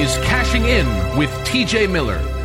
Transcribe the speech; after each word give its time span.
Is 0.00 0.16
Cashing 0.18 0.64
In 0.64 0.86
with 1.18 1.30
TJ 1.44 1.90
Miller. 1.90 2.39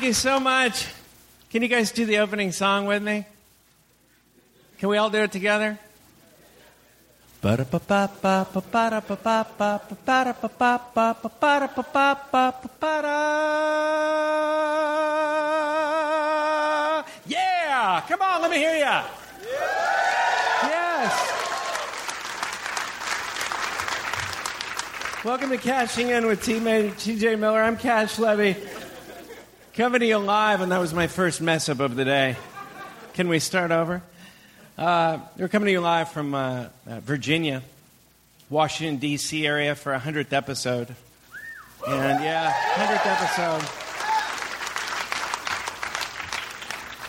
Thank 0.00 0.08
you 0.08 0.14
so 0.14 0.40
much. 0.40 0.86
Can 1.50 1.60
you 1.60 1.68
guys 1.68 1.92
do 1.92 2.06
the 2.06 2.20
opening 2.20 2.52
song 2.52 2.86
with 2.86 3.02
me? 3.02 3.26
Can 4.78 4.88
we 4.88 4.96
all 4.96 5.10
do 5.10 5.18
it 5.18 5.30
together? 5.30 5.78
Yeah! 17.26 18.02
Come 18.08 18.22
on, 18.22 18.40
let 18.40 18.50
me 18.50 18.56
hear 18.56 18.76
you. 18.76 19.00
Yes. 20.62 21.12
Welcome 25.26 25.50
to 25.50 25.58
Cashing 25.58 26.08
In 26.08 26.24
with 26.24 26.42
teammate 26.42 26.92
TJ 26.92 27.38
Miller. 27.38 27.62
I'm 27.62 27.76
Cash 27.76 28.18
Levy. 28.18 28.56
Coming 29.74 30.00
to 30.00 30.06
you 30.06 30.18
live, 30.18 30.62
and 30.62 30.72
that 30.72 30.80
was 30.80 30.92
my 30.92 31.06
first 31.06 31.40
mess 31.40 31.68
up 31.68 31.78
of 31.78 31.94
the 31.94 32.04
day. 32.04 32.36
Can 33.14 33.28
we 33.28 33.38
start 33.38 33.70
over? 33.70 34.02
Uh, 34.76 35.20
we're 35.38 35.46
coming 35.46 35.66
to 35.66 35.70
you 35.72 35.80
live 35.80 36.10
from 36.10 36.34
uh, 36.34 36.66
uh, 36.88 36.98
Virginia, 37.00 37.62
Washington, 38.48 38.96
D.C. 38.96 39.46
area 39.46 39.76
for 39.76 39.94
a 39.94 40.00
100th 40.00 40.32
episode. 40.32 40.88
And 41.86 42.24
yeah, 42.24 42.52
100th 42.52 43.06
episode. 43.06 43.62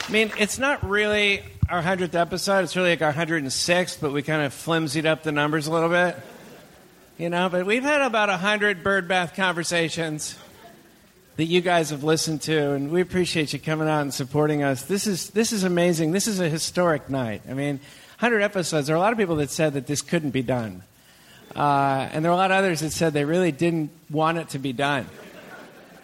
I 0.08 0.12
mean, 0.12 0.32
it's 0.38 0.60
not 0.60 0.88
really 0.88 1.42
our 1.68 1.82
100th 1.82 2.14
episode, 2.14 2.60
it's 2.66 2.76
really 2.76 2.92
like 2.92 3.02
our 3.02 3.12
106th, 3.12 4.00
but 4.00 4.12
we 4.12 4.22
kind 4.22 4.44
of 4.44 4.54
flimsied 4.54 5.08
up 5.08 5.24
the 5.24 5.32
numbers 5.32 5.66
a 5.66 5.72
little 5.72 5.90
bit. 5.90 6.16
You 7.18 7.30
know, 7.32 7.50
but 7.50 7.66
we've 7.66 7.82
had 7.82 8.02
about 8.02 8.30
100 8.30 8.84
bird 8.84 9.08
bath 9.08 9.36
conversations 9.36 10.38
that 11.42 11.48
you 11.48 11.60
guys 11.60 11.90
have 11.90 12.04
listened 12.04 12.40
to, 12.40 12.74
and 12.74 12.92
we 12.92 13.02
appreciate 13.02 13.52
you 13.52 13.58
coming 13.58 13.88
out 13.88 14.02
and 14.02 14.14
supporting 14.14 14.62
us. 14.62 14.84
This 14.84 15.08
is, 15.08 15.32
this 15.32 15.52
is 15.52 15.64
amazing. 15.64 16.12
This 16.12 16.28
is 16.28 16.40
a 16.40 16.48
historic 16.48 17.10
night. 17.10 17.42
I 17.50 17.56
mean, 17.56 17.78
100 18.20 18.42
episodes. 18.42 18.86
There 18.86 18.96
are 18.96 18.98
a 18.98 19.02
lot 19.02 19.12
of 19.12 19.18
people 19.18 19.38
that 19.38 19.50
said 19.50 19.74
that 19.74 19.88
this 19.88 20.04
couldn't 20.04 20.30
be 20.30 20.44
done. 20.44 20.84
Uh, 21.56 22.08
and 22.12 22.24
there 22.24 22.32
are 22.32 22.36
a 22.36 22.38
lot 22.38 22.52
of 22.52 22.58
others 22.58 22.82
that 22.82 22.92
said 22.92 23.14
they 23.14 23.26
really 23.26 23.52
didn't 23.52 23.90
want 24.12 24.38
it 24.38 24.50
to 24.50 24.60
be 24.60 24.72
done. 24.72 25.08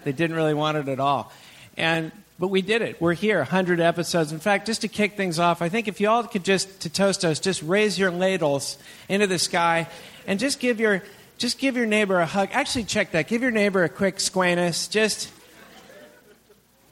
They 0.05 0.11
didn't 0.11 0.35
really 0.35 0.55
want 0.55 0.77
it 0.77 0.87
at 0.87 0.99
all. 0.99 1.31
And 1.77 2.11
but 2.39 2.47
we 2.47 2.63
did 2.63 2.81
it. 2.81 2.99
We're 2.99 3.13
here, 3.13 3.37
100 3.37 3.79
episodes. 3.79 4.31
In 4.31 4.39
fact, 4.39 4.65
just 4.65 4.81
to 4.81 4.87
kick 4.87 5.17
things 5.17 5.37
off, 5.37 5.61
I 5.61 5.69
think 5.69 5.87
if 5.87 6.01
you 6.01 6.09
all 6.09 6.23
could 6.23 6.45
just 6.45 6.81
to 6.81 6.89
toast 6.89 7.23
us, 7.23 7.39
just 7.39 7.61
raise 7.61 7.99
your 7.99 8.09
ladles 8.09 8.79
into 9.07 9.27
the 9.27 9.37
sky 9.37 9.87
and 10.25 10.39
just 10.39 10.59
give 10.59 10.79
your 10.79 11.03
just 11.37 11.59
give 11.59 11.75
your 11.75 11.85
neighbor 11.85 12.19
a 12.19 12.25
hug. 12.25 12.49
Actually, 12.51 12.85
check 12.85 13.11
that. 13.11 13.27
Give 13.27 13.41
your 13.41 13.51
neighbor 13.51 13.83
a 13.83 13.89
quick 13.89 14.17
squanus. 14.17 14.89
Just 14.89 15.31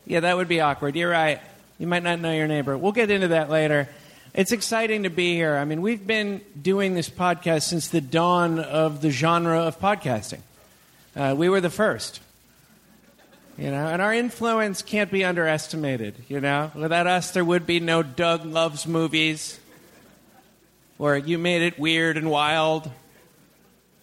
yeah, 0.05 0.19
that 0.19 0.37
would 0.37 0.47
be 0.47 0.61
awkward. 0.61 0.95
You're 0.95 1.09
right. 1.09 1.41
You 1.79 1.87
might 1.87 2.03
not 2.03 2.19
know 2.19 2.31
your 2.31 2.47
neighbor. 2.47 2.77
We'll 2.77 2.91
get 2.91 3.09
into 3.09 3.29
that 3.29 3.49
later. 3.49 3.89
It's 4.33 4.51
exciting 4.51 5.03
to 5.03 5.09
be 5.09 5.33
here. 5.33 5.55
I 5.55 5.65
mean, 5.65 5.81
we've 5.81 6.05
been 6.05 6.41
doing 6.61 6.93
this 6.93 7.09
podcast 7.09 7.63
since 7.63 7.87
the 7.87 8.01
dawn 8.01 8.59
of 8.59 9.01
the 9.01 9.09
genre 9.09 9.61
of 9.61 9.79
podcasting. 9.79 10.41
Uh, 11.15 11.33
we 11.37 11.49
were 11.49 11.61
the 11.61 11.69
first. 11.69 12.19
You 13.57 13.71
know, 13.71 13.87
and 13.87 14.01
our 14.01 14.13
influence 14.13 14.81
can't 14.81 15.09
be 15.09 15.23
underestimated, 15.23 16.15
you 16.27 16.41
know? 16.41 16.71
Without 16.75 17.07
us, 17.07 17.31
there 17.31 17.45
would 17.45 17.65
be 17.65 17.79
no 17.79 18.03
Doug 18.03 18.45
Loves 18.45 18.85
Movies, 18.85 19.57
or 20.99 21.15
You 21.17 21.37
Made 21.37 21.61
It 21.61 21.79
Weird 21.79 22.17
and 22.17 22.29
Wild, 22.29 22.91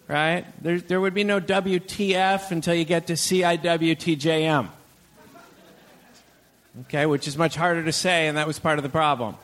right? 0.07 0.45
There, 0.61 0.79
there 0.79 1.01
would 1.01 1.13
be 1.13 1.23
no 1.23 1.39
WTF 1.39 2.51
until 2.51 2.73
you 2.75 2.85
get 2.85 3.07
to 3.07 3.13
CIWTJM. 3.13 4.69
Okay, 6.81 7.05
which 7.05 7.27
is 7.27 7.37
much 7.37 7.55
harder 7.55 7.83
to 7.83 7.91
say, 7.91 8.27
and 8.27 8.37
that 8.37 8.47
was 8.47 8.57
part 8.57 8.79
of 8.79 8.83
the 8.83 8.89
problem. 8.89 9.35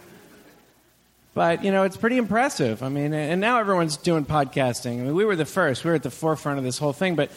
But, 1.36 1.64
you 1.64 1.72
know, 1.72 1.84
it's 1.84 1.96
pretty 1.96 2.18
impressive. 2.18 2.82
I 2.82 2.90
mean, 2.90 3.14
and 3.14 3.40
now 3.40 3.60
everyone's 3.60 3.98
doing 3.98 4.26
podcasting. 4.26 5.00
I 5.00 5.04
mean, 5.04 5.16
we 5.16 5.26
were 5.26 5.36
the 5.36 5.46
first, 5.46 5.84
we 5.84 5.92
were 5.92 5.96
at 5.96 6.04
the 6.04 6.12
forefront 6.12 6.58
of 6.58 6.64
this 6.64 6.80
whole 6.80 6.92
thing, 6.92 7.16
but 7.16 7.30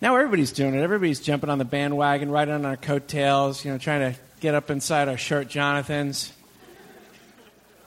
now 0.00 0.16
everybody's 0.16 0.52
doing 0.52 0.74
it. 0.74 0.80
Everybody's 0.80 1.20
jumping 1.20 1.50
on 1.50 1.58
the 1.58 1.64
bandwagon, 1.66 2.30
riding 2.30 2.54
on 2.54 2.64
our 2.64 2.76
coattails, 2.76 3.64
you 3.64 3.70
know, 3.70 3.78
trying 3.78 4.12
to 4.12 4.18
get 4.40 4.54
up 4.54 4.70
inside 4.70 5.08
our 5.08 5.18
short 5.18 5.48
Jonathans, 5.48 6.32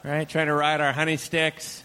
right? 0.03 0.29
Trying 0.29 0.47
to 0.47 0.53
ride 0.53 0.81
our 0.81 0.93
honey 0.93 1.17
sticks 1.17 1.83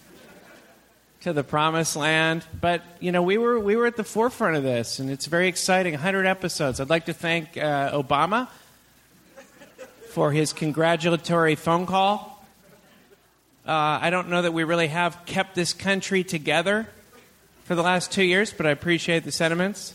to 1.23 1.33
the 1.33 1.45
promised 1.45 1.97
land. 1.97 2.45
But, 2.61 2.83
you 3.01 3.13
know, 3.13 3.23
we 3.23 3.39
were, 3.39 3.59
we 3.59 3.77
were 3.77 3.87
at 3.87 3.97
the 3.97 4.05
forefront 4.05 4.57
of 4.57 4.63
this, 4.63 4.99
and 4.99 5.11
it's 5.11 5.27
very 5.27 5.49
exciting. 5.49 5.93
100 5.93 6.27
episodes. 6.27 6.81
I'd 6.81 6.91
like 6.91 7.07
to 7.07 7.13
thank 7.13 7.57
uh, 7.57 7.93
Obama 7.93 8.49
for 10.11 10.33
his 10.33 10.53
congratulatory 10.53 11.55
phone 11.55 11.87
call. 11.87 12.45
Uh, 13.67 13.99
I 14.03 14.11
don't 14.11 14.29
know 14.29 14.43
that 14.43 14.53
we 14.53 14.65
really 14.65 14.89
have 14.89 15.25
kept 15.25 15.55
this 15.55 15.73
country 15.73 16.25
together 16.25 16.89
for 17.65 17.77
the 17.77 17.83
last 17.83 18.11
two 18.11 18.25
years, 18.25 18.53
but 18.53 18.67
I 18.67 18.71
appreciate 18.71 19.23
the 19.23 19.33
sentiments. 19.33 19.95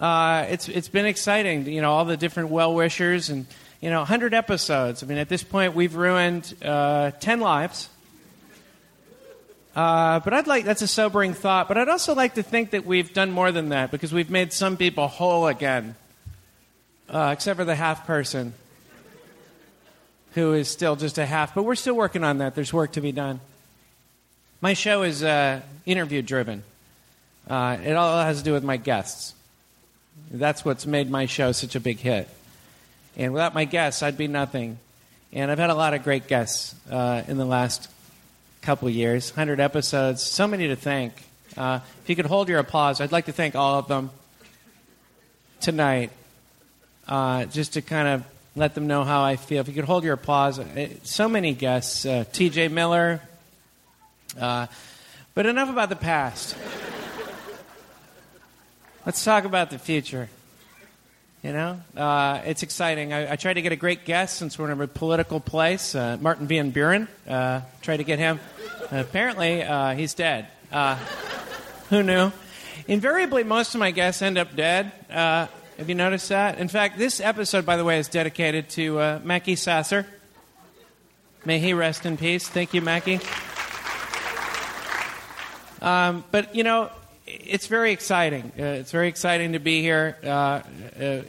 Uh, 0.00 0.46
it's 0.48 0.68
it's 0.68 0.88
been 0.88 1.06
exciting, 1.06 1.66
you 1.66 1.80
know, 1.80 1.92
all 1.92 2.04
the 2.04 2.16
different 2.16 2.50
well 2.50 2.74
wishers 2.74 3.28
and 3.28 3.46
you 3.80 3.90
know, 3.90 3.98
100 3.98 4.32
episodes. 4.32 5.02
I 5.02 5.06
mean, 5.06 5.18
at 5.18 5.28
this 5.28 5.42
point, 5.42 5.74
we've 5.74 5.96
ruined 5.96 6.54
uh, 6.64 7.10
10 7.10 7.40
lives. 7.40 7.88
Uh, 9.74 10.20
but 10.20 10.34
I'd 10.34 10.46
like 10.46 10.64
that's 10.64 10.82
a 10.82 10.86
sobering 10.86 11.32
thought. 11.32 11.68
But 11.68 11.78
I'd 11.78 11.88
also 11.88 12.14
like 12.14 12.34
to 12.34 12.42
think 12.42 12.70
that 12.70 12.84
we've 12.84 13.12
done 13.12 13.30
more 13.30 13.52
than 13.52 13.70
that 13.70 13.90
because 13.90 14.12
we've 14.12 14.30
made 14.30 14.52
some 14.52 14.76
people 14.76 15.08
whole 15.08 15.46
again, 15.46 15.96
uh, 17.08 17.30
except 17.32 17.58
for 17.58 17.64
the 17.64 17.74
half 17.74 18.06
person 18.06 18.52
who 20.34 20.52
is 20.52 20.68
still 20.68 20.96
just 20.96 21.18
a 21.18 21.26
half. 21.26 21.54
But 21.54 21.62
we're 21.64 21.74
still 21.74 21.94
working 21.94 22.24
on 22.24 22.38
that. 22.38 22.54
There's 22.54 22.72
work 22.72 22.92
to 22.92 23.00
be 23.00 23.12
done. 23.12 23.40
My 24.60 24.74
show 24.74 25.02
is 25.02 25.22
uh, 25.22 25.60
interview 25.86 26.22
driven. 26.22 26.62
Uh, 27.48 27.78
it 27.82 27.94
all 27.94 28.22
has 28.22 28.38
to 28.38 28.44
do 28.44 28.52
with 28.52 28.62
my 28.62 28.76
guests. 28.76 29.34
That's 30.30 30.64
what's 30.64 30.86
made 30.86 31.10
my 31.10 31.26
show 31.26 31.52
such 31.52 31.74
a 31.74 31.80
big 31.80 31.98
hit. 31.98 32.28
And 33.16 33.32
without 33.32 33.54
my 33.54 33.64
guests, 33.64 34.02
I'd 34.02 34.16
be 34.16 34.28
nothing. 34.28 34.78
And 35.32 35.50
I've 35.50 35.58
had 35.58 35.70
a 35.70 35.74
lot 35.74 35.94
of 35.94 36.04
great 36.04 36.28
guests 36.28 36.74
uh, 36.90 37.22
in 37.26 37.38
the 37.38 37.44
last 37.44 37.88
couple 38.62 38.88
years 38.88 39.30
100 39.30 39.58
episodes, 39.58 40.22
so 40.22 40.46
many 40.46 40.68
to 40.68 40.76
thank. 40.76 41.12
Uh, 41.56 41.80
if 42.02 42.08
you 42.08 42.14
could 42.14 42.26
hold 42.26 42.48
your 42.48 42.60
applause, 42.60 43.00
I'd 43.00 43.10
like 43.10 43.26
to 43.26 43.32
thank 43.32 43.56
all 43.56 43.78
of 43.78 43.88
them 43.88 44.10
tonight, 45.60 46.12
uh, 47.08 47.44
just 47.46 47.72
to 47.74 47.82
kind 47.82 48.06
of 48.06 48.24
let 48.54 48.76
them 48.76 48.86
know 48.86 49.02
how 49.02 49.22
I 49.22 49.34
feel. 49.34 49.60
If 49.60 49.68
you 49.68 49.74
could 49.74 49.84
hold 49.84 50.04
your 50.04 50.14
applause, 50.14 50.60
uh, 50.60 50.88
so 51.02 51.28
many 51.28 51.54
guests 51.54 52.06
uh, 52.06 52.24
TJ 52.32 52.70
Miller. 52.70 53.20
Uh, 54.40 54.68
but 55.34 55.46
enough 55.46 55.68
about 55.68 55.88
the 55.88 55.96
past. 55.96 56.56
Let's 59.06 59.24
talk 59.24 59.44
about 59.44 59.70
the 59.70 59.78
future. 59.78 60.28
You 61.42 61.52
know, 61.52 61.80
uh, 61.96 62.40
it's 62.44 62.62
exciting. 62.62 63.12
I, 63.12 63.32
I 63.32 63.36
tried 63.36 63.54
to 63.54 63.62
get 63.62 63.72
a 63.72 63.76
great 63.76 64.04
guest 64.04 64.36
since 64.36 64.56
we're 64.56 64.70
in 64.70 64.80
a 64.80 64.86
political 64.86 65.40
place. 65.40 65.92
Uh, 65.92 66.16
Martin 66.20 66.46
Van 66.46 66.70
Buren. 66.70 67.08
Uh, 67.28 67.62
tried 67.80 67.96
to 67.96 68.04
get 68.04 68.20
him. 68.20 68.38
apparently, 68.92 69.60
uh, 69.60 69.94
he's 69.94 70.14
dead. 70.14 70.46
Uh, 70.70 70.94
who 71.90 72.04
knew? 72.04 72.30
Invariably, 72.86 73.42
most 73.42 73.74
of 73.74 73.80
my 73.80 73.90
guests 73.90 74.22
end 74.22 74.38
up 74.38 74.54
dead. 74.54 74.92
Uh, 75.10 75.48
have 75.78 75.88
you 75.88 75.96
noticed 75.96 76.28
that? 76.28 76.58
In 76.58 76.68
fact, 76.68 76.96
this 76.96 77.18
episode, 77.18 77.66
by 77.66 77.76
the 77.76 77.84
way, 77.84 77.98
is 77.98 78.06
dedicated 78.06 78.68
to 78.70 79.00
uh, 79.00 79.20
Mackie 79.24 79.56
Sasser. 79.56 80.06
May 81.44 81.58
he 81.58 81.74
rest 81.74 82.06
in 82.06 82.16
peace. 82.18 82.48
Thank 82.48 82.72
you, 82.72 82.82
Mackie. 82.82 83.18
Um, 85.80 86.24
but, 86.30 86.54
you 86.54 86.62
know, 86.62 86.92
it's 87.26 87.66
very 87.66 87.92
exciting. 87.92 88.52
Uh, 88.58 88.64
it's 88.64 88.90
very 88.90 89.08
exciting 89.08 89.52
to 89.52 89.58
be 89.58 89.80
here. 89.80 90.16
Uh, 90.22 90.26
uh, 90.26 90.62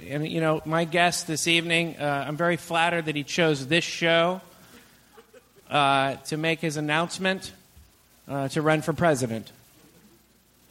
and, 0.09 0.27
you 0.27 0.41
know, 0.41 0.61
my 0.65 0.85
guest 0.85 1.27
this 1.27 1.47
evening, 1.47 1.97
uh, 1.97 2.25
I'm 2.27 2.37
very 2.37 2.57
flattered 2.57 3.05
that 3.05 3.15
he 3.15 3.23
chose 3.23 3.67
this 3.67 3.83
show 3.83 4.41
uh, 5.69 6.15
to 6.15 6.37
make 6.37 6.59
his 6.59 6.77
announcement 6.77 7.51
uh, 8.27 8.47
to 8.49 8.61
run 8.61 8.81
for 8.81 8.93
president. 8.93 9.51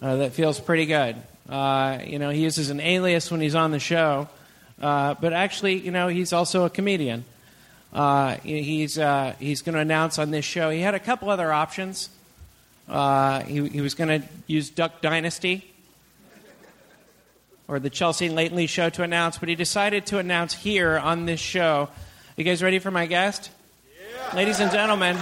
that 0.00 0.32
feels 0.32 0.58
pretty 0.58 0.86
good. 0.86 1.16
you 1.48 2.18
know, 2.18 2.30
he 2.30 2.42
uses 2.42 2.70
an 2.70 2.80
alias 2.80 3.30
when 3.30 3.40
he's 3.40 3.54
on 3.54 3.70
the 3.70 3.80
show, 3.80 4.28
but 4.78 5.32
actually, 5.32 5.78
you 5.78 5.92
know, 5.92 6.08
he's 6.08 6.32
also 6.32 6.64
a 6.64 6.70
comedian. 6.70 7.24
he's 8.42 8.94
he's 9.38 9.62
going 9.62 9.74
to 9.74 9.80
announce 9.80 10.18
on 10.18 10.30
this 10.30 10.44
show. 10.44 10.70
He 10.70 10.80
had 10.80 10.94
a 10.94 11.00
couple 11.00 11.30
other 11.30 11.52
options. 11.52 12.08
Uh, 12.92 13.42
he, 13.44 13.66
he, 13.68 13.80
was 13.80 13.94
going 13.94 14.20
to 14.20 14.28
use 14.46 14.68
Duck 14.68 15.00
Dynasty 15.00 15.64
or 17.66 17.80
the 17.80 17.88
Chelsea 17.88 18.26
and 18.26 18.34
Lately 18.34 18.66
show 18.66 18.90
to 18.90 19.02
announce, 19.02 19.38
but 19.38 19.48
he 19.48 19.54
decided 19.54 20.04
to 20.06 20.18
announce 20.18 20.52
here 20.52 20.98
on 20.98 21.24
this 21.24 21.40
show. 21.40 21.88
You 22.36 22.44
guys 22.44 22.62
ready 22.62 22.78
for 22.78 22.90
my 22.90 23.06
guest? 23.06 23.50
Yeah. 24.14 24.36
Ladies 24.36 24.60
and 24.60 24.70
gentlemen, 24.70 25.16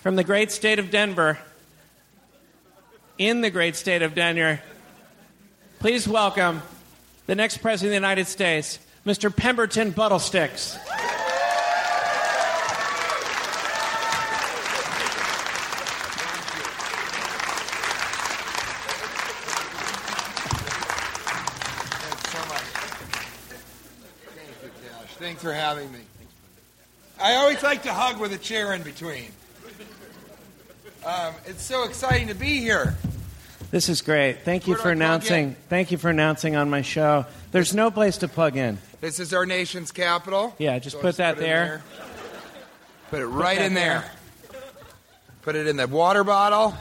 from 0.00 0.14
the 0.14 0.22
great 0.22 0.52
state 0.52 0.78
of 0.78 0.92
Denver, 0.92 1.36
in 3.18 3.40
the 3.40 3.50
great 3.50 3.74
state 3.74 4.02
of 4.02 4.14
Denver, 4.14 4.60
please 5.80 6.06
welcome 6.06 6.62
the 7.26 7.34
next 7.34 7.58
President 7.58 7.88
of 7.88 7.90
the 7.90 8.06
United 8.06 8.28
States, 8.28 8.78
Mr. 9.04 9.34
Pemberton 9.34 9.92
Buttlesticks. 9.92 10.78
Thanks 25.38 25.54
for 25.54 25.54
having 25.54 25.92
me. 25.92 26.00
I 27.20 27.36
always 27.36 27.62
like 27.62 27.84
to 27.84 27.92
hug 27.92 28.18
with 28.18 28.32
a 28.32 28.38
chair 28.38 28.74
in 28.74 28.82
between. 28.82 29.26
Um, 31.06 31.32
it's 31.46 31.62
so 31.62 31.84
exciting 31.84 32.26
to 32.26 32.34
be 32.34 32.58
here. 32.58 32.96
This 33.70 33.88
is 33.88 34.02
great. 34.02 34.40
Thank 34.42 34.66
you 34.66 34.72
Where 34.72 34.78
for 34.82 34.82
do 34.82 34.90
I 34.90 34.94
plug 34.94 34.96
announcing. 34.96 35.56
Thank 35.68 35.92
you 35.92 35.98
for 35.98 36.10
announcing 36.10 36.56
on 36.56 36.68
my 36.70 36.82
show. 36.82 37.24
There's 37.52 37.72
no 37.72 37.92
place 37.92 38.16
to 38.18 38.26
plug 38.26 38.56
in. 38.56 38.78
This 39.00 39.20
is 39.20 39.32
our 39.32 39.46
nation's 39.46 39.92
capital. 39.92 40.56
Yeah, 40.58 40.76
just 40.80 40.96
So 40.96 41.02
put 41.02 41.18
that 41.18 41.36
it 41.36 41.38
in 41.38 41.44
there. 41.44 41.82
Put 43.12 43.20
it 43.20 43.26
right 43.26 43.58
that 43.58 43.66
in 43.66 43.74
there. 43.74 44.10
there. 44.50 44.60
Put 45.42 45.54
it 45.54 45.68
in 45.68 45.76
the 45.76 45.86
water 45.86 46.24
bottle 46.24 46.74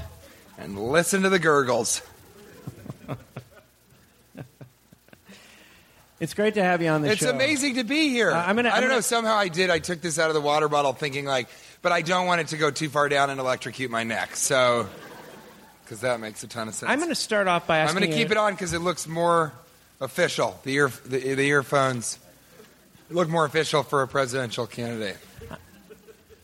and 0.57 0.79
listen 0.91 1.21
to 1.21 1.29
the 1.29 1.37
gurgles. 1.37 2.01
It's 6.19 6.33
great 6.33 6.55
to 6.55 6.63
have 6.63 6.81
you 6.81 6.89
on 6.89 7.01
the 7.03 7.11
It's 7.11 7.19
show. 7.21 7.27
It's 7.27 7.33
amazing 7.33 7.75
to 7.75 7.83
be 7.83 8.09
here. 8.09 8.31
Uh, 8.31 8.43
I'm 8.43 8.55
gonna- 8.55 8.69
I 8.69 8.73
I'm 8.73 8.81
don't 8.81 8.89
gonna- 8.89 8.95
know. 8.95 9.01
Somehow 9.01 9.35
I 9.35 9.49
did. 9.49 9.69
I 9.69 9.79
took 9.79 10.01
this 10.01 10.17
out 10.17 10.29
of 10.29 10.33
the 10.33 10.41
water 10.41 10.67
bottle 10.67 10.93
thinking 10.93 11.25
like, 11.25 11.47
but 11.83 11.91
I 11.91 12.01
don't 12.01 12.25
want 12.25 12.41
it 12.41 12.47
to 12.49 12.57
go 12.57 12.71
too 12.71 12.89
far 12.89 13.07
down 13.07 13.29
and 13.29 13.39
electrocute 13.39 13.91
my 13.91 14.03
neck. 14.03 14.35
So, 14.35 14.87
because 15.83 16.01
that 16.01 16.19
makes 16.19 16.43
a 16.43 16.47
ton 16.47 16.67
of 16.67 16.73
sense. 16.75 16.89
I'm 16.89 16.97
going 16.97 17.09
to 17.09 17.15
start 17.15 17.47
off 17.47 17.67
by 17.67 17.81
I'm 17.81 17.95
going 17.95 18.09
to 18.09 18.15
keep 18.15 18.31
it 18.31 18.37
on 18.37 18.53
because 18.53 18.73
it 18.73 18.79
looks 18.79 19.07
more 19.07 19.53
official. 20.01 20.59
The 20.63 20.73
ear, 20.73 20.91
the, 21.05 21.35
the 21.35 21.47
earphones 21.47 22.17
look 23.11 23.29
more 23.29 23.45
official 23.45 23.83
for 23.83 24.01
a 24.01 24.07
presidential 24.07 24.65
candidate. 24.67 25.17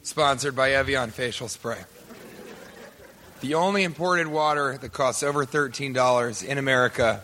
Sponsored 0.03 0.55
by 0.55 0.71
Evian 0.73 1.09
facial 1.11 1.47
spray. 1.47 1.79
The 3.41 3.55
only 3.55 3.83
imported 3.83 4.27
water 4.27 4.77
that 4.77 4.93
costs 4.93 5.23
over 5.23 5.45
thirteen 5.45 5.93
dollars 5.93 6.43
in 6.43 6.57
America, 6.57 7.21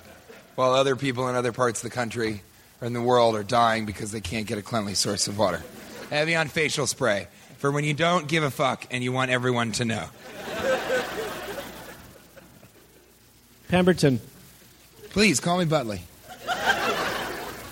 while 0.59 0.73
other 0.73 0.97
people 0.97 1.29
in 1.29 1.35
other 1.37 1.53
parts 1.53 1.81
of 1.81 1.89
the 1.89 1.95
country 1.95 2.41
or 2.81 2.87
in 2.87 2.91
the 2.91 3.01
world 3.01 3.33
are 3.33 3.43
dying 3.43 3.85
because 3.85 4.11
they 4.11 4.19
can't 4.19 4.45
get 4.45 4.57
a 4.57 4.61
cleanly 4.61 4.93
source 4.93 5.29
of 5.29 5.37
water. 5.37 5.63
Evian 6.11 6.49
facial 6.49 6.85
spray 6.85 7.29
for 7.59 7.71
when 7.71 7.85
you 7.85 7.93
don't 7.93 8.27
give 8.27 8.43
a 8.43 8.51
fuck 8.51 8.85
and 8.91 9.01
you 9.01 9.13
want 9.13 9.31
everyone 9.31 9.71
to 9.71 9.85
know. 9.85 10.03
Pemberton. 13.69 14.19
Please 15.11 15.39
call 15.39 15.59
me 15.59 15.63
Butley. 15.63 16.01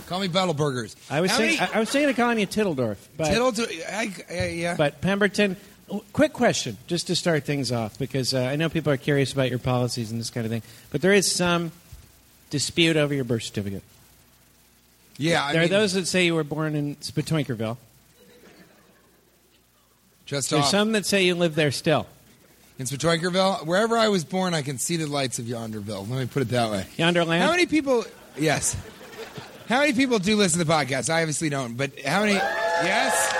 call 0.05 0.21
me 0.21 0.29
Buttleburgers. 0.29 0.95
I 1.11 1.19
was 1.19 1.31
How 1.31 1.39
saying, 1.39 1.57
many- 1.59 1.73
I, 1.73 1.75
I 1.75 1.79
was 1.81 1.89
saying 1.89 2.07
to 2.07 2.13
calling 2.13 2.39
you 2.39 2.47
Tittledorf, 2.47 2.95
but 3.17 3.25
Tittle 3.25 3.51
to, 3.51 3.93
I, 3.93 4.13
I, 4.31 4.47
yeah. 4.47 4.75
but 4.77 5.01
Pemberton. 5.01 5.57
Quick 6.13 6.31
question, 6.31 6.77
just 6.87 7.07
to 7.07 7.15
start 7.17 7.43
things 7.45 7.71
off, 7.71 7.99
because 7.99 8.33
uh, 8.33 8.39
I 8.39 8.55
know 8.55 8.69
people 8.69 8.93
are 8.93 8.97
curious 8.97 9.33
about 9.33 9.49
your 9.49 9.59
policies 9.59 10.11
and 10.11 10.19
this 10.19 10.29
kind 10.29 10.45
of 10.45 10.51
thing. 10.51 10.61
But 10.89 11.01
there 11.01 11.13
is 11.13 11.29
some 11.29 11.71
dispute 12.49 12.97
over 12.97 13.13
your 13.13 13.23
birth 13.23 13.43
certificate. 13.43 13.83
yeah, 15.17 15.43
I 15.43 15.53
there 15.53 15.61
mean, 15.63 15.73
are 15.73 15.79
those 15.79 15.93
that 15.93 16.07
say 16.07 16.25
you 16.25 16.35
were 16.35 16.43
born 16.43 16.75
in 16.75 16.95
Spatoinkerville. 16.97 17.77
just 20.25 20.49
There's 20.49 20.63
off. 20.63 20.69
some 20.69 20.91
that 20.93 21.05
say 21.05 21.23
you 21.25 21.35
live 21.35 21.55
there 21.55 21.71
still. 21.71 22.05
in 22.79 22.85
Spatoinkerville. 22.85 23.65
Wherever 23.65 23.97
I 23.97 24.09
was 24.09 24.23
born, 24.23 24.53
I 24.53 24.61
can 24.61 24.77
see 24.77 24.97
the 24.97 25.05
lights 25.07 25.39
of 25.39 25.45
Yonderville. 25.45 26.07
Let 26.09 26.19
me 26.19 26.25
put 26.25 26.41
it 26.41 26.49
that 26.49 26.71
way. 26.71 26.85
Yonderland. 26.97 27.43
How 27.43 27.51
many 27.51 27.65
people? 27.65 28.05
Yes. 28.37 28.75
How 29.69 29.79
many 29.79 29.93
people 29.93 30.19
do 30.19 30.35
listen 30.35 30.59
to 30.59 30.65
the 30.65 30.71
podcast? 30.71 31.09
I 31.09 31.21
obviously 31.21 31.49
don't, 31.49 31.75
but 31.75 31.91
how 32.05 32.21
many? 32.21 32.33
Yes. 32.33 33.33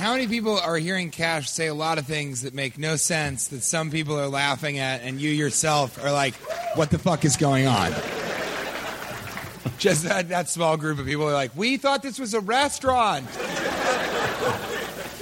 How 0.00 0.12
many 0.14 0.26
people 0.28 0.58
are 0.58 0.78
hearing 0.78 1.10
Cash 1.10 1.50
say 1.50 1.66
a 1.66 1.74
lot 1.74 1.98
of 1.98 2.06
things 2.06 2.40
that 2.40 2.54
make 2.54 2.78
no 2.78 2.96
sense 2.96 3.48
that 3.48 3.62
some 3.62 3.90
people 3.90 4.18
are 4.18 4.28
laughing 4.28 4.78
at, 4.78 5.02
and 5.02 5.20
you 5.20 5.28
yourself 5.28 6.02
are 6.02 6.10
like, 6.10 6.32
"What 6.74 6.88
the 6.88 6.98
fuck 6.98 7.26
is 7.26 7.36
going 7.36 7.66
on?" 7.66 7.92
Just 9.78 10.04
that, 10.04 10.30
that 10.30 10.48
small 10.48 10.78
group 10.78 10.98
of 11.00 11.04
people 11.04 11.28
are 11.28 11.34
like, 11.34 11.54
"We 11.54 11.76
thought 11.76 12.02
this 12.02 12.18
was 12.18 12.32
a 12.32 12.40
restaurant. 12.40 13.26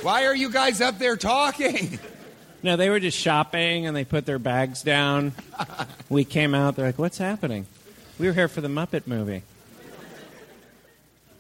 Why 0.05 0.27
are 0.27 0.35
you 0.35 0.49
guys 0.49 0.81
up 0.81 1.01
there 1.01 1.17
talking?" 1.17 1.99
No, 2.63 2.77
they 2.77 2.89
were 2.89 3.01
just 3.01 3.19
shopping 3.19 3.87
and 3.87 3.97
they 3.97 4.05
put 4.05 4.27
their 4.27 4.39
bags 4.39 4.83
down. 4.83 5.33
we 6.09 6.25
came 6.25 6.55
out. 6.55 6.77
They're 6.77 6.87
like, 6.87 7.01
"What's 7.01 7.19
happening?" 7.19 7.67
We 8.17 8.29
were 8.29 8.33
here 8.33 8.47
for 8.47 8.61
the 8.61 8.69
Muppet 8.69 9.09
movie. 9.09 9.43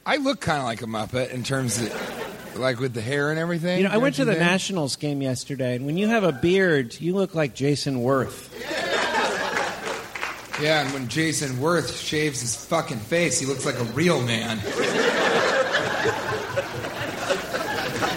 I 0.04 0.16
look 0.16 0.40
kind 0.40 0.58
of 0.58 0.64
like 0.64 0.82
a 0.82 0.86
Muppet 0.86 1.30
in 1.30 1.44
terms 1.44 1.80
of, 1.80 2.27
like, 2.56 2.80
with 2.80 2.94
the 2.94 3.00
hair 3.00 3.30
and 3.30 3.38
everything. 3.38 3.78
You 3.78 3.84
know, 3.84 3.94
I 3.94 3.98
went 3.98 4.16
to 4.16 4.24
the 4.24 4.32
think? 4.32 4.44
Nationals 4.44 4.96
game 4.96 5.22
yesterday, 5.22 5.76
and 5.76 5.86
when 5.86 5.96
you 5.96 6.08
have 6.08 6.24
a 6.24 6.32
beard, 6.32 7.00
you 7.00 7.14
look 7.14 7.34
like 7.34 7.54
Jason 7.54 8.02
Werth. 8.02 8.48
Yeah, 10.60 10.84
and 10.84 10.92
when 10.92 11.06
Jason 11.08 11.50
Werth 11.58 11.96
shaves 12.04 12.40
his 12.40 12.56
fucking 12.56 12.98
face, 12.98 13.38
he 13.38 13.46
looks 13.46 13.64
like 13.64 13.78
a 13.78 13.84
real 13.84 14.20
man. 14.20 14.56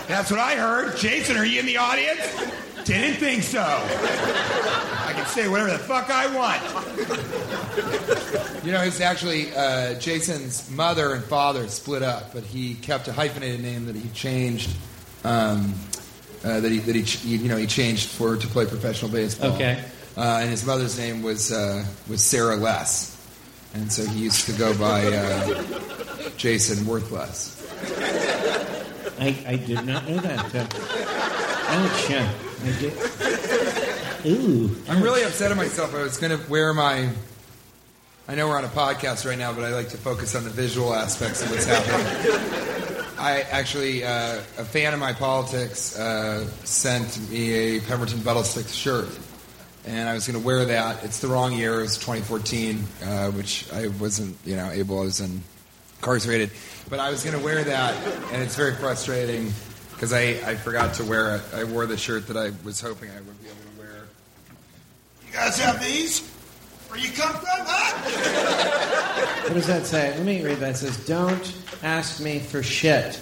That's 0.07 0.31
what 0.31 0.39
I 0.39 0.55
heard. 0.55 0.97
Jason, 0.97 1.38
are 1.38 1.45
you 1.45 1.59
in 1.59 1.67
the 1.67 1.77
audience? 1.77 2.21
Didn't 2.83 3.17
think 3.17 3.43
so. 3.43 3.61
I 5.31 5.33
can 5.33 5.43
say 5.43 5.50
whatever 5.50 5.71
the 5.71 5.79
fuck 5.79 6.09
I 6.09 6.27
want. 6.35 6.61
You 8.65 8.71
know, 8.73 8.81
it's 8.83 9.00
actually 9.01 9.53
uh, 9.55 9.95
Jason's 9.95 10.69
mother 10.69 11.13
and 11.13 11.23
father 11.23 11.67
split 11.69 12.03
up, 12.03 12.33
but 12.33 12.43
he 12.43 12.75
kept 12.75 13.07
a 13.07 13.13
hyphenated 13.13 13.61
name 13.61 13.85
that 13.85 13.95
he 13.95 14.09
changed. 14.09 14.69
Um, 15.23 15.73
uh, 16.43 16.59
that 16.59 16.71
he 16.71 16.79
that 16.79 16.95
he 16.95 17.03
ch- 17.03 17.23
you 17.23 17.47
know 17.47 17.55
he 17.57 17.67
changed 17.67 18.09
for 18.09 18.35
to 18.35 18.47
play 18.47 18.65
professional 18.65 19.11
baseball. 19.11 19.53
Okay. 19.53 19.83
Uh, 20.17 20.39
and 20.41 20.50
his 20.50 20.65
mother's 20.65 20.97
name 20.97 21.23
was 21.23 21.51
uh, 21.51 21.85
was 22.09 22.23
Sarah 22.23 22.55
Less, 22.55 23.15
and 23.73 23.91
so 23.91 24.05
he 24.05 24.19
used 24.23 24.47
to 24.47 24.53
go 24.53 24.77
by 24.77 25.05
uh, 25.05 26.29
Jason 26.38 26.85
Worthless. 26.85 27.57
I, 29.19 29.38
I 29.47 29.55
did 29.55 29.85
not 29.85 30.09
know 30.09 30.17
that. 30.17 30.55
Uh, 30.55 30.67
ouch. 31.69 32.09
yeah. 32.09 32.33
I 32.63 32.79
did. 32.79 32.93
Ooh. 34.25 34.75
I'm 34.88 35.01
really 35.01 35.24
upset 35.24 35.51
at 35.51 35.58
myself. 35.58 35.96
I 35.96 36.04
was 36.04 36.18
going 36.18 36.38
to 36.38 36.50
wear 36.50 36.74
my. 36.74 37.10
I 38.28 38.36
know 38.36 38.48
we're 38.48 38.58
on 38.58 38.66
a 38.66 38.70
podcast 38.70 39.28
right 39.28 39.38
now, 39.38 39.51
but 39.51 39.63
I 39.63 39.70
like 39.70 39.90
to 39.90 39.98
focus 39.98 40.36
on 40.36 40.44
the 40.44 40.50
visual 40.50 40.94
aspects 40.94 41.42
of 41.42 41.50
what's 41.50 41.66
happening. 41.66 43.16
I 43.18 43.42
actually, 43.51 44.04
uh, 44.04 44.38
a 44.58 44.66
fan 44.66 44.94
of 44.94 45.00
my 45.00 45.13
politics 45.13 45.98
uh, 45.98 46.48
sent 46.63 47.30
me 47.30 47.78
a 47.78 47.82
Pemberton 47.82 48.20
Buttlesticks 48.20 48.74
shirt, 48.74 49.10
and 49.86 50.08
I 50.08 50.13
was 50.13 50.28
going 50.28 50.40
to 50.40 50.46
wear 50.46 50.66
that. 50.66 51.04
It's 51.04 51.20
the 51.20 51.28
wrong 51.28 51.54
year. 51.54 51.80
It 51.80 51.84
was 51.84 51.98
2014, 51.98 52.84
uh, 53.04 53.32
which 53.32 53.72
I 53.74 53.88
wasn't, 53.88 54.38
you 54.46 54.56
know, 54.56 54.70
able. 54.72 55.01
I 55.01 55.06
was 55.06 55.20
incarcerated, 55.20 56.51
but 56.90 57.00
I 57.00 57.10
was 57.10 57.24
going 57.24 57.38
to 57.38 57.44
wear 57.44 57.63
that, 57.63 57.96
and 58.32 58.42
it's 58.42 58.56
very 58.56 58.75
frustrating 58.75 59.51
because 59.92 60.13
I, 60.13 60.40
I 60.46 60.56
forgot 60.56 60.96
to 60.96 61.04
wear 61.04 61.36
it. 61.36 61.42
I 61.54 61.63
wore 61.63 61.86
the 61.86 61.98
shirt 61.98 62.28
that 62.28 62.38
I 62.38 62.51
was 62.63 62.82
hoping 62.82 63.12
I 63.12 63.18
would 63.18 63.42
be 63.42 63.48
able 63.50 63.58
to 63.58 63.80
wear. 63.80 64.08
You 65.31 65.38
guys 65.38 65.57
have 65.59 65.81
these? 65.81 66.27
Where 66.89 67.00
you 67.00 67.09
come 67.13 67.31
from, 67.31 67.45
huh? 67.45 69.43
What 69.43 69.53
does 69.53 69.67
that 69.67 69.85
say? 69.85 70.09
Let 70.17 70.25
me 70.25 70.43
read 70.43 70.57
that. 70.57 70.71
It 70.71 70.77
says, 70.77 71.05
Don't 71.05 71.55
ask 71.83 72.21
me 72.21 72.39
for 72.39 72.61
shit. 72.61 73.13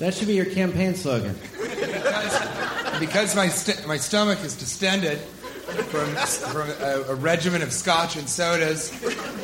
That 0.00 0.12
should 0.12 0.26
be 0.26 0.34
your 0.34 0.46
campaign 0.46 0.96
slogan. 0.96 1.36
Because, 1.60 2.98
because 2.98 3.36
my, 3.36 3.46
st- 3.46 3.86
my 3.86 3.96
stomach 3.96 4.40
is 4.42 4.56
distended 4.56 5.18
from, 5.18 6.08
from 6.50 6.68
a, 6.80 7.02
a 7.10 7.14
regimen 7.14 7.62
of 7.62 7.72
scotch 7.72 8.16
and 8.16 8.28
sodas, 8.28 8.90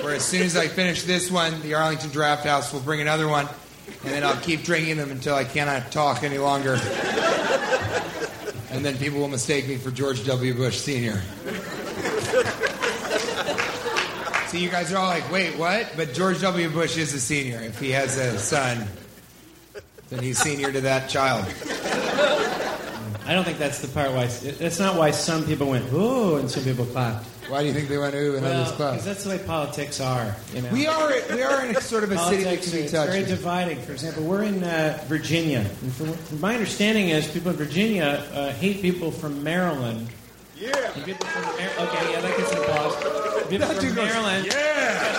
where 0.02 0.16
as 0.16 0.24
soon 0.24 0.42
as 0.42 0.56
I 0.56 0.66
finish 0.66 1.04
this 1.04 1.30
one, 1.30 1.62
the 1.62 1.74
Arlington 1.74 2.10
Draft 2.10 2.46
House 2.46 2.72
will 2.72 2.80
bring 2.80 3.00
another 3.00 3.28
one, 3.28 3.48
and 4.02 4.12
then 4.12 4.24
I'll 4.24 4.40
keep 4.40 4.64
drinking 4.64 4.96
them 4.96 5.12
until 5.12 5.36
I 5.36 5.44
cannot 5.44 5.92
talk 5.92 6.24
any 6.24 6.38
longer. 6.38 6.80
And 8.70 8.84
then 8.84 8.98
people 8.98 9.18
will 9.18 9.28
mistake 9.28 9.66
me 9.66 9.76
for 9.76 9.90
George 9.90 10.24
W. 10.26 10.54
Bush 10.54 10.78
Sr. 10.78 11.14
See, 14.48 14.62
you 14.62 14.70
guys 14.70 14.92
are 14.92 14.98
all 14.98 15.08
like, 15.08 15.30
wait, 15.30 15.58
what? 15.58 15.92
But 15.96 16.14
George 16.14 16.40
W. 16.40 16.70
Bush 16.70 16.96
is 16.96 17.12
a 17.12 17.20
senior. 17.20 17.60
If 17.60 17.78
he 17.78 17.90
has 17.90 18.16
a 18.16 18.38
son, 18.38 18.86
then 20.10 20.22
he's 20.22 20.38
senior 20.38 20.72
to 20.72 20.80
that 20.82 21.10
child. 21.10 21.44
I 23.26 23.34
don't 23.34 23.44
think 23.44 23.58
that's 23.58 23.80
the 23.80 23.88
part 23.88 24.12
why. 24.12 24.26
That's 24.26 24.78
not 24.78 24.96
why 24.96 25.10
some 25.10 25.44
people 25.44 25.68
went, 25.68 25.92
ooh, 25.92 26.36
and 26.36 26.50
some 26.50 26.64
people 26.64 26.86
clapped. 26.86 27.26
Why 27.48 27.62
do 27.62 27.66
you 27.68 27.72
think 27.72 27.88
they 27.88 27.96
went 27.98 28.14
ooh 28.14 28.34
and 28.36 28.44
Well, 28.44 28.60
others 28.62 28.72
because 28.72 29.04
that's 29.04 29.24
the 29.24 29.30
way 29.30 29.38
politics 29.38 30.00
are. 30.00 30.36
You 30.54 30.62
know? 30.62 30.70
We 30.70 30.86
are 30.86 31.08
we 31.32 31.42
are 31.42 31.64
in 31.64 31.74
a 31.76 31.80
sort 31.80 32.04
of 32.04 32.12
a 32.12 32.18
city 32.18 32.44
that 32.44 32.50
Politics 32.60 32.70
can 32.70 32.78
be 32.80 32.84
is 32.84 32.92
very 32.92 33.24
dividing. 33.24 33.80
For 33.82 33.92
example, 33.92 34.24
we're 34.24 34.42
in 34.42 34.62
uh, 34.62 35.02
Virginia. 35.06 35.60
And 35.60 35.92
from, 35.92 36.12
from 36.12 36.40
my 36.40 36.52
understanding 36.54 37.08
is 37.08 37.26
people 37.26 37.50
in 37.50 37.56
Virginia 37.56 38.26
uh, 38.34 38.50
hate 38.52 38.82
people 38.82 39.10
from 39.10 39.42
Maryland. 39.42 40.08
Yeah. 40.56 40.90
People 41.04 41.26
from 41.26 41.42
Mar- 41.42 41.54
okay, 41.54 42.12
yeah, 42.12 42.20
that 42.20 42.36
gets 42.36 42.52
an 42.52 42.58
applause. 42.58 42.96
People 43.48 43.58
That 43.66 43.76
from 43.76 43.84
dude 43.86 43.94
goes, 43.96 44.08
Maryland. 44.08 44.46
Yeah. 44.46 45.12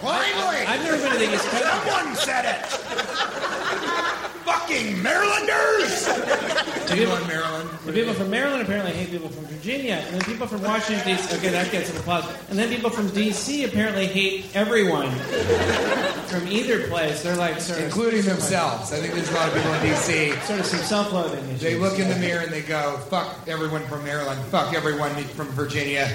Finally, 0.00 0.66
I've 0.66 0.82
never 0.82 0.96
been 0.96 1.12
to 1.12 1.18
the 1.18 1.34
East 1.34 1.44
Coast. 1.48 1.64
someone 1.64 2.16
said 2.16 2.44
it. 2.56 2.66
Fucking 4.46 5.02
Marylanders. 5.02 5.11
The 6.92 6.98
people, 6.98 7.14
on 7.14 7.26
Maryland? 7.26 7.70
the 7.86 7.92
people 7.92 8.12
from 8.12 8.30
Maryland 8.30 8.62
apparently 8.62 8.92
hate 8.92 9.10
people 9.10 9.28
from 9.30 9.44
Virginia, 9.46 9.94
and 9.94 10.14
then 10.14 10.20
people 10.22 10.46
from 10.46 10.62
Washington 10.62 11.06
D.C. 11.06 11.36
Okay, 11.36 11.48
that 11.48 11.72
gets 11.72 11.90
an 11.90 11.96
applause. 11.96 12.24
And 12.50 12.58
then 12.58 12.68
people 12.68 12.90
from 12.90 13.08
D.C. 13.08 13.64
apparently 13.64 14.06
hate 14.06 14.54
everyone 14.54 15.10
from 16.28 16.46
either 16.48 16.86
place. 16.88 17.22
They're 17.22 17.36
like 17.36 17.60
sort 17.60 17.78
of 17.78 17.86
Including 17.86 18.22
themselves. 18.22 18.92
I 18.92 18.96
think 18.96 19.14
there's 19.14 19.30
a 19.30 19.34
lot 19.34 19.48
of 19.48 19.54
people 19.54 19.72
in 19.72 19.82
D.C. 19.84 20.32
Sort 20.42 20.60
of 20.60 20.66
some 20.66 20.80
self-loathing 20.80 21.44
issues. 21.48 21.60
They 21.62 21.76
look 21.76 21.98
in 21.98 22.08
the 22.08 22.16
mirror 22.16 22.42
and 22.42 22.52
they 22.52 22.62
go, 22.62 22.98
"Fuck 23.08 23.48
everyone 23.48 23.82
from 23.86 24.04
Maryland. 24.04 24.40
Fuck 24.46 24.74
everyone 24.74 25.14
from 25.24 25.48
Virginia. 25.48 26.06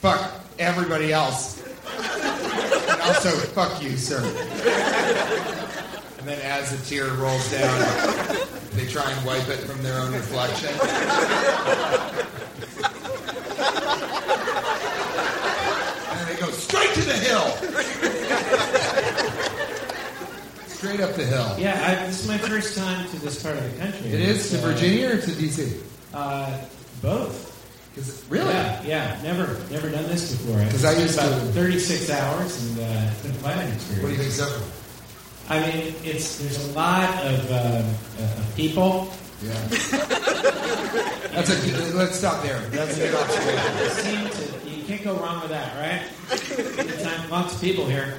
Fuck 0.00 0.32
everybody 0.58 1.12
else." 1.12 1.62
And 1.96 3.00
also, 3.02 3.30
fuck 3.30 3.80
you, 3.82 3.96
sir. 3.96 4.22
And 6.18 6.26
then, 6.26 6.40
as 6.40 6.76
the 6.76 6.84
tear 6.84 7.06
rolls 7.14 7.50
down, 7.50 8.57
they 8.78 8.86
try 8.86 9.10
and 9.10 9.26
wipe 9.26 9.48
it 9.48 9.58
from 9.58 9.82
their 9.82 9.98
own 9.98 10.12
reflection. 10.12 10.70
And 16.10 16.28
they 16.28 16.36
go 16.40 16.50
straight 16.50 16.94
to 16.94 17.00
the 17.02 17.12
hill. 17.14 17.46
Straight 20.68 21.00
up 21.00 21.14
the 21.14 21.24
hill. 21.24 21.56
Yeah, 21.58 21.74
I, 22.02 22.06
this 22.06 22.20
is 22.22 22.28
my 22.28 22.38
first 22.38 22.76
time 22.78 23.08
to 23.10 23.16
this 23.18 23.42
part 23.42 23.56
of 23.56 23.64
the 23.72 23.78
country. 23.80 24.10
It 24.10 24.20
is 24.20 24.50
to 24.50 24.58
uh, 24.58 24.60
Virginia 24.62 25.14
or 25.16 25.20
to 25.20 25.34
D.C. 25.34 25.80
Uh, 26.14 26.56
both. 27.02 27.46
Really? 28.30 28.52
Yeah, 28.52 28.80
yeah, 28.84 29.20
never, 29.24 29.58
never 29.72 29.90
done 29.90 30.04
this 30.06 30.30
before. 30.30 30.62
Because 30.64 30.84
I 30.84 30.92
used 30.92 31.18
about 31.18 31.40
to- 31.40 31.46
36 31.46 32.10
hours, 32.10 32.62
and 32.62 32.78
uh, 32.78 33.10
it's 33.10 33.22
been 33.22 33.34
quite 33.42 33.56
an 33.56 33.72
experience. 33.72 34.02
What 34.04 34.08
do 34.10 34.14
you 34.14 34.22
think, 34.22 34.32
so? 34.32 34.62
I 35.50 35.60
mean, 35.60 35.94
it's 36.04 36.38
there's 36.38 36.68
a 36.68 36.72
lot 36.72 37.08
of, 37.24 37.50
um, 37.50 37.84
uh, 38.22 38.44
people. 38.56 39.12
Yeah. 39.42 39.52
That's 41.32 41.50
a 41.50 41.70
good, 41.70 41.94
let's 41.94 42.16
stop 42.18 42.42
there. 42.42 42.58
That's 42.70 42.96
a 42.96 43.00
good 43.00 43.14
observation. 43.14 44.30
To, 44.30 44.70
you 44.70 44.84
can't 44.84 45.04
go 45.04 45.14
wrong 45.16 45.40
with 45.40 45.50
that, 45.50 45.76
right? 45.78 46.02
Good 46.76 47.00
time, 47.00 47.30
lots 47.30 47.54
of 47.54 47.60
people 47.60 47.86
here. 47.86 48.18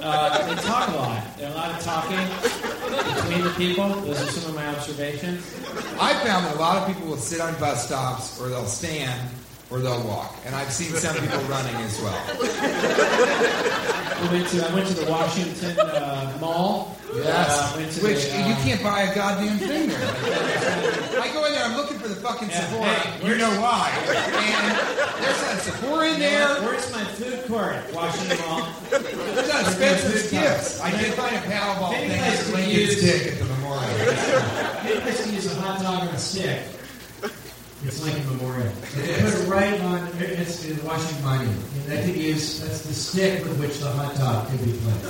Uh, 0.00 0.54
they 0.54 0.62
talk 0.62 0.88
a 0.88 0.92
lot. 0.92 1.36
There's 1.38 1.52
a 1.52 1.56
lot 1.56 1.70
of 1.70 1.80
talking 1.84 2.26
between 3.14 3.44
the 3.44 3.50
people. 3.56 3.88
Those 4.00 4.20
are 4.22 4.30
some 4.30 4.50
of 4.50 4.54
my 4.56 4.66
observations. 4.68 5.44
I 6.00 6.14
found 6.24 6.46
that 6.46 6.56
a 6.56 6.58
lot 6.58 6.76
of 6.78 6.86
people 6.88 7.08
will 7.08 7.16
sit 7.16 7.40
on 7.40 7.54
bus 7.60 7.86
stops, 7.86 8.40
or 8.40 8.48
they'll 8.48 8.66
stand, 8.66 9.30
or 9.70 9.80
they'll 9.80 10.02
walk. 10.06 10.36
And 10.46 10.54
I've 10.54 10.70
seen 10.72 10.92
some 10.92 11.16
people 11.16 11.40
running 11.48 11.74
as 11.76 12.00
well. 12.00 12.22
We 14.22 14.28
went 14.38 14.48
to 14.48 14.66
I 14.66 14.74
went 14.74 14.86
to 14.88 14.94
the 14.94 15.10
Washington 15.10 15.78
uh, 15.78 16.38
Mall. 16.40 16.96
Uh, 17.12 17.72
went 17.76 17.90
to 17.92 18.02
Which 18.02 18.26
the, 18.30 18.42
uh, 18.42 18.48
you 18.48 18.54
can't 18.66 18.82
buy 18.82 19.02
a 19.02 19.14
goddamn 19.14 19.58
thing 19.58 19.88
there. 19.88 21.20
I 21.22 21.30
go 21.32 21.44
in 21.46 21.52
there, 21.52 21.64
I'm 21.64 21.76
looking 21.76 21.98
for 21.98 22.08
the 22.08 22.16
fucking 22.16 22.48
Yeah, 22.50 22.60
Sephora. 22.66 22.84
hey, 22.88 23.28
you 23.28 23.36
know 23.38 23.50
why? 23.60 23.90
And 24.06 25.24
there's 25.24 25.42
a 25.42 25.70
Sephora 25.70 26.10
in 26.12 26.18
there. 26.20 26.48
Where's 26.62 26.92
my 26.92 27.04
food 27.04 27.46
court? 27.48 27.76
Washington 27.94 28.38
Mall. 28.46 28.68
There's 28.90 29.48
not 29.48 29.62
expensive 29.66 30.30
gifts. 30.30 30.80
I 30.80 30.90
did 30.90 31.14
find 31.14 31.36
a 31.36 31.40
Powerball 31.40 31.92
Maybe 31.92 32.08
thing 32.10 32.20
I 32.22 32.30
with 32.30 32.44
should 32.44 32.54
Lincoln's 32.54 32.76
use- 32.76 33.00
dick 33.02 33.32
at 33.32 33.38
the 33.38 33.44
memorial. 33.44 34.84
Maybe 34.84 35.00
I 35.02 35.14
should 35.14 35.32
use 35.32 35.46
a 35.52 35.54
hot 35.60 35.80
dog 35.82 36.08
on 36.08 36.14
a 36.14 36.18
stick. 36.18 36.62
It's 37.84 38.02
Lincoln 38.02 38.26
Memorial. 38.36 38.66
It 38.66 39.20
Put 39.20 39.34
it 39.34 39.48
right 39.48 39.80
on 39.82 40.08
it's 40.18 40.60
the 40.64 40.74
Washington 40.84 41.24
Monument. 41.24 41.60
And 41.74 41.84
that 41.92 42.04
could 42.04 42.16
use 42.16 42.60
that's 42.60 42.82
the 42.82 42.94
stick 42.94 43.44
with 43.44 43.60
which 43.60 43.78
the 43.78 43.90
hot 43.90 44.16
dog 44.16 44.48
could 44.48 44.64
be 44.64 44.72
placed. 44.72 45.04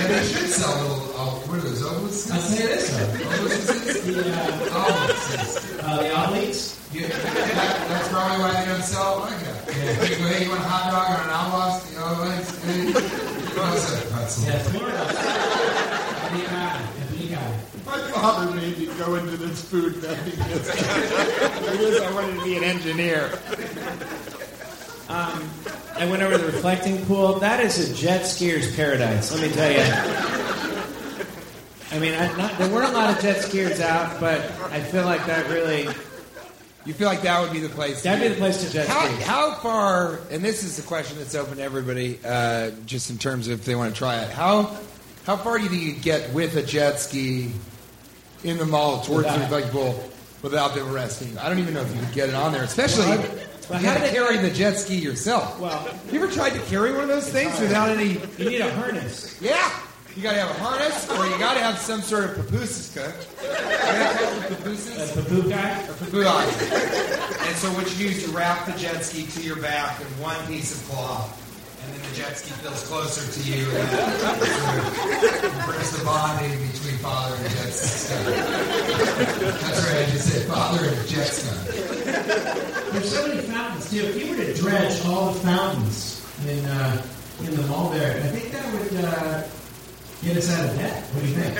Yeah, 0.00 0.06
they 0.08 0.24
should 0.26 0.48
sell 0.48 0.74
little, 0.82 1.12
uh, 1.14 1.30
what 1.46 1.58
are 1.58 1.60
those, 1.60 1.82
obelisks? 1.84 2.30
I'll 2.32 2.40
tell 2.40 2.50
you 2.58 2.66
this 2.66 2.88
though. 2.90 3.04
Obelisks? 3.36 4.00
The, 4.06 4.32
uh, 4.32 4.80
Obelisks. 4.80 5.56
uh, 5.84 6.02
the 6.02 6.10
obelisks. 6.16 6.72
Yeah, 6.92 7.08
that, 7.08 7.88
that's 7.88 8.08
probably 8.08 8.38
why 8.40 8.50
they 8.60 8.64
don't 8.72 8.82
sell 8.82 9.18
it 9.18 9.30
like 9.30 9.40
that. 9.44 10.08
You 10.10 10.16
go, 10.16 10.24
hey, 10.26 10.44
you 10.44 10.48
want 10.50 10.60
a 10.62 10.64
hot 10.64 10.84
dog 10.90 11.06
on 11.12 11.20
an 11.28 11.34
obelisk? 11.36 11.92
You 11.92 11.98
know, 12.00 12.10
like, 12.24 12.42
hey, 12.64 12.96
what's? 13.60 13.86
Pretzel. 14.10 14.42
Yeah, 14.48 14.58
Florida. 14.72 15.04
Big 16.32 16.46
guy. 16.48 16.80
Yeah, 16.80 17.06
big 17.12 17.28
guy. 17.30 18.15
My 18.26 18.32
father 18.32 18.56
made 18.56 18.76
me 18.76 18.86
go 18.98 19.14
into 19.14 19.36
this 19.36 19.62
food 19.70 19.94
vending 19.96 20.34
business. 20.48 22.02
I 22.02 22.12
wanted 22.12 22.38
to 22.38 22.44
be 22.44 22.56
an 22.56 22.64
engineer. 22.64 23.38
Um, 25.08 25.48
I 25.94 26.08
went 26.10 26.22
over 26.24 26.36
the 26.36 26.46
reflecting 26.46 27.06
pool. 27.06 27.34
That 27.38 27.60
is 27.64 27.88
a 27.88 27.94
jet 27.94 28.26
skier's 28.26 28.74
paradise. 28.74 29.30
Let 29.30 29.42
me 29.42 29.54
tell 29.54 29.70
you. 29.70 29.78
I 31.92 31.98
mean, 32.00 32.14
I, 32.14 32.36
not, 32.36 32.58
there 32.58 32.68
weren't 32.68 32.90
a 32.90 32.96
lot 32.96 33.14
of 33.16 33.22
jet 33.22 33.36
skiers 33.44 33.78
out, 33.78 34.18
but 34.18 34.40
I 34.72 34.80
feel 34.80 35.04
like 35.04 35.24
that 35.26 35.48
really 35.48 35.84
You 36.84 36.94
feel 36.94 37.06
like 37.06 37.22
that 37.22 37.40
would 37.40 37.52
be 37.52 37.60
the 37.60 37.68
place? 37.68 38.02
that'd 38.02 38.20
be 38.20 38.26
the 38.28 38.40
place 38.40 38.64
to 38.64 38.72
jet 38.72 38.88
How, 38.88 39.06
ski. 39.06 39.22
how 39.22 39.54
far, 39.54 40.18
and 40.32 40.42
this 40.44 40.64
is 40.64 40.80
a 40.80 40.82
question 40.82 41.16
that's 41.18 41.36
open 41.36 41.58
to 41.58 41.62
everybody, 41.62 42.18
uh, 42.24 42.72
just 42.86 43.08
in 43.10 43.18
terms 43.18 43.46
of 43.46 43.60
if 43.60 43.64
they 43.66 43.76
want 43.76 43.94
to 43.94 43.98
try 43.98 44.18
it. 44.18 44.30
How 44.30 44.76
how 45.24 45.36
far 45.36 45.58
do 45.58 45.62
you 45.64 45.70
think 45.70 45.82
you 45.82 45.92
could 45.94 46.02
get 46.02 46.32
with 46.32 46.56
a 46.56 46.62
jet 46.62 46.98
ski 46.98 47.52
in 48.48 48.58
the 48.58 48.66
mall 48.66 49.00
towards 49.02 49.26
the 49.26 49.32
Without- 49.32 49.40
reflecting 49.40 49.70
pool 49.72 50.10
without 50.42 50.74
them 50.74 50.88
arresting 50.92 51.32
you? 51.32 51.38
I 51.40 51.48
don't 51.48 51.58
even 51.58 51.74
know 51.74 51.80
if 51.82 51.94
you 51.94 52.00
could 52.00 52.12
get 52.14 52.28
it 52.28 52.34
on 52.34 52.52
there, 52.52 52.62
especially 52.62 53.06
Well, 53.06 53.20
if 53.20 53.68
you 53.70 53.74
had 53.88 53.94
to 53.98 54.00
did- 54.04 54.12
carry 54.14 54.36
the 54.38 54.50
jet 54.50 54.74
ski 54.78 54.94
yourself. 54.96 55.58
Well, 55.58 55.88
You 56.12 56.22
ever 56.22 56.32
tried 56.32 56.50
to 56.50 56.60
carry 56.60 56.92
one 56.92 57.02
of 57.02 57.08
those 57.08 57.28
things 57.28 57.50
hard. 57.52 57.62
without 57.62 57.88
any? 57.90 58.20
you 58.38 58.50
need 58.50 58.60
a 58.60 58.72
harness. 58.74 59.34
Yeah, 59.40 59.70
you 60.14 60.22
got 60.22 60.32
to 60.32 60.40
have 60.40 60.50
a 60.50 60.60
harness, 60.60 61.10
or 61.10 61.26
you 61.26 61.38
got 61.38 61.54
to 61.54 61.60
have 61.60 61.78
some 61.78 62.00
sort 62.02 62.24
of 62.24 62.36
papooses 62.36 62.92
cook. 62.94 63.14
You 63.42 63.48
gotta 63.48 63.94
have 63.94 64.52
A 64.52 64.54
papooses. 64.54 65.10
papoo 65.12 65.48
guy. 65.50 65.82
or 65.82 65.92
papoose. 65.94 67.42
And 67.46 67.56
so 67.56 67.68
what 67.70 67.90
you 67.98 68.08
do 68.08 68.14
is 68.14 68.22
you 68.26 68.32
wrap 68.36 68.66
the 68.66 68.72
jet 68.78 69.04
ski 69.04 69.24
to 69.26 69.40
your 69.42 69.56
back 69.56 70.00
in 70.00 70.06
one 70.22 70.36
piece 70.46 70.72
of 70.74 70.88
cloth, 70.88 71.28
and 71.30 71.44
then 71.44 71.45
the 72.08 72.16
jet 72.16 72.36
ski 72.36 72.50
feels 72.62 72.86
closer 72.88 73.24
to 73.32 73.40
you, 73.50 73.64
and 73.64 73.88
that 73.88 74.12
sort 74.20 75.44
of 75.44 75.66
brings 75.66 75.90
the 75.98 76.04
bonding 76.04 76.58
between 76.72 76.98
father 76.98 77.36
and 77.36 77.50
jet 77.50 77.72
ski. 77.72 78.14
That's 79.44 79.80
right, 79.86 80.02
I 80.02 80.10
just 80.10 80.28
said 80.28 80.46
father 80.48 80.88
and 80.88 81.08
jet 81.08 81.26
ski. 81.26 81.52
There's 82.92 83.12
so 83.12 83.26
many 83.28 83.40
fountains 83.42 83.90
too. 83.90 84.04
If 84.04 84.16
you 84.16 84.30
were 84.30 84.36
to 84.36 84.54
dredge 84.54 85.04
all 85.06 85.32
the 85.32 85.40
fountains 85.40 86.24
in 86.46 86.64
uh, 86.66 87.02
in 87.40 87.54
the 87.54 87.66
mall 87.66 87.90
there, 87.90 88.16
I 88.16 88.28
think 88.28 88.52
that 88.52 88.72
would 88.72 89.04
uh, 89.04 89.42
get 90.22 90.36
us 90.36 90.50
out 90.50 90.68
of 90.68 90.76
debt. 90.78 91.02
What 91.12 91.22
do 91.22 91.28
you 91.28 91.34
think? 91.34 91.52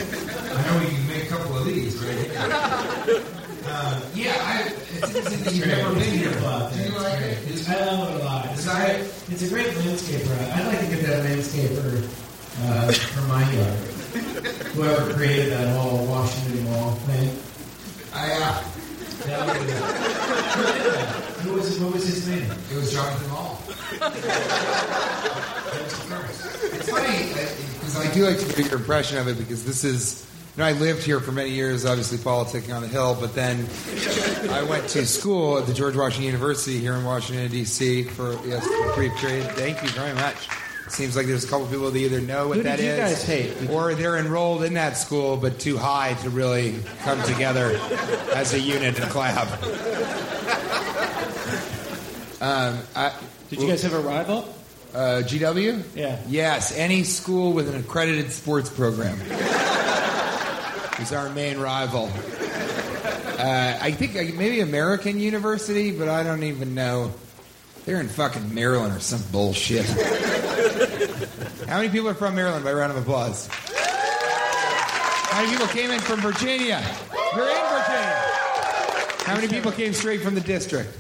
I 0.53 0.63
know 0.67 0.79
we 0.81 0.87
can 0.95 1.07
make 1.09 1.25
a 1.25 1.29
couple 1.29 1.57
of 1.59 1.65
these 1.65 1.97
right 1.99 2.19
here. 2.19 3.33
Uh, 3.69 4.01
yeah, 4.15 4.33
I, 4.39 4.63
it's 4.69 5.15
interesting 5.15 5.43
that 5.45 5.53
you've 5.55 5.67
never 5.67 5.95
been 5.95 6.03
here. 6.19 6.31
Do 6.31 6.37
you 6.39 6.99
like 6.99 7.21
it? 7.21 7.39
It's- 7.51 7.69
I 7.69 7.85
love 7.85 8.15
it 8.15 8.21
a 8.21 8.25
lot. 8.25 8.47
It's, 8.53 8.65
great, 8.65 9.01
it's 9.29 9.43
a 9.43 9.49
great 9.49 9.67
landscaper. 9.67 10.53
I'd 10.53 10.67
like 10.67 10.81
to 10.81 10.87
get 10.95 11.03
that 11.07 11.25
landscaper 11.25 12.05
uh, 12.63 12.93
for 12.93 13.23
my 13.29 13.43
yard. 13.53 13.77
whoever 14.75 15.13
created 15.15 15.53
that 15.53 15.77
whole 15.77 16.07
Washington 16.07 16.65
Mall 16.65 16.93
thing. 17.07 17.37
I, 18.15 18.33
uh, 18.33 18.63
That 19.27 19.47
was, 19.49 21.43
who 21.43 21.53
was 21.55 21.81
what 21.81 21.93
was 21.95 22.07
his 22.07 22.29
name? 22.29 22.49
it 22.71 22.77
was 22.77 22.93
Jonathan 22.93 23.29
Hall. 23.31 23.61
It's 26.73 26.89
funny 26.91 27.29
because 27.29 27.97
I 27.97 28.13
do 28.15 28.25
like 28.27 28.39
to 28.39 28.47
get 28.55 28.71
your 28.71 28.79
impression 28.79 29.19
of 29.19 29.27
it 29.29 29.39
because 29.39 29.65
this 29.65 29.83
is. 29.85 30.25
You 30.57 30.63
know, 30.63 30.69
I 30.69 30.73
lived 30.73 31.03
here 31.05 31.21
for 31.21 31.33
many 31.33 31.51
years, 31.51 31.85
obviously 31.85 32.17
politicking 32.17 32.75
on 32.75 32.81
the 32.81 32.89
Hill, 32.89 33.15
but 33.21 33.35
then 33.35 33.67
I 34.51 34.63
went 34.63 34.89
to 34.91 35.05
school 35.05 35.59
at 35.59 35.67
the 35.67 35.75
George 35.75 35.95
Washington 35.97 36.25
University 36.25 36.79
here 36.79 36.95
in 36.95 37.05
Washington 37.05 37.51
D.C. 37.51 38.05
for 38.05 38.33
yes, 38.47 38.67
for 38.67 38.91
a 38.91 38.95
brief 38.95 39.15
period. 39.17 39.51
Thank 39.51 39.83
you 39.83 39.89
very 39.91 40.15
much. 40.15 40.49
Seems 40.89 41.15
like 41.15 41.27
there's 41.27 41.45
a 41.45 41.49
couple 41.49 41.67
people 41.67 41.91
that 41.91 41.99
either 41.99 42.23
know 42.23 42.49
what 42.49 42.57
Who 42.59 42.63
that 42.63 42.77
did 42.77 42.85
you 42.87 42.91
is, 42.93 42.99
guys 42.99 43.25
hate? 43.25 43.69
or 43.69 43.95
they're 43.95 44.17
enrolled 44.17 44.63
in 44.63 44.75
that 44.75 44.97
school 44.97 45.37
but 45.37 45.59
too 45.59 45.77
high 45.77 46.15
to 46.23 46.31
really 46.31 46.77
come 47.03 47.21
together 47.25 47.79
as 48.35 48.55
a 48.55 48.61
unit 48.61 48.99
and 48.99 49.11
clap. 49.11 49.49
Um, 52.41 52.79
I, 52.95 53.13
Did 53.51 53.61
you 53.61 53.69
guys 53.69 53.83
have 53.83 53.93
a 53.95 54.01
rival? 54.01 54.55
uh, 54.95 55.23
GW? 55.25 55.83
Yeah. 55.95 56.19
Yes, 56.29 56.75
any 56.79 57.03
school 57.03 57.53
with 57.53 57.69
an 57.69 57.79
accredited 57.81 58.31
sports 58.33 58.71
program 58.71 59.19
is 61.01 61.13
our 61.13 61.29
main 61.31 61.59
rival. 61.59 62.11
Uh, 63.39 63.79
I 63.81 63.93
think 63.93 64.15
maybe 64.15 64.61
American 64.61 65.21
University, 65.21 65.93
but 65.93 66.09
I 66.09 66.23
don't 66.23 66.43
even 66.43 66.75
know. 66.75 67.13
They're 67.85 68.01
in 68.01 68.09
fucking 68.09 68.55
Maryland 68.55 68.97
or 68.97 69.01
some 69.01 69.23
bullshit. 69.31 69.85
How 71.69 71.77
many 71.77 71.89
people 71.89 72.09
are 72.09 72.15
from 72.15 72.35
Maryland 72.35 72.65
by 72.65 72.73
round 72.73 72.93
of 72.93 72.99
applause? 72.99 73.49
How 75.31 75.43
many 75.43 75.53
people 75.53 75.67
came 75.69 75.91
in 75.91 76.01
from 76.01 76.21
Virginia? 76.21 76.83
You're 77.35 77.49
in 77.49 77.55
Virginia. 77.55 78.23
How 79.25 79.35
many 79.35 79.49
people 79.49 79.71
came 79.73 79.93
straight 79.93 80.23
from 80.23 80.35
the 80.35 80.41
district? 80.41 80.97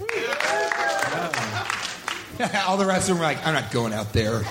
All 2.67 2.76
the 2.76 2.85
rest 2.85 3.09
of 3.09 3.17
them 3.17 3.19
were 3.19 3.25
like, 3.25 3.45
I'm 3.47 3.55
not 3.55 3.71
going 3.73 3.95
out 3.95 4.12
there. 4.12 4.43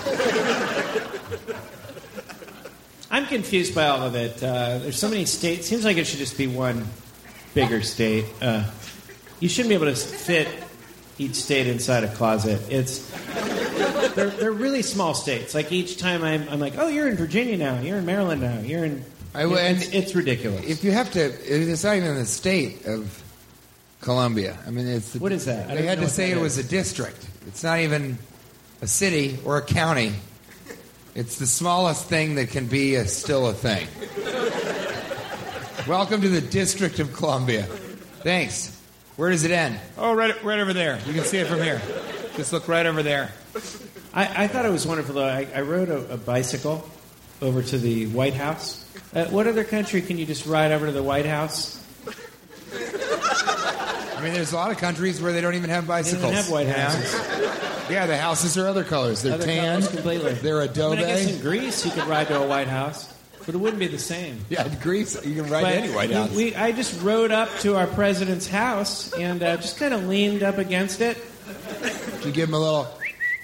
I'm 3.10 3.26
confused 3.26 3.74
by 3.74 3.86
all 3.86 4.02
of 4.02 4.14
it. 4.14 4.42
Uh, 4.42 4.78
there's 4.78 4.98
so 4.98 5.08
many 5.08 5.24
states. 5.24 5.66
Seems 5.68 5.84
like 5.84 5.96
it 5.96 6.06
should 6.06 6.18
just 6.18 6.36
be 6.36 6.46
one 6.46 6.86
bigger 7.54 7.82
state. 7.82 8.24
Uh, 8.42 8.64
you 9.40 9.48
shouldn't 9.48 9.68
be 9.70 9.74
able 9.74 9.86
to 9.86 9.94
fit 9.94 10.48
each 11.18 11.34
state 11.34 11.66
inside 11.66 12.04
a 12.04 12.14
closet. 12.14 12.60
It's 12.70 13.10
they're, 14.14 14.30
they're 14.30 14.52
really 14.52 14.82
small 14.82 15.14
states. 15.14 15.54
Like 15.54 15.72
each 15.72 15.98
time 15.98 16.24
I'm, 16.24 16.48
I'm 16.48 16.60
like, 16.60 16.74
oh, 16.78 16.88
you're 16.88 17.08
in 17.08 17.16
Virginia 17.16 17.56
now. 17.56 17.80
You're 17.80 17.98
in 17.98 18.06
Maryland 18.06 18.42
now. 18.42 18.58
You're 18.60 18.84
in. 18.84 19.04
I 19.34 19.42
w- 19.42 19.60
and 19.60 19.76
it's, 19.76 19.88
it's 19.90 20.14
ridiculous. 20.14 20.64
If 20.66 20.82
you 20.82 20.92
have 20.92 21.10
to, 21.12 21.20
it's 21.24 21.84
not 21.84 21.96
even 21.96 22.14
the 22.14 22.24
state 22.24 22.86
of 22.86 23.22
Columbia. 24.00 24.58
I 24.66 24.70
mean, 24.70 24.86
it's 24.86 25.14
What 25.14 25.32
is 25.32 25.44
that? 25.44 25.70
I 25.70 25.76
They 25.76 25.82
had 25.82 25.98
to 26.00 26.08
say 26.08 26.30
it 26.30 26.40
was 26.40 26.58
a 26.58 26.64
district. 26.64 27.26
It's 27.46 27.62
not 27.62 27.80
even 27.80 28.18
a 28.82 28.86
city 28.86 29.38
or 29.44 29.58
a 29.58 29.62
county. 29.62 30.12
It's 31.16 31.38
the 31.38 31.46
smallest 31.46 32.10
thing 32.10 32.34
that 32.34 32.50
can 32.50 32.66
be 32.66 32.96
a, 32.96 33.06
still 33.06 33.48
a 33.48 33.54
thing. 33.54 33.88
Welcome 35.88 36.20
to 36.20 36.28
the 36.28 36.42
District 36.42 36.98
of 36.98 37.14
Columbia. 37.14 37.62
Thanks. 38.20 38.78
Where 39.16 39.30
does 39.30 39.42
it 39.42 39.50
end? 39.50 39.80
Oh, 39.96 40.12
right, 40.12 40.44
right 40.44 40.58
over 40.58 40.74
there. 40.74 41.00
You 41.06 41.14
can 41.14 41.24
see 41.24 41.38
it 41.38 41.46
from 41.46 41.62
here. 41.62 41.80
Just 42.36 42.52
look 42.52 42.68
right 42.68 42.84
over 42.84 43.02
there. 43.02 43.32
I, 44.12 44.44
I 44.44 44.46
thought 44.46 44.66
it 44.66 44.70
was 44.70 44.86
wonderful. 44.86 45.14
Though 45.14 45.24
I, 45.24 45.48
I 45.54 45.62
rode 45.62 45.88
a, 45.88 46.12
a 46.12 46.16
bicycle 46.18 46.86
over 47.40 47.62
to 47.62 47.78
the 47.78 48.08
White 48.08 48.34
House. 48.34 48.84
Uh, 49.14 49.24
what 49.28 49.46
other 49.46 49.64
country 49.64 50.02
can 50.02 50.18
you 50.18 50.26
just 50.26 50.44
ride 50.44 50.70
over 50.70 50.84
to 50.84 50.92
the 50.92 51.02
White 51.02 51.24
House? 51.24 51.82
I 54.16 54.22
mean, 54.22 54.32
there's 54.32 54.52
a 54.52 54.56
lot 54.56 54.70
of 54.70 54.78
countries 54.78 55.20
where 55.20 55.32
they 55.32 55.40
don't 55.42 55.54
even 55.54 55.68
have 55.70 55.86
bicycles. 55.86 56.22
They 56.22 56.28
don't 56.28 56.36
have 56.36 56.50
White? 56.50 56.68
Houses. 56.68 57.90
Yeah, 57.90 58.06
the 58.06 58.16
houses 58.16 58.56
are 58.58 58.66
other 58.66 58.82
colors. 58.82 59.22
They're 59.22 59.34
Other 59.34 59.44
tan. 59.44 59.80
colors 59.80 59.88
completely. 59.88 60.32
They're 60.34 60.60
I, 60.60 60.64
adobe. 60.64 60.96
mean, 60.96 61.04
I 61.04 61.08
guess 61.08 61.26
in 61.34 61.40
Greece 61.40 61.84
you 61.84 61.92
could 61.92 62.06
ride 62.06 62.28
to 62.28 62.40
a 62.40 62.46
White 62.46 62.66
House, 62.66 63.12
but 63.44 63.54
it 63.54 63.58
wouldn't 63.58 63.78
be 63.78 63.86
the 63.86 63.98
same. 63.98 64.40
Yeah, 64.48 64.66
in 64.66 64.76
Greece, 64.80 65.24
you 65.24 65.40
can 65.40 65.50
ride 65.50 65.62
But 65.62 65.70
to 65.70 65.76
any 65.76 65.94
White 65.94 66.10
House. 66.10 66.34
We, 66.34 66.54
I 66.56 66.72
just 66.72 67.00
rode 67.02 67.30
up 67.30 67.48
to 67.60 67.76
our 67.76 67.86
president's 67.86 68.48
house 68.48 69.12
and 69.12 69.42
uh, 69.42 69.56
just 69.58 69.78
kind 69.78 69.94
of 69.94 70.04
leaned 70.06 70.42
up 70.42 70.58
against 70.58 71.00
it, 71.00 71.18
you 72.24 72.32
give 72.32 72.48
him 72.48 72.54
a 72.54 72.58
little, 72.58 72.88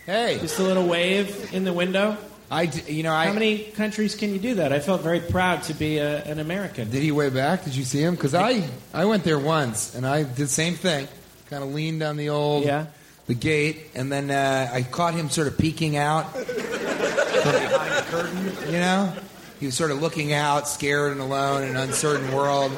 hey. 0.06 0.38
just 0.40 0.58
a 0.58 0.62
little 0.62 0.88
wave 0.88 1.52
in 1.54 1.64
the 1.64 1.72
window. 1.72 2.16
I, 2.52 2.62
you 2.86 3.02
know, 3.02 3.14
I. 3.14 3.26
How 3.28 3.32
many 3.32 3.58
countries 3.58 4.14
can 4.14 4.32
you 4.34 4.38
do 4.38 4.56
that? 4.56 4.72
I 4.74 4.78
felt 4.80 5.00
very 5.00 5.20
proud 5.20 5.62
to 5.64 5.74
be 5.74 5.96
a, 5.96 6.22
an 6.24 6.38
American. 6.38 6.90
Did 6.90 7.02
he 7.02 7.10
way 7.10 7.30
back? 7.30 7.64
Did 7.64 7.74
you 7.74 7.82
see 7.84 8.00
him? 8.02 8.14
Because 8.14 8.34
I, 8.34 8.68
I 8.92 9.06
went 9.06 9.24
there 9.24 9.38
once 9.38 9.94
and 9.94 10.06
I 10.06 10.22
did 10.24 10.36
the 10.36 10.46
same 10.48 10.74
thing. 10.74 11.08
Kind 11.48 11.64
of 11.64 11.72
leaned 11.72 12.02
on 12.02 12.18
the 12.18 12.28
old, 12.28 12.64
Yeah. 12.64 12.86
the 13.26 13.34
gate, 13.34 13.90
and 13.94 14.12
then 14.12 14.30
uh, 14.30 14.70
I 14.70 14.82
caught 14.82 15.14
him 15.14 15.30
sort 15.30 15.46
of 15.46 15.56
peeking 15.56 15.96
out 15.96 16.30
from 16.34 16.44
behind 16.44 17.92
the 17.96 18.04
curtain. 18.10 18.72
You 18.72 18.80
know, 18.80 19.14
he 19.58 19.66
was 19.66 19.74
sort 19.74 19.90
of 19.90 20.02
looking 20.02 20.34
out, 20.34 20.68
scared 20.68 21.12
and 21.12 21.20
alone 21.22 21.62
in 21.62 21.70
an 21.70 21.76
uncertain 21.76 22.32
world, 22.32 22.70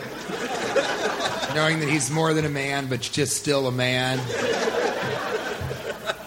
knowing 1.54 1.80
that 1.80 1.88
he's 1.88 2.10
more 2.12 2.32
than 2.32 2.44
a 2.44 2.48
man, 2.48 2.86
but 2.86 3.00
just 3.00 3.36
still 3.36 3.66
a 3.66 3.72
man. 3.72 4.18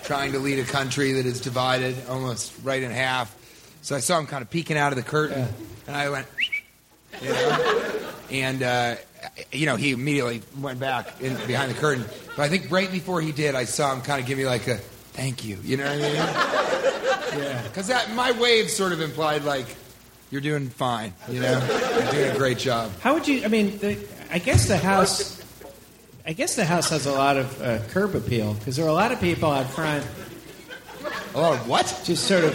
Trying 0.07 0.31
to 0.31 0.39
lead 0.39 0.59
a 0.59 0.63
country 0.63 1.11
that 1.11 1.25
is 1.25 1.41
divided 1.41 1.95
almost 2.07 2.53
right 2.63 2.81
in 2.81 2.91
half. 2.91 3.35
So 3.81 3.93
I 3.93 3.99
saw 3.99 4.17
him 4.17 4.25
kind 4.25 4.41
of 4.41 4.49
peeking 4.49 4.77
out 4.77 4.93
of 4.93 4.95
the 4.95 5.03
curtain, 5.03 5.49
and 5.85 5.95
I 5.95 6.09
went, 6.09 6.27
you 7.21 7.29
know? 7.29 8.11
and 8.31 8.63
uh, 8.63 8.95
you 9.51 9.65
know 9.65 9.75
he 9.75 9.91
immediately 9.91 10.43
went 10.59 10.79
back 10.79 11.21
in, 11.21 11.35
behind 11.45 11.71
the 11.71 11.75
curtain. 11.77 12.05
But 12.37 12.43
I 12.43 12.47
think 12.47 12.71
right 12.71 12.89
before 12.89 13.19
he 13.19 13.33
did, 13.33 13.53
I 13.53 13.65
saw 13.65 13.93
him 13.93 14.01
kind 14.01 14.21
of 14.21 14.25
give 14.25 14.37
me 14.37 14.45
like 14.45 14.67
a 14.69 14.77
thank 14.77 15.43
you. 15.43 15.57
You 15.61 15.75
know 15.75 15.83
what 15.83 15.93
I 15.93 16.01
mean? 16.01 16.15
Yeah. 16.15 17.63
Because 17.67 17.87
that 17.87 18.13
my 18.13 18.31
wave 18.31 18.69
sort 18.69 18.93
of 18.93 19.01
implied 19.01 19.43
like 19.43 19.67
you're 20.31 20.41
doing 20.41 20.69
fine. 20.69 21.13
You 21.29 21.41
know, 21.41 21.99
you're 22.01 22.11
doing 22.11 22.31
a 22.31 22.37
great 22.37 22.57
job. 22.57 22.91
How 23.01 23.13
would 23.13 23.27
you? 23.27 23.43
I 23.43 23.47
mean, 23.49 23.77
the, 23.77 23.97
I 24.31 24.39
guess 24.39 24.67
the 24.67 24.77
house. 24.77 25.36
I 26.27 26.33
guess 26.33 26.55
the 26.55 26.65
house 26.65 26.89
has 26.89 27.05
a 27.05 27.11
lot 27.13 27.37
of 27.37 27.61
uh, 27.61 27.79
curb 27.89 28.13
appeal 28.13 28.53
because 28.55 28.75
there 28.75 28.85
are 28.85 28.89
a 28.89 28.93
lot 28.93 29.11
of 29.13 29.21
people 29.21 29.49
out 29.49 29.67
front 29.69 30.05
A 31.33 31.39
lot 31.39 31.53
of 31.53 31.67
what? 31.69 32.01
just 32.03 32.25
sort 32.27 32.43
of. 32.43 32.53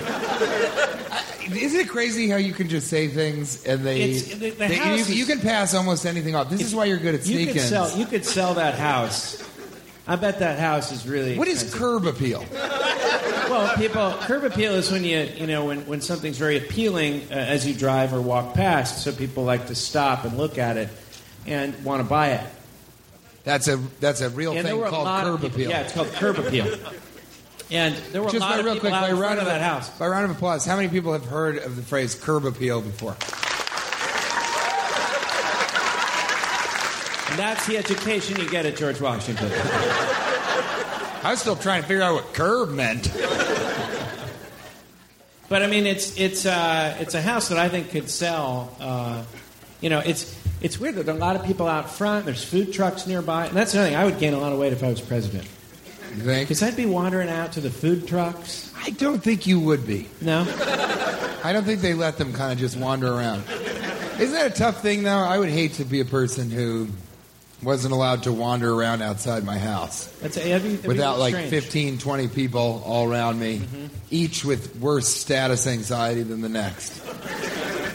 Isn't 1.56 1.80
it 1.80 1.88
crazy 1.88 2.28
how 2.28 2.36
you 2.36 2.52
can 2.52 2.68
just 2.68 2.88
say 2.88 3.08
things 3.08 3.64
and 3.64 3.82
they, 3.84 4.02
It's- 4.02 4.24
the- 4.34 4.50
the 4.50 4.50
they- 4.50 4.74
house 4.76 4.86
you, 4.86 4.94
is- 5.02 5.14
you 5.18 5.24
can 5.24 5.40
pass 5.40 5.74
almost 5.74 6.04
anything 6.04 6.34
off. 6.34 6.50
This 6.50 6.60
is 6.60 6.74
why 6.74 6.84
you're 6.84 6.98
good 6.98 7.14
at 7.14 7.26
You 7.26 7.46
could 7.46 7.60
sell. 7.62 7.96
You 7.98 8.04
could 8.06 8.24
sell 8.26 8.54
that 8.54 8.74
house. 8.74 9.42
I 10.06 10.16
bet 10.16 10.40
that 10.40 10.58
house 10.58 10.92
is 10.92 11.06
really. 11.06 11.38
What 11.38 11.48
is 11.48 11.62
expensive. 11.62 11.78
curb 11.80 12.06
appeal? 12.06 12.44
Well, 12.52 13.74
people 13.76 14.12
curb 14.22 14.44
appeal 14.44 14.74
is 14.74 14.90
when 14.90 15.04
you 15.04 15.20
you 15.36 15.46
know 15.46 15.64
when, 15.66 15.86
when 15.86 16.00
something's 16.00 16.38
very 16.38 16.56
appealing 16.58 17.22
uh, 17.30 17.34
as 17.34 17.66
you 17.66 17.72
drive 17.74 18.12
or 18.12 18.20
walk 18.20 18.54
past, 18.54 19.02
so 19.04 19.12
people 19.12 19.44
like 19.44 19.66
to 19.68 19.74
stop 19.74 20.24
and 20.24 20.36
look 20.36 20.58
at 20.58 20.76
it 20.76 20.88
and 21.46 21.84
want 21.84 22.02
to 22.02 22.08
buy 22.08 22.30
it. 22.32 22.46
That's 23.44 23.68
a 23.68 23.76
that's 24.00 24.20
a 24.20 24.30
real 24.30 24.52
and 24.52 24.60
thing 24.60 24.66
there 24.66 24.76
were 24.76 24.86
a 24.86 24.90
called 24.90 25.06
curb 25.06 25.40
people, 25.40 25.54
appeal. 25.54 25.70
Yeah, 25.70 25.80
it's 25.80 25.92
called 25.92 26.12
curb 26.12 26.38
appeal. 26.38 26.76
And 27.70 27.96
there 28.12 28.22
were 28.22 28.28
Just 28.30 28.36
a 28.36 28.40
lot 28.40 28.50
by 28.50 28.58
of 28.58 28.64
real 28.66 28.74
people 28.74 28.90
quick, 28.90 28.92
out 28.92 29.02
by 29.02 29.08
in 29.10 29.18
round 29.18 29.38
front 29.38 29.40
of 29.40 29.46
of 29.46 29.52
that 29.52 29.62
house. 29.62 29.90
By 29.98 30.06
round 30.06 30.26
of 30.26 30.30
applause, 30.32 30.66
how 30.66 30.76
many 30.76 30.88
people 30.88 31.12
have 31.12 31.24
heard 31.24 31.56
of 31.58 31.74
the 31.74 31.82
phrase 31.82 32.14
curb 32.14 32.44
appeal 32.44 32.82
before? 32.82 33.16
And 37.30 37.38
that's 37.38 37.66
the 37.66 37.78
education 37.78 38.38
you 38.38 38.48
get 38.50 38.66
at 38.66 38.76
George 38.76 39.00
Washington. 39.00 39.50
I 41.24 41.30
was 41.30 41.40
still 41.40 41.56
trying 41.56 41.80
to 41.80 41.88
figure 41.88 42.02
out 42.02 42.14
what 42.14 42.34
curb 42.34 42.70
meant. 42.70 43.10
But 45.48 45.62
I 45.62 45.66
mean, 45.66 45.86
it's 45.86 46.18
it's 46.18 46.44
uh, 46.44 46.96
it's 47.00 47.14
a 47.14 47.22
house 47.22 47.48
that 47.48 47.58
I 47.58 47.68
think 47.68 47.90
could 47.90 48.10
sell. 48.10 48.76
Uh, 48.80 49.24
you 49.80 49.88
know, 49.88 50.00
it's 50.00 50.24
it's 50.62 50.78
weird 50.78 50.94
that 50.96 51.06
there 51.06 51.14
are 51.14 51.18
a 51.18 51.20
lot 51.20 51.36
of 51.36 51.44
people 51.44 51.66
out 51.66 51.90
front. 51.90 52.24
There's 52.24 52.44
food 52.44 52.72
trucks 52.72 53.06
nearby, 53.06 53.46
and 53.46 53.56
that's 53.56 53.72
the 53.72 53.80
other 53.80 53.88
thing. 53.88 53.96
I 53.96 54.04
would 54.04 54.18
gain 54.18 54.34
a 54.34 54.38
lot 54.38 54.52
of 54.52 54.58
weight 54.58 54.72
if 54.72 54.82
I 54.82 54.88
was 54.88 55.00
president 55.00 55.44
You 56.14 56.22
think? 56.22 56.48
because 56.48 56.62
I'd 56.62 56.76
be 56.76 56.86
wandering 56.86 57.28
out 57.28 57.52
to 57.52 57.60
the 57.60 57.70
food 57.70 58.06
trucks. 58.06 58.72
I 58.84 58.90
don't 58.90 59.22
think 59.22 59.46
you 59.46 59.60
would 59.60 59.86
be. 59.86 60.08
No, 60.20 60.40
I 61.44 61.52
don't 61.52 61.64
think 61.64 61.80
they 61.80 61.94
let 61.94 62.18
them 62.18 62.32
kind 62.32 62.52
of 62.52 62.58
just 62.58 62.76
wander 62.76 63.12
around. 63.12 63.44
Isn't 64.20 64.34
that 64.34 64.52
a 64.52 64.54
tough 64.54 64.82
thing, 64.82 65.02
though? 65.02 65.10
I 65.10 65.38
would 65.38 65.48
hate 65.48 65.74
to 65.74 65.84
be 65.84 66.00
a 66.00 66.04
person 66.04 66.50
who 66.50 66.88
wasn't 67.62 67.94
allowed 67.94 68.24
to 68.24 68.32
wander 68.32 68.74
around 68.74 69.02
outside 69.02 69.44
my 69.44 69.56
house 69.56 70.06
that's 70.20 70.34
that'd 70.34 70.62
be, 70.64 70.70
that'd 70.70 70.86
without 70.86 71.18
like 71.20 71.32
strange. 71.32 71.50
15, 71.50 71.98
20 71.98 72.28
people 72.28 72.82
all 72.84 73.08
around 73.08 73.38
me, 73.38 73.58
mm-hmm. 73.58 73.86
each 74.10 74.44
with 74.44 74.74
worse 74.76 75.06
status 75.06 75.66
anxiety 75.66 76.22
than 76.24 76.40
the 76.40 76.48
next. 76.48 77.00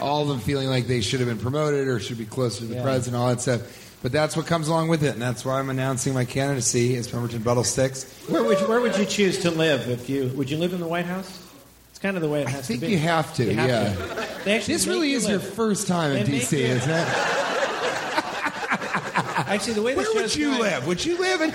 All 0.00 0.22
of 0.22 0.28
them 0.28 0.40
feeling 0.40 0.68
like 0.68 0.86
they 0.86 1.00
should 1.00 1.20
have 1.20 1.28
been 1.28 1.38
promoted 1.38 1.88
or 1.88 1.98
should 2.00 2.18
be 2.18 2.24
closer 2.26 2.60
to 2.60 2.66
the 2.66 2.74
Yeah. 2.76 2.82
president, 2.82 3.20
all 3.20 3.28
that 3.28 3.40
stuff. 3.40 3.62
But 4.02 4.12
that's 4.12 4.36
what 4.36 4.46
comes 4.46 4.68
along 4.68 4.88
with 4.88 5.02
it, 5.02 5.14
and 5.14 5.20
that's 5.22 5.44
why 5.44 5.58
I'm 5.58 5.70
announcing 5.70 6.14
my 6.14 6.24
candidacy 6.24 6.94
as 6.96 7.08
Pemberton 7.08 7.42
Buttle 7.42 7.64
Sticks. 7.64 8.04
Where 8.28 8.44
would 8.44 8.60
you, 8.60 8.66
where 8.68 8.80
would 8.80 8.96
you 8.96 9.04
choose 9.04 9.38
to 9.40 9.50
live 9.50 9.88
if 9.90 10.08
you 10.08 10.28
would 10.36 10.48
you 10.50 10.56
live 10.56 10.72
in 10.72 10.78
the 10.80 10.86
White 10.86 11.06
House? 11.06 11.36
It's 11.90 11.98
kind 11.98 12.16
of 12.16 12.22
the 12.22 12.28
way 12.28 12.42
it 12.42 12.48
has 12.48 12.60
I 12.60 12.62
think 12.62 12.80
to 12.80 12.86
be. 12.86 12.92
you 12.92 12.98
have 12.98 13.34
to, 13.34 13.44
You 13.44 13.54
have 13.56 13.68
yeah. 13.68 14.60
to. 14.60 14.66
This 14.66 14.86
really 14.86 15.10
you 15.10 15.16
is 15.16 15.28
your 15.28 15.40
first 15.40 15.88
time 15.88 16.12
in 16.12 16.24
They 16.26 16.30
D.C., 16.38 16.56
you- 16.60 16.66
isn't 16.66 16.88
it? 16.90 17.08
Actually, 19.48 19.74
the 19.74 19.82
way 19.82 19.94
the 19.94 20.02
Where 20.02 20.14
would 20.22 20.36
you 20.36 20.48
going, 20.50 20.60
live? 20.60 20.86
Would 20.86 21.04
you 21.04 21.18
live 21.18 21.40
in 21.40 21.52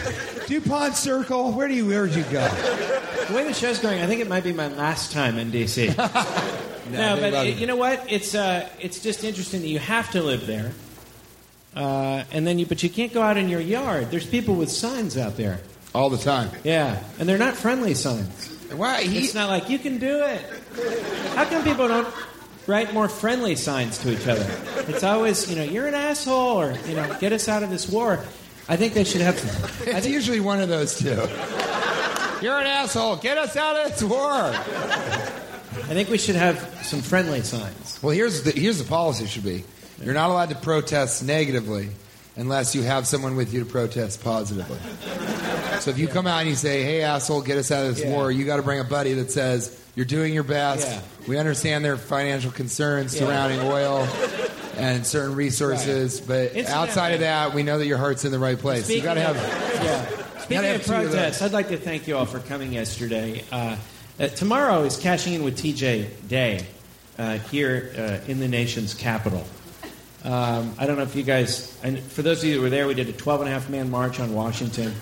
Dupont 0.48 0.96
Circle? 0.96 1.52
Where 1.54 1.68
do 1.70 1.74
you? 1.76 1.86
Where 1.88 2.02
would 2.02 2.16
you 2.16 2.24
go? 2.24 2.46
The 3.30 3.34
way 3.36 3.46
the 3.46 3.54
show's 3.54 3.80
going, 3.80 4.02
I 4.02 4.08
think 4.08 4.20
it 4.20 4.28
might 4.28 4.44
be 4.44 4.52
my 4.52 4.68
last 4.68 5.12
time 5.14 5.38
in 5.38 5.50
D.C. 5.52 5.94
no, 6.92 7.16
they 7.16 7.32
but 7.32 7.48
it- 7.48 7.58
you 7.58 7.68
know 7.68 7.76
what? 7.76 8.06
It's 8.12 8.36
uh, 8.36 8.68
it's 8.80 9.00
just 9.02 9.24
interesting 9.24 9.62
that 9.62 9.68
you 9.68 9.80
have 9.80 10.12
to 10.12 10.22
live 10.22 10.46
there, 10.48 10.72
uh, 11.76 12.24
and 12.32 12.46
then 12.46 12.60
you 12.60 12.66
but 12.66 12.84
you 12.84 12.90
can't 12.90 13.14
go 13.14 13.22
out 13.22 13.38
in 13.38 13.50
your 13.50 13.62
yard. 13.62 14.12
There's 14.12 14.26
people 14.26 14.56
with 14.56 14.72
signs 14.72 15.18
out 15.18 15.38
there. 15.38 15.60
All 15.96 16.10
the 16.10 16.18
time. 16.18 16.50
Yeah, 16.64 17.02
and 17.20 17.30
they're 17.30 17.38
not 17.38 17.56
friendly 17.56 17.94
signs. 17.94 18.50
Why? 18.76 19.04
He, 19.04 19.20
It's 19.26 19.36
not 19.36 19.50
like 19.50 19.70
you 19.70 19.78
can 19.78 20.00
do 20.00 20.24
it. 20.24 20.42
How 21.36 21.46
come 21.46 21.64
people 21.64 21.88
don't 21.88 22.08
write 22.66 22.94
more 22.94 23.08
friendly 23.08 23.56
signs 23.56 24.00
to 24.00 24.12
each 24.12 24.28
other? 24.28 24.46
It's 24.88 25.04
always 25.04 25.50
you 25.50 25.56
know 25.56 25.64
you're 25.64 25.86
an 25.88 25.94
asshole 25.94 26.60
or 26.60 26.74
you 26.88 26.96
know 26.96 27.16
get 27.20 27.32
us 27.32 27.48
out 27.48 27.62
of 27.64 27.70
this 27.70 27.88
war. 27.88 28.24
I 28.68 28.76
think 28.78 28.94
they 28.94 29.04
should 29.04 29.22
have. 29.22 29.36
I 29.36 29.40
it's 29.92 30.02
think, 30.06 30.14
usually 30.14 30.40
one 30.40 30.62
of 30.62 30.70
those 30.70 30.98
two. 30.98 31.10
You're 32.42 32.60
an 32.60 32.68
asshole. 32.68 33.18
Get 33.18 33.38
us 33.38 33.56
out 33.56 33.78
of 33.78 33.92
this 33.92 34.04
war. 34.04 35.40
I 35.84 35.94
think 35.94 36.10
we 36.10 36.18
should 36.18 36.36
have 36.36 36.58
some 36.84 37.02
friendly 37.02 37.42
signs. 37.42 38.00
Well, 38.02 38.14
here's 38.16 38.44
the 38.44 38.52
here's 38.52 38.78
the 38.80 38.84
policy 38.86 39.26
should 39.28 39.44
be: 39.44 39.64
you're 40.04 40.14
not 40.14 40.30
allowed 40.30 40.50
to 40.50 40.56
protest 40.56 41.24
negatively 41.24 41.90
unless 42.36 42.74
you 42.74 42.82
have 42.84 43.06
someone 43.06 43.36
with 43.36 43.54
you 43.54 43.60
to 43.60 43.66
protest 43.66 44.24
positively. 44.24 44.80
So 45.82 45.92
if 45.92 46.00
you 46.00 46.08
come 46.08 46.26
out 46.28 46.40
and 46.40 46.50
you 46.50 46.56
say, 46.56 46.84
"Hey, 46.84 47.02
asshole, 47.04 47.42
get 47.42 47.58
us 47.58 47.72
out 47.72 47.86
of 47.86 47.96
this 47.96 48.04
Yeah. 48.06 48.12
war," 48.12 48.32
you 48.32 48.46
got 48.46 48.58
to 48.58 48.64
bring 48.64 48.80
a 48.80 48.84
buddy 48.86 49.14
that 49.14 49.32
says 49.32 49.78
you're 49.96 50.06
doing 50.06 50.34
your 50.34 50.44
best. 50.44 50.88
Yeah. 50.88 51.00
We 51.28 51.38
understand 51.38 51.84
their 51.86 51.98
financial 51.98 52.52
concerns 52.52 53.14
Yeah. 53.14 53.22
surrounding 53.28 53.60
oil 53.62 54.08
and 54.78 55.06
certain 55.06 55.36
resources, 55.36 56.20
but 56.22 56.54
Incidentally- 56.54 56.74
outside 56.74 57.10
of 57.14 57.20
that, 57.20 57.54
we 57.54 57.62
know 57.64 57.78
that 57.78 57.86
your 57.86 57.98
heart's 58.00 58.26
in 58.26 58.32
the 58.32 58.40
right 58.40 58.58
place. 58.58 58.80
you 58.90 59.00
Speaking 59.00 59.04
got 59.04 59.14
to 59.16 59.30
of- 59.30 59.36
have. 59.36 59.84
Yeah. 59.84 60.06
Speaking 60.44 60.64
have 60.64 60.76
of 60.82 60.86
two 60.86 60.94
of 60.94 61.04
those. 61.04 61.12
protests, 61.14 61.42
I'd 61.42 61.52
like 61.54 61.70
to 61.70 61.78
thank 61.78 62.08
you 62.08 62.18
all 62.18 62.26
for 62.26 62.40
coming 62.40 62.74
yesterday. 62.74 63.44
Uh, 63.52 63.76
uh, 64.20 64.28
tomorrow 64.28 64.84
is 64.84 64.98
cashing 64.98 65.34
in 65.34 65.44
with 65.44 65.58
TJ 65.58 66.28
Day 66.28 66.66
uh, 67.18 67.38
here 67.40 67.94
uh, 67.98 68.30
in 68.30 68.40
the 68.40 68.48
nation's 68.48 68.94
capital. 68.94 69.44
Um, 70.24 70.74
I 70.78 70.86
don't 70.86 70.96
know 70.96 71.04
if 71.04 71.16
you 71.16 71.24
guys, 71.24 71.78
and 71.84 72.00
for 72.00 72.22
those 72.22 72.40
of 72.44 72.50
you 72.50 72.56
that 72.56 72.62
were 72.62 72.70
there, 72.70 72.88
we 72.88 72.94
did 72.94 73.10
a 73.10 73.14
12 73.14 73.42
and 73.42 73.50
a 73.50 73.54
half 73.54 73.70
man 73.70 73.90
march 73.92 74.20
on 74.22 74.34
Washington. 74.34 74.94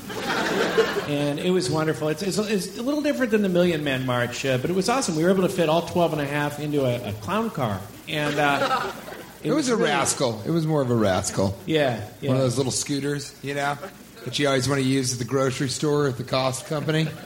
And 1.08 1.40
it 1.40 1.52
was 1.52 1.70
wonderful. 1.70 2.08
It's, 2.08 2.24
it's, 2.24 2.38
it's 2.40 2.78
a 2.78 2.82
little 2.82 3.02
different 3.02 3.32
than 3.32 3.42
the 3.42 3.50
Million 3.50 3.84
Man 3.84 4.06
March, 4.06 4.46
uh, 4.46 4.58
but 4.58 4.70
it 4.70 4.76
was 4.76 4.90
awesome. 4.90 5.16
We 5.16 5.24
were 5.24 5.30
able 5.30 5.44
to 5.44 5.50
fit 5.50 5.70
all 5.70 5.82
12 5.84 6.14
and 6.14 6.22
a 6.22 6.26
half 6.26 6.60
into 6.60 6.86
a, 6.86 7.10
a 7.10 7.14
clown 7.14 7.50
car. 7.52 7.80
And 8.08 8.40
uh, 8.40 8.92
It 9.44 9.52
was 9.52 9.70
a 9.70 9.76
really- 9.76 9.90
rascal. 9.90 10.42
It 10.46 10.52
was 10.52 10.66
more 10.66 10.82
of 10.82 10.90
a 10.92 10.96
rascal. 10.96 11.58
Yeah, 11.66 12.08
yeah. 12.22 12.30
One 12.30 12.38
of 12.38 12.44
those 12.44 12.58
little 12.58 12.72
scooters, 12.72 13.36
you 13.44 13.56
know, 13.56 13.78
that 14.24 14.38
you 14.40 14.48
always 14.48 14.70
want 14.70 14.82
to 14.82 14.88
use 14.88 15.14
at 15.14 15.20
the 15.20 15.26
grocery 15.26 15.70
store 15.70 16.08
at 16.08 16.18
the 16.18 16.24
cost 16.24 16.66
company. 16.68 17.08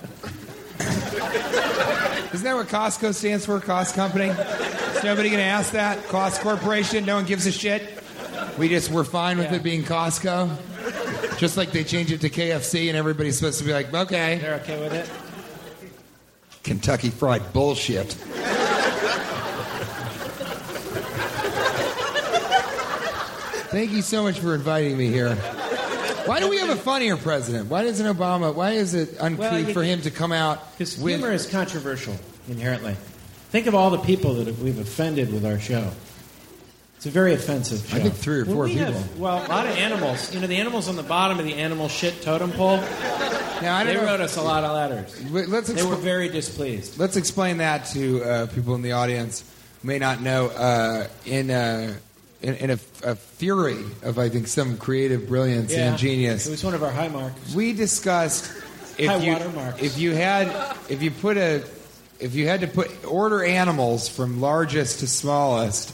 Isn't 0.79 2.43
that 2.43 2.55
what 2.55 2.67
Costco 2.67 3.13
stands 3.13 3.45
for? 3.45 3.59
Cost 3.59 3.95
company? 3.95 4.27
Is 4.27 5.03
nobody 5.03 5.29
going 5.29 5.39
to 5.41 5.45
ask 5.45 5.71
that? 5.73 6.05
Cost 6.07 6.41
Corporation? 6.41 7.05
No 7.05 7.15
one 7.15 7.25
gives 7.25 7.45
a 7.45 7.51
shit. 7.51 8.01
We 8.57 8.69
just 8.69 8.89
we're 8.91 9.03
fine 9.03 9.37
with 9.37 9.51
Yeah. 9.51 9.57
it 9.57 9.63
being 9.63 9.83
Costco. 9.83 11.37
Just 11.37 11.57
like 11.57 11.71
they 11.71 11.83
change 11.83 12.11
it 12.11 12.21
to 12.21 12.29
KFC 12.29 12.87
and 12.89 12.97
everybody's 12.97 13.37
supposed 13.37 13.59
to 13.59 13.65
be 13.65 13.73
like, 13.73 13.93
okay, 13.93 14.37
They're 14.39 14.55
okay 14.55 14.79
with 14.81 14.93
it? 14.93 15.09
Kentucky 16.63 17.09
Fried 17.09 17.53
bullshit. 17.53 18.15
Thank 23.71 23.91
you 23.91 24.01
so 24.01 24.23
much 24.23 24.39
for 24.39 24.55
inviting 24.55 24.97
me 24.97 25.07
here. 25.07 25.37
Why 26.25 26.39
do 26.39 26.49
we 26.49 26.57
have 26.57 26.69
a 26.69 26.75
funnier 26.75 27.17
president? 27.17 27.69
Why 27.69 27.83
doesn't 27.83 28.05
Obama? 28.05 28.53
Why 28.53 28.71
is 28.71 28.93
it 28.93 29.15
uncouth 29.19 29.51
Well, 29.65 29.73
for 29.73 29.83
him 29.83 30.01
to 30.01 30.11
come 30.11 30.31
out 30.31 30.71
Because 30.77 30.95
humor 30.95 31.31
is 31.31 31.45
controversial 31.47 32.15
inherently. 32.49 32.95
Think 33.51 33.67
of 33.67 33.75
all 33.75 33.89
the 33.91 33.99
people 33.99 34.33
that 34.35 34.57
we've 34.59 34.79
offended 34.79 35.31
with 35.31 35.45
our 35.45 35.59
show. 35.59 35.91
It's 36.97 37.05
a 37.05 37.09
very 37.09 37.33
offensive 37.33 37.85
show. 37.87 37.97
I 37.97 37.99
think 37.99 38.15
three 38.15 38.39
or 38.41 38.45
Well, 38.45 38.55
four 38.55 38.63
we 38.65 38.73
people. 38.75 38.93
Have, 38.93 39.19
well, 39.19 39.45
a 39.45 39.47
lot 39.47 39.67
of 39.67 39.77
animals. 39.77 40.33
You 40.33 40.41
know, 40.41 40.47
the 40.47 40.57
animals 40.57 40.87
on 40.87 40.95
the 40.95 41.03
bottom 41.03 41.39
of 41.39 41.45
the 41.45 41.53
animal 41.55 41.87
shit 41.89 42.21
totem 42.21 42.51
pole. 42.53 42.77
now 42.77 43.75
I 43.75 43.83
They 43.83 43.93
know. 43.93 44.03
wrote 44.05 44.21
us 44.21 44.37
a 44.37 44.41
lot 44.41 44.63
of 44.63 44.71
letters. 44.73 45.21
Let's 45.31 45.67
They 45.69 45.83
were 45.83 45.95
very 45.95 46.29
displeased. 46.29 46.97
let's 46.97 47.15
explain 47.17 47.57
that 47.57 47.85
to 47.93 48.23
uh, 48.23 48.45
people 48.47 48.73
in 48.75 48.81
the 48.81 48.93
audience 48.93 49.43
who 49.81 49.87
may 49.89 49.99
not 49.99 50.21
know. 50.21 50.47
Uh, 50.47 51.07
in 51.25 51.51
uh, 51.51 51.93
in, 52.41 52.55
in 52.55 52.69
a, 52.71 52.79
a 53.03 53.15
fury 53.15 53.83
of 54.03 54.19
I 54.19 54.29
think 54.29 54.47
some 54.47 54.77
creative 54.77 55.27
brilliance 55.27 55.73
and 55.73 55.97
genius, 55.97 56.47
It 56.47 56.51
was 56.51 56.63
one 56.63 56.73
of 56.73 56.83
our 56.83 56.91
high 56.91 57.07
marks. 57.07 57.53
We 57.53 57.73
discussed 57.73 58.51
if 58.97 59.07
High 59.07 59.17
you 59.17 59.33
water 59.33 59.49
marks. 59.49 59.81
if 59.81 59.97
you 59.97 60.13
had 60.13 60.75
if 60.89 61.01
you 61.01 61.11
put 61.11 61.37
a 61.37 61.63
if 62.19 62.33
you 62.35 62.47
had 62.47 62.61
to 62.61 62.67
put 62.67 63.05
order 63.05 63.43
animals 63.43 64.07
from 64.07 64.39
largest 64.39 64.99
to 64.99 65.07
smallest 65.07 65.93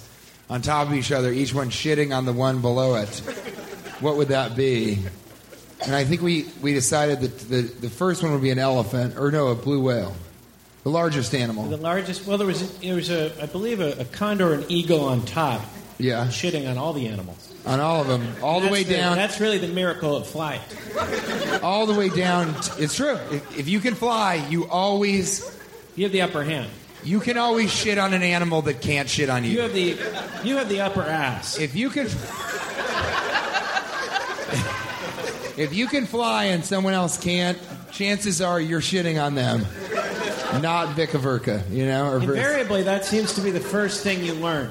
on 0.50 0.62
top 0.62 0.88
of 0.88 0.94
each 0.94 1.12
other, 1.12 1.32
each 1.32 1.54
one 1.54 1.70
shitting 1.70 2.16
on 2.16 2.26
the 2.26 2.34
one 2.34 2.62
below 2.62 2.96
it, 2.96 3.10
what 4.02 4.18
would 4.18 4.28
that 4.28 4.56
be? 4.56 5.00
And 5.84 5.96
I 5.96 6.04
think 6.04 6.22
we, 6.22 6.46
we 6.62 6.74
decided 6.74 7.22
that 7.22 7.40
the, 7.50 7.62
the 7.62 7.90
first 7.90 8.22
one 8.22 8.34
would 8.34 8.42
be 8.44 8.52
an 8.52 8.60
elephant, 8.60 9.18
or 9.18 9.32
no, 9.32 9.48
a 9.48 9.56
blue 9.56 9.82
whale, 9.82 10.14
the 10.84 10.92
largest 10.92 11.34
animal. 11.34 11.68
The 11.70 11.78
largest. 11.78 12.28
Well, 12.28 12.38
there 12.38 12.46
was 12.46 12.78
there 12.80 12.94
was 12.94 13.10
a 13.10 13.32
I 13.42 13.48
believe 13.48 13.80
a, 13.80 13.94
a 13.94 14.06
condor 14.06 14.54
and 14.54 14.70
eagle 14.70 15.06
on 15.06 15.26
top, 15.26 15.62
Yeah, 16.02 16.26
shitting 16.28 16.70
on 16.70 16.78
all 16.78 16.94
the 16.94 17.08
animals. 17.08 17.48
on 17.66 17.80
all 17.80 18.02
of 18.02 18.08
them, 18.08 18.28
all 18.42 18.60
the 18.60 18.68
That's 18.70 18.74
way 18.74 18.84
down, 18.84 19.16
That's 19.18 19.40
really 19.40 19.58
the 19.60 19.68
miracle 19.68 20.16
of 20.16 20.28
flight. 20.28 20.62
all 21.64 21.86
the 21.86 21.94
way 21.94 22.10
down. 22.10 22.54
t- 22.62 22.84
It's 22.84 22.96
true. 22.96 23.16
If, 23.32 23.60
if 23.60 23.68
you 23.68 23.80
can 23.80 23.96
fly, 23.96 24.36
you 24.50 24.68
always 24.68 25.44
You 25.96 26.06
have 26.06 26.12
the 26.12 26.22
upper 26.24 26.44
hand. 26.44 26.70
you 27.04 27.20
can 27.20 27.38
always 27.38 27.72
shit 27.72 27.98
on 27.98 28.14
an 28.14 28.24
animal 28.24 28.62
that 28.64 28.82
can't 28.82 29.08
shit 29.10 29.30
on 29.30 29.44
You 29.44 29.52
You 29.52 29.60
have 29.62 29.74
the 29.74 29.98
you 30.44 30.58
have 30.58 30.70
the 30.70 30.82
upper 30.82 31.04
ass. 31.04 31.58
If 31.60 31.76
you 31.76 31.90
can, 31.92 32.08
if 35.58 35.74
you 35.74 35.88
can 35.88 36.06
fly 36.06 36.46
and 36.46 36.64
someone 36.66 36.94
else 36.94 37.18
can't, 37.18 37.58
chances 37.92 38.42
are 38.42 38.60
you're 38.60 38.82
shitting 38.82 39.22
on 39.24 39.36
them, 39.36 39.66
not 40.62 40.96
Vic 40.96 41.12
Averka, 41.12 41.70
you 41.72 41.86
know. 41.86 42.12
Or 42.14 42.18
Invariably, 42.18 42.84
that 42.84 43.06
seems 43.06 43.34
to 43.34 43.42
be 43.42 43.52
the 43.52 43.60
first 43.60 44.02
thing 44.04 44.24
you 44.24 44.34
learn 44.34 44.70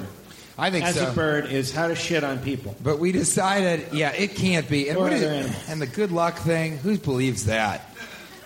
I 0.60 0.70
think 0.70 0.84
as 0.84 0.94
so. 0.96 1.10
a 1.10 1.12
bird 1.12 1.46
is 1.50 1.72
how 1.72 1.88
to 1.88 1.94
shit 1.96 2.22
on 2.22 2.38
people. 2.40 2.76
But 2.82 2.98
we 2.98 3.12
decided, 3.12 3.92
yeah, 3.92 4.10
it 4.12 4.34
can't 4.36 4.68
be. 4.68 4.88
And, 4.88 4.98
Or 4.98 5.04
what 5.04 5.12
is- 5.14 5.22
other 5.22 5.32
animals. 5.32 5.68
and 5.68 5.80
the 5.82 5.86
good 5.86 6.12
luck 6.12 6.36
thing, 6.38 6.76
who 6.78 6.98
believes 6.98 7.46
that? 7.46 7.86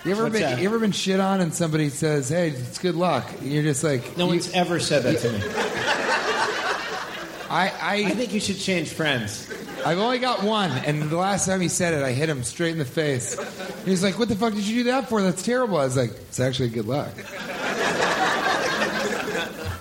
You 0.04 0.12
ever 0.12 0.24
What's 0.24 0.32
been 0.34 0.42
that? 0.42 0.58
you 0.60 0.68
ever 0.68 0.78
been 0.78 0.92
shit 0.92 1.18
on 1.18 1.40
and 1.40 1.54
somebody 1.54 1.88
says, 1.88 2.28
"Hey, 2.28 2.50
it's 2.50 2.76
good 2.78 2.94
luck." 2.94 3.26
You're 3.42 3.62
just 3.62 3.82
like, 3.82 4.16
No 4.18 4.24
you- 4.26 4.30
one's 4.32 4.52
ever 4.52 4.78
said 4.78 5.02
that 5.04 5.18
to 5.20 5.32
me. 5.32 5.38
I, 7.50 7.72
I 7.80 8.10
think 8.10 8.32
you 8.32 8.40
should 8.40 8.58
change 8.58 8.90
friends. 8.90 9.50
I've 9.84 9.98
only 9.98 10.18
got 10.18 10.42
one, 10.42 10.70
and 10.72 11.02
the 11.10 11.16
last 11.16 11.46
time 11.46 11.60
he 11.60 11.68
said 11.68 11.94
it, 11.94 12.02
I 12.02 12.12
hit 12.12 12.28
him 12.28 12.42
straight 12.42 12.72
in 12.72 12.78
the 12.78 12.84
face. 12.84 13.36
He's 13.84 14.02
like, 14.02 14.18
"What 14.18 14.28
the 14.28 14.34
fuck 14.36 14.54
did 14.54 14.64
you 14.66 14.82
do 14.84 14.90
that 14.90 15.08
for? 15.08 15.22
That's 15.22 15.42
terrible." 15.42 15.76
I 15.78 15.84
was 15.84 15.96
like, 15.96 16.10
"It's 16.10 16.40
actually 16.40 16.70
good 16.70 16.86
luck." 16.86 17.10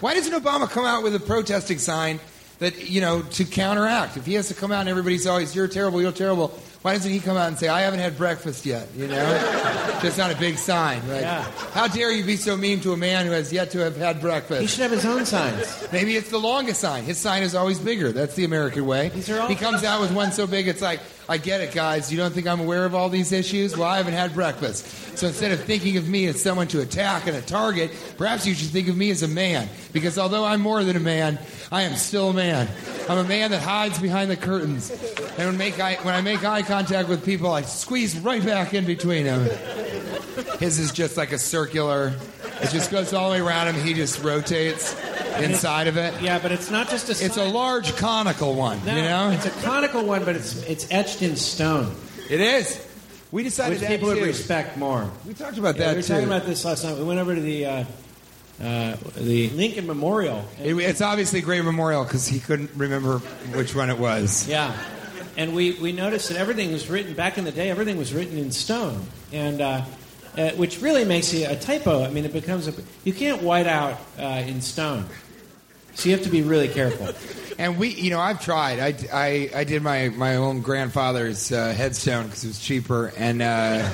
Why 0.04 0.16
doesn't 0.16 0.34
Obama 0.34 0.70
come 0.70 0.84
out 0.84 1.02
with 1.02 1.16
a 1.16 1.20
protesting 1.22 1.78
sign 1.78 2.20
that 2.60 2.90
you 2.90 3.00
know 3.00 3.22
to 3.22 3.46
counteract? 3.46 4.18
If 4.18 4.26
he 4.26 4.34
has 4.34 4.50
to 4.50 4.54
come 4.54 4.70
out 4.74 4.82
and 4.82 4.90
everybody's 4.90 5.26
always, 5.26 5.56
"You're 5.56 5.70
terrible, 5.70 6.02
you're 6.02 6.12
terrible," 6.12 6.50
why 6.82 6.94
doesn't 6.94 7.10
he 7.10 7.22
come 7.22 7.38
out 7.38 7.48
and 7.48 7.58
say, 7.58 7.70
"I 7.70 7.84
haven't 7.84 8.02
had 8.02 8.18
breakfast 8.18 8.66
yet"? 8.66 8.90
You 8.98 9.08
know, 9.08 9.98
just 10.02 10.18
not 10.18 10.30
a 10.30 10.36
big 10.36 10.58
sign. 10.58 11.08
Like, 11.08 11.22
Yeah. 11.22 11.46
How 11.72 11.88
dare 11.88 12.12
you 12.12 12.26
be 12.26 12.36
so 12.36 12.58
mean 12.58 12.82
to 12.82 12.92
a 12.92 12.98
man 12.98 13.28
who 13.28 13.32
has 13.32 13.54
yet 13.54 13.72
to 13.72 13.80
have 13.80 13.96
had 13.96 14.20
breakfast? 14.20 14.60
He 14.60 14.68
should 14.68 14.82
have 14.82 14.92
his 14.92 15.06
own 15.06 15.26
signs. 15.26 15.88
Maybe 15.94 16.18
it's 16.18 16.30
the 16.30 16.38
longest 16.38 16.82
sign. 16.82 17.06
His 17.06 17.18
sign 17.18 17.42
is 17.42 17.56
always 17.56 17.80
bigger. 17.80 18.12
That's 18.12 18.36
the 18.36 18.44
American 18.44 18.86
way. 18.86 19.08
These 19.08 19.30
are 19.30 19.40
all- 19.40 19.48
he 19.48 19.56
comes 19.56 19.86
out 19.86 20.02
with 20.02 20.12
one 20.12 20.34
so 20.34 20.46
big, 20.46 20.68
it's 20.68 20.82
like, 20.82 21.00
I 21.30 21.38
get 21.38 21.62
it, 21.62 21.74
guys. 21.74 22.12
You 22.12 22.18
don't 22.18 22.34
think 22.34 22.48
I'm 22.48 22.60
aware 22.60 22.86
of 22.86 22.94
all 22.94 23.10
these 23.10 23.32
issues? 23.32 23.78
Well, 23.78 23.88
I 23.88 23.98
haven't 23.98 24.14
had 24.14 24.34
breakfast. 24.34 25.18
So 25.18 25.28
instead 25.28 25.52
of 25.52 25.64
thinking 25.64 25.98
of 25.98 26.08
me 26.08 26.26
as 26.28 26.42
someone 26.42 26.68
to 26.70 26.82
attack 26.82 27.28
and 27.28 27.38
a 27.38 27.42
target, 27.42 27.92
perhaps 28.18 28.46
you 28.46 28.54
should 28.54 28.70
think 28.70 28.90
of 28.90 28.98
me 28.98 29.10
as 29.10 29.24
a 29.24 29.28
man. 29.28 29.70
Because 29.94 30.18
although 30.18 30.44
I'm 30.44 30.60
more 30.60 30.84
than 30.84 30.98
a 30.98 31.00
man, 31.00 31.40
I 31.72 31.84
am 31.84 31.96
still 31.96 32.32
a 32.32 32.34
man. 32.34 32.68
I'm 33.08 33.20
a 33.20 33.24
man 33.24 33.52
that 33.52 33.62
hides 33.62 34.00
behind 34.00 34.30
the 34.30 34.36
curtains. 34.36 34.92
And 35.38 35.48
when, 35.48 35.58
make 35.58 35.80
eye, 35.80 35.98
when 36.02 36.14
I 36.14 36.22
make 36.22 36.44
eye 36.44 36.62
contact 36.62 37.08
with 37.08 37.24
people, 37.24 37.52
I 37.52 37.62
squeeze 37.62 38.18
right 38.20 38.44
back 38.44 38.74
in 38.74 38.86
between 38.86 39.26
them. 39.26 39.50
His 40.60 40.80
is 40.80 40.92
just 40.92 41.16
like 41.16 41.32
a 41.32 41.40
circular. 41.40 42.14
It 42.62 42.70
just 42.72 42.92
goes 42.92 43.14
all 43.14 43.30
the 43.30 43.36
way 43.38 43.42
around 43.42 43.68
him. 43.74 43.84
He 43.84 43.94
just 43.94 44.24
rotates 44.24 44.94
inside 45.40 45.88
of 45.88 45.98
it. 45.98 46.14
Yeah, 46.22 46.40
but 46.40 46.52
it's 46.52 46.70
not 46.70 46.90
just 46.90 47.10
a. 47.10 47.26
It's 47.26 47.38
a 47.38 47.44
large 47.46 47.96
conical 47.96 48.54
one, 48.56 48.84
No, 48.86 48.96
you 48.96 49.02
know? 49.02 49.30
it's 49.32 49.46
a 49.46 49.50
conical 49.62 50.04
one, 50.06 50.24
but 50.26 50.36
it's 50.36 50.62
it's 50.64 50.88
etched 50.92 51.22
in 51.22 51.36
stone, 51.36 51.96
It 52.30 52.40
is. 52.42 52.88
We 53.32 53.42
decided 53.44 53.72
which 53.72 53.82
that 53.82 53.90
people 53.90 54.10
would 54.10 54.22
respect 54.22 54.78
more. 54.78 55.10
We 55.26 55.34
talked 55.34 55.58
about 55.58 55.76
Yeah, 55.76 55.86
that 55.86 55.92
we 55.92 55.96
were 55.98 56.02
too. 56.04 56.08
talking 56.14 56.28
about 56.28 56.46
this 56.46 56.64
last 56.64 56.84
night. 56.84 56.98
We 56.98 57.04
went 57.04 57.20
over 57.20 57.34
to 57.34 57.42
the 57.42 57.66
uh, 57.66 57.84
uh, 58.62 58.96
the 59.18 59.50
Lincoln 59.50 59.88
Memorial. 59.88 60.46
It, 60.62 60.76
it's 60.76 61.02
obviously 61.02 61.40
a 61.40 61.42
great 61.42 61.64
memorial 61.66 62.04
because 62.04 62.28
he 62.28 62.40
couldn't 62.40 62.70
remember 62.76 63.18
which 63.56 63.74
one 63.76 63.90
it 63.90 63.98
was. 63.98 64.48
Yeah. 64.48 64.72
And 65.36 65.56
we, 65.56 65.72
we 65.72 65.92
noticed 65.94 66.30
that 66.30 66.38
everything 66.38 66.72
was 66.72 66.88
written, 66.92 67.16
back 67.16 67.40
in 67.40 67.44
the 67.44 67.52
day, 67.52 67.72
everything 67.72 67.98
was 67.98 68.14
written 68.14 68.38
in 68.38 68.52
stone. 68.52 69.08
And, 69.32 69.62
uh, 69.62 69.82
uh, 70.38 70.50
which 70.52 70.82
really 70.82 71.06
makes 71.06 71.34
it 71.34 71.50
a 71.50 71.56
typo. 71.56 72.04
I 72.04 72.10
mean, 72.10 72.26
it 72.26 72.34
becomes 72.34 72.68
a. 72.68 72.74
You 73.04 73.14
can't 73.14 73.42
white 73.44 73.68
out 73.68 74.00
uh, 74.20 74.44
in 74.46 74.62
stone. 74.62 75.06
So 75.96 76.10
you 76.10 76.16
have 76.16 76.24
to 76.26 76.32
be 76.32 76.42
really 76.42 76.68
careful. 76.70 77.10
And 77.60 77.78
we, 77.78 77.90
you 77.90 78.10
know, 78.10 78.20
I've 78.20 78.42
tried. 78.44 78.80
I, 78.80 78.96
I, 79.14 79.50
I 79.60 79.64
did 79.64 79.84
my, 79.84 80.10
my 80.10 80.38
own 80.38 80.62
grandfather's 80.62 81.52
uh, 81.52 81.72
headstone 81.72 82.26
because 82.26 82.44
it 82.44 82.48
was 82.48 82.60
cheaper. 82.60 83.14
And 83.16 83.44
uh, 83.44 83.88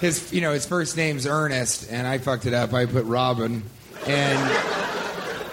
his, 0.00 0.32
you 0.32 0.40
know, 0.40 0.52
his 0.52 0.66
first 0.66 0.96
name's 0.96 1.24
Ernest, 1.24 1.88
and 1.88 2.04
I 2.04 2.18
fucked 2.18 2.46
it 2.46 2.52
up. 2.52 2.72
I 2.74 2.86
put 2.86 3.04
Robin, 3.04 3.62
and 4.08 4.52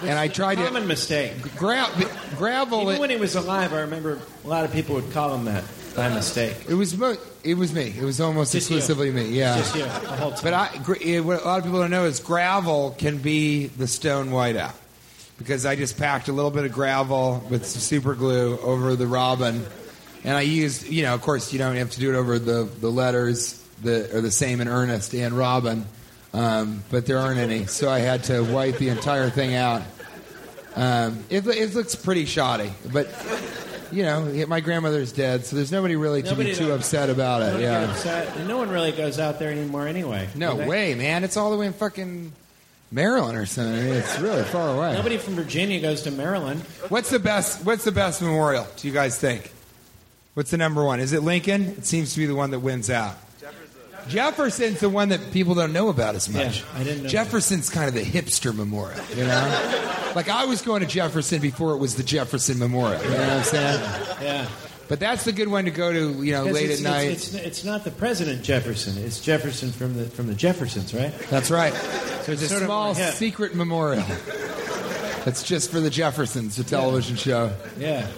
and 0.02 0.18
I 0.18 0.26
tried 0.26 0.56
to 0.56 0.64
Common 0.64 0.88
mistake. 0.88 1.32
gra- 1.56 1.88
gravel 2.36 2.82
Even 2.82 2.94
it. 2.96 3.00
when 3.00 3.10
he 3.10 3.16
was 3.16 3.36
alive, 3.36 3.72
I 3.72 3.82
remember 3.82 4.18
a 4.44 4.48
lot 4.48 4.64
of 4.64 4.72
people 4.72 4.96
would 4.96 5.12
call 5.12 5.32
him 5.32 5.44
that 5.44 5.62
by 5.94 6.08
mistake. 6.08 6.56
It 6.68 6.74
was 6.74 6.96
mo- 6.96 7.16
it 7.42 7.54
was 7.54 7.72
me. 7.72 7.94
It 7.98 8.02
was 8.04 8.20
almost 8.20 8.52
Just 8.52 8.70
you. 8.70 8.76
exclusively 8.76 9.10
me. 9.10 9.28
Yeah. 9.36 9.56
Just 9.58 9.74
you, 9.74 9.82
the 9.82 9.88
whole 9.88 10.30
time. 10.32 10.40
But 10.42 10.54
I, 10.54 10.76
gr- 10.84 11.20
what 11.22 11.42
a 11.42 11.44
lot 11.44 11.58
of 11.58 11.64
people 11.64 11.80
don't 11.80 11.90
know 11.90 12.04
is 12.04 12.20
gravel 12.20 12.94
can 12.98 13.18
be 13.18 13.66
the 13.66 13.86
stone 13.86 14.28
whiteout 14.30 14.74
because 15.38 15.64
I 15.66 15.74
just 15.76 15.98
packed 15.98 16.28
a 16.28 16.32
little 16.32 16.50
bit 16.50 16.64
of 16.64 16.72
gravel 16.72 17.42
with 17.48 17.64
some 17.66 17.80
super 17.80 18.14
glue 18.14 18.58
over 18.58 18.94
the 18.94 19.06
robin, 19.06 19.64
and 20.22 20.36
I 20.36 20.42
used, 20.42 20.86
you 20.86 21.02
know, 21.02 21.14
of 21.14 21.22
course, 21.22 21.50
you 21.52 21.58
don't 21.58 21.76
have 21.76 21.90
to 21.92 22.00
do 22.00 22.14
it 22.14 22.16
over 22.18 22.38
the, 22.38 22.64
the 22.80 22.90
letters 22.90 23.56
that 23.82 24.12
are 24.14 24.20
the 24.20 24.30
same 24.30 24.60
in 24.60 24.68
Ernest 24.68 25.14
and 25.14 25.32
Robin, 25.32 25.86
um, 26.34 26.84
but 26.90 27.06
there 27.06 27.16
aren't 27.16 27.38
any, 27.40 27.64
so 27.64 27.88
I 27.90 28.00
had 28.00 28.24
to 28.24 28.42
wipe 28.44 28.76
the 28.76 28.90
entire 28.90 29.30
thing 29.30 29.54
out. 29.54 29.80
Um, 30.76 31.24
it, 31.30 31.46
it 31.46 31.74
looks 31.74 31.94
pretty 31.94 32.26
shoddy, 32.26 32.70
but 32.92 33.06
you 33.92 34.02
know, 34.02 34.46
my 34.46 34.60
grandmother's 34.60 35.12
dead, 35.12 35.44
so 35.46 35.56
there's 35.56 35.72
nobody 35.72 35.96
really 35.96 36.22
to 36.22 36.30
Nobody 36.30 36.50
be 36.50 36.56
too 36.56 36.66
to- 36.68 36.74
upset 36.74 37.10
about 37.10 37.42
it. 37.42 37.60
Yeah. 37.60 37.90
upset. 37.90 38.36
And 38.36 38.48
no 38.48 38.56
one 38.58 38.68
really 38.70 38.92
goes 38.92 39.18
out 39.18 39.38
there 39.38 39.50
anymore 39.50 39.86
anyway. 39.86 40.28
No 40.34 40.52
do 40.52 40.58
they? 40.58 40.66
way, 40.68 40.94
man. 40.94 41.24
It's 41.24 41.36
all 41.36 41.50
the 41.50 41.56
way 41.56 41.66
in 41.66 41.72
fucking 41.72 42.32
Maryland 42.92 43.36
or 43.38 43.46
something. 43.46 43.74
I 43.74 43.82
mean, 43.82 43.94
it's 43.94 44.18
really 44.18 44.42
far 44.44 44.74
away. 44.76 44.94
Nobody 44.94 45.16
from 45.18 45.34
Virginia 45.34 45.80
goes 45.80 46.02
to 46.02 46.10
Maryland. 46.10 46.60
What's 46.88 47.10
the 47.10 47.18
best? 47.18 47.64
What's 47.64 47.84
the 47.84 47.92
best 47.92 48.20
memorial? 48.22 48.66
Do 48.76 48.88
you 48.88 48.94
guys 48.94 49.18
think? 49.18 49.52
What's 50.34 50.50
the 50.50 50.56
number 50.56 50.84
one? 50.84 51.00
Is 51.00 51.12
it 51.12 51.22
Lincoln? 51.22 51.62
It 51.78 51.86
seems 51.86 52.12
to 52.14 52.18
be 52.20 52.26
the 52.26 52.34
one 52.36 52.50
that 52.52 52.60
wins 52.60 52.88
out. 52.90 53.16
Jefferson's 54.08 54.80
the 54.80 54.88
one 54.88 55.10
that 55.10 55.32
people 55.32 55.54
don't 55.54 55.72
know 55.72 55.88
about 55.88 56.14
as 56.14 56.28
much. 56.28 56.60
Yeah, 56.60 56.66
I 56.74 56.84
didn't 56.84 57.02
know 57.04 57.08
Jefferson's 57.08 57.70
kind 57.70 57.88
of 57.88 57.94
the 57.94 58.02
hipster 58.02 58.54
memorial, 58.54 59.00
you 59.16 59.24
know. 59.24 60.10
like 60.14 60.28
I 60.28 60.44
was 60.44 60.62
going 60.62 60.80
to 60.80 60.86
Jefferson 60.86 61.40
before 61.40 61.72
it 61.72 61.78
was 61.78 61.96
the 61.96 62.02
Jefferson 62.02 62.58
Memorial. 62.58 63.02
You 63.02 63.10
know 63.10 63.18
what 63.18 63.30
I'm 63.30 63.44
saying? 63.44 63.80
Yeah. 64.22 64.48
But 64.88 64.98
that's 64.98 65.24
the 65.24 65.30
good 65.30 65.46
one 65.46 65.66
to 65.66 65.70
go 65.70 65.92
to, 65.92 66.24
you 66.24 66.32
know, 66.32 66.42
Because 66.42 66.54
late 66.60 66.70
it's, 66.70 66.84
at 66.84 66.90
night. 66.90 67.08
It's, 67.10 67.34
it's, 67.34 67.46
it's 67.46 67.64
not 67.64 67.84
the 67.84 67.92
President 67.92 68.42
Jefferson. 68.42 69.00
It's 69.04 69.20
Jefferson 69.20 69.70
from 69.70 69.94
the 69.94 70.06
from 70.06 70.26
the 70.26 70.34
Jeffersons, 70.34 70.92
right? 70.92 71.16
That's 71.30 71.48
right. 71.48 71.72
So 72.24 72.32
it's 72.32 72.42
a 72.42 72.48
small 72.48 72.94
secret 72.96 73.54
memorial. 73.54 74.02
That's 75.24 75.44
just 75.44 75.70
for 75.70 75.78
the 75.78 75.90
Jeffersons, 75.90 76.56
the 76.56 76.64
television 76.64 77.14
show. 77.14 77.52
Yeah. 77.78 78.08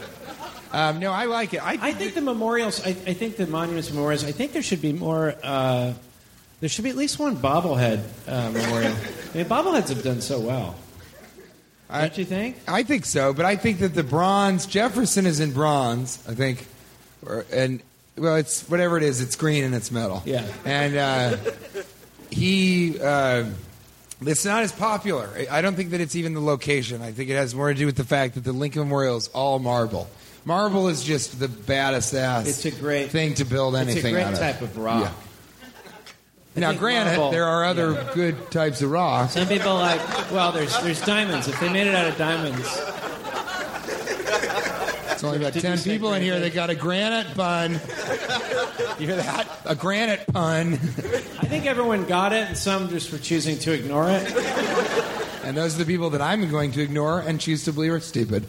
Um, 0.72 1.00
no, 1.00 1.12
I 1.12 1.26
like 1.26 1.52
it. 1.54 1.62
I, 1.62 1.78
I 1.80 1.92
think 1.92 2.14
the 2.14 2.20
memorials. 2.22 2.80
I, 2.84 2.90
I 2.90 3.12
think 3.14 3.36
the 3.36 3.46
monuments 3.46 3.88
and 3.88 3.96
memorials. 3.96 4.24
I 4.24 4.32
think 4.32 4.52
there 4.52 4.62
should 4.62 4.80
be 4.80 4.92
more. 4.92 5.34
Uh, 5.42 5.92
there 6.60 6.68
should 6.68 6.84
be 6.84 6.90
at 6.90 6.96
least 6.96 7.18
one 7.18 7.36
bobblehead 7.36 8.02
uh, 8.26 8.50
memorial. 8.50 8.92
I 8.92 9.36
mean, 9.36 9.46
bobbleheads 9.46 9.88
have 9.88 10.02
done 10.02 10.20
so 10.20 10.40
well. 10.40 10.74
I- 11.90 12.02
Don't 12.02 12.16
you 12.18 12.24
think? 12.24 12.56
I 12.66 12.84
think 12.84 13.04
so, 13.04 13.34
but 13.34 13.44
I 13.44 13.56
think 13.56 13.80
that 13.80 13.94
the 13.94 14.02
bronze 14.04 14.64
Jefferson 14.66 15.26
is 15.26 15.40
in 15.40 15.52
bronze. 15.52 16.24
I 16.26 16.34
think, 16.34 16.66
or, 17.26 17.44
and 17.52 17.82
well, 18.16 18.36
it's 18.36 18.66
whatever 18.70 18.96
it 18.96 19.02
is. 19.02 19.20
It's 19.20 19.36
green 19.36 19.64
and 19.64 19.74
it's 19.74 19.90
metal. 19.90 20.22
Yeah. 20.24 20.46
and 20.64 20.96
uh, 20.96 21.36
he. 22.30 22.98
Uh, 23.00 23.46
it's 24.24 24.44
not 24.44 24.62
as 24.62 24.70
popular. 24.70 25.28
I 25.50 25.62
don't 25.62 25.74
think 25.74 25.90
that 25.90 26.00
it's 26.00 26.14
even 26.14 26.32
the 26.32 26.40
location. 26.40 27.02
I 27.02 27.10
think 27.10 27.28
it 27.28 27.34
has 27.34 27.56
more 27.56 27.68
to 27.70 27.74
do 27.74 27.86
with 27.86 27.96
the 27.96 28.04
fact 28.04 28.34
that 28.36 28.44
the 28.44 28.52
Lincoln 28.52 28.82
Memorial 28.82 29.16
is 29.16 29.26
all 29.28 29.58
marble. 29.58 30.08
Marble 30.44 30.88
is 30.88 31.02
just 31.04 31.38
the 31.38 31.48
baddest 31.48 32.14
ass. 32.14 32.46
It's 32.48 32.64
a 32.64 32.70
great 32.80 33.10
thing 33.10 33.34
to 33.34 33.44
build 33.44 33.76
anything 33.76 33.98
It's 33.98 34.06
a 34.06 34.10
great 34.10 34.26
of. 34.32 34.38
type 34.38 34.60
of 34.62 34.76
rock. 34.76 35.02
Yeah. 35.04 35.12
I 36.56 36.60
Now, 36.60 36.72
granted, 36.78 37.16
marble- 37.16 37.30
there 37.30 37.44
are 37.46 37.64
other 37.64 37.92
yeah. 37.92 38.10
good 38.14 38.50
types 38.50 38.82
of 38.82 38.90
rock. 38.90 39.30
Some 39.30 39.46
people 39.48 39.74
like. 39.74 40.00
Well, 40.32 40.52
there's 40.52 40.76
there's 40.82 41.00
diamonds. 41.04 41.48
If 41.48 41.58
they 41.60 41.72
made 41.72 41.86
it 41.86 41.94
out 41.94 42.08
of 42.08 42.16
diamonds, 42.18 42.66
It's 45.12 45.24
only 45.24 45.38
about 45.38 45.52
Did 45.52 45.62
10 45.62 45.78
say 45.78 45.90
people 45.94 46.12
in 46.14 46.22
here 46.22 46.40
that 46.40 46.52
got 46.52 46.68
a 46.70 46.74
granite 46.74 47.34
pun. 47.36 47.72
You 48.98 49.06
hear 49.06 49.16
that? 49.16 49.46
A 49.64 49.74
granite 49.76 50.26
pun. 50.32 50.72
I 50.74 51.46
think 51.46 51.64
everyone 51.66 52.04
got 52.06 52.32
it, 52.32 52.48
and 52.48 52.58
some 52.58 52.88
just 52.88 53.12
were 53.12 53.18
choosing 53.18 53.56
to 53.60 53.72
ignore 53.72 54.06
it. 54.10 54.30
And 55.44 55.56
those 55.56 55.76
are 55.76 55.78
the 55.78 55.84
people 55.86 56.10
that 56.10 56.20
I'm 56.20 56.50
going 56.50 56.72
to 56.72 56.82
ignore 56.82 57.20
and 57.20 57.40
choose 57.40 57.64
to 57.64 57.72
believe 57.72 57.92
are 57.92 58.00
stupid. 58.00 58.44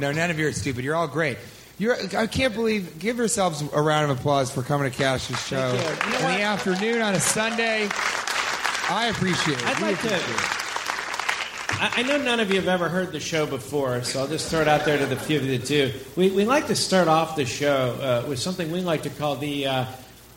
No, 0.00 0.10
none 0.12 0.30
of 0.30 0.38
you 0.38 0.48
are 0.48 0.52
stupid. 0.52 0.84
You're 0.84 0.96
all 0.96 1.06
great. 1.08 1.36
You're, 1.78 1.96
I 2.16 2.26
can't 2.26 2.54
believe. 2.54 2.98
Give 2.98 3.16
yourselves 3.18 3.62
a 3.72 3.80
round 3.82 4.10
of 4.10 4.18
applause 4.18 4.50
for 4.50 4.62
coming 4.62 4.90
to 4.90 4.96
Cash's 4.96 5.38
show 5.46 5.72
you. 5.72 5.78
You 5.78 5.84
know 5.84 5.88
in 5.90 6.24
what? 6.24 6.36
the 6.36 6.42
afternoon 6.42 7.02
on 7.02 7.14
a 7.14 7.20
Sunday. 7.20 7.88
I 8.88 9.08
appreciate 9.10 9.58
it. 9.58 9.66
I'd 9.66 9.76
We 9.78 9.84
like 9.88 10.00
to. 10.00 10.06
appreciate. 10.08 10.56
I, 11.82 11.92
I 11.96 12.02
know 12.02 12.18
none 12.18 12.40
of 12.40 12.50
you 12.50 12.56
have 12.56 12.68
ever 12.68 12.88
heard 12.88 13.12
the 13.12 13.20
show 13.20 13.46
before, 13.46 14.02
so 14.02 14.20
I'll 14.20 14.26
just 14.26 14.50
throw 14.50 14.60
it 14.60 14.68
out 14.68 14.84
there 14.84 14.98
to 14.98 15.06
the 15.06 15.16
few 15.16 15.38
of 15.38 15.46
you 15.46 15.56
that 15.58 15.66
do. 15.66 15.92
We, 16.16 16.30
we 16.30 16.44
like 16.44 16.66
to 16.66 16.74
start 16.76 17.08
off 17.08 17.36
the 17.36 17.46
show 17.46 17.92
uh, 18.02 18.28
with 18.28 18.38
something 18.38 18.70
we 18.70 18.80
like 18.80 19.02
to 19.04 19.10
call 19.10 19.36
the. 19.36 19.66
Uh, 19.66 19.84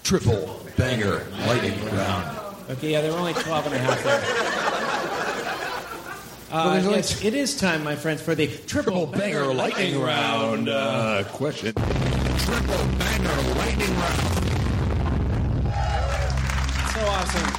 Triple 0.03 0.59
banger 0.77 1.25
lightning 1.47 1.83
round. 1.95 2.37
okay, 2.71 2.91
yeah, 2.91 2.99
there 3.01 3.11
were 3.13 3.17
only 3.19 3.33
12 3.33 3.65
and 3.67 3.75
a 3.75 3.79
half 3.79 4.03
there. 4.03 5.12
Uh, 6.53 6.73
there's 6.73 6.85
only 6.85 6.97
yes, 6.99 7.23
it 7.25 7.33
is 7.33 7.57
time, 7.57 7.83
my 7.83 7.95
friends, 7.95 8.21
for 8.21 8.35
the 8.35 8.45
triple, 8.67 9.07
banger 9.07 9.51
lightning 9.51 9.99
round. 9.99 10.69
Uh, 10.69 11.23
question. 11.29 11.73
Triple 11.73 12.85
banger 12.99 13.41
lightning 13.57 13.95
round. 13.95 14.43
So 16.93 16.99
awesome. 17.07 17.49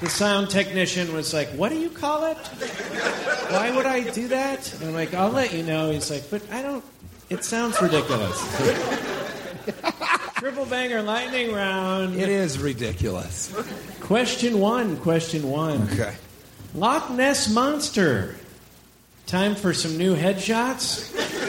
The 0.00 0.08
sound 0.08 0.48
technician 0.48 1.12
was 1.12 1.34
like, 1.34 1.48
What 1.48 1.68
do 1.68 1.78
you 1.78 1.90
call 1.90 2.24
it? 2.24 2.38
Why 3.50 3.76
would 3.76 3.84
I 3.84 4.08
do 4.08 4.28
that? 4.28 4.72
And 4.76 4.84
I'm 4.84 4.94
like, 4.94 5.12
I'll 5.12 5.28
let 5.28 5.52
you 5.52 5.62
know. 5.64 5.90
He's 5.90 6.10
like, 6.10 6.30
But 6.30 6.50
I 6.50 6.62
don't, 6.62 6.82
it 7.28 7.44
sounds 7.44 7.78
ridiculous. 7.82 8.40
Triple 10.36 10.64
banger 10.64 11.02
lightning 11.02 11.52
round. 11.52 12.16
It 12.16 12.30
is 12.30 12.58
ridiculous. 12.58 13.54
Question 14.00 14.60
one, 14.60 14.96
question 14.96 15.50
one. 15.50 15.82
Okay. 15.92 16.14
Loch 16.78 17.10
Ness 17.10 17.48
Monster. 17.52 18.36
Time 19.26 19.56
for 19.56 19.74
some 19.74 19.98
new 19.98 20.14
headshots? 20.16 21.14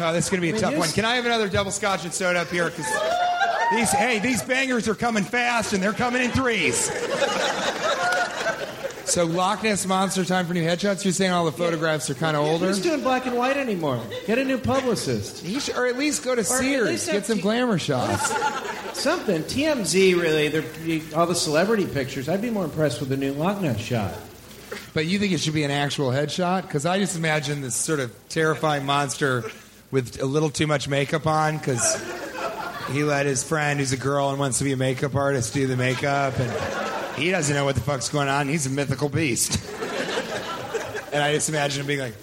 Oh, 0.00 0.12
this 0.12 0.26
is 0.26 0.30
going 0.30 0.40
to 0.40 0.42
be 0.42 0.50
a 0.50 0.52
mean, 0.52 0.62
tough 0.62 0.76
one. 0.76 0.88
Can 0.90 1.04
I 1.04 1.16
have 1.16 1.26
another 1.26 1.48
double 1.48 1.72
scotch 1.72 2.04
and 2.04 2.14
soda 2.14 2.38
up 2.38 2.50
here? 2.50 2.66
Because 2.66 2.86
these, 3.72 3.90
hey, 3.90 4.20
these 4.20 4.40
bangers 4.44 4.86
are 4.86 4.94
coming 4.94 5.24
fast 5.24 5.72
and 5.72 5.82
they're 5.82 5.92
coming 5.92 6.22
in 6.22 6.30
threes. 6.30 6.88
So 9.08 9.24
Loch 9.24 9.62
Ness 9.62 9.86
Monster, 9.86 10.22
time 10.24 10.46
for 10.46 10.52
new 10.52 10.62
headshots. 10.62 11.02
You're 11.02 11.12
saying 11.14 11.32
all 11.32 11.46
the 11.46 11.52
photographs 11.52 12.10
are 12.10 12.14
kind 12.14 12.36
of 12.36 12.44
older? 12.44 12.66
Who's 12.66 12.78
doing 12.80 13.00
black 13.00 13.24
and 13.24 13.36
white 13.36 13.56
anymore? 13.56 14.02
Get 14.26 14.38
a 14.38 14.44
new 14.44 14.58
publicist. 14.58 15.42
You 15.44 15.60
should, 15.60 15.76
or 15.76 15.86
at 15.86 15.96
least 15.96 16.22
go 16.22 16.34
to 16.34 16.44
Sears, 16.44 17.06
get 17.06 17.24
some 17.24 17.36
T- 17.36 17.42
glamour 17.42 17.78
shots. 17.78 18.28
Something. 18.98 19.42
TMZ, 19.44 20.20
really, 20.20 20.48
they're, 20.48 21.18
all 21.18 21.26
the 21.26 21.34
celebrity 21.34 21.86
pictures. 21.86 22.28
I'd 22.28 22.42
be 22.42 22.50
more 22.50 22.64
impressed 22.64 23.00
with 23.00 23.08
the 23.08 23.16
new 23.16 23.32
Loch 23.32 23.62
Ness 23.62 23.78
shot. 23.80 24.14
But 24.92 25.06
you 25.06 25.18
think 25.18 25.32
it 25.32 25.40
should 25.40 25.54
be 25.54 25.64
an 25.64 25.70
actual 25.70 26.10
headshot? 26.10 26.62
Because 26.62 26.84
I 26.84 26.98
just 26.98 27.16
imagine 27.16 27.62
this 27.62 27.76
sort 27.76 28.00
of 28.00 28.14
terrifying 28.28 28.84
monster 28.84 29.44
with 29.90 30.20
a 30.20 30.26
little 30.26 30.50
too 30.50 30.66
much 30.66 30.86
makeup 30.86 31.26
on 31.26 31.56
because 31.56 31.96
he 32.92 33.04
let 33.04 33.24
his 33.24 33.42
friend, 33.42 33.80
who's 33.80 33.92
a 33.92 33.96
girl 33.96 34.28
and 34.28 34.38
wants 34.38 34.58
to 34.58 34.64
be 34.64 34.72
a 34.72 34.76
makeup 34.76 35.14
artist, 35.14 35.54
do 35.54 35.66
the 35.66 35.76
makeup, 35.76 36.38
and 36.38 36.50
he 37.18 37.30
doesn't 37.30 37.54
know 37.54 37.64
what 37.64 37.74
the 37.74 37.80
fuck's 37.80 38.08
going 38.08 38.28
on. 38.28 38.48
He's 38.48 38.66
a 38.66 38.70
mythical 38.70 39.08
beast. 39.08 39.58
and 41.12 41.22
I 41.22 41.32
just 41.34 41.48
imagine 41.48 41.80
him 41.80 41.86
being 41.86 42.00
like, 42.00 42.14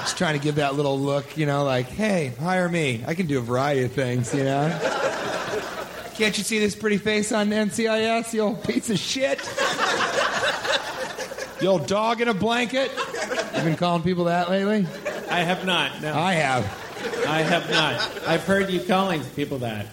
just 0.00 0.18
trying 0.18 0.38
to 0.38 0.42
give 0.42 0.56
that 0.56 0.74
little 0.74 0.98
look, 0.98 1.36
you 1.36 1.46
know, 1.46 1.64
like, 1.64 1.86
hey, 1.86 2.32
hire 2.40 2.68
me. 2.68 3.04
I 3.06 3.14
can 3.14 3.26
do 3.26 3.38
a 3.38 3.42
variety 3.42 3.84
of 3.84 3.92
things, 3.92 4.34
you 4.34 4.44
know? 4.44 4.68
Can't 6.14 6.36
you 6.38 6.44
see 6.44 6.58
this 6.58 6.76
pretty 6.76 6.98
face 6.98 7.32
on 7.32 7.50
NCIS, 7.50 8.32
you 8.34 8.40
old 8.42 8.62
piece 8.62 8.90
of 8.90 8.98
shit? 8.98 9.40
You 11.60 11.68
old 11.70 11.86
dog 11.86 12.20
in 12.20 12.28
a 12.28 12.34
blanket? 12.34 12.90
You've 13.54 13.64
been 13.64 13.76
calling 13.76 14.02
people 14.02 14.24
that 14.24 14.50
lately? 14.50 14.86
I 15.30 15.40
have 15.40 15.64
not. 15.64 16.02
No, 16.02 16.14
I 16.14 16.34
have. 16.34 16.64
I 17.26 17.40
have 17.40 17.70
not. 17.70 18.28
I've 18.28 18.44
heard 18.44 18.70
you 18.70 18.80
calling 18.80 19.22
people 19.34 19.58
that. 19.58 19.86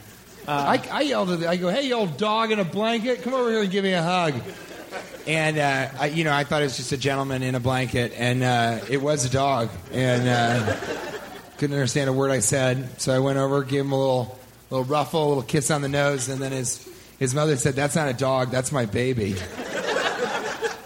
I, 0.47 0.83
I 0.91 1.01
yelled 1.01 1.31
at 1.31 1.39
the, 1.41 1.49
I 1.49 1.57
go, 1.57 1.69
hey, 1.69 1.87
you 1.87 1.93
old 1.93 2.17
dog 2.17 2.51
in 2.51 2.59
a 2.59 2.65
blanket, 2.65 3.23
come 3.23 3.33
over 3.33 3.49
here 3.49 3.61
and 3.61 3.71
give 3.71 3.83
me 3.83 3.93
a 3.93 4.01
hug. 4.01 4.33
And 5.27 5.57
uh, 5.57 5.89
I, 5.99 6.05
you 6.07 6.23
know, 6.23 6.33
I 6.33 6.43
thought 6.43 6.61
it 6.61 6.65
was 6.65 6.77
just 6.77 6.91
a 6.91 6.97
gentleman 6.97 7.43
in 7.43 7.55
a 7.55 7.59
blanket, 7.59 8.13
and 8.17 8.43
uh, 8.43 8.79
it 8.89 9.01
was 9.01 9.23
a 9.23 9.29
dog, 9.29 9.69
and 9.93 10.27
uh, 10.27 10.75
couldn't 11.57 11.75
understand 11.75 12.09
a 12.09 12.13
word 12.13 12.31
I 12.31 12.39
said. 12.39 12.99
So 12.99 13.13
I 13.13 13.19
went 13.19 13.37
over, 13.37 13.63
gave 13.63 13.81
him 13.81 13.91
a 13.91 13.99
little, 13.99 14.39
little 14.71 14.85
ruffle, 14.85 15.23
a 15.23 15.27
little 15.27 15.43
kiss 15.43 15.69
on 15.69 15.83
the 15.83 15.89
nose, 15.89 16.27
and 16.27 16.41
then 16.41 16.51
his 16.51 16.87
his 17.19 17.35
mother 17.35 17.55
said, 17.55 17.75
"That's 17.75 17.95
not 17.95 18.09
a 18.09 18.13
dog, 18.13 18.49
that's 18.49 18.71
my 18.71 18.85
baby." 18.87 19.35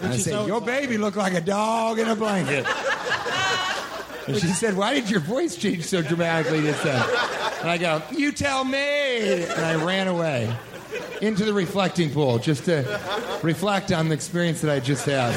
And 0.02 0.12
I 0.12 0.18
said, 0.18 0.46
"Your 0.46 0.60
baby 0.60 0.98
looked 0.98 1.16
like 1.16 1.32
a 1.32 1.40
dog 1.40 1.98
in 1.98 2.06
a 2.06 2.14
blanket." 2.14 2.66
And 4.26 4.36
she 4.36 4.48
said, 4.48 4.76
"Why 4.76 4.94
did 4.94 5.10
your 5.10 5.20
voice 5.20 5.56
change 5.56 5.84
so 5.84 6.02
dramatically 6.02 6.62
just 6.62 6.82
then?" 6.82 7.02
And 7.60 7.70
I 7.70 7.78
go, 7.78 8.02
"You 8.10 8.32
tell 8.32 8.64
me." 8.64 9.44
And 9.44 9.64
I 9.64 9.74
ran 9.84 10.08
away 10.08 10.54
into 11.20 11.44
the 11.44 11.52
reflecting 11.52 12.10
pool 12.10 12.38
just 12.38 12.64
to 12.64 13.00
reflect 13.42 13.92
on 13.92 14.08
the 14.08 14.14
experience 14.14 14.60
that 14.60 14.70
I 14.70 14.80
just 14.80 15.04
had. 15.06 15.34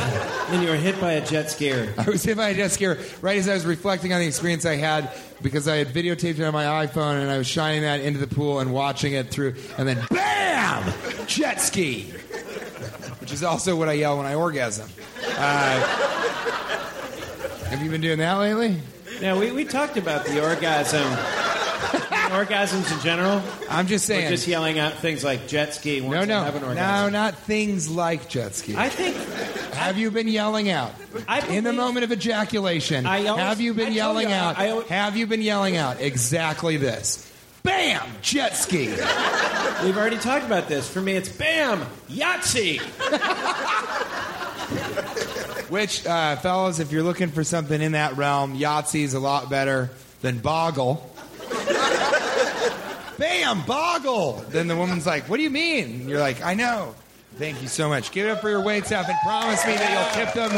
And 0.49 0.63
you 0.63 0.69
were 0.69 0.75
hit 0.75 0.99
by 0.99 1.13
a 1.13 1.25
jet 1.25 1.47
skier. 1.47 1.97
I 1.97 2.09
was 2.09 2.23
hit 2.23 2.37
by 2.37 2.49
a 2.49 2.53
jet 2.55 2.71
skier 2.71 2.97
right 3.21 3.37
as 3.37 3.47
I 3.47 3.53
was 3.53 3.65
reflecting 3.65 4.13
on 4.13 4.19
the 4.19 4.27
experience 4.27 4.65
I 4.65 4.75
had 4.75 5.11
because 5.41 5.67
I 5.67 5.77
had 5.77 5.87
videotaped 5.89 6.39
it 6.39 6.43
on 6.43 6.53
my 6.53 6.85
iPhone 6.85 7.21
and 7.21 7.29
I 7.29 7.37
was 7.37 7.47
shining 7.47 7.83
that 7.83 8.01
into 8.01 8.19
the 8.19 8.27
pool 8.27 8.59
and 8.59 8.73
watching 8.73 9.13
it 9.13 9.29
through, 9.29 9.55
and 9.77 9.87
then 9.87 10.03
BAM! 10.09 10.93
Jet 11.27 11.61
ski! 11.61 12.11
Which 13.19 13.31
is 13.31 13.43
also 13.43 13.75
what 13.75 13.87
I 13.89 13.93
yell 13.93 14.17
when 14.17 14.25
I 14.25 14.35
orgasm. 14.35 14.89
Uh, 15.37 16.88
have 17.69 17.81
you 17.83 17.89
been 17.89 18.01
doing 18.01 18.17
that 18.19 18.33
lately? 18.33 18.77
Now 19.21 19.39
we, 19.39 19.51
we 19.51 19.65
talked 19.65 19.97
about 19.97 20.25
the 20.25 20.43
orgasm, 20.43 21.01
orgasms 22.31 22.91
in 22.95 22.99
general. 23.03 23.41
I'm 23.69 23.87
just 23.87 24.05
saying. 24.05 24.21
Saying. 24.21 24.31
just 24.31 24.47
yelling 24.47 24.79
out 24.79 24.93
things 24.93 25.23
like 25.23 25.47
jet 25.47 25.73
ski. 25.73 26.01
Once 26.01 26.13
no, 26.13 26.21
I 26.21 26.25
no, 26.25 26.43
have 26.43 26.55
an 26.55 26.61
no, 26.61 26.67
orgasm. 26.69 27.13
not 27.13 27.35
things 27.39 27.89
like 27.89 28.29
jet 28.29 28.55
ski. 28.55 28.75
I 28.77 28.89
think 28.89 29.15
Have 29.73 29.97
you 29.97 30.11
been 30.11 30.27
yelling 30.27 30.69
out 30.69 30.93
I 31.27 31.39
in 31.47 31.63
the 31.63 31.71
believe- 31.71 31.75
moment 31.77 32.03
of 32.05 32.11
ejaculation? 32.11 33.05
I 33.05 33.25
always- 33.27 33.43
have 33.45 33.61
you 33.61 33.73
I 33.73 33.75
been 33.75 33.85
told 33.87 33.95
yelling 33.95 34.29
you, 34.29 34.35
I- 34.35 34.37
out? 34.37 34.57
I 34.59 34.67
al- 34.69 34.81
have 34.81 35.17
you 35.17 35.27
been 35.27 35.41
yelling 35.41 35.75
out 35.77 35.99
exactly 36.01 36.77
this? 36.77 37.25
Bam! 37.63 38.07
Jet 38.21 38.55
ski. 38.55 38.87
we've 39.83 39.97
already 39.97 40.17
talked 40.17 40.45
about 40.45 40.67
this. 40.69 40.87
For 40.89 41.01
me, 41.01 41.13
it's 41.13 41.29
bam 41.29 41.81
Yahtzee. 42.09 42.79
Which, 45.69 46.05
uh, 46.05 46.35
fellas, 46.37 46.79
if 46.79 46.91
you're 46.91 47.03
looking 47.03 47.29
for 47.29 47.43
something 47.43 47.81
in 47.81 47.91
that 47.93 48.17
realm, 48.17 48.57
Yahtzee's 48.57 49.13
a 49.13 49.19
lot 49.19 49.49
better 49.49 49.89
than 50.21 50.39
Boggle. 50.39 51.05
Bam! 53.17 53.63
Boggle! 53.65 54.45
Then 54.49 54.67
the 54.67 54.75
woman's 54.77 55.05
like, 55.05 55.27
What 55.29 55.37
do 55.37 55.43
you 55.43 55.49
mean? 55.49 55.85
And 55.85 56.09
you're 56.09 56.19
like, 56.19 56.41
I 56.43 56.53
know. 56.53 56.95
Thank 57.35 57.61
you 57.61 57.67
so 57.67 57.89
much. 57.89 58.11
Give 58.11 58.25
it 58.27 58.29
up 58.31 58.41
for 58.41 58.49
your 58.49 58.63
wait 58.63 58.85
staff 58.85 59.07
and 59.07 59.17
promise 59.23 59.65
me 59.65 59.73
that 59.73 59.91
you'll 60.15 60.25
tip 60.25 60.33
them 60.33 60.51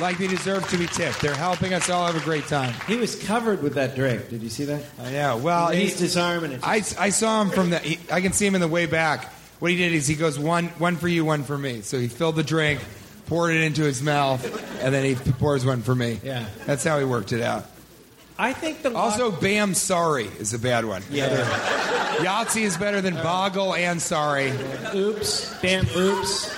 like 0.00 0.18
they 0.18 0.26
deserve 0.26 0.68
to 0.70 0.76
be 0.78 0.86
tipped. 0.86 1.20
They're 1.20 1.34
helping 1.34 1.72
us 1.74 1.88
all 1.88 2.06
have 2.06 2.20
a 2.20 2.24
great 2.24 2.46
time. 2.46 2.74
He 2.86 2.96
was 2.96 3.22
covered 3.24 3.62
with 3.62 3.74
that 3.74 3.94
drink. 3.94 4.28
Did 4.30 4.42
you 4.42 4.48
see 4.50 4.64
that? 4.64 4.82
I 5.00 5.12
know. 5.12 5.36
Well, 5.38 5.68
he 5.68 5.78
he- 5.78 5.82
raised 5.84 6.00
his 6.00 6.16
arm 6.16 6.44
it. 6.44 6.60
I, 6.62 6.76
I 6.98 7.10
saw 7.10 7.42
him 7.42 7.50
from 7.50 7.70
the. 7.70 7.78
He, 7.78 7.98
I 8.12 8.20
can 8.20 8.32
see 8.32 8.46
him 8.46 8.54
in 8.54 8.60
the 8.60 8.68
way 8.68 8.86
back. 8.86 9.26
What 9.60 9.70
he 9.70 9.76
did 9.76 9.92
is 9.92 10.06
he 10.06 10.14
goes 10.16 10.38
one 10.38 10.66
one 10.78 10.96
for 10.96 11.06
you, 11.08 11.24
one 11.24 11.44
for 11.44 11.56
me. 11.58 11.82
So 11.82 11.98
he 11.98 12.08
filled 12.08 12.36
the 12.36 12.42
drink, 12.42 12.80
poured 13.30 13.54
it 13.54 13.62
into 13.62 13.82
his 13.84 14.02
mouth, 14.02 14.44
and 14.82 14.92
then 14.92 15.04
he 15.04 15.14
pours 15.14 15.64
one 15.64 15.82
for 15.82 15.94
me. 15.94 16.18
Yeah. 16.22 16.44
that's 16.66 16.82
how 16.84 16.98
he 16.98 17.04
worked 17.04 17.32
it 17.32 17.40
out. 17.40 17.64
I 18.36 18.52
think 18.52 18.82
the 18.82 18.92
Also, 18.94 19.30
Bam 19.30 19.72
Sorry 19.74 20.24
is 20.38 20.52
a 20.52 20.58
bad 20.58 20.84
one. 20.84 21.02
yeah. 21.10 21.46
Yahtzee 22.16 22.62
is 22.62 22.76
better 22.76 23.00
than 23.00 23.14
Boggle 23.14 23.74
and 23.74 24.02
Sorry. 24.02 24.52
oops, 24.94 25.54
bam, 25.62 25.86
oops. 25.96 26.52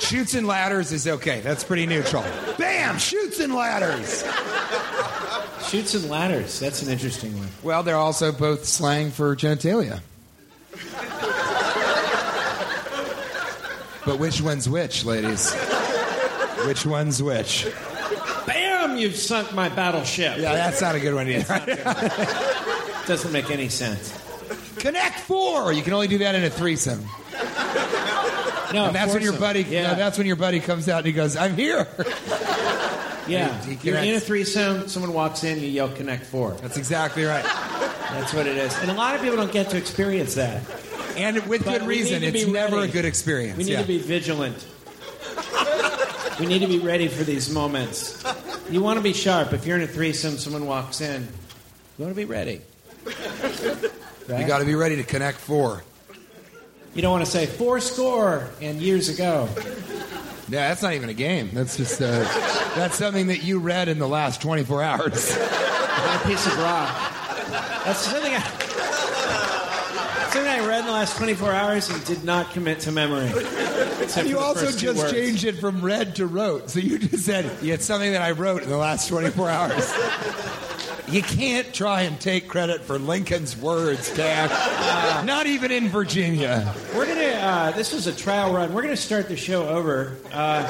Chutes 0.00 0.34
and 0.34 0.46
ladders 0.46 0.90
is 0.92 1.06
okay. 1.06 1.40
That's 1.40 1.62
pretty 1.64 1.86
neutral. 1.86 2.24
Bam! 2.58 2.98
Chutes 2.98 3.38
and 3.40 3.54
ladders. 3.54 4.22
Chutes 5.68 5.94
and 5.94 6.10
ladders. 6.10 6.58
That's 6.60 6.82
an 6.82 6.90
interesting 6.90 7.38
one. 7.38 7.48
Well, 7.62 7.82
they're 7.84 7.96
also 7.96 8.32
both 8.32 8.64
slang 8.66 9.10
for 9.12 9.34
genitalia. 9.36 10.00
But 14.06 14.18
which 14.18 14.40
one's 14.40 14.68
which, 14.68 15.04
ladies? 15.04 15.52
Which 16.66 16.84
one's 16.86 17.22
which? 17.22 17.66
Bam! 18.46 18.96
You've 18.98 19.16
sunk 19.16 19.52
my 19.54 19.68
battleship. 19.68 20.38
Yeah, 20.38 20.52
that's 20.54 20.80
not 20.80 20.94
a 20.94 21.00
good 21.00 21.14
one 21.14 21.28
either. 21.28 21.58
Doesn't 23.06 23.32
make 23.32 23.50
any 23.50 23.68
sense. 23.68 24.12
Connect 24.76 25.20
four. 25.20 25.72
You 25.72 25.82
can 25.82 25.92
only 25.94 26.08
do 26.08 26.18
that 26.18 26.34
in 26.34 26.44
a 26.44 26.50
threesome. 26.50 27.04
No, 28.72 28.86
And 28.86 28.94
that's 28.96 29.12
when 29.14 29.22
your 29.22 29.38
buddy. 29.38 29.62
Yeah, 29.62 29.92
no, 29.92 29.94
that's 29.94 30.18
when 30.18 30.26
your 30.26 30.36
buddy 30.36 30.58
comes 30.60 30.88
out 30.88 30.98
and 30.98 31.06
he 31.06 31.12
goes, 31.12 31.36
"I'm 31.36 31.54
here." 31.54 31.86
yeah. 33.28 33.58
He- 33.62 33.74
he 33.76 33.88
You're 33.88 33.98
in 33.98 34.14
a 34.16 34.20
threesome. 34.20 34.88
Someone 34.88 35.12
walks 35.12 35.44
in. 35.44 35.60
You 35.60 35.68
yell 35.68 35.88
"Connect 35.90 36.24
four. 36.26 36.52
That's 36.60 36.76
exactly 36.76 37.24
right. 37.24 37.44
That's 37.44 38.34
what 38.34 38.46
it 38.46 38.56
is. 38.56 38.76
And 38.80 38.90
a 38.90 38.94
lot 38.94 39.14
of 39.14 39.20
people 39.22 39.36
don't 39.36 39.52
get 39.52 39.70
to 39.70 39.76
experience 39.76 40.34
that. 40.34 40.62
And 41.16 41.46
with 41.46 41.64
But 41.64 41.80
good 41.80 41.88
reason. 41.88 42.22
It's 42.22 42.46
never 42.46 42.76
ready. 42.76 42.90
a 42.90 42.92
good 42.92 43.04
experience. 43.04 43.58
We 43.58 43.64
need 43.64 43.72
yeah. 43.72 43.82
to 43.82 43.86
be 43.86 43.98
vigilant. 43.98 44.66
we 46.40 46.46
need 46.46 46.60
to 46.60 46.66
be 46.66 46.78
ready 46.78 47.08
for 47.08 47.24
these 47.24 47.50
moments. 47.50 48.22
You 48.70 48.82
want 48.82 48.98
to 48.98 49.02
be 49.02 49.12
sharp. 49.12 49.52
If 49.52 49.66
you're 49.66 49.76
in 49.76 49.82
a 49.82 49.86
threesome, 49.86 50.38
someone 50.38 50.66
walks 50.66 51.00
in, 51.00 51.22
you 51.22 52.04
want 52.04 52.14
to 52.14 52.16
be 52.16 52.24
ready. 52.24 52.60
Right? 54.26 54.40
You 54.40 54.46
got 54.46 54.58
to 54.58 54.64
be 54.64 54.74
ready 54.74 54.96
to 54.96 55.04
connect 55.04 55.38
four. 55.38 55.82
You 56.94 57.02
don't 57.02 57.12
want 57.12 57.24
to 57.24 57.30
say 57.30 57.46
four 57.46 57.80
score 57.80 58.48
and 58.62 58.80
years 58.80 59.08
ago. 59.08 59.48
Yeah, 60.48 60.68
that's 60.68 60.82
not 60.82 60.94
even 60.94 61.08
a 61.08 61.14
game. 61.14 61.50
That's 61.52 61.76
just 61.76 62.00
uh, 62.00 62.22
that's 62.74 62.96
something 62.96 63.26
that 63.28 63.42
you 63.42 63.58
read 63.58 63.88
in 63.88 63.98
the 63.98 64.08
last 64.08 64.40
24 64.40 64.82
hours. 64.82 65.36
a 65.36 66.20
piece 66.26 66.46
of 66.46 66.58
rock. 66.58 67.12
That's 67.84 67.98
something 68.00 68.32
I, 68.32 68.63
something 70.34 70.50
I 70.50 70.66
read 70.66 70.80
in 70.80 70.86
the 70.86 70.92
last 70.92 71.16
24 71.16 71.52
hours 71.52 71.88
and 71.90 72.04
did 72.06 72.24
not 72.24 72.50
commit 72.50 72.80
to 72.80 72.90
memory. 72.90 73.28
Except 74.00 74.26
You 74.26 74.40
also 74.40 74.72
just 74.72 75.14
changed 75.14 75.44
it 75.44 75.60
from 75.60 75.80
read 75.80 76.16
to 76.16 76.26
wrote. 76.26 76.70
So 76.70 76.80
you 76.80 76.98
just 76.98 77.24
said, 77.24 77.44
yeah, 77.62 77.74
it's 77.74 77.84
something 77.84 78.10
that 78.10 78.20
I 78.20 78.32
wrote 78.32 78.64
in 78.64 78.68
the 78.68 78.76
last 78.76 79.08
24 79.08 79.48
hours. 79.48 79.94
You 81.06 81.22
can't 81.22 81.72
try 81.72 82.00
and 82.00 82.20
take 82.20 82.48
credit 82.48 82.80
for 82.80 82.98
Lincoln's 82.98 83.56
words, 83.56 84.12
Cash. 84.12 85.24
Not 85.24 85.46
even 85.46 85.70
in 85.70 85.88
Virginia. 85.88 86.74
We're 86.96 87.06
gonna. 87.06 87.22
Uh, 87.22 87.70
this 87.70 87.92
was 87.92 88.08
a 88.08 88.12
trial 88.12 88.52
run. 88.52 88.72
We're 88.72 88.82
gonna 88.82 88.96
start 88.96 89.28
the 89.28 89.36
show 89.36 89.68
over. 89.68 90.16
Uh, 90.32 90.66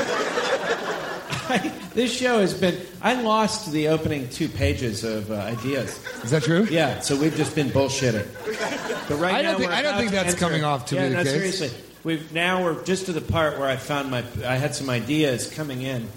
this 1.94 2.12
show 2.14 2.40
has 2.40 2.52
been. 2.52 2.78
I 3.00 3.14
lost 3.22 3.72
the 3.72 3.88
opening 3.88 4.28
two 4.28 4.48
pages 4.48 5.04
of 5.04 5.30
uh, 5.30 5.36
ideas. 5.36 6.04
Is 6.22 6.32
that 6.32 6.42
true? 6.42 6.64
Yeah, 6.64 7.00
so 7.00 7.16
we've 7.16 7.36
just 7.36 7.54
been 7.54 7.70
bullshitting. 7.70 8.26
But 9.08 9.18
right 9.18 9.34
I 9.34 9.42
don't 9.42 9.52
now 9.52 9.58
think- 9.58 9.72
I 9.72 9.82
don't 9.82 9.98
think 9.98 10.10
that's 10.10 10.34
coming 10.34 10.64
off 10.64 10.86
to 10.86 10.94
yeah, 10.94 11.02
be 11.04 11.08
the 11.10 11.14
no, 11.16 11.22
case. 11.24 11.32
seriously. 11.32 11.70
We've 12.04 12.32
now 12.32 12.62
we're 12.64 12.84
just 12.84 13.06
to 13.06 13.12
the 13.12 13.20
part 13.20 13.58
where 13.58 13.68
I 13.68 13.76
found 13.76 14.10
my. 14.10 14.22
I 14.44 14.56
had 14.56 14.74
some 14.74 14.90
ideas 14.90 15.50
coming 15.50 15.82
in. 15.82 16.08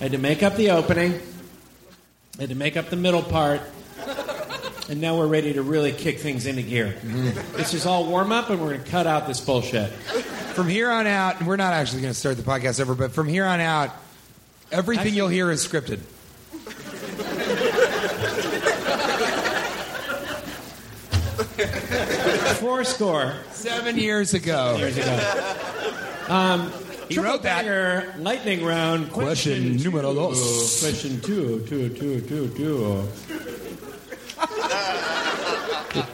I 0.00 0.04
had 0.04 0.12
to 0.12 0.18
make 0.18 0.42
up 0.42 0.56
the 0.56 0.70
opening. 0.70 1.20
I 2.38 2.42
had 2.42 2.48
to 2.50 2.54
make 2.54 2.76
up 2.76 2.90
the 2.90 2.96
middle 2.96 3.22
part. 3.22 3.60
And 4.90 5.00
now 5.00 5.16
we're 5.16 5.26
ready 5.28 5.54
to 5.54 5.62
really 5.62 5.92
kick 5.92 6.18
things 6.18 6.44
into 6.44 6.60
gear. 6.60 6.94
Mm-hmm. 7.00 7.56
This 7.56 7.72
is 7.72 7.86
all 7.86 8.04
warm 8.06 8.32
up, 8.32 8.50
and 8.50 8.60
we're 8.60 8.72
going 8.74 8.84
to 8.84 8.90
cut 8.90 9.06
out 9.06 9.26
this 9.26 9.40
bullshit. 9.40 9.90
From 9.90 10.68
here 10.68 10.90
on 10.90 11.06
out, 11.06 11.42
we're 11.42 11.56
not 11.56 11.72
actually 11.72 12.02
going 12.02 12.12
to 12.12 12.18
start 12.18 12.36
the 12.36 12.42
podcast 12.42 12.80
over, 12.80 12.94
but 12.94 13.12
from 13.12 13.26
here 13.26 13.46
on 13.46 13.60
out, 13.60 13.90
everything 14.70 15.06
Actually- 15.06 15.16
you'll 15.16 15.28
hear 15.28 15.50
is 15.50 15.66
scripted. 15.66 16.00
Four 22.60 22.84
score 22.84 23.34
Seven 23.52 23.96
years 23.98 24.34
ago. 24.34 24.76
years 24.76 24.96
ago. 24.96 25.54
Um, 26.28 26.72
He 27.08 27.18
wrote 27.18 27.42
that. 27.42 27.64
banger, 27.64 28.14
lightning 28.18 28.64
round. 28.64 29.10
Question 29.12 29.78
two. 29.78 29.84
numero 29.84 30.14
dos. 30.14 30.80
Question 30.80 31.20
two, 31.20 31.64
two, 31.68 31.88
two, 31.90 32.20
two, 32.22 32.48
two. 32.56 33.08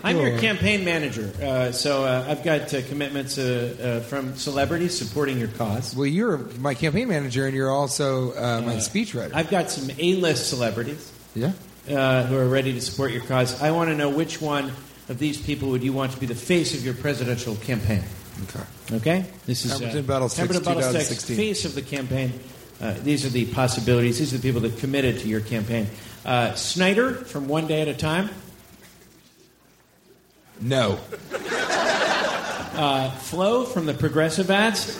I'm 0.05 0.19
your 0.19 0.39
campaign 0.39 0.85
manager, 0.85 1.33
uh, 1.43 1.73
so 1.73 2.05
uh, 2.05 2.27
I've 2.29 2.43
got 2.45 2.73
uh, 2.75 2.83
commitments 2.89 3.39
uh, 3.39 4.01
uh, 4.03 4.07
from 4.07 4.35
celebrities 4.37 4.97
supporting 4.97 5.39
your 5.39 5.49
cause. 5.49 5.97
Well, 5.97 6.07
you're 6.07 6.37
my 6.59 6.75
campaign 6.75 7.09
manager, 7.09 7.47
and 7.47 7.57
you're 7.57 7.71
also 7.71 8.33
uh, 8.33 8.61
my 8.61 8.75
speechwriter. 8.75 9.31
I've 9.35 9.49
got 9.51 9.71
some 9.71 9.91
A-list 9.99 10.51
celebrities 10.51 11.11
yeah. 11.35 11.53
uh, 11.89 12.25
who 12.27 12.37
are 12.37 12.47
ready 12.49 12.75
to 12.75 12.81
support 12.83 13.13
your 13.13 13.23
cause. 13.23 13.61
I 13.63 13.71
want 13.71 13.89
to 13.89 13.97
know 13.97 14.11
which 14.11 14.41
one 14.43 14.71
of 15.11 15.19
these 15.19 15.41
people 15.41 15.69
would 15.71 15.83
you 15.83 15.93
want 15.93 16.13
to 16.13 16.21
be 16.21 16.27
the 16.27 16.35
face 16.35 16.73
of 16.73 16.85
your 16.85 16.95
presidential 16.95 17.57
campaign? 17.57 18.03
Okay. 18.45 18.65
Okay, 18.93 19.27
this 19.45 19.65
is 19.65 19.73
Pemberton 19.73 20.05
Buttlesticks, 20.05 20.37
Pemberton 20.37 20.63
Buttlesticks, 20.63 21.27
2016. 21.27 21.37
face 21.37 21.65
of 21.65 21.75
the 21.75 21.83
campaign. 21.83 22.33
Uh, 22.81 22.95
these 23.03 23.27
are 23.27 23.29
the 23.29 23.45
possibilities. 23.47 24.19
These 24.19 24.33
are 24.33 24.39
the 24.39 24.43
people 24.49 24.63
that 24.63 24.79
committed 24.79 25.19
to 25.19 25.29
your 25.29 25.41
campaign. 25.41 25.89
Uh, 26.25 26.55
Schneider 26.55 27.13
from 27.13 27.49
One 27.49 27.67
Day 27.67 27.83
at 27.83 27.89
a 27.89 27.95
Time. 27.95 28.31
No. 30.61 30.99
Uh, 32.73 33.11
Flo 33.11 33.65
from 33.65 33.87
the 33.87 33.95
Progressive 33.95 34.51
ads. 34.51 34.97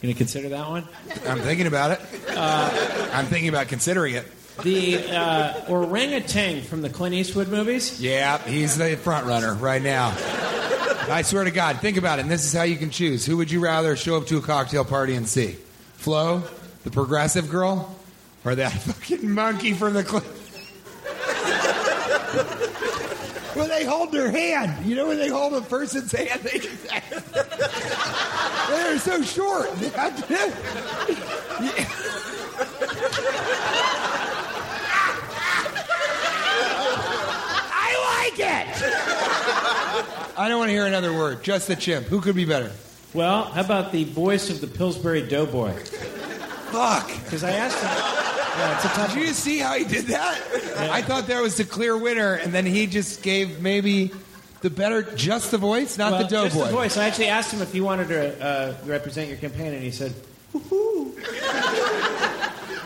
Gonna 0.00 0.14
consider 0.14 0.48
that 0.50 0.68
one? 0.68 0.86
I'm 1.26 1.40
thinking 1.40 1.66
about 1.66 1.90
it. 1.90 2.00
I'm 2.38 3.26
thinking 3.26 3.48
about 3.48 3.68
considering 3.68 4.14
it. 4.14 4.26
The 4.62 4.98
uh, 5.10 5.64
orangutan 5.68 6.62
from 6.62 6.82
the 6.82 6.88
Clint 6.88 7.14
Eastwood 7.14 7.48
movies. 7.48 8.00
Yeah, 8.00 8.38
he's 8.38 8.78
the 8.78 8.96
front 8.96 9.26
runner 9.26 9.54
right 9.54 9.82
now. 9.82 10.14
I 11.10 11.22
swear 11.22 11.44
to 11.44 11.50
God, 11.50 11.80
think 11.80 11.96
about 11.96 12.18
it. 12.18 12.22
And 12.22 12.30
this 12.30 12.44
is 12.44 12.52
how 12.52 12.62
you 12.62 12.76
can 12.76 12.90
choose. 12.90 13.26
Who 13.26 13.36
would 13.36 13.50
you 13.50 13.60
rather 13.60 13.94
show 13.96 14.16
up 14.16 14.26
to 14.28 14.38
a 14.38 14.40
cocktail 14.40 14.84
party 14.84 15.14
and 15.14 15.28
see? 15.28 15.56
Flo, 15.96 16.42
the 16.84 16.90
progressive 16.90 17.50
girl, 17.50 17.94
or 18.44 18.54
that 18.54 18.68
fucking 18.82 19.30
monkey 19.30 19.72
from 19.74 19.94
the 19.94 20.04
clip? 20.04 20.24
When 23.54 23.68
they 23.68 23.84
hold 23.84 24.10
their 24.10 24.30
hand, 24.32 24.84
you 24.84 24.96
know 24.96 25.06
when 25.06 25.18
they 25.18 25.28
hold 25.28 25.54
a 25.54 25.60
person's 25.60 26.10
hand, 26.10 26.40
they 26.40 26.58
they're 28.68 28.98
so 28.98 29.22
short. 29.22 29.70
I 37.76 38.28
like 38.28 38.38
it. 38.40 40.20
I 40.36 40.48
don't 40.48 40.58
want 40.58 40.68
to 40.70 40.72
hear 40.72 40.86
another 40.86 41.12
word. 41.12 41.44
Just 41.44 41.68
the 41.68 41.76
chimp. 41.76 42.06
Who 42.06 42.20
could 42.20 42.34
be 42.34 42.44
better? 42.44 42.72
Well, 43.12 43.44
how 43.44 43.60
about 43.60 43.92
the 43.92 44.04
voice 44.04 44.50
of 44.50 44.60
the 44.60 44.66
Pillsbury 44.66 45.22
Doughboy? 45.22 45.72
Fuck. 45.72 47.06
Because 47.24 47.44
I 47.44 47.52
asked 47.52 47.78
him. 47.78 47.90
Yeah, 48.58 48.74
it's 48.74 48.84
a 48.84 48.88
tough 48.88 49.14
Did 49.14 49.28
you 49.28 49.32
see 49.32 49.58
how 49.58 49.74
he 49.74 49.84
did 49.84 50.06
that? 50.06 50.40
I 50.90 51.02
thought 51.02 51.28
that 51.28 51.40
was 51.40 51.56
the 51.56 51.64
clear 51.64 51.96
winner, 51.96 52.34
and 52.34 52.52
then 52.52 52.66
he 52.66 52.86
just 52.86 53.22
gave 53.22 53.60
maybe 53.60 54.12
the 54.60 54.70
better, 54.70 55.02
just 55.02 55.50
the 55.50 55.58
voice, 55.58 55.98
not 55.98 56.12
well, 56.12 56.22
the 56.22 56.28
just 56.28 56.54
doughboy. 56.54 56.66
the 56.66 56.72
voice. 56.72 56.96
I 56.96 57.06
actually 57.06 57.28
asked 57.28 57.52
him 57.52 57.62
if 57.62 57.72
he 57.72 57.80
wanted 57.80 58.08
to 58.08 58.44
uh, 58.44 58.74
represent 58.86 59.28
your 59.28 59.38
campaign, 59.38 59.72
and 59.74 59.82
he 59.82 59.90
said, 59.90 60.12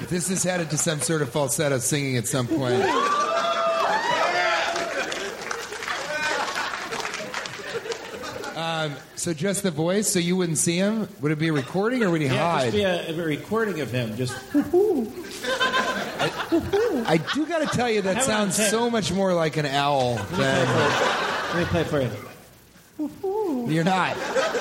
If 0.01 0.09
this 0.09 0.31
is 0.31 0.43
headed 0.43 0.71
to 0.71 0.79
some 0.79 1.01
sort 1.01 1.23
of 1.23 1.31
falsetto 1.31 1.79
singing 1.79 2.17
at 2.17 2.27
some 2.27 2.47
point. 2.47 2.83
Um, 8.69 8.95
so 9.17 9.33
just 9.33 9.63
the 9.63 9.71
voice, 9.71 10.09
so 10.09 10.19
you 10.19 10.37
wouldn't 10.37 10.59
see 10.59 10.77
him? 10.77 11.09
Would 11.23 11.33
it 11.33 11.39
be 11.39 11.49
a 11.49 11.53
recording 11.53 12.03
or 12.03 12.11
would 12.11 12.21
he 12.21 12.27
"Yeah, 12.27 12.51
hide? 12.53 12.73
just 12.73 12.75
be 12.75 12.83
a, 12.83 13.11
a 13.11 13.15
recording 13.25 13.81
of 13.81 13.91
him." 13.91 14.15
Just 14.17 14.37
I 17.07 17.19
do 17.35 17.47
got 17.47 17.61
to 17.61 17.77
tell 17.77 17.89
you, 17.89 18.03
that 18.03 18.23
sounds 18.25 18.57
so 18.57 18.91
much 18.91 19.11
more 19.13 19.33
like 19.33 19.57
an 19.57 19.65
owl 19.67 20.17
than. 20.17 20.69
let 21.55 21.57
me 21.57 21.65
play 21.65 21.81
it 21.81 21.87
for 21.87 22.03
you. 22.03 22.11
You're 23.73 23.85
not. 23.85 24.17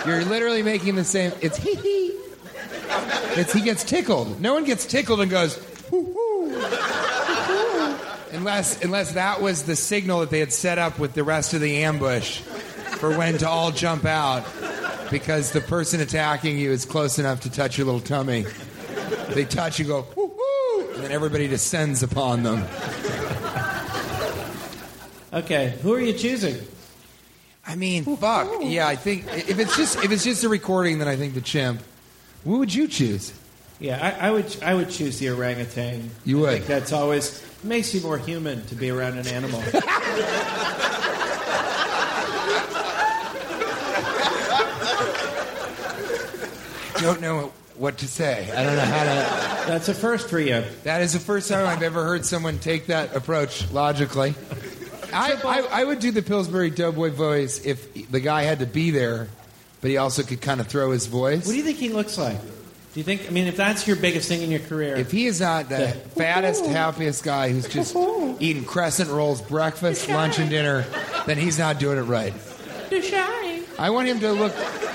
You're 0.06 0.24
literally 0.24 0.64
making 0.64 0.96
the 0.96 1.04
same. 1.04 1.34
It's 1.42 1.58
hee 1.58 1.76
hee. 1.76 2.14
It's 3.40 3.52
he 3.52 3.62
gets 3.62 3.84
tickled. 3.84 4.40
No 4.40 4.54
one 4.54 4.64
gets 4.64 4.86
tickled 4.86 5.20
and 5.22 5.30
goes 5.30 5.56
hoo 5.90 6.04
hoo. 6.14 6.54
Unless 8.32 8.84
unless 8.84 9.14
that 9.14 9.42
was 9.42 9.64
the 9.64 9.76
signal 9.76 10.20
that 10.22 10.30
they 10.30 10.40
had 10.40 10.54
set 10.54 10.78
up 10.78 11.00
with 11.00 11.14
the 11.14 11.24
rest 11.24 11.54
of 11.54 11.62
the 11.62 11.78
ambush 11.84 12.42
for 12.98 13.18
when 13.18 13.38
to 13.40 13.48
all 13.48 13.72
jump 13.72 14.06
out 14.06 14.46
because 15.10 15.52
the 15.52 15.62
person 15.62 16.02
attacking 16.02 16.58
you 16.58 16.72
is 16.72 16.86
close 16.86 17.20
enough 17.20 17.42
to 17.42 17.52
touch 17.52 17.78
your 17.78 17.86
little 17.86 18.02
tummy. 18.02 18.46
They 19.30 19.46
touch 19.46 19.80
you, 19.80 19.86
go 19.86 20.02
hoo, 20.02 20.90
and 20.96 21.04
then 21.04 21.12
everybody 21.12 21.48
descends 21.48 22.04
upon 22.04 22.44
them. 22.44 22.66
Okay, 25.34 25.78
who 25.82 25.94
are 25.94 26.00
you 26.00 26.14
choosing? 26.14 26.58
I 27.66 27.76
mean, 27.76 28.06
fuck. 28.18 28.50
Yeah, 28.62 28.88
I 28.88 28.96
think 28.96 29.26
if 29.28 29.60
it's 29.60 29.76
just 29.76 30.04
if 30.04 30.12
it's 30.12 30.24
just 30.24 30.44
a 30.44 30.50
recording, 30.50 31.00
then 31.00 31.08
I 31.08 31.18
think 31.18 31.34
the 31.34 31.42
chimp. 31.42 31.82
Who 32.46 32.60
would 32.60 32.74
you 32.74 32.88
choose? 32.88 33.34
Yeah, 33.80 34.00
I, 34.02 34.30
I 34.30 34.32
would. 34.32 34.64
I 34.64 34.74
would 34.74 34.90
choose 34.90 35.20
the 35.20 35.30
orangutan. 35.30 36.10
You 36.24 36.40
would? 36.40 36.50
I 36.50 36.54
think 36.54 36.66
that's 36.66 36.94
always 36.94 37.44
makes 37.64 37.94
you 37.94 38.02
more 38.02 38.18
human 38.18 38.66
to 38.68 38.76
be 38.76 38.90
around 38.90 39.18
an 39.18 39.28
animal. 39.28 39.62
Don't 47.00 47.22
know 47.22 47.52
what 47.76 48.00
to 48.00 48.08
say. 48.08 48.50
I 48.52 48.64
don't 48.64 48.76
know 48.76 48.82
how 48.82 49.04
to. 49.04 49.68
That's 49.68 49.88
a 49.90 49.94
first 49.94 50.30
for 50.30 50.40
you. 50.40 50.64
That 50.84 51.02
is 51.02 51.14
the 51.14 51.20
first 51.20 51.50
time 51.50 51.66
I've 51.68 51.84
ever 51.84 52.04
heard 52.04 52.26
someone 52.26 52.60
take 52.60 52.88
that 52.88 53.16
approach 53.16 53.70
logically. 53.72 54.34
I, 55.14 55.34
I, 55.44 55.82
I 55.82 55.84
would 55.84 56.00
do 56.00 56.12
the 56.12 56.22
Pillsbury 56.22 56.70
Doughboy 56.70 57.12
voice 57.12 57.66
if 57.66 58.12
the 58.12 58.20
guy 58.20 58.44
had 58.44 58.60
to 58.60 58.66
be 58.66 58.92
there, 58.92 59.30
but 59.82 59.90
he 59.90 59.98
also 59.98 60.24
could 60.24 60.42
kind 60.42 60.60
of 60.60 60.68
throw 60.68 60.92
his 60.92 61.06
voice. 61.06 61.46
What 61.46 61.54
do 61.54 61.58
you 61.58 61.64
think 61.64 61.78
he 61.78 61.90
looks 61.90 62.18
like? 62.18 62.42
Do 62.42 63.00
you 63.00 63.04
think? 63.04 63.28
I 63.28 63.30
mean, 63.30 63.48
if 63.48 63.56
that's 63.56 63.88
your 63.88 63.96
biggest 63.96 64.28
thing 64.28 64.42
in 64.42 64.50
your 64.50 64.60
career, 64.60 64.96
If 64.96 65.12
he 65.12 65.28
is 65.28 65.40
not 65.40 65.70
the 65.70 65.90
fattest, 66.16 66.66
happiest 66.66 67.24
guy 67.24 67.50
who's 67.52 67.68
just 67.68 67.96
eating 68.40 68.66
crescent 68.66 69.12
rolls 69.12 69.42
breakfast, 69.42 70.10
lunch, 70.10 70.40
and 70.40 70.50
dinner, 70.50 70.84
then 71.28 71.38
he's 71.38 71.60
not 71.60 71.80
doing 71.80 72.00
it 72.00 72.04
right. 72.04 72.34
I 73.80 73.92
want 73.92 74.08
him 74.08 74.20
to 74.22 74.32
look. 74.32 74.54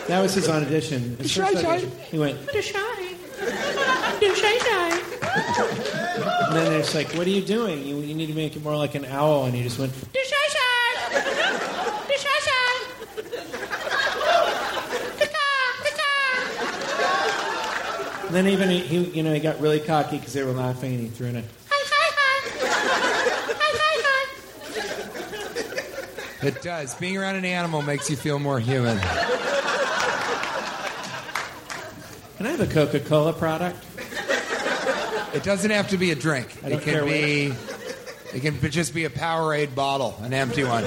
That 0.08 0.20
was 0.20 0.34
his 0.34 0.48
audition. 0.48 1.16
His 1.16 1.30
Shy, 1.30 1.50
first 1.50 1.62
shy. 1.62 1.76
audition. 1.76 1.90
He 2.10 2.18
went. 2.18 2.38
And 2.38 2.48
then 6.56 6.72
it's 6.80 6.94
like, 6.94 7.12
what 7.14 7.26
are 7.26 7.30
you 7.30 7.42
doing? 7.42 7.84
You, 7.84 7.98
you 8.00 8.14
need 8.14 8.26
to 8.26 8.34
make 8.34 8.56
it 8.56 8.62
more 8.62 8.76
like 8.76 8.94
an 8.94 9.04
owl. 9.06 9.46
And 9.46 9.54
he 9.54 9.62
just 9.62 9.78
went. 9.78 9.92
And 18.32 18.36
then 18.36 18.46
even 18.46 18.70
he, 18.70 18.78
he, 18.80 19.04
you 19.10 19.22
know, 19.22 19.34
he 19.34 19.40
got 19.40 19.60
really 19.60 19.80
cocky 19.80 20.16
because 20.16 20.32
they 20.32 20.42
were 20.42 20.52
laughing, 20.52 20.94
and 20.94 21.02
he 21.02 21.08
threw 21.08 21.26
in 21.26 21.36
a. 21.36 21.42
Hi 21.42 21.46
hi 21.70 22.12
hi 26.40 26.48
It 26.48 26.62
does. 26.62 26.94
Being 26.94 27.18
around 27.18 27.36
an 27.36 27.44
animal 27.44 27.82
makes 27.82 28.08
you 28.08 28.16
feel 28.16 28.38
more 28.38 28.58
human. 28.58 28.96
Can 32.42 32.48
I 32.48 32.56
have 32.56 32.68
a 32.68 32.74
Coca-Cola 32.74 33.34
product? 33.34 33.78
It 35.32 35.44
doesn't 35.44 35.70
have 35.70 35.90
to 35.90 35.96
be 35.96 36.10
a 36.10 36.16
drink. 36.16 36.48
I 36.64 36.70
don't 36.70 36.80
it 36.80 36.82
can 36.82 36.92
care 36.92 37.04
be. 37.04 37.54
It 38.34 38.40
can 38.40 38.60
just 38.68 38.92
be 38.92 39.04
a 39.04 39.10
Powerade 39.10 39.76
bottle, 39.76 40.18
an 40.22 40.34
empty 40.34 40.64
one. 40.64 40.82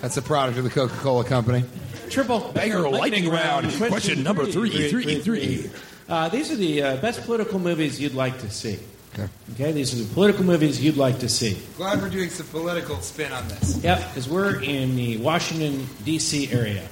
That's 0.00 0.16
a 0.16 0.22
product 0.22 0.58
of 0.58 0.62
the 0.62 0.70
Coca-Cola 0.70 1.24
Company. 1.24 1.64
Triple 2.08 2.52
Banger 2.54 2.88
lightning 2.88 3.28
round. 3.30 3.68
Question 3.78 4.22
number 4.22 4.46
three, 4.46 4.90
three, 4.90 5.18
three. 5.18 5.68
Uh, 6.08 6.28
these 6.28 6.52
are 6.52 6.56
the 6.56 6.82
uh, 6.84 6.96
best 6.98 7.24
political 7.24 7.58
movies 7.58 8.00
you'd 8.00 8.14
like 8.14 8.38
to 8.42 8.48
see. 8.48 8.78
Okay. 9.14 9.28
Okay, 9.54 9.72
these 9.72 9.92
are 9.92 10.04
the 10.04 10.14
political 10.14 10.44
movies 10.44 10.80
you'd 10.80 10.96
like 10.96 11.18
to 11.18 11.28
see. 11.28 11.60
Glad 11.76 12.00
we're 12.00 12.10
doing 12.10 12.30
some 12.30 12.46
political 12.46 13.00
spin 13.00 13.32
on 13.32 13.48
this. 13.48 13.82
Yep, 13.82 13.98
because 14.06 14.28
we're 14.28 14.62
in 14.62 14.94
the 14.94 15.16
Washington, 15.16 15.88
D.C. 16.04 16.52
area, 16.52 16.86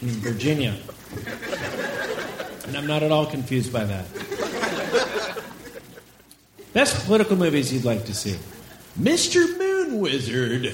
in 0.00 0.08
Virginia. 0.08 0.74
And 2.70 2.78
I'm 2.78 2.86
not 2.86 3.02
at 3.02 3.10
all 3.10 3.26
confused 3.26 3.72
by 3.72 3.82
that. 3.82 4.06
Best 6.72 7.04
political 7.04 7.34
movies 7.34 7.72
you'd 7.72 7.84
like 7.84 8.04
to 8.04 8.14
see. 8.14 8.38
Mr. 8.96 9.58
Moon 9.58 9.98
Wizard 9.98 10.72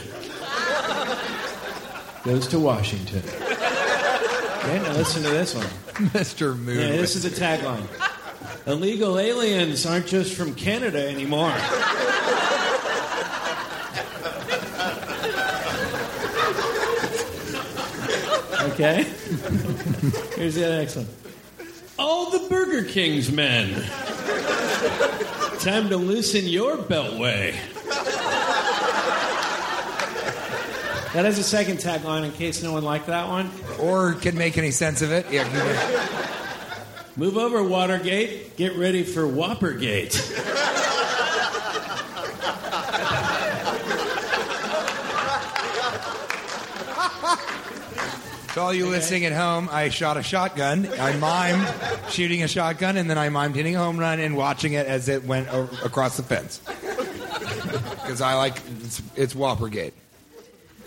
goes 2.22 2.46
to 2.48 2.58
Washington. 2.58 3.22
Okay, 3.26 4.78
now 4.82 4.92
listen 4.92 5.22
to 5.22 5.30
this 5.30 5.54
one. 5.54 5.64
Mr. 6.10 6.54
Moon. 6.54 6.78
Yeah, 6.78 6.96
this 6.96 7.16
is 7.16 7.24
a 7.24 7.30
tagline. 7.30 7.86
Illegal 8.66 9.18
aliens 9.18 9.86
aren't 9.86 10.06
just 10.06 10.34
from 10.34 10.54
Canada 10.54 11.08
anymore. 11.08 11.54
Okay? 18.72 19.04
Here's 20.36 20.56
the 20.56 20.68
next 20.68 20.96
one. 20.96 21.06
All 21.98 22.30
the 22.30 22.40
Burger 22.48 22.84
King's 22.84 23.30
men. 23.32 23.72
Time 25.60 25.88
to 25.88 25.96
loosen 25.96 26.44
your 26.44 26.76
beltway. 26.76 27.54
That 31.14 31.24
has 31.24 31.38
a 31.38 31.42
second 31.42 31.78
tagline 31.78 32.24
in 32.26 32.32
case 32.32 32.62
no 32.62 32.72
one 32.72 32.84
liked 32.84 33.06
that 33.06 33.28
one. 33.28 33.50
or 33.80 34.12
can 34.12 34.36
make 34.36 34.58
any 34.58 34.70
sense 34.70 35.00
of 35.00 35.12
it. 35.12 35.26
Yeah. 35.30 35.44
Move 37.16 37.38
over, 37.38 37.62
Watergate. 37.62 38.56
Get 38.58 38.76
ready 38.76 39.02
for 39.02 39.26
Whoppergate. 39.26 40.12
To 48.56 48.62
all 48.62 48.72
you 48.72 48.86
listening 48.88 49.26
at 49.26 49.34
home, 49.34 49.68
I 49.70 49.90
shot 49.90 50.16
a 50.16 50.22
shotgun. 50.22 50.86
I 50.86 51.12
mimed 51.12 52.08
shooting 52.10 52.42
a 52.42 52.48
shotgun, 52.48 52.96
and 52.96 53.10
then 53.10 53.18
I 53.18 53.28
mimed 53.28 53.54
hitting 53.54 53.76
a 53.76 53.78
home 53.78 53.98
run 53.98 54.18
and 54.18 54.34
watching 54.34 54.72
it 54.72 54.86
as 54.86 55.10
it 55.10 55.24
went 55.24 55.52
o- 55.52 55.68
across 55.84 56.16
the 56.16 56.22
fence. 56.22 56.62
because 56.64 58.22
I 58.22 58.32
like 58.32 58.56
it's, 58.80 59.02
it's 59.14 59.34
Whoppergate. 59.34 59.92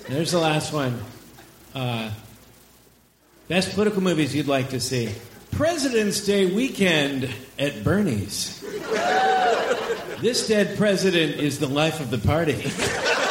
There's 0.08 0.32
the 0.32 0.40
last 0.40 0.74
one. 0.74 1.00
Uh, 1.76 2.10
best 3.48 3.76
political 3.76 4.02
movies 4.02 4.36
you'd 4.36 4.48
like 4.48 4.72
to 4.72 4.80
see. 4.80 5.14
President's 5.52 6.26
Day 6.26 6.48
weekend 6.52 7.30
at 7.60 7.84
Bernie's. 7.84 8.62
This 10.22 10.48
dead 10.48 10.76
president 10.76 11.36
is 11.36 11.60
the 11.60 11.68
life 11.68 12.00
of 12.00 12.10
the 12.10 12.18
party. 12.18 12.64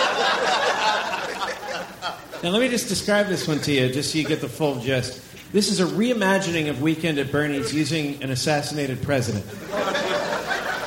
now, 2.43 2.51
let 2.51 2.61
me 2.61 2.69
just 2.69 2.89
describe 2.89 3.27
this 3.27 3.49
one 3.49 3.59
to 3.61 3.73
you, 3.73 3.93
just 3.93 4.13
so 4.13 4.19
you 4.19 4.25
get 4.25 4.41
the 4.41 4.49
full 4.49 4.81
gist. 4.81 5.23
This 5.53 5.71
is 5.71 5.81
a 5.81 5.87
reimagining 5.87 6.69
of 6.71 6.81
Weekend 6.81 7.19
at 7.19 7.33
Bernie's 7.33 7.75
using 7.75 8.23
an 8.23 8.31
assassinated 8.31 9.03
president. 9.03 9.45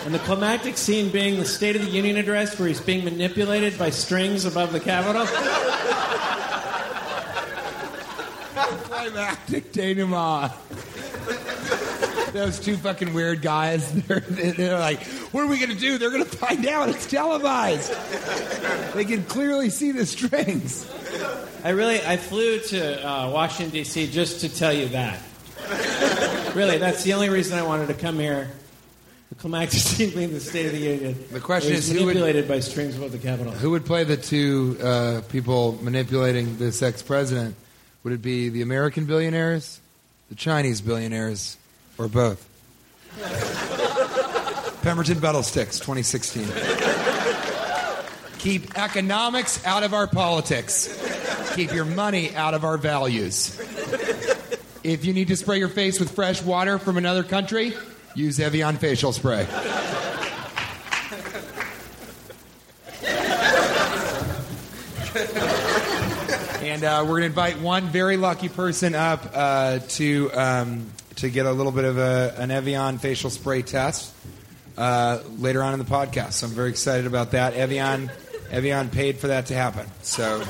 And 0.05 0.13
the 0.13 0.19
climactic 0.19 0.77
scene 0.77 1.09
being 1.09 1.37
the 1.39 1.45
State 1.45 1.75
of 1.75 1.83
the 1.83 1.91
Union 1.91 2.15
address 2.17 2.57
where 2.57 2.67
he's 2.67 2.79
being 2.79 3.03
manipulated 3.03 3.77
by 3.77 3.89
strings 3.89 4.45
above 4.45 4.71
the 4.71 4.79
Capitol. 4.79 5.25
Climactic 8.85 9.71
denouement. 9.73 10.53
Those 12.33 12.59
two 12.59 12.77
fucking 12.77 13.13
weird 13.13 13.41
guys, 13.41 13.91
they're, 14.07 14.19
they're 14.21 14.79
like, 14.79 15.03
what 15.33 15.43
are 15.43 15.47
we 15.47 15.57
going 15.57 15.71
to 15.71 15.77
do? 15.77 15.97
They're 15.97 16.11
going 16.11 16.23
to 16.23 16.37
find 16.37 16.65
out. 16.65 16.89
It's 16.89 17.05
televised. 17.05 17.93
They 18.93 19.05
can 19.05 19.23
clearly 19.23 19.69
see 19.69 19.91
the 19.91 20.05
strings. 20.05 20.89
I 21.63 21.69
really, 21.69 22.01
I 22.03 22.17
flew 22.17 22.59
to 22.59 23.07
uh, 23.07 23.29
Washington 23.29 23.71
D.C. 23.71 24.07
just 24.07 24.41
to 24.41 24.49
tell 24.49 24.73
you 24.73 24.87
that. 24.89 25.19
really, 26.55 26.77
that's 26.77 27.03
the 27.03 27.13
only 27.13 27.29
reason 27.29 27.57
I 27.57 27.63
wanted 27.63 27.87
to 27.87 27.93
come 27.93 28.17
here. 28.17 28.49
The 29.29 29.35
climactic 29.35 29.79
scene 29.79 30.33
the 30.33 30.39
State 30.39 30.65
of 30.67 30.71
the 30.71 30.79
Union. 30.79 31.23
The 31.31 31.39
question 31.39 31.73
is, 31.73 31.89
who 31.89 31.99
would- 31.99 32.15
manipulated 32.15 32.47
by 32.47 32.59
strings 32.61 32.97
above 32.97 33.11
the 33.11 33.17
Capitol. 33.17 33.51
Who 33.53 33.71
would 33.71 33.85
play 33.85 34.03
the 34.03 34.17
two 34.17 34.77
uh, 34.81 35.21
people 35.29 35.77
manipulating 35.81 36.57
this 36.57 36.81
ex 36.81 37.01
president? 37.01 37.55
Would 38.03 38.13
it 38.13 38.21
be 38.21 38.49
the 38.49 38.61
American 38.61 39.05
billionaires, 39.05 39.79
the 40.29 40.35
Chinese 40.35 40.81
billionaires, 40.81 41.57
or 42.01 42.07
both? 42.07 42.47
Pemberton 44.81 45.17
Buttlesticks, 45.19 45.79
2016. 45.79 46.47
Keep 48.39 48.77
economics 48.77 49.63
out 49.65 49.83
of 49.83 49.93
our 49.93 50.07
politics. 50.07 51.53
Keep 51.55 51.73
your 51.73 51.85
money 51.85 52.35
out 52.35 52.53
of 52.55 52.63
our 52.63 52.77
values. 52.77 53.59
If 54.83 55.05
you 55.05 55.13
need 55.13 55.27
to 55.27 55.35
spray 55.35 55.59
your 55.59 55.69
face 55.69 55.99
with 55.99 56.11
fresh 56.11 56.41
water 56.41 56.79
from 56.79 56.97
another 56.97 57.23
country, 57.23 57.73
use 58.15 58.39
Evian 58.39 58.77
facial 58.77 59.11
spray. 59.13 59.47
And 66.63 66.83
uh, 66.83 67.01
we're 67.03 67.19
going 67.19 67.21
to 67.21 67.27
invite 67.27 67.59
one 67.59 67.89
very 67.89 68.17
lucky 68.17 68.49
person 68.49 68.95
up 68.95 69.29
uh, 69.33 69.79
to 69.79 70.31
um, 70.33 70.89
to 71.21 71.29
get 71.29 71.45
a 71.45 71.51
little 71.51 71.71
bit 71.71 71.85
of 71.85 71.97
a, 71.97 72.35
an 72.37 72.51
Evian 72.51 72.97
facial 72.97 73.29
spray 73.29 73.61
test 73.61 74.13
uh, 74.77 75.19
later 75.37 75.63
on 75.63 75.73
in 75.73 75.79
the 75.79 75.85
podcast. 75.85 76.33
So 76.33 76.47
I'm 76.47 76.53
very 76.53 76.69
excited 76.69 77.05
about 77.05 77.31
that. 77.31 77.53
Evian 77.53 78.11
Evian 78.51 78.89
paid 78.89 79.17
for 79.17 79.27
that 79.27 79.45
to 79.47 79.53
happen. 79.53 79.85
So 80.01 80.41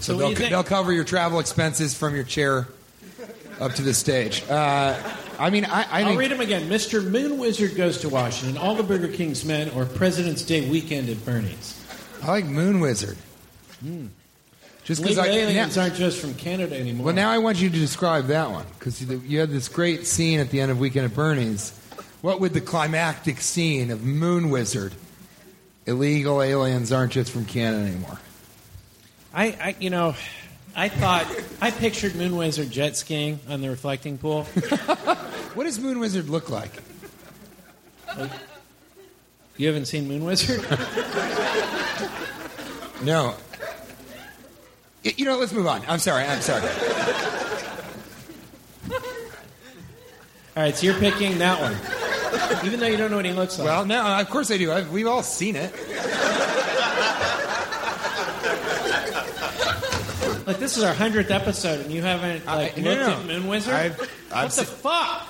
so, 0.00 0.12
So 0.12 0.16
they'll, 0.16 0.34
they'll 0.34 0.64
cover 0.64 0.92
your 0.92 1.04
travel 1.04 1.40
expenses 1.40 1.94
from 1.94 2.14
your 2.14 2.24
chair 2.24 2.68
up 3.60 3.74
to 3.74 3.82
the 3.82 3.94
stage. 3.94 4.42
Uh, 4.48 4.98
I 5.38 5.50
mean, 5.50 5.64
I, 5.66 5.82
I 5.82 6.00
I'll 6.00 6.06
think 6.08 6.18
read 6.18 6.30
them 6.30 6.40
again. 6.40 6.68
Mr. 6.68 7.04
Moon 7.08 7.38
Wizard 7.38 7.76
goes 7.76 7.98
to 7.98 8.08
Washington, 8.08 8.58
all 8.58 8.74
the 8.74 8.82
Burger 8.82 9.08
King's 9.08 9.44
men, 9.44 9.70
or 9.70 9.84
President's 9.86 10.42
Day 10.42 10.68
weekend 10.68 11.08
at 11.08 11.24
Bernie's. 11.24 11.76
I 12.22 12.26
like 12.28 12.44
Moon 12.46 12.80
Wizard. 12.80 13.16
Just 14.90 15.02
because 15.02 15.18
Illegal 15.18 15.34
I 15.36 15.38
aliens 15.44 15.76
now- 15.76 15.82
aren't 15.82 15.94
just 15.94 16.18
from 16.20 16.34
Canada 16.34 16.76
anymore. 16.76 17.04
Well, 17.06 17.14
now 17.14 17.30
I 17.30 17.38
want 17.38 17.60
you 17.60 17.70
to 17.70 17.78
describe 17.78 18.26
that 18.26 18.50
one 18.50 18.66
because 18.76 19.00
you 19.00 19.22
you 19.24 19.38
had 19.38 19.50
this 19.50 19.68
great 19.68 20.04
scene 20.04 20.40
at 20.40 20.50
the 20.50 20.60
end 20.60 20.72
of 20.72 20.80
Weekend 20.80 21.04
at 21.04 21.14
Bernie's. 21.14 21.70
What 22.22 22.40
would 22.40 22.54
the 22.54 22.60
climactic 22.60 23.40
scene 23.40 23.92
of 23.92 24.02
Moon 24.02 24.50
Wizard? 24.50 24.92
Illegal 25.86 26.42
aliens 26.42 26.90
aren't 26.90 27.12
just 27.12 27.30
from 27.30 27.44
Canada 27.44 27.86
anymore. 27.88 28.18
I, 29.32 29.44
I, 29.46 29.76
you 29.78 29.90
know, 29.90 30.16
I 30.74 30.88
thought 30.88 31.24
I 31.60 31.70
pictured 31.70 32.16
Moon 32.16 32.34
Wizard 32.34 32.72
jet 32.72 32.96
skiing 32.96 33.38
on 33.48 33.60
the 33.60 33.70
reflecting 33.70 34.18
pool. 34.18 34.42
What 35.54 35.64
does 35.64 35.78
Moon 35.78 36.00
Wizard 36.00 36.28
look 36.28 36.50
like? 36.50 36.72
You 39.56 39.66
haven't 39.68 39.86
seen 39.86 40.08
Moon 40.08 40.24
Wizard? 40.24 40.64
No. 43.02 43.34
You 45.02 45.24
know, 45.24 45.38
let's 45.38 45.52
move 45.52 45.66
on. 45.66 45.82
I'm 45.88 45.98
sorry. 45.98 46.24
I'm 46.24 46.40
sorry. 46.42 46.68
All 50.56 50.64
right, 50.64 50.76
so 50.76 50.84
you're 50.86 50.98
picking 50.98 51.38
that 51.38 51.60
one, 51.60 51.74
even 52.66 52.80
though 52.80 52.86
you 52.86 52.96
don't 52.96 53.10
know 53.10 53.16
what 53.16 53.24
he 53.24 53.32
looks 53.32 53.58
like. 53.58 53.66
Well, 53.66 53.86
no, 53.86 54.02
of 54.04 54.28
course 54.28 54.50
I 54.50 54.58
do. 54.58 54.70
I've, 54.72 54.90
we've 54.90 55.06
all 55.06 55.22
seen 55.22 55.56
it. 55.56 55.72
like 60.46 60.58
this 60.58 60.76
is 60.76 60.82
our 60.82 60.92
hundredth 60.94 61.30
episode, 61.30 61.80
and 61.80 61.92
you 61.92 62.02
haven't 62.02 62.44
like 62.46 62.76
I- 62.76 62.80
no, 62.80 62.90
looked 62.90 63.00
no. 63.02 63.12
at 63.20 63.26
Moon 63.26 63.46
Wizard. 63.48 63.74
I've- 63.74 64.02
I've 64.32 64.44
what 64.44 64.52
the 64.52 64.64
seen- 64.64 64.76
fuck? 64.76 65.28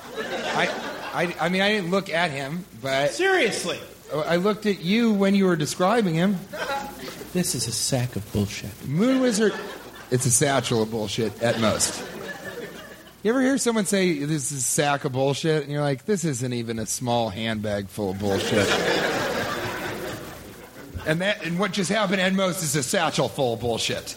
I, 0.57 0.69
I, 1.15 1.35
I 1.47 1.49
mean, 1.49 1.63
I 1.63 1.73
didn't 1.73 1.91
look 1.91 2.11
at 2.11 2.31
him, 2.31 2.65
but 2.83 3.11
Seriously, 3.13 3.79
I 4.15 4.37
looked 4.37 4.67
at 4.67 4.81
you 4.81 5.13
when 5.13 5.35
you 5.35 5.47
were 5.47 5.57
describing 5.57 6.15
him. 6.15 6.37
this 7.33 7.55
is 7.55 7.67
a 7.67 7.73
sack 7.73 8.17
of 8.17 8.33
bullshit. 8.33 8.71
Moon 8.87 9.21
Wizard, 9.21 9.55
it's 10.11 10.27
a 10.27 10.31
satchel 10.31 10.83
of 10.83 10.91
bullshit 10.91 11.43
at 11.43 11.61
most. 11.61 12.03
You 13.23 13.31
ever 13.31 13.43
hear 13.43 13.59
someone 13.59 13.85
say 13.85 14.19
this 14.21 14.51
is 14.51 14.59
a 14.59 14.63
sack 14.63 15.05
of 15.05 15.13
bullshit, 15.13 15.65
and 15.65 15.73
you're 15.73 15.83
like, 15.83 16.07
this 16.07 16.25
isn't 16.25 16.53
even 16.53 16.79
a 16.79 16.87
small 16.87 17.29
handbag 17.29 17.89
full 17.89 18.13
of 18.13 18.19
bullshit. 18.19 18.67
and 21.07 21.21
that, 21.21 21.45
and 21.45 21.59
what 21.59 21.73
just 21.73 21.91
happened 21.91 22.21
at 22.23 22.33
most 22.33 22.63
is 22.63 22.75
a 22.77 22.83
satchel 22.83 23.29
full 23.29 23.55
of 23.55 23.61
bullshit. 23.61 24.17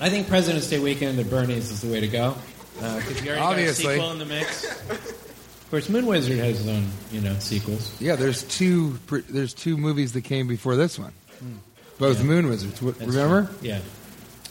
I 0.00 0.10
think 0.10 0.28
President's 0.28 0.68
Day 0.68 0.78
weekend 0.78 1.18
at 1.18 1.28
Bernie's 1.28 1.70
is 1.70 1.80
the 1.80 1.90
way 1.90 2.00
to 2.00 2.08
go. 2.08 2.36
Uh, 2.80 2.96
because 2.98 3.22
you 3.22 3.30
already 3.30 3.42
Obviously. 3.42 3.84
got 3.84 3.90
a 3.90 3.94
sequel 3.94 4.12
in 4.12 4.18
the 4.18 4.26
mix. 4.26 5.23
Of 5.74 5.80
course, 5.80 5.88
Moon 5.88 6.06
Wizard 6.06 6.38
has 6.38 6.58
his 6.58 6.68
own, 6.68 6.86
you 7.10 7.20
know, 7.20 7.34
sequels. 7.40 8.00
Yeah, 8.00 8.14
there's 8.14 8.44
two. 8.44 8.96
There's 9.28 9.52
two 9.52 9.76
movies 9.76 10.12
that 10.12 10.20
came 10.22 10.46
before 10.46 10.76
this 10.76 11.00
one. 11.00 11.12
Both 11.98 12.22
Moon 12.22 12.46
Wizards. 12.48 12.78
That's 12.78 13.00
remember? 13.00 13.48
true. 13.48 13.56
Yeah. 13.60 13.80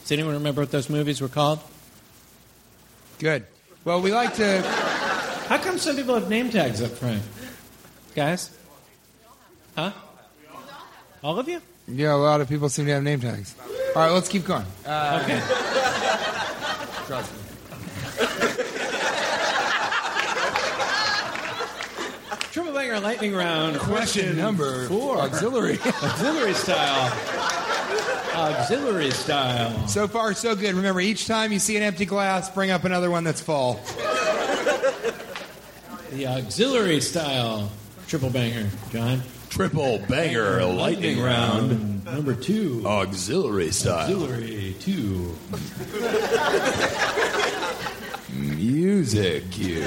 Does 0.01 0.11
anyone 0.11 0.33
remember 0.33 0.63
what 0.63 0.71
those 0.71 0.89
movies 0.89 1.21
were 1.21 1.29
called? 1.29 1.61
Good. 3.19 3.45
Well, 3.85 4.01
we 4.01 4.11
like 4.11 4.33
to. 4.33 4.63
How 5.47 5.59
come 5.59 5.77
some 5.77 5.95
people 5.95 6.13
have 6.15 6.29
name 6.29 6.49
tags 6.49 6.81
up 6.81 6.91
front? 6.91 7.21
Guys? 8.15 8.51
Huh? 9.77 9.93
All 11.23 11.39
of 11.39 11.47
you? 11.47 11.61
Yeah, 11.87 12.15
a 12.15 12.17
lot 12.17 12.41
of 12.41 12.49
people 12.49 12.67
seem 12.67 12.85
to 12.87 12.91
have 12.91 13.03
name 13.03 13.21
tags. 13.21 13.55
All 13.95 14.01
right, 14.01 14.11
let's 14.11 14.27
keep 14.27 14.43
going. 14.43 14.65
Uh, 14.85 15.21
Okay. 15.23 15.39
trust 17.07 17.31
me. 17.33 17.39
Triple 22.93 23.09
lightning 23.09 23.33
round. 23.33 23.79
Question 23.79 24.37
number 24.37 24.87
four. 24.87 25.17
Auxiliary. 25.17 25.79
Auxiliary 26.03 26.53
style. 26.53 27.11
Auxiliary 28.35 29.09
style. 29.09 29.87
So 29.87 30.07
far, 30.07 30.35
so 30.35 30.55
good. 30.55 30.75
Remember, 30.75 31.01
each 31.01 31.25
time 31.25 31.51
you 31.51 31.57
see 31.57 31.75
an 31.75 31.81
empty 31.81 32.05
glass, 32.05 32.51
bring 32.51 32.69
up 32.69 32.83
another 32.83 33.09
one 33.09 33.23
that's 33.23 33.41
full. 33.41 33.79
The 36.11 36.27
auxiliary 36.27 37.01
style. 37.01 37.71
Triple 38.07 38.29
banger. 38.29 38.69
John? 38.91 39.23
Triple 39.49 39.97
banger 40.07 40.63
lightning 40.63 41.19
round. 41.19 42.05
Number 42.05 42.35
two. 42.35 42.83
Auxiliary 42.85 43.71
style. 43.71 44.01
Auxiliary 44.01 44.75
two. 44.79 45.35
Music 48.29 49.49
cue. 49.49 49.81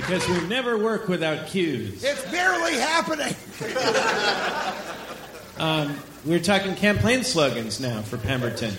Because 0.00 0.26
we 0.28 0.40
never 0.48 0.78
work 0.78 1.08
without 1.08 1.46
cues. 1.48 2.02
It's 2.02 2.22
barely 2.30 2.74
happening. 2.74 3.34
Um, 5.58 5.94
we're 6.24 6.38
talking 6.40 6.74
campaign 6.74 7.22
slogans 7.22 7.80
now 7.80 8.00
for 8.00 8.16
Pemberton. 8.16 8.72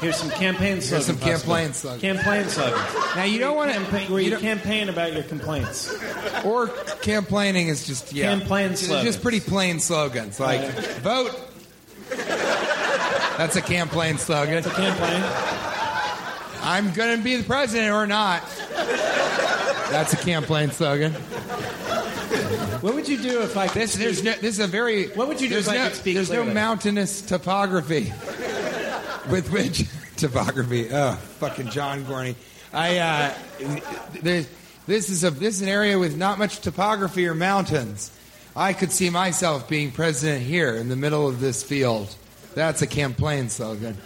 Here's 0.00 0.16
some 0.16 0.30
campaign 0.30 0.80
slogans. 0.80 1.04
some 1.04 1.18
possible. 1.18 1.54
campaign 1.54 1.74
slogans. 1.74 2.00
Campaign 2.00 2.44
slogans. 2.48 3.14
Now, 3.14 3.24
you 3.24 3.38
don't 3.38 3.56
want 3.56 3.72
Campaign, 3.72 4.06
to. 4.06 4.12
where 4.14 4.22
You 4.22 4.30
you, 4.30 4.38
campaign 4.38 4.88
about 4.88 5.12
your 5.12 5.24
complaints. 5.24 5.94
or 6.46 6.68
campaigning 7.02 7.68
is 7.68 7.86
just 7.86 8.10
yeah. 8.14 8.30
Campaign 8.34 8.74
slogans. 8.74 9.04
Just 9.06 9.20
pretty 9.22 9.40
plain 9.40 9.80
slogans 9.80 10.40
like 10.40 10.70
vote. 11.00 11.38
That's 13.36 13.56
a 13.56 13.60
campaign 13.62 14.16
slogan. 14.16 14.54
It's 14.54 14.66
a 14.66 14.70
campaign. 14.70 15.22
I'm 16.62 16.90
going 16.94 17.18
to 17.18 17.22
be 17.22 17.36
the 17.36 17.44
president 17.44 17.90
or 17.92 18.06
not. 18.06 18.42
That's 19.90 20.12
a 20.12 20.16
campaign 20.16 20.70
slogan. 20.70 21.12
What 22.80 22.94
would 22.94 23.08
you 23.08 23.18
do 23.18 23.42
if 23.42 23.56
I 23.56 23.66
could 23.68 23.82
This, 23.82 23.94
there's 23.94 24.22
no, 24.22 24.32
this 24.32 24.58
is 24.58 24.60
a 24.60 24.66
very. 24.66 25.08
What 25.08 25.28
would 25.28 25.40
you 25.40 25.48
do 25.48 25.58
if 25.58 25.68
I 25.68 25.76
no, 25.76 25.88
could 25.88 25.96
speak 25.96 26.14
There's 26.14 26.30
no 26.30 26.44
mountainous 26.44 27.22
topography 27.22 28.12
with 29.30 29.50
which 29.50 29.84
topography. 30.16 30.88
Oh, 30.92 31.12
fucking 31.12 31.70
John 31.70 32.04
Gorney. 32.04 32.34
I 32.72 32.98
uh, 32.98 33.34
there's, 34.22 34.48
this 34.86 35.08
is 35.08 35.24
a 35.24 35.30
this 35.30 35.56
is 35.56 35.62
an 35.62 35.68
area 35.68 35.98
with 35.98 36.16
not 36.16 36.38
much 36.38 36.60
topography 36.60 37.26
or 37.26 37.34
mountains. 37.34 38.10
I 38.54 38.72
could 38.72 38.92
see 38.92 39.10
myself 39.10 39.68
being 39.68 39.90
president 39.90 40.42
here 40.42 40.74
in 40.74 40.88
the 40.88 40.96
middle 40.96 41.28
of 41.28 41.40
this 41.40 41.62
field. 41.62 42.14
That's 42.54 42.82
a 42.82 42.86
campaign 42.86 43.48
slogan. 43.48 43.96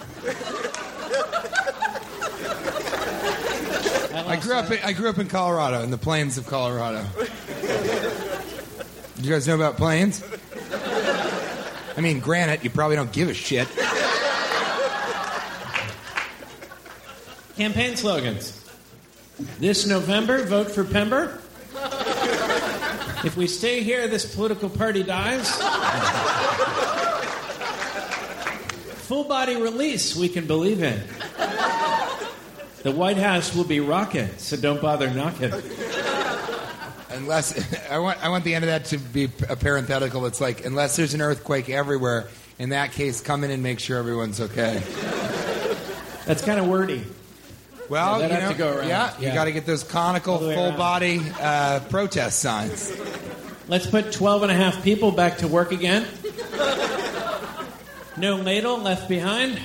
Grew 4.42 4.54
up. 4.54 4.70
In, 4.70 4.78
I 4.82 4.92
grew 4.92 5.08
up 5.08 5.18
in 5.18 5.28
Colorado, 5.28 5.82
in 5.82 5.90
the 5.90 5.98
plains 5.98 6.36
of 6.36 6.46
Colorado. 6.46 7.06
Do 7.16 9.22
you 9.22 9.30
guys 9.30 9.46
know 9.46 9.54
about 9.54 9.76
plains? 9.76 10.22
I 11.96 12.00
mean, 12.00 12.20
granted, 12.20 12.64
you 12.64 12.70
probably 12.70 12.96
don't 12.96 13.12
give 13.12 13.28
a 13.28 13.34
shit. 13.34 13.68
Campaign 17.56 17.96
slogans. 17.96 18.58
This 19.58 19.86
November, 19.86 20.44
vote 20.44 20.70
for 20.70 20.84
Pember. 20.84 21.38
If 23.24 23.36
we 23.36 23.46
stay 23.46 23.82
here, 23.82 24.08
this 24.08 24.34
political 24.34 24.68
party 24.68 25.02
dies. 25.02 25.50
Full 29.06 29.24
body 29.24 29.56
release 29.56 30.16
we 30.16 30.28
can 30.28 30.46
believe 30.46 30.82
in. 30.82 31.02
The 32.82 32.90
White 32.92 33.16
House 33.16 33.54
will 33.54 33.64
be 33.64 33.80
rocking, 33.80 34.28
so 34.38 34.56
don't 34.56 34.82
bother 34.82 35.08
knocking. 35.10 35.52
Unless 37.10 37.74
I 37.90 37.98
want, 37.98 38.24
I 38.24 38.28
want 38.30 38.42
the 38.44 38.54
end 38.54 38.64
of 38.64 38.70
that 38.70 38.86
to 38.86 38.98
be 38.98 39.24
a 39.48 39.54
parenthetical. 39.56 40.26
It's 40.26 40.40
like 40.40 40.64
unless 40.64 40.96
there's 40.96 41.14
an 41.14 41.20
earthquake 41.20 41.70
everywhere. 41.70 42.28
In 42.58 42.70
that 42.70 42.92
case, 42.92 43.20
come 43.20 43.44
in 43.44 43.50
and 43.50 43.62
make 43.62 43.78
sure 43.80 43.98
everyone's 43.98 44.40
okay. 44.40 44.82
That's 46.26 46.44
kind 46.44 46.58
of 46.60 46.66
wordy. 46.68 47.04
Well, 47.88 48.20
Yeah, 48.20 48.26
you 48.26 48.32
have 48.34 48.42
know, 48.44 48.52
to 48.52 48.58
go 48.58 48.76
around. 48.78 48.88
yeah, 48.88 49.18
you 49.18 49.26
got 49.32 49.44
to 49.44 49.52
get 49.52 49.66
those 49.66 49.82
conical, 49.84 50.34
All 50.34 50.40
the 50.40 50.48
way 50.48 50.54
full 50.54 50.66
around. 50.68 50.78
body 50.78 51.20
uh, 51.40 51.80
protest 51.90 52.38
signs. 52.40 52.92
Let's 53.68 53.86
put 53.86 54.12
12 54.12 54.42
and 54.44 54.52
a 54.52 54.54
half 54.54 54.82
people 54.82 55.10
back 55.12 55.38
to 55.38 55.48
work 55.48 55.72
again. 55.72 56.06
No 58.16 58.36
ladle 58.36 58.78
left 58.78 59.08
behind. 59.08 59.58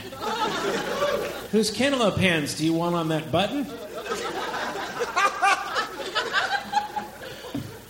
Whose 1.51 1.71
cantaloupe 1.71 2.17
hands 2.17 2.55
do 2.55 2.65
you 2.65 2.73
want 2.73 2.95
on 2.95 3.09
that 3.09 3.31
button? 3.31 3.65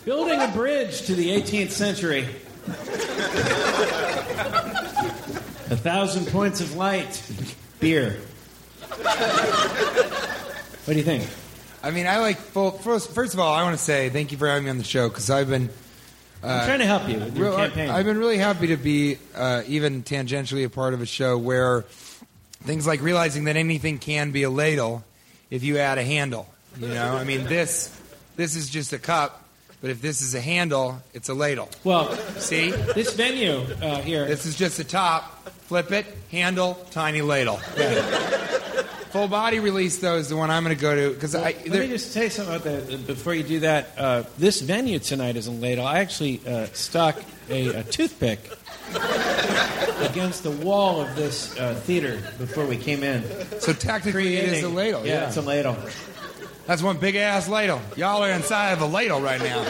Building 0.06 0.40
a 0.40 0.48
bridge 0.50 1.02
to 1.08 1.16
the 1.16 1.30
18th 1.30 1.72
century. 1.72 2.26
A 5.70 5.76
thousand 5.76 6.28
points 6.28 6.62
of 6.62 6.76
light. 6.76 7.22
Beer. 7.80 8.20
What 10.86 10.94
do 10.94 10.96
you 10.96 11.04
think? 11.04 11.28
I 11.84 11.92
mean, 11.92 12.08
I 12.08 12.20
like 12.20 12.38
full. 12.38 12.72
First, 12.72 13.12
first 13.12 13.34
of 13.34 13.40
all, 13.40 13.54
I 13.54 13.64
want 13.64 13.78
to 13.78 13.84
say 13.84 14.10
thank 14.10 14.32
you 14.32 14.38
for 14.38 14.48
having 14.48 14.64
me 14.64 14.70
on 14.70 14.78
the 14.78 14.84
show 14.86 15.10
because 15.10 15.30
I've 15.30 15.50
been. 15.50 15.70
I'm 16.44 16.66
trying 16.66 16.80
to 16.80 16.86
help 16.86 17.10
you 17.10 17.20
with 17.20 17.36
your 17.36 17.48
Real- 17.50 17.58
campaign. 17.58 17.90
I've 17.90 18.06
been 18.06 18.18
really 18.20 18.38
happy 18.38 18.68
to 18.68 18.78
be 18.78 19.18
uh, 19.36 19.64
even 19.68 20.04
tangentially 20.04 20.64
a 20.66 20.70
part 20.70 20.94
of 20.94 21.02
a 21.02 21.06
show 21.06 21.38
where 21.38 21.84
things 22.68 22.86
like 22.86 23.02
realizing 23.02 23.46
that 23.46 23.56
anything 23.56 23.98
can 23.98 24.32
be 24.32 24.44
a 24.44 24.50
ladle 24.50 25.04
if 25.50 25.64
you 25.64 25.78
add 25.80 25.98
a 25.98 26.04
handle. 26.04 26.48
You 26.80 26.90
know, 26.90 27.16
I 27.16 27.24
mean 27.24 27.46
this 27.46 27.90
this 28.36 28.56
is 28.56 28.70
just 28.70 28.94
a 28.94 29.00
cup, 29.00 29.44
but 29.82 29.90
if 29.90 30.02
this 30.02 30.22
is 30.22 30.36
a 30.36 30.42
handle, 30.42 31.02
it's 31.14 31.30
a 31.30 31.34
ladle. 31.34 31.70
well, 31.84 32.14
See, 32.38 32.70
this 32.72 33.14
venue 33.14 33.62
uh, 33.82 34.02
here. 34.02 34.28
this 34.28 34.46
is 34.46 34.56
just 34.56 34.78
a 34.80 34.84
top. 34.84 35.50
Flip 35.68 35.92
it, 35.92 36.06
handle, 36.32 36.76
tiny 36.92 37.22
ladle. 37.22 37.58
Full 39.12 39.28
body 39.30 39.60
release 39.60 39.98
though 39.98 40.16
is 40.18 40.30
the 40.30 40.36
one 40.38 40.52
I'm 40.52 40.64
going 40.64 40.76
to 40.76 40.82
go 40.82 40.94
to 40.96 41.14
because 41.14 41.34
I. 41.34 41.56
Let 41.66 41.80
me 41.82 41.88
just 41.88 42.12
say 42.12 42.30
something 42.30 42.56
about 42.56 42.66
that 42.66 43.08
before 43.08 43.34
you 43.34 43.44
do 43.44 43.60
that. 43.62 43.90
Uh, 43.98 44.24
this 44.38 44.62
venue 44.62 45.00
tonight 45.00 45.36
is 45.38 45.48
a 45.48 45.52
ladle. 45.52 45.86
I 45.86 46.00
actually 46.00 46.42
uh, 46.48 46.68
stuck 46.74 47.18
a, 47.50 47.68
a 47.80 47.84
toothpick 47.84 48.40
against 50.10 50.44
the 50.44 50.52
wall 50.52 51.02
of 51.02 51.16
this 51.16 51.58
uh, 51.58 51.76
theater 51.76 52.22
before 52.38 52.66
we 52.66 52.78
came 52.78 53.04
in. 53.04 53.24
so 53.60 53.74
technically, 53.74 54.38
it 54.38 54.46
is 54.46 54.64
a 54.64 54.70
ladle. 54.70 55.06
Yeah, 55.06 55.14
Yeah, 55.14 55.28
it's 55.28 55.38
a 55.38 55.42
ladle. 55.42 55.78
That's 56.66 56.82
one 56.82 56.98
big 56.98 57.16
ass 57.16 57.48
ladle. 57.48 57.82
Y'all 57.96 58.24
are 58.24 58.32
inside 58.32 58.72
of 58.74 58.82
a 58.82 58.86
ladle 58.86 59.22
right 59.22 59.42
now. 59.42 59.62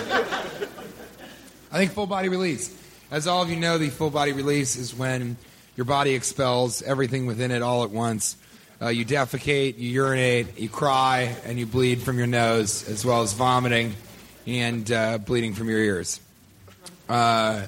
I 1.71 1.77
think 1.77 1.91
full 1.91 2.07
body 2.07 2.29
release. 2.29 2.75
As 3.11 3.27
all 3.27 3.41
of 3.43 3.49
you 3.49 3.55
know, 3.55 3.77
the 3.77 3.89
full 3.89 4.09
body 4.09 4.33
release 4.33 4.75
is 4.75 4.95
when 4.95 5.37
your 5.75 5.85
body 5.85 6.13
expels 6.15 6.81
everything 6.81 7.25
within 7.25 7.51
it 7.51 7.61
all 7.61 7.83
at 7.83 7.91
once. 7.91 8.35
Uh, 8.81 8.87
you 8.89 9.05
defecate, 9.05 9.77
you 9.77 9.89
urinate, 9.89 10.59
you 10.59 10.69
cry, 10.69 11.35
and 11.45 11.57
you 11.57 11.65
bleed 11.65 12.01
from 12.01 12.17
your 12.17 12.27
nose, 12.27 12.87
as 12.89 13.05
well 13.05 13.21
as 13.21 13.33
vomiting 13.33 13.93
and 14.45 14.91
uh, 14.91 15.17
bleeding 15.17 15.53
from 15.53 15.69
your 15.69 15.79
ears. 15.79 16.19
Uh, 17.09 17.63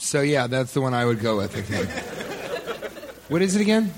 so, 0.00 0.22
yeah, 0.22 0.46
that's 0.46 0.72
the 0.72 0.80
one 0.80 0.94
I 0.94 1.04
would 1.04 1.20
go 1.20 1.36
with, 1.36 1.56
I 1.56 1.60
think. 1.60 1.88
What 3.28 3.42
is 3.42 3.54
it 3.54 3.60
again? 3.60 3.92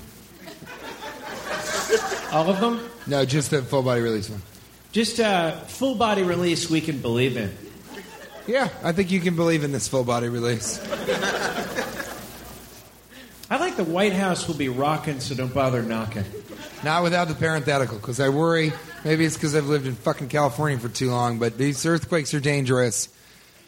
All 2.31 2.49
of 2.49 2.59
them? 2.59 2.89
No, 3.07 3.25
just 3.25 3.51
the 3.51 3.61
full 3.61 3.83
body 3.83 4.01
release 4.01 4.29
one. 4.29 4.41
Just 4.91 5.19
uh, 5.19 5.51
full 5.61 5.95
body 5.95 6.23
release 6.23 6.69
we 6.69 6.81
can 6.81 6.99
believe 6.99 7.37
in. 7.37 7.55
Yeah, 8.45 8.69
I 8.83 8.91
think 8.91 9.11
you 9.11 9.21
can 9.21 9.35
believe 9.35 9.63
in 9.63 9.71
this 9.71 9.87
full 9.87 10.03
body 10.03 10.27
release. 10.29 10.79
I 13.49 13.57
like 13.57 13.75
the 13.77 13.83
White 13.83 14.13
House 14.13 14.47
will 14.47 14.55
be 14.55 14.69
rocking, 14.69 15.19
so 15.19 15.35
don't 15.35 15.53
bother 15.53 15.81
knocking. 15.81 16.25
Not 16.83 17.03
without 17.03 17.27
the 17.27 17.35
parenthetical, 17.35 17.97
because 17.97 18.19
I 18.19 18.29
worry. 18.29 18.73
Maybe 19.05 19.25
it's 19.25 19.35
because 19.35 19.55
I've 19.55 19.67
lived 19.67 19.85
in 19.85 19.95
fucking 19.95 20.29
California 20.29 20.79
for 20.79 20.89
too 20.89 21.11
long, 21.11 21.39
but 21.39 21.57
these 21.57 21.85
earthquakes 21.85 22.33
are 22.33 22.39
dangerous. 22.39 23.09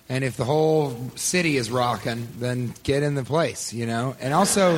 And 0.08 0.24
if 0.24 0.38
the 0.38 0.46
whole 0.46 0.96
city 1.16 1.58
is 1.58 1.72
rocking, 1.72 2.28
then 2.38 2.74
get 2.84 3.02
in 3.02 3.16
the 3.16 3.24
place, 3.24 3.74
you 3.74 3.86
know? 3.88 4.16
And 4.20 4.34
also, 4.34 4.78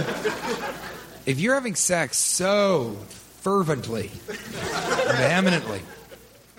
if 1.25 1.39
you're 1.39 1.53
having 1.53 1.75
sex 1.75 2.17
so 2.17 2.95
fervently, 3.41 4.09
and 4.29 5.17
vehemently, 5.17 5.81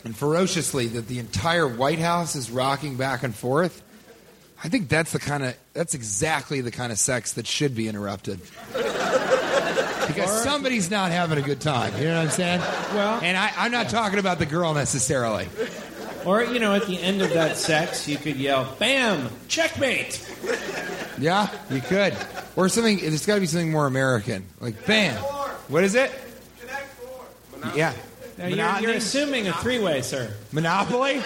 and 0.04 0.14
ferociously 0.14 0.86
that 0.88 1.08
the 1.08 1.18
entire 1.18 1.66
White 1.66 1.98
House 1.98 2.36
is 2.36 2.50
rocking 2.50 2.96
back 2.96 3.22
and 3.22 3.34
forth, 3.34 3.82
I 4.62 4.68
think 4.68 4.88
that's 4.88 5.12
the 5.12 5.18
kind 5.18 5.44
of 5.44 5.56
that's 5.72 5.94
exactly 5.94 6.60
the 6.60 6.70
kind 6.70 6.92
of 6.92 6.98
sex 6.98 7.34
that 7.34 7.46
should 7.46 7.74
be 7.74 7.88
interrupted. 7.88 8.40
Because 8.72 10.42
somebody's 10.42 10.90
not 10.90 11.10
having 11.10 11.38
a 11.38 11.42
good 11.42 11.60
time. 11.60 11.94
You 11.98 12.04
know 12.04 12.16
what 12.16 12.24
I'm 12.24 12.30
saying? 12.30 12.60
Well- 12.60 13.20
and 13.22 13.36
I, 13.36 13.52
I'm 13.56 13.70
not 13.72 13.88
talking 13.88 14.18
about 14.18 14.38
the 14.38 14.46
girl 14.46 14.74
necessarily. 14.74 15.48
Or, 16.24 16.42
you 16.42 16.58
know, 16.58 16.74
at 16.74 16.86
the 16.86 17.00
end 17.00 17.22
of 17.22 17.32
that 17.34 17.56
sex, 17.56 18.08
you 18.08 18.16
could 18.16 18.36
yell, 18.36 18.76
BAM! 18.78 19.28
Checkmate! 19.48 20.24
Yeah, 21.18 21.48
you 21.70 21.80
could. 21.80 22.16
Or 22.56 22.68
something. 22.68 22.98
There's 22.98 23.26
got 23.26 23.36
to 23.36 23.40
be 23.40 23.46
something 23.46 23.70
more 23.72 23.86
American, 23.86 24.44
like 24.60 24.86
bam. 24.86 25.16
What 25.68 25.84
is 25.84 25.94
it? 25.94 26.12
Yeah. 27.74 27.92
Now, 28.38 28.46
you're, 28.46 28.90
you're 28.90 28.98
assuming 28.98 29.48
a 29.48 29.52
three 29.54 29.80
way, 29.80 30.00
sir. 30.02 30.32
Monopoly? 30.52 31.16
You 31.16 31.22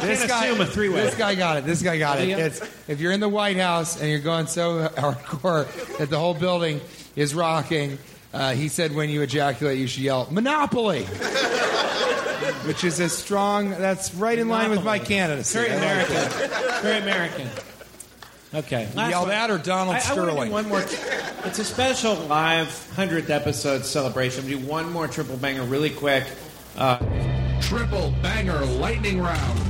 can't 0.00 0.30
assume 0.30 0.60
a 0.60 0.66
three 0.66 0.88
way. 0.88 1.02
This 1.02 1.16
guy 1.16 1.34
got 1.34 1.56
it. 1.56 1.64
This 1.66 1.82
guy 1.82 1.98
got 1.98 2.20
it. 2.20 2.28
It's, 2.28 2.60
if 2.88 3.00
you're 3.00 3.10
in 3.10 3.18
the 3.18 3.28
White 3.28 3.56
House 3.56 4.00
and 4.00 4.08
you're 4.08 4.20
going 4.20 4.46
so 4.46 4.88
hardcore 4.88 5.66
that 5.98 6.08
the 6.08 6.18
whole 6.20 6.34
building 6.34 6.80
is 7.16 7.34
rocking, 7.34 7.98
uh, 8.32 8.52
he 8.52 8.68
said 8.68 8.94
when 8.94 9.10
you 9.10 9.22
ejaculate, 9.22 9.78
you 9.78 9.88
should 9.88 10.04
yell 10.04 10.28
"Monopoly," 10.30 11.04
which 12.66 12.84
is 12.84 13.00
a 13.00 13.08
strong. 13.08 13.70
That's 13.70 14.14
right 14.14 14.38
in 14.38 14.48
line 14.48 14.70
with 14.70 14.84
my 14.84 14.98
candidacy. 14.98 15.58
Very 15.58 15.72
American. 15.76 16.30
Very 16.82 16.98
American. 16.98 17.48
Okay. 18.54 18.82
You 18.90 18.96
last 18.96 19.10
yell 19.10 19.20
one. 19.22 19.28
that 19.30 19.50
or 19.50 19.58
Donald 19.58 19.96
I, 19.96 20.00
I 20.00 20.02
wanna 20.14 20.22
do 20.22 20.30
Sterling? 20.30 20.52
one 20.52 20.68
more. 20.68 20.80
It's 21.44 21.58
a 21.58 21.64
special 21.64 22.14
live 22.14 22.66
100th 22.96 23.30
episode 23.30 23.84
celebration. 23.84 24.46
We'll 24.46 24.58
do 24.60 24.66
one 24.66 24.92
more 24.92 25.08
triple 25.08 25.36
banger 25.36 25.62
really 25.64 25.90
quick. 25.90 26.24
Uh, 26.76 26.98
Triple 27.62 28.12
banger 28.22 28.58
lightning 28.64 29.20
round. 29.22 29.60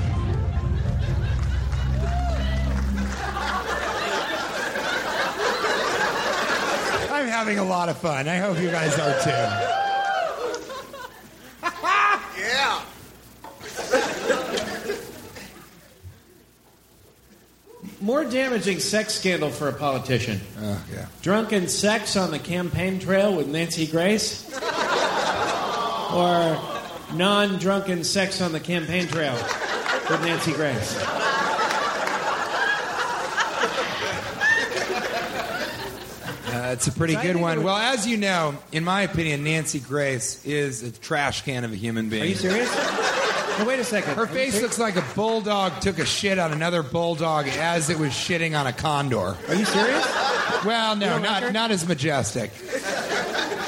I'm 7.11 7.29
having 7.29 7.59
a 7.59 7.65
lot 7.65 7.89
of 7.89 7.99
fun. 7.99 8.27
I 8.29 8.39
hope 8.39 8.59
you 8.59 8.71
guys 8.71 8.99
are 8.99 9.23
too. 9.23 9.79
Yeah. 12.39 12.83
More 18.03 18.25
damaging 18.25 18.81
sex 18.81 19.15
scandal 19.15 19.51
for 19.51 19.69
a 19.69 19.73
politician. 19.73 20.41
Oh, 20.61 20.85
yeah. 20.93 21.07
Drunken 21.23 21.69
sex 21.69 22.17
on 22.17 22.31
the 22.31 22.39
campaign 22.39 22.99
trail 22.99 23.35
with 23.35 23.47
Nancy 23.47 23.87
Grace. 23.87 24.53
or 26.13 26.61
non-drunken 27.15 28.05
sex 28.05 28.41
on 28.41 28.53
the 28.53 28.61
campaign 28.61 29.07
trail 29.07 29.35
with 30.11 30.21
Nancy 30.23 30.53
Grace? 30.53 30.97
Uh, 36.53 36.71
it's 36.73 36.87
a 36.87 36.93
pretty 36.93 37.17
good 37.17 37.37
one. 37.37 37.63
Well, 37.63 37.77
as 37.77 38.07
you 38.07 38.19
know, 38.19 38.55
in 38.73 38.85
my 38.85 39.03
opinion, 39.03 39.43
Nancy 39.43 39.81
Grace 39.81 40.45
is 40.45 40.83
a 40.83 40.91
trash 40.93 41.43
can 41.43 41.65
of 41.65 41.73
a 41.73 41.77
human 41.77 42.11
being. 42.11 42.25
Are 42.25 42.27
you 42.27 42.35
serious? 42.35 43.22
Wait 43.67 43.79
a 43.79 43.85
second. 43.85 44.15
Her 44.15 44.27
face 44.27 44.61
looks 44.61 44.79
like 44.79 44.97
a 44.97 45.05
bulldog 45.15 45.81
took 45.81 45.99
a 45.99 46.07
shit 46.07 46.39
on 46.39 46.53
another 46.53 46.83
bulldog 46.83 47.47
as 47.49 47.91
it 47.91 47.99
was 47.99 48.11
shitting 48.11 48.59
on 48.59 48.67
a 48.67 48.73
condor. 48.73 49.37
Are 49.49 49.55
you 49.55 49.65
serious? 49.65 50.05
Well, 50.65 50.97
no, 50.97 51.15
like 51.15 51.23
not 51.23 51.43
her? 51.43 51.53
not 51.53 51.71
as 51.71 51.87
majestic. 51.87 52.51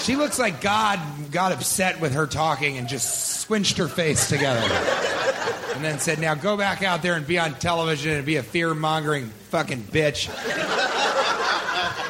She 0.02 0.16
looks 0.16 0.38
like 0.38 0.60
God 0.60 1.00
got 1.30 1.52
upset 1.52 2.00
with 2.00 2.12
her 2.14 2.26
talking 2.26 2.76
and 2.78 2.88
just 2.88 3.40
squinched 3.40 3.78
her 3.78 3.88
face 3.88 4.28
together. 4.28 4.60
And 5.74 5.84
then 5.84 5.98
said, 5.98 6.18
Now 6.20 6.34
go 6.34 6.56
back 6.56 6.82
out 6.82 7.02
there 7.02 7.14
and 7.14 7.26
be 7.26 7.38
on 7.38 7.54
television 7.54 8.12
and 8.12 8.26
be 8.26 8.36
a 8.36 8.42
fear 8.42 8.74
mongering 8.74 9.26
fucking 9.50 9.82
bitch. 9.82 10.28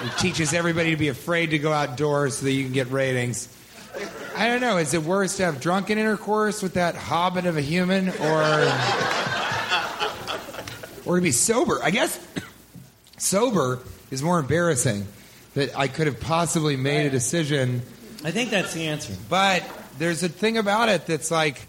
It 0.05 0.19
teaches 0.19 0.53
everybody 0.53 0.91
to 0.91 0.97
be 0.97 1.09
afraid 1.09 1.51
to 1.51 1.59
go 1.59 1.73
outdoors 1.73 2.39
so 2.39 2.45
that 2.45 2.53
you 2.53 2.65
can 2.65 2.73
get 2.73 2.91
ratings. 2.91 3.49
I 4.37 4.49
don't 4.49 4.61
know. 4.61 4.79
Is 4.79 4.95
it 4.95 5.03
worse 5.03 5.37
to 5.37 5.45
have 5.45 5.61
drunken 5.61 5.97
intercourse 5.97 6.63
with 6.63 6.75
that 6.75 6.97
hobbit 6.97 7.47
of 7.47 7.57
a 7.57 7.61
human 7.61 8.09
or 8.09 8.73
or 11.07 11.17
to 11.17 11.23
be 11.23 11.31
sober? 11.31 11.81
I 11.83 11.91
guess 11.91 12.19
sober 13.19 13.79
is 14.11 14.23
more 14.23 14.41
embarrassing 14.41 15.07
that 15.55 15.79
I 15.79 15.87
could 15.87 16.07
have 16.07 16.21
possibly 16.21 16.77
made 16.77 17.07
a 17.07 17.11
decision. 17.11 17.83
I 18.25 18.33
think 18.33 18.51
that's 18.51 18.75
the 18.75 18.89
answer. 18.89 19.15
But 19.29 19.63
there's 19.99 20.23
a 20.23 20.29
thing 20.29 20.59
about 20.59 20.89
it 20.89 21.07
that's 21.07 21.31
like, 21.31 21.67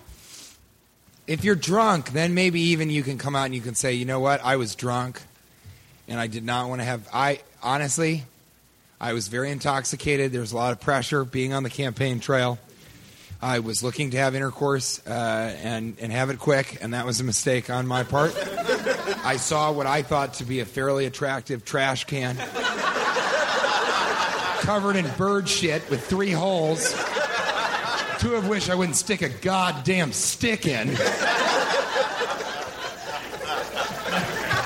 if 1.28 1.44
you're 1.44 1.56
drunk, 1.56 2.12
then 2.14 2.34
maybe 2.34 2.60
even 2.62 2.90
you 2.90 3.04
can 3.04 3.18
come 3.18 3.36
out 3.36 3.46
and 3.46 3.56
you 3.56 3.62
can 3.62 3.76
say, 3.76 3.94
you 3.94 4.06
know 4.06 4.20
what, 4.20 4.44
I 4.44 4.56
was 4.56 4.76
drunk, 4.76 5.22
and 6.08 6.20
I 6.20 6.28
did 6.28 6.44
not 6.44 6.70
want 6.70 6.82
to 6.82 6.86
have. 6.86 7.08
I 7.14 7.42
honestly, 7.62 8.24
I 9.00 9.14
was 9.14 9.28
very 9.28 9.52
intoxicated. 9.52 10.32
There 10.32 10.42
was 10.42 10.52
a 10.52 10.56
lot 10.56 10.72
of 10.72 10.80
pressure 10.80 11.24
being 11.26 11.54
on 11.54 11.64
the 11.64 11.70
campaign 11.70 12.20
trail. 12.20 12.58
I 13.42 13.60
was 13.60 13.84
looking 13.84 14.12
to 14.12 14.18
have 14.18 14.34
intercourse 14.34 15.06
uh, 15.06 15.12
and 15.62 15.98
and 16.00 16.12
have 16.12 16.30
it 16.30 16.40
quick, 16.40 16.78
and 16.82 16.94
that 16.94 17.06
was 17.06 17.20
a 17.20 17.24
mistake 17.24 17.70
on 17.70 17.86
my 17.86 18.04
part. 18.04 18.34
I 19.24 19.38
saw 19.38 19.72
what 19.72 19.86
I 19.88 20.02
thought 20.02 20.36
to 20.36 20.46
be 20.46 20.62
a 20.62 20.66
fairly 20.66 21.06
attractive 21.06 21.66
trash 21.66 22.06
can 22.06 22.38
covered 24.66 24.96
in 24.96 25.08
bird 25.16 25.48
shit 25.48 25.88
with 25.92 26.04
three 26.04 26.32
holes, 26.32 26.92
two 28.18 28.34
of 28.34 28.48
which 28.48 28.68
I 28.68 28.74
wouldn't 28.74 28.96
stick 28.96 29.22
a 29.22 29.30
goddamn 29.30 30.12
stick 30.12 30.66
in. 30.66 30.88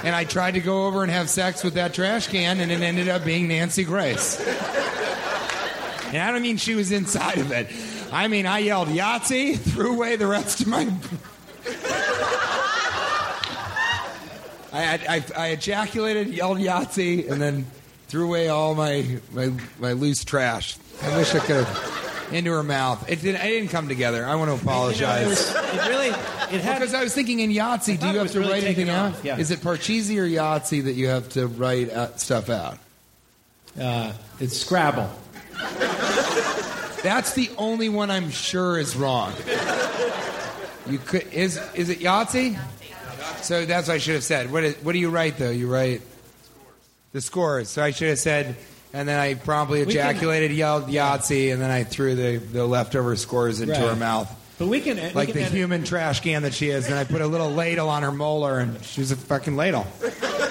And 0.03 0.15
I 0.15 0.23
tried 0.23 0.53
to 0.53 0.61
go 0.61 0.87
over 0.87 1.03
and 1.03 1.11
have 1.11 1.29
sex 1.29 1.63
with 1.63 1.73
that 1.73 1.93
trash 1.93 2.27
can, 2.27 2.59
and 2.59 2.71
it 2.71 2.81
ended 2.81 3.09
up 3.09 3.25
being 3.25 3.47
Nancy 3.47 3.83
Grace. 3.83 4.39
And 6.07 6.17
I 6.17 6.31
don't 6.31 6.41
mean 6.41 6.57
she 6.57 6.75
was 6.75 6.91
inside 6.91 7.37
of 7.37 7.51
it. 7.51 7.67
I 8.11 8.27
mean, 8.27 8.45
I 8.45 8.59
yelled 8.59 8.87
Yahtzee, 8.87 9.57
threw 9.71 9.93
away 9.93 10.15
the 10.15 10.27
rest 10.27 10.61
of 10.61 10.67
my. 10.67 10.91
I, 14.71 14.99
I, 15.07 15.23
I 15.37 15.47
ejaculated, 15.47 16.29
yelled 16.29 16.59
Yahtzee, 16.59 17.29
and 17.29 17.41
then 17.41 17.65
threw 18.07 18.25
away 18.25 18.49
all 18.49 18.75
my, 18.75 19.19
my, 19.31 19.51
my 19.79 19.91
loose 19.93 20.23
trash. 20.23 20.77
I 21.03 21.17
wish 21.17 21.35
I 21.35 21.39
could 21.39 21.65
have. 21.65 22.08
Into 22.31 22.51
her 22.51 22.63
mouth. 22.63 23.09
It, 23.09 23.21
did, 23.21 23.35
it 23.35 23.41
didn't 23.41 23.69
come 23.69 23.87
together. 23.87 24.25
I 24.25 24.35
want 24.35 24.49
to 24.49 24.57
You 24.57 24.63
know, 24.63 24.71
apologize. 24.71 25.25
it, 25.25 25.29
was, 25.29 25.55
it 25.55 25.89
really 25.89 26.07
it 26.07 26.61
had 26.61 26.79
Because 26.79 26.93
I 26.93 27.03
was 27.03 27.13
thinking 27.13 27.39
in 27.39 27.49
Yahtzee, 27.51 27.99
do 27.99 28.07
you 28.07 28.17
have 28.19 28.31
to 28.31 28.39
really 28.39 28.51
write 28.53 28.63
anything 28.63 28.85
taken 28.87 28.89
out? 28.89 29.23
yeah. 29.25 29.37
Is 29.37 29.49
it 29.51 29.59
Parcheesi 29.61 30.17
or 30.19 30.25
Yahtzee 30.27 30.83
that 30.83 30.93
you 30.93 31.07
have 31.07 31.29
to 31.29 31.47
write 31.47 31.89
uh, 31.89 32.15
stuff 32.17 32.49
out? 32.49 32.77
uh, 33.79 34.13
it's 34.39 34.57
Scrabble. 34.57 35.09
That's 37.01 37.33
the 37.33 37.49
only 37.57 37.87
one 37.89 38.11
I'm 38.11 38.29
sure 38.29 38.77
is 38.77 38.95
wrong. 38.95 39.31
You 40.87 40.97
could 40.97 41.31
is 41.31 41.57
is 41.75 41.89
it 41.89 41.99
Yahtzee? 41.99 42.59
So 43.41 43.65
that's 43.65 43.87
what 43.87 43.93
I 43.95 43.97
should 43.99 44.15
have 44.15 44.23
said. 44.23 44.51
What 44.51 44.63
is, 44.63 44.75
what 44.83 44.91
do 44.93 44.99
you 44.99 45.09
write 45.09 45.37
though? 45.37 45.49
You 45.51 45.71
write 45.71 46.01
the 47.13 47.21
scores. 47.21 47.69
So 47.69 47.81
I 47.81 47.91
should 47.91 48.09
have 48.09 48.19
said, 48.19 48.55
and 48.93 49.07
then 49.07 49.19
I 49.19 49.33
promptly 49.35 49.79
We 49.85 49.93
can- 49.93 50.01
ejaculated, 50.09 50.51
yelled 50.51 50.87
Yahtzee, 50.87 51.51
and 51.53 51.61
then 51.61 51.71
I 51.71 51.83
threw 51.83 52.15
the, 52.15 52.37
the 52.37 52.65
leftover 52.65 53.15
scores 53.15 53.61
into 53.61 53.73
Right. 53.73 53.89
her 53.89 53.95
mouth. 53.95 54.29
But 54.57 54.67
we 54.67 54.81
can 54.81 54.97
we 54.97 55.09
Like 55.11 55.29
can 55.29 55.37
the 55.37 55.43
edit- 55.43 55.53
human 55.53 55.83
trash 55.85 56.19
can 56.19 56.41
that 56.43 56.53
she 56.53 56.69
is, 56.69 56.87
and 56.87 56.95
I 56.95 57.05
put 57.05 57.21
a 57.21 57.27
little 57.27 57.49
ladle 57.51 57.87
on 57.87 58.03
her 58.03 58.11
molar, 58.11 58.59
and 58.59 58.83
she 58.83 58.99
was 59.01 59.11
a 59.11 59.15
fucking 59.15 59.55
ladle. 59.55 59.87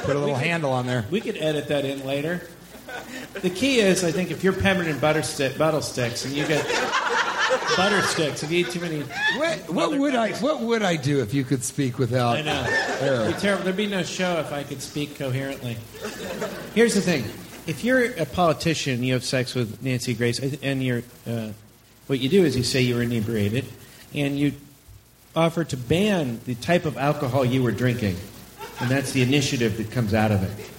Put 0.05 0.17
a 0.17 0.19
little 0.19 0.35
handle 0.35 0.73
on 0.73 0.87
there. 0.87 1.05
We 1.11 1.21
could 1.21 1.37
edit 1.37 1.69
that 1.69 1.85
in 1.85 2.07
later. 2.07 2.43
The 3.43 3.51
key 3.51 3.81
is, 3.81 4.03
I 4.05 4.11
think, 4.11 4.31
if 4.31 4.43
you're 4.43 4.55
peppermint 4.55 4.99
butter 5.01 5.23
stick, 5.23 5.59
bottle 5.59 5.83
sticks, 5.83 6.25
and 6.25 6.35
you 6.35 6.47
get 6.47 6.65
butter 7.77 8.01
sticks, 8.03 8.43
if 8.43 8.51
you 8.51 8.61
eat 8.61 8.71
too 8.71 8.81
many, 8.81 9.03
What, 9.37 9.59
what 9.71 9.99
would 9.99 10.15
I 10.15 10.33
what 10.39 10.61
would 10.63 10.83
I 10.83 10.97
do 10.97 11.21
if 11.21 11.35
you 11.35 11.45
could 11.45 11.63
speak 11.63 11.99
without? 11.99 12.39
I 12.39 12.41
know. 12.43 12.65
It'd 13.23 13.35
be 13.35 13.41
terrible. 13.41 13.65
There'd 13.65 13.77
be 13.77 13.87
no 13.87 14.03
show 14.03 14.39
if 14.39 14.53
I 14.53 14.63
could 14.63 14.81
speak 14.81 15.19
coherently. 15.19 15.77
Here's 16.75 16.95
the 16.95 17.03
thing: 17.03 17.25
if 17.69 17.85
you're 17.85 18.13
a 18.15 18.25
politician, 18.25 18.95
and 18.95 19.05
you 19.05 19.13
have 19.13 19.23
sex 19.23 19.55
with 19.55 19.83
Nancy 19.83 20.15
Grace, 20.15 20.39
and 20.63 20.83
you're, 20.83 21.03
uh, 21.27 21.51
what 22.07 22.19
you 22.19 22.31
do 22.31 22.45
is 22.45 22.57
you 22.57 22.63
say 22.63 22.81
you 22.81 22.95
were 22.95 23.03
inebriated, 23.03 23.67
and 24.15 24.39
you 24.39 24.55
offer 25.37 25.65
to 25.65 25.77
ban 25.77 26.41
the 26.47 26.55
type 26.55 26.87
of 26.87 26.97
alcohol 26.97 27.45
you 27.45 27.63
were 27.63 27.71
drinking, 27.71 28.17
and 28.81 28.91
that's 28.91 29.13
the 29.13 29.21
initiative 29.21 29.77
that 29.77 29.91
comes 29.91 30.15
out 30.15 30.33
of 30.33 30.43
it. 30.43 30.71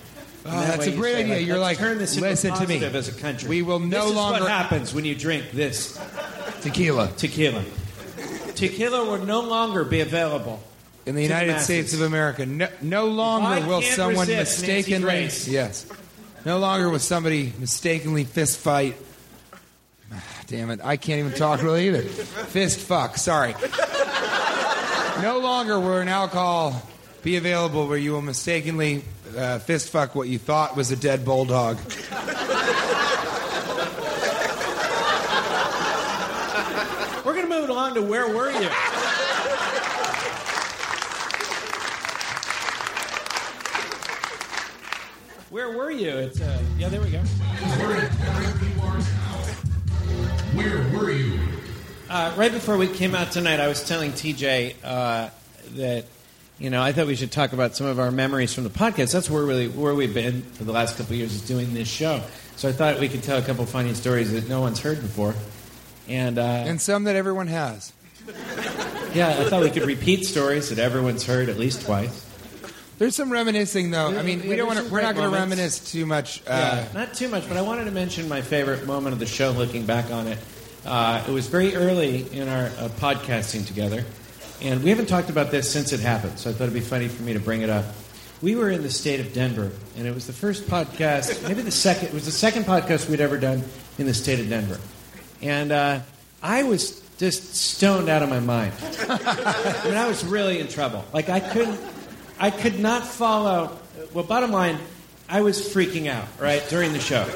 Oh, 0.45 0.51
that 0.51 0.77
that's 0.79 0.87
a 0.87 0.91
great 0.91 1.17
idea. 1.17 1.35
like, 1.35 1.45
You're 1.45 1.59
like, 1.59 1.77
turn 1.77 1.99
this 1.99 2.19
listen 2.19 2.55
to 2.55 2.65
me. 2.65 2.83
as 2.83 3.07
a 3.07 3.21
country. 3.21 3.47
We 3.47 3.61
will 3.61 3.79
no 3.79 3.87
this 4.01 4.05
is 4.09 4.15
longer 4.15 4.39
what 4.41 4.49
happens 4.49 4.91
when 4.91 5.05
you 5.05 5.13
drink 5.13 5.51
this 5.51 5.99
tequila 6.61 7.11
tequila. 7.17 7.63
Tequila 8.55 9.05
will 9.05 9.25
no 9.25 9.41
longer 9.41 9.83
be 9.83 9.99
available 9.99 10.59
in 11.05 11.13
the 11.13 11.21
United. 11.21 11.59
States 11.59 11.93
of 11.93 12.01
America. 12.01 12.45
No, 12.45 12.67
no 12.81 13.05
longer 13.05 13.65
will 13.67 13.83
someone 13.83 14.27
mistakenly 14.27 15.29
yes, 15.45 15.85
no 16.45 16.59
longer 16.59 16.89
will 16.89 16.99
somebody 16.99 17.53
mistakenly 17.59 18.23
fist 18.23 18.59
fight. 18.59 18.95
Ah, 20.11 20.23
Damn 20.47 20.71
it! 20.71 20.79
I 20.83 20.97
can't 20.97 21.19
even 21.19 21.33
talk 21.33 21.61
really 21.61 21.87
either. 21.87 22.01
Fist 22.01 22.79
fuck. 22.79 23.17
Sorry. 23.17 23.53
No 25.21 25.39
longer 25.39 25.79
will 25.79 25.97
an 25.97 26.07
alcohol 26.07 26.81
be 27.23 27.35
available 27.35 27.87
where 27.87 27.97
you 27.97 28.13
will 28.13 28.21
mistakenly 28.21 29.03
uh, 29.37 29.59
fist 29.59 29.89
fuck 29.89 30.15
what 30.15 30.27
you 30.27 30.39
thought 30.39 30.75
was 30.77 30.91
a 30.91 30.95
dead 30.95 31.25
bulldog. 31.25 31.77
We're 37.25 37.33
going 37.33 37.47
to 37.47 37.59
move 37.59 37.69
along 37.69 37.95
to 37.95 38.01
where 38.01 38.27
were 38.27 38.49
you? 38.51 38.69
Where 45.49 45.75
were 45.75 45.89
you? 45.91 46.09
It's 46.09 46.39
uh, 46.39 46.61
yeah, 46.77 46.89
there 46.89 47.01
we 47.01 47.09
go. 47.09 47.19
Where 50.53 50.99
were 50.99 51.11
you? 51.11 51.39
Uh, 52.09 52.33
right 52.37 52.51
before 52.51 52.77
we 52.77 52.87
came 52.87 53.15
out 53.15 53.31
tonight, 53.31 53.59
I 53.59 53.67
was 53.67 53.83
telling 53.87 54.11
TJ 54.11 54.75
uh, 54.83 55.29
that 55.75 56.05
you 56.59 56.69
know 56.69 56.81
I 56.81 56.91
thought 56.91 57.07
we 57.07 57.15
should 57.15 57.31
talk 57.31 57.53
about 57.53 57.75
some 57.75 57.87
of 57.87 57.99
our 57.99 58.11
memories 58.11 58.53
from 58.53 58.63
the 58.63 58.69
podcast. 58.69 59.11
That's 59.13 59.29
where 59.29 59.43
really 59.43 59.67
where 59.67 59.95
we've 59.95 60.13
been 60.13 60.43
for 60.43 60.63
the 60.65 60.71
last 60.71 60.97
couple 60.97 61.13
of 61.13 61.19
years 61.19 61.33
is 61.33 61.41
doing 61.41 61.73
this 61.73 61.87
show. 61.87 62.21
So 62.55 62.69
I 62.69 62.71
thought 62.71 62.99
we 62.99 63.09
could 63.09 63.23
tell 63.23 63.37
a 63.39 63.41
couple 63.41 63.65
funny 63.65 63.93
stories 63.95 64.31
that 64.33 64.47
no 64.49 64.61
one's 64.61 64.79
heard 64.79 65.01
before. 65.01 65.33
And 66.07 66.37
uh, 66.37 66.41
And 66.41 66.79
some 66.81 67.05
that 67.05 67.15
everyone 67.15 67.47
has. 67.47 67.93
yeah, 69.15 69.29
I 69.39 69.45
thought 69.49 69.63
we 69.63 69.71
could 69.71 69.85
repeat 69.87 70.25
stories 70.25 70.69
that 70.69 70.77
everyone's 70.77 71.25
heard 71.25 71.49
at 71.49 71.57
least 71.57 71.85
twice. 71.85 72.25
There's 72.99 73.15
some 73.15 73.31
reminiscing, 73.31 73.91
though. 73.91 74.07
I 74.07 74.23
mean, 74.23 74.47
we 74.47 74.55
don't 74.57 74.67
want 74.67 74.79
to. 74.85 74.91
We're 74.91 75.01
not 75.01 75.15
going 75.15 75.29
to 75.31 75.35
reminisce 75.35 75.79
too 75.91 76.05
much. 76.05 76.41
Uh, 76.45 76.83
Yeah, 76.85 76.87
not 76.93 77.13
too 77.13 77.29
much, 77.29 77.47
but 77.47 77.55
I 77.57 77.61
wanted 77.61 77.85
to 77.85 77.91
mention 77.91 78.27
my 78.27 78.41
favorite 78.41 78.85
moment 78.85 79.13
of 79.13 79.19
the 79.19 79.25
show. 79.25 79.51
Looking 79.51 79.85
back 79.85 80.11
on 80.11 80.27
it, 80.27 80.37
uh, 80.85 81.23
it 81.27 81.31
was 81.31 81.47
very 81.47 81.75
early 81.75 82.25
in 82.37 82.49
our 82.49 82.65
uh, 82.65 82.89
podcasting 82.99 83.65
together, 83.65 84.03
and 84.61 84.83
we 84.83 84.89
haven't 84.89 85.05
talked 85.07 85.29
about 85.29 85.49
this 85.49 85.71
since 85.71 85.93
it 85.93 86.01
happened. 86.01 86.37
So 86.39 86.49
I 86.49 86.53
thought 86.53 86.63
it'd 86.63 86.73
be 86.73 86.81
funny 86.81 87.07
for 87.07 87.23
me 87.23 87.31
to 87.33 87.39
bring 87.39 87.61
it 87.61 87.69
up. 87.69 87.85
We 88.41 88.55
were 88.55 88.69
in 88.69 88.83
the 88.83 88.89
state 88.91 89.21
of 89.21 89.33
Denver, 89.33 89.71
and 89.97 90.05
it 90.05 90.13
was 90.13 90.27
the 90.27 90.33
first 90.33 90.63
podcast, 90.67 91.41
maybe 91.47 91.61
the 91.61 91.71
second. 91.71 92.09
It 92.09 92.13
was 92.13 92.25
the 92.25 92.31
second 92.31 92.65
podcast 92.65 93.09
we'd 93.09 93.21
ever 93.21 93.37
done 93.37 93.63
in 93.97 94.07
the 94.07 94.13
state 94.13 94.41
of 94.41 94.49
Denver, 94.49 94.77
and 95.41 95.71
uh, 95.71 95.99
I 96.43 96.63
was 96.63 96.99
just 97.17 97.55
stoned 97.55 98.09
out 98.09 98.23
of 98.23 98.29
my 98.29 98.41
mind. 98.41 98.73
I 99.09 99.81
mean, 99.85 99.95
I 99.95 100.05
was 100.07 100.25
really 100.25 100.59
in 100.59 100.67
trouble. 100.67 101.03
Like 101.13 101.27
I 101.29 101.39
couldn't, 101.41 101.79
I 102.39 102.51
could 102.51 102.79
not 102.79 103.05
follow. 103.05 103.77
Well, 104.13 104.23
bottom 104.23 104.51
line, 104.51 104.77
I 105.27 105.41
was 105.41 105.61
freaking 105.61 106.07
out 106.07 106.27
right 106.39 106.65
during 106.69 106.93
the 106.93 106.99
show. 106.99 107.29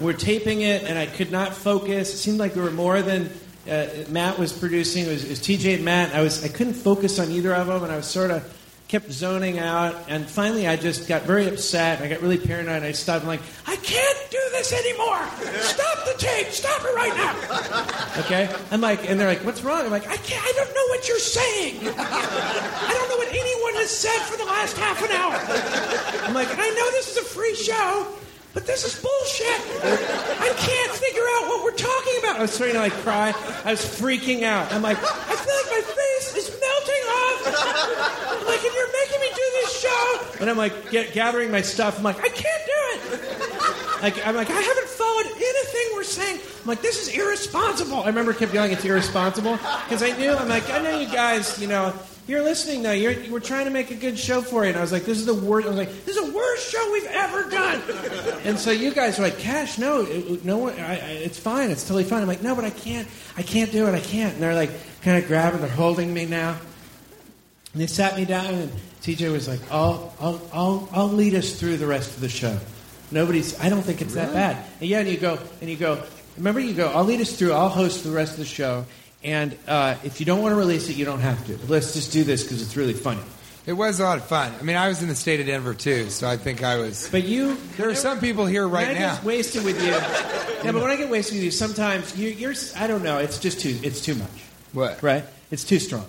We're 0.00 0.12
taping 0.12 0.62
it, 0.62 0.84
and 0.84 0.96
I 0.96 1.06
could 1.06 1.32
not 1.32 1.52
focus. 1.52 2.14
It 2.14 2.18
seemed 2.18 2.38
like 2.38 2.54
there 2.54 2.62
were 2.62 2.70
more 2.70 3.02
than 3.02 3.30
uh, 3.68 3.86
Matt 4.08 4.38
was 4.38 4.52
producing. 4.52 5.06
It 5.06 5.08
was, 5.08 5.24
it 5.24 5.30
was 5.30 5.40
TJ 5.40 5.74
and 5.74 5.84
Matt. 5.84 6.14
I 6.14 6.22
was 6.22 6.44
I 6.44 6.48
couldn't 6.48 6.74
focus 6.74 7.18
on 7.18 7.30
either 7.30 7.54
of 7.54 7.66
them, 7.66 7.82
and 7.82 7.92
I 7.92 7.96
was 7.96 8.06
sort 8.06 8.30
of 8.30 8.55
kept 8.88 9.10
zoning 9.10 9.58
out. 9.58 9.94
And 10.08 10.24
finally, 10.26 10.66
I 10.68 10.76
just 10.76 11.08
got 11.08 11.22
very 11.22 11.48
upset. 11.48 12.00
I 12.02 12.08
got 12.08 12.20
really 12.20 12.38
paranoid. 12.38 12.82
I 12.82 12.92
stopped. 12.92 13.22
I'm 13.22 13.28
like, 13.28 13.42
I 13.66 13.76
can't 13.76 14.30
do 14.30 14.38
this 14.52 14.72
anymore. 14.72 15.20
Stop 15.60 16.04
the 16.04 16.14
tape. 16.18 16.48
Stop 16.48 16.82
it 16.82 16.94
right 16.94 17.16
now. 17.16 18.20
Okay. 18.20 18.48
I'm 18.70 18.80
like, 18.80 19.08
and 19.08 19.18
they're 19.18 19.28
like, 19.28 19.44
what's 19.44 19.62
wrong? 19.62 19.84
I'm 19.84 19.90
like, 19.90 20.06
I 20.06 20.16
can't. 20.16 20.42
I 20.44 20.52
don't 20.56 20.74
know 20.74 20.86
what 20.88 21.08
you're 21.08 21.18
saying. 21.18 21.80
I 21.80 22.92
don't 22.92 23.08
know 23.08 23.16
what 23.16 23.28
anyone 23.28 23.74
has 23.74 23.90
said 23.90 24.18
for 24.22 24.36
the 24.36 24.44
last 24.44 24.76
half 24.76 25.02
an 25.02 25.10
hour. 25.10 25.34
I'm 26.26 26.34
like, 26.34 26.48
I 26.50 26.68
know 26.68 26.90
this 26.92 27.10
is 27.10 27.16
a 27.16 27.24
free 27.24 27.54
show. 27.54 28.06
But 28.56 28.64
this 28.64 28.84
is 28.84 28.98
bullshit. 28.98 29.60
I 29.84 30.48
can't 30.56 30.92
figure 30.92 31.20
out 31.36 31.42
what 31.46 31.62
we're 31.62 31.76
talking 31.76 32.14
about. 32.20 32.38
I 32.38 32.40
was 32.40 32.52
starting 32.54 32.76
to 32.76 32.80
like 32.80 32.94
cry. 33.04 33.34
I 33.66 33.72
was 33.72 33.84
freaking 33.84 34.44
out. 34.44 34.72
I'm 34.72 34.80
like, 34.80 34.96
I 34.96 35.36
feel 35.36 35.54
like 35.60 35.70
my 35.76 35.82
face 35.84 36.34
is 36.34 36.48
melting 36.48 37.04
off. 37.20 38.40
I'm 38.40 38.46
like, 38.46 38.64
and 38.64 38.74
you're 38.74 38.92
making 39.04 39.20
me 39.20 39.28
do 39.28 39.46
this 39.60 39.78
show. 39.78 40.40
And 40.40 40.48
I'm 40.48 40.56
like, 40.56 40.90
get, 40.90 41.12
gathering 41.12 41.50
my 41.50 41.60
stuff. 41.60 41.98
I'm 41.98 42.02
like, 42.02 42.18
I 42.18 42.30
can't 42.30 42.62
do 42.64 42.72
it. 42.94 44.02
Like, 44.02 44.26
I'm 44.26 44.34
like, 44.34 44.48
I 44.48 44.58
haven't 44.58 44.88
followed 44.88 45.26
anything 45.26 45.86
we're 45.94 46.04
saying. 46.04 46.40
I'm 46.62 46.66
like, 46.66 46.80
this 46.80 47.06
is 47.06 47.14
irresponsible. 47.14 48.04
I 48.04 48.06
remember 48.06 48.32
kept 48.32 48.54
yelling, 48.54 48.72
it's 48.72 48.86
irresponsible 48.86 49.58
because 49.84 50.02
I 50.02 50.16
knew. 50.16 50.32
I'm 50.32 50.48
like, 50.48 50.70
I 50.70 50.78
know 50.78 50.98
you 50.98 51.12
guys. 51.12 51.60
You 51.60 51.68
know, 51.68 51.92
you're 52.26 52.42
listening 52.42 52.82
now. 52.82 52.90
You're, 52.92 53.14
we're 53.30 53.40
trying 53.40 53.66
to 53.66 53.70
make 53.70 53.90
a 53.90 53.94
good 53.94 54.18
show 54.18 54.42
for 54.42 54.64
you. 54.64 54.70
And 54.70 54.78
I 54.78 54.80
was 54.80 54.92
like, 54.92 55.04
this 55.04 55.18
is 55.18 55.26
the 55.26 55.34
worst. 55.34 55.66
I 55.66 55.70
was 55.70 55.78
like, 55.78 56.04
this 56.04 56.16
is 56.16 56.26
the 56.26 56.36
worst 56.36 56.70
show 56.70 56.92
we've 56.92 57.06
ever 57.06 57.50
done. 57.50 57.82
And 58.46 58.56
so 58.60 58.70
you 58.70 58.94
guys 58.94 59.18
were 59.18 59.24
like, 59.24 59.38
Cash, 59.38 59.76
no, 59.76 60.02
it, 60.02 60.44
no 60.44 60.58
one. 60.58 60.78
I, 60.78 60.92
I, 60.92 61.08
it's 61.24 61.38
fine. 61.38 61.70
It's 61.72 61.82
totally 61.82 62.04
fine. 62.04 62.22
I'm 62.22 62.28
like, 62.28 62.42
no, 62.42 62.54
but 62.54 62.64
I 62.64 62.70
can't. 62.70 63.08
I 63.36 63.42
can't 63.42 63.72
do 63.72 63.88
it. 63.88 63.94
I 63.94 63.98
can't. 63.98 64.34
And 64.34 64.42
they're 64.42 64.54
like, 64.54 64.70
kind 65.02 65.20
of 65.20 65.26
grabbing. 65.26 65.62
They're 65.62 65.68
holding 65.68 66.14
me 66.14 66.26
now. 66.26 66.56
And 67.72 67.82
they 67.82 67.88
sat 67.88 68.16
me 68.16 68.24
down, 68.24 68.54
and 68.54 68.72
TJ 69.02 69.32
was 69.32 69.48
like, 69.48 69.60
I'll, 69.70 70.14
I'll, 70.20 70.40
I'll, 70.52 70.88
I'll 70.92 71.08
lead 71.08 71.34
us 71.34 71.58
through 71.58 71.76
the 71.78 71.86
rest 71.86 72.14
of 72.14 72.20
the 72.20 72.28
show. 72.28 72.56
Nobody's, 73.10 73.58
I 73.60 73.68
don't 73.68 73.82
think 73.82 74.00
it's 74.00 74.14
that 74.14 74.32
bad. 74.32 74.64
And 74.80 74.88
yeah, 74.88 75.00
and 75.00 75.08
you 75.08 75.16
go, 75.16 75.38
and 75.60 75.68
you 75.68 75.76
go, 75.76 76.02
remember, 76.36 76.60
you 76.60 76.72
go, 76.72 76.88
I'll 76.88 77.04
lead 77.04 77.20
us 77.20 77.36
through, 77.36 77.52
I'll 77.52 77.68
host 77.68 78.04
the 78.04 78.10
rest 78.10 78.32
of 78.32 78.38
the 78.38 78.44
show. 78.44 78.84
And 79.26 79.58
uh, 79.66 79.96
if 80.04 80.20
you 80.20 80.24
don't 80.24 80.40
want 80.40 80.52
to 80.52 80.56
release 80.56 80.88
it, 80.88 80.96
you 80.96 81.04
don't 81.04 81.20
have 81.20 81.44
to. 81.48 81.54
But 81.58 81.68
let's 81.68 81.92
just 81.92 82.12
do 82.12 82.22
this 82.22 82.44
because 82.44 82.62
it's 82.62 82.76
really 82.76 82.92
funny. 82.92 83.20
It 83.66 83.72
was 83.72 83.98
a 83.98 84.04
lot 84.04 84.18
of 84.18 84.24
fun. 84.26 84.54
I 84.60 84.62
mean, 84.62 84.76
I 84.76 84.86
was 84.86 85.02
in 85.02 85.08
the 85.08 85.16
state 85.16 85.40
of 85.40 85.46
Denver 85.46 85.74
too, 85.74 86.08
so 86.10 86.28
I 86.28 86.36
think 86.36 86.62
I 86.62 86.76
was. 86.76 87.08
But 87.10 87.24
you, 87.24 87.56
There 87.76 87.88
are 87.90 87.96
some 87.96 88.20
people 88.20 88.46
here 88.46 88.68
right 88.68 88.86
when 88.86 88.96
I 88.96 89.00
now. 89.00 89.14
get 89.16 89.24
wasted 89.24 89.64
with 89.64 89.82
you. 89.82 89.88
yeah, 89.88 90.70
but 90.70 90.80
when 90.80 90.92
I 90.92 90.94
get 90.94 91.10
wasted 91.10 91.34
with 91.34 91.42
you, 91.42 91.50
sometimes 91.50 92.16
you, 92.16 92.28
you're. 92.28 92.54
I 92.76 92.86
don't 92.86 93.02
know. 93.02 93.18
It's 93.18 93.40
just 93.40 93.58
too. 93.58 93.76
It's 93.82 94.00
too 94.00 94.14
much. 94.14 94.30
What? 94.72 95.02
Right? 95.02 95.24
It's 95.50 95.64
too 95.64 95.80
strong. 95.80 96.06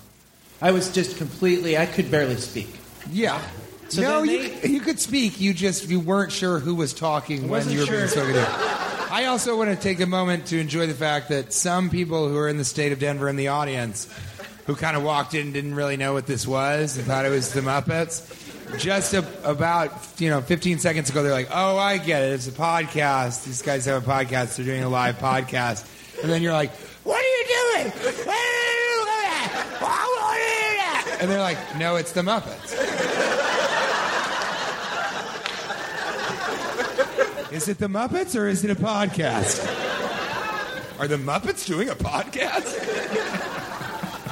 I 0.62 0.70
was 0.70 0.92
just 0.94 1.18
completely. 1.18 1.76
I 1.76 1.88
could 1.88 2.12
barely 2.12 2.36
speak. 2.36 2.70
Yeah. 3.10 3.42
So 3.90 4.04
no, 4.04 4.24
then 4.24 4.30
you, 4.30 4.70
you 4.70 4.80
could 4.82 5.00
speak. 5.00 5.42
You 5.42 5.56
just 5.56 5.90
you 5.90 6.00
weren't 6.00 6.32
sure 6.32 6.60
who 6.60 6.76
was 6.76 6.94
talking 6.94 7.48
when 7.48 7.68
you 7.68 7.80
were 7.80 7.86
being 7.88 7.98
sure. 8.00 8.08
spoken 8.10 8.34
to. 8.34 8.97
I 9.10 9.26
also 9.26 9.58
want 9.58 9.70
to 9.70 9.76
take 9.76 10.00
a 10.02 10.06
moment 10.06 10.48
to 10.48 10.60
enjoy 10.60 10.88
the 10.88 10.94
fact 10.94 11.30
that 11.30 11.54
some 11.54 11.90
people 11.90 12.28
who 12.28 12.38
are 12.38 12.50
in 12.50 12.58
the 12.58 12.66
state 12.66 12.92
of 12.92 13.00
Denver 13.00 13.30
in 13.30 13.36
the 13.38 13.48
audience, 13.48 14.08
who 14.66 14.76
kind 14.76 14.98
of 14.98 15.04
walked 15.04 15.34
in 15.34 15.42
and 15.48 15.54
didn't 15.54 15.76
really 15.76 15.96
know 15.98 16.14
what 16.14 16.28
this 16.28 16.46
was 16.46 16.98
and 16.98 17.06
thought 17.06 17.26
it 17.26 17.30
was 17.30 17.54
the 17.54 17.62
Muppets, 17.62 18.34
just 18.80 19.14
a, 19.14 19.26
about 19.50 19.94
you 20.18 20.30
know 20.30 20.42
15 20.42 20.80
seconds 20.80 21.10
ago 21.10 21.24
they're 21.24 21.32
like, 21.32 21.48
"Oh, 21.52 21.78
I 21.78 21.98
get 22.00 22.22
it. 22.24 22.34
It's 22.34 22.48
a 22.48 22.52
podcast. 22.52 23.46
These 23.46 23.62
guys 23.62 23.86
have 23.86 24.06
a 24.06 24.06
podcast. 24.06 24.58
They're 24.58 24.66
doing 24.66 24.84
a 24.84 24.90
live 24.90 25.18
podcast." 25.20 25.88
And 26.22 26.30
then 26.30 26.42
you're 26.42 26.52
like, 26.54 26.72
"What 27.04 27.24
are 27.24 27.28
you 27.28 27.46
doing? 27.48 27.92
What 27.92 28.06
are 28.06 28.12
you 28.12 29.06
doing? 29.06 29.80
What 29.80 30.22
are 30.22 30.38
you 30.38 31.06
doing?" 31.08 31.22
And 31.22 31.32
they're 31.32 31.40
like, 31.40 31.58
"No, 31.78 31.96
it's 31.96 32.12
the 32.12 32.22
Muppets." 32.24 32.76
Is 37.52 37.70
it 37.70 37.78
the 37.78 37.88
Muppets 37.88 38.38
or 38.38 38.48
is 38.48 38.66
it 38.66 38.72
a 38.72 38.76
podcast? 38.76 39.66
Are 41.00 41.08
the 41.08 41.16
Muppets 41.16 41.66
doing 41.66 41.88
a 41.88 41.96
podcast? 41.96 42.76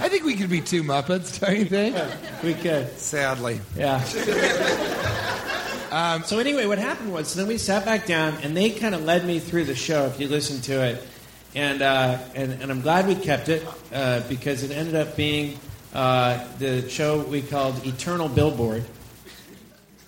I 0.01 0.09
think 0.09 0.25
we 0.25 0.35
could 0.35 0.49
be 0.49 0.59
two 0.59 0.83
Muppets, 0.83 1.39
don't 1.39 1.57
you 1.57 1.63
think? 1.63 1.95
We 2.43 2.55
could. 2.55 2.89
Sadly. 2.99 3.61
Yeah. 3.77 3.95
um, 5.91 6.23
so 6.23 6.39
anyway, 6.39 6.65
what 6.65 6.77
happened 6.77 7.13
was 7.13 7.33
then 7.33 7.47
we 7.47 7.57
sat 7.57 7.85
back 7.85 8.05
down 8.05 8.35
and 8.43 8.55
they 8.55 8.71
kind 8.71 8.93
of 8.93 9.05
led 9.05 9.25
me 9.25 9.39
through 9.39 9.63
the 9.63 9.75
show. 9.75 10.07
If 10.07 10.19
you 10.19 10.27
listen 10.27 10.59
to 10.63 10.83
it, 10.83 11.07
and 11.55 11.81
uh, 11.81 12.17
and, 12.35 12.51
and 12.61 12.69
I'm 12.69 12.81
glad 12.81 13.07
we 13.07 13.15
kept 13.15 13.47
it 13.47 13.65
uh, 13.93 14.27
because 14.27 14.63
it 14.63 14.71
ended 14.71 14.95
up 14.95 15.15
being 15.15 15.57
uh, 15.93 16.45
the 16.59 16.89
show 16.89 17.21
we 17.21 17.41
called 17.41 17.85
Eternal 17.85 18.27
Billboard. 18.27 18.83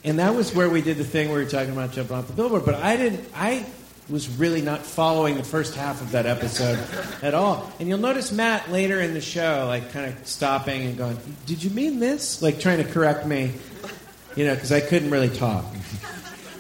And 0.04 0.20
that 0.20 0.36
was 0.36 0.54
where 0.54 0.70
we 0.70 0.82
did 0.82 0.98
the 0.98 1.04
thing 1.04 1.30
where 1.30 1.40
we 1.40 1.44
were 1.46 1.50
talking 1.50 1.72
about 1.74 1.92
jumping 1.92 2.16
off 2.16 2.28
the 2.28 2.34
billboard. 2.34 2.66
But 2.66 2.76
I 2.76 2.96
didn't. 2.98 3.28
I 3.36 3.66
was 4.10 4.30
really 4.38 4.62
not 4.62 4.86
following 4.86 5.36
the 5.36 5.44
first 5.44 5.76
half 5.76 6.02
of 6.02 6.12
that 6.12 6.26
episode 6.26 6.80
at 7.22 7.34
all. 7.34 7.70
And 7.80 7.90
you'll 7.90 7.98
notice 7.98 8.32
Matt 8.32 8.72
later 8.72 9.02
in 9.02 9.14
the 9.14 9.20
show, 9.22 9.66
like 9.68 9.92
kind 9.92 10.06
of 10.06 10.26
stopping 10.28 10.84
and 10.84 10.98
going, 10.98 11.18
"Did 11.46 11.62
you 11.64 11.70
mean 11.72 12.00
this?" 12.00 12.42
Like 12.42 12.60
trying 12.60 12.78
to 12.78 12.90
correct 12.90 13.26
me, 13.26 13.52
you 14.36 14.46
know, 14.46 14.54
because 14.56 14.72
I 14.72 14.80
couldn't 14.80 15.10
really 15.10 15.30
talk. 15.30 15.66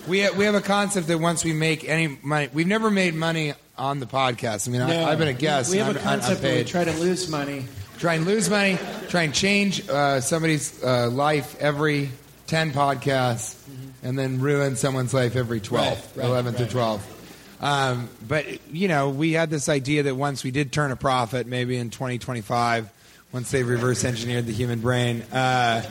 We 0.09 0.19
have, 0.19 0.37
we 0.37 0.45
have 0.45 0.55
a 0.55 0.61
concept 0.61 1.07
that 1.07 1.19
once 1.19 1.43
we 1.43 1.53
make 1.53 1.87
any 1.87 2.17
money, 2.23 2.49
we've 2.53 2.67
never 2.67 2.89
made 2.89 3.13
money 3.13 3.53
on 3.77 3.99
the 3.99 4.05
podcast. 4.07 4.67
I 4.67 4.71
mean, 4.71 4.85
No. 4.85 4.87
I, 5.05 5.11
I've 5.11 5.17
been 5.19 5.27
a 5.27 5.33
guest. 5.33 5.69
We 5.71 5.77
have 5.77 5.87
a 5.95 5.99
I'm- 5.99 6.07
I'm 6.07 6.19
concept 6.19 6.43
where 6.43 6.55
we 6.55 6.63
try 6.63 6.83
to 6.85 6.93
lose 6.93 7.29
money. 7.29 7.65
try 7.99 8.13
and 8.15 8.25
lose 8.25 8.49
money, 8.49 8.77
try 9.09 9.23
and 9.23 9.33
change 9.33 9.87
uh, 9.89 10.19
somebody's 10.21 10.81
uh, 10.83 11.09
life 11.09 11.55
every 11.59 12.09
10 12.47 12.71
podcasts, 12.71 13.55
and 14.03 14.17
then 14.17 14.39
ruin 14.39 14.75
someone's 14.75 15.13
life 15.13 15.35
every 15.35 15.59
12, 15.59 15.87
Right, 16.15 16.23
right, 16.23 16.29
11 16.29 16.53
to 16.55 16.63
right. 16.63 16.71
12. 16.71 17.13
Um, 17.59 18.09
but, 18.27 18.45
you 18.73 18.87
know, 18.87 19.09
we 19.09 19.33
had 19.33 19.49
this 19.49 19.67
idea 19.69 20.03
that 20.03 20.15
once 20.15 20.43
we 20.43 20.51
did 20.51 20.71
turn 20.71 20.91
a 20.91 20.95
profit, 20.95 21.47
maybe 21.47 21.77
in 21.77 21.89
2025, 21.89 22.89
once 23.33 23.51
they 23.51 23.63
reverse 23.63 24.05
engineered 24.05 24.45
the 24.45 24.53
human 24.53 24.79
brain, 24.79 25.21
uh, 25.33 25.83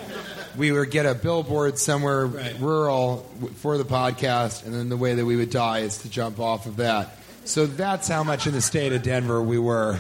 we 0.57 0.73
would 0.73 0.91
get 0.91 1.07
a 1.07 1.15
billboard 1.15 1.79
somewhere 1.79 2.27
rural 2.59 3.19
for 3.57 3.77
the 3.79 3.85
podcast, 3.85 4.65
and 4.65 4.75
then 4.75 4.89
the 4.89 4.97
way 4.97 5.15
that 5.15 5.25
we 5.25 5.37
would 5.37 5.51
die 5.51 5.81
is 5.81 5.99
to 5.99 6.09
jump 6.09 6.41
off 6.41 6.67
of 6.67 6.77
that. 6.77 7.19
So 7.45 7.67
that's 7.67 8.09
how 8.09 8.25
much 8.25 8.47
in 8.47 8.55
the 8.55 8.63
state 8.63 8.93
of 8.93 9.03
Denver 9.03 9.43
we 9.43 9.59
were 9.59 9.99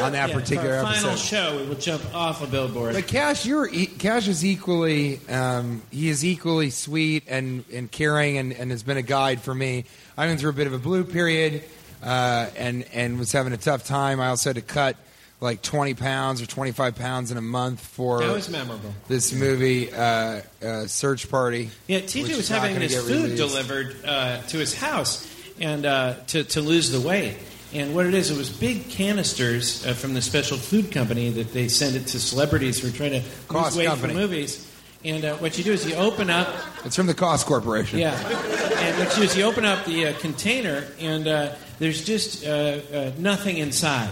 on 0.00 0.12
that 0.12 0.28
Yeah, 0.30 0.34
particular 0.34 0.74
our 0.76 0.84
episode. 0.86 1.00
final 1.02 1.16
show, 1.16 1.56
we 1.60 1.66
will 1.66 1.74
jump 1.76 2.02
off 2.14 2.42
a 2.42 2.46
billboard. 2.46 2.94
But 2.94 3.06
Cash, 3.06 3.46
you're 3.46 3.68
e- 3.68 3.86
Cash 3.86 4.28
is 4.28 4.44
equally 4.44 5.20
um, 5.28 5.82
he 5.90 6.08
is 6.08 6.24
equally 6.24 6.70
sweet 6.70 7.24
and, 7.28 7.64
and 7.72 7.90
caring 7.90 8.38
and, 8.38 8.52
and 8.52 8.70
has 8.70 8.82
been 8.82 8.96
a 8.96 9.02
guide 9.02 9.40
for 9.40 9.54
me. 9.54 9.84
I 10.16 10.26
went 10.26 10.40
through 10.40 10.50
a 10.50 10.54
bit 10.54 10.66
of 10.66 10.72
a 10.72 10.78
blue 10.78 11.04
period 11.04 11.62
uh, 12.02 12.48
and 12.56 12.84
and 12.92 13.18
was 13.18 13.32
having 13.32 13.52
a 13.52 13.56
tough 13.56 13.84
time. 13.84 14.20
I 14.20 14.28
also 14.28 14.50
had 14.50 14.56
to 14.56 14.62
cut 14.62 14.96
like 15.40 15.62
20 15.62 15.94
pounds 15.94 16.42
or 16.42 16.46
25 16.46 16.96
pounds 16.96 17.30
in 17.30 17.36
a 17.36 17.40
month 17.40 17.80
for 17.80 18.18
that 18.20 18.32
was 18.32 18.48
memorable. 18.50 18.92
this 19.06 19.32
movie 19.32 19.92
uh, 19.92 20.40
uh, 20.60 20.86
Search 20.88 21.30
Party. 21.30 21.70
Yeah, 21.86 22.00
TJ 22.00 22.36
was 22.36 22.48
having 22.48 22.74
his 22.80 22.96
food 22.96 23.08
released. 23.08 23.36
delivered 23.36 23.96
uh, 24.04 24.42
to 24.42 24.58
his 24.58 24.74
house, 24.74 25.24
and 25.60 25.86
uh, 25.86 26.14
to 26.28 26.42
to 26.44 26.60
lose 26.60 26.90
the 26.90 27.00
weight. 27.00 27.36
And 27.74 27.94
what 27.94 28.06
it 28.06 28.14
is, 28.14 28.30
it 28.30 28.36
was 28.38 28.48
big 28.50 28.88
canisters 28.88 29.86
uh, 29.86 29.92
from 29.92 30.14
the 30.14 30.22
special 30.22 30.56
food 30.56 30.90
company 30.90 31.28
that 31.30 31.52
they 31.52 31.68
send 31.68 31.96
it 31.96 32.06
to 32.08 32.18
celebrities 32.20 32.80
who 32.80 32.88
are 32.88 32.92
trying 32.92 33.10
to 33.12 33.22
Cost 33.48 33.76
lose 33.76 33.78
weight 33.78 33.88
company. 33.88 34.14
for 34.14 34.18
movies. 34.18 34.64
And 35.04 35.24
uh, 35.24 35.36
what 35.36 35.56
you 35.58 35.64
do 35.64 35.72
is 35.72 35.86
you 35.86 35.94
open 35.94 36.30
up, 36.30 36.48
It's 36.84 36.96
from 36.96 37.06
the 37.06 37.14
Cost 37.14 37.46
Corporation. 37.46 37.98
yeah, 38.00 38.14
and 38.18 38.98
what 38.98 39.10
you 39.10 39.16
do 39.16 39.22
is 39.22 39.36
you 39.36 39.44
open 39.44 39.64
up 39.64 39.84
the 39.84 40.06
uh, 40.08 40.12
container, 40.18 40.84
and 40.98 41.28
uh, 41.28 41.54
there's 41.78 42.04
just 42.04 42.44
uh, 42.44 42.48
uh, 42.92 43.10
nothing 43.18 43.58
inside. 43.58 44.10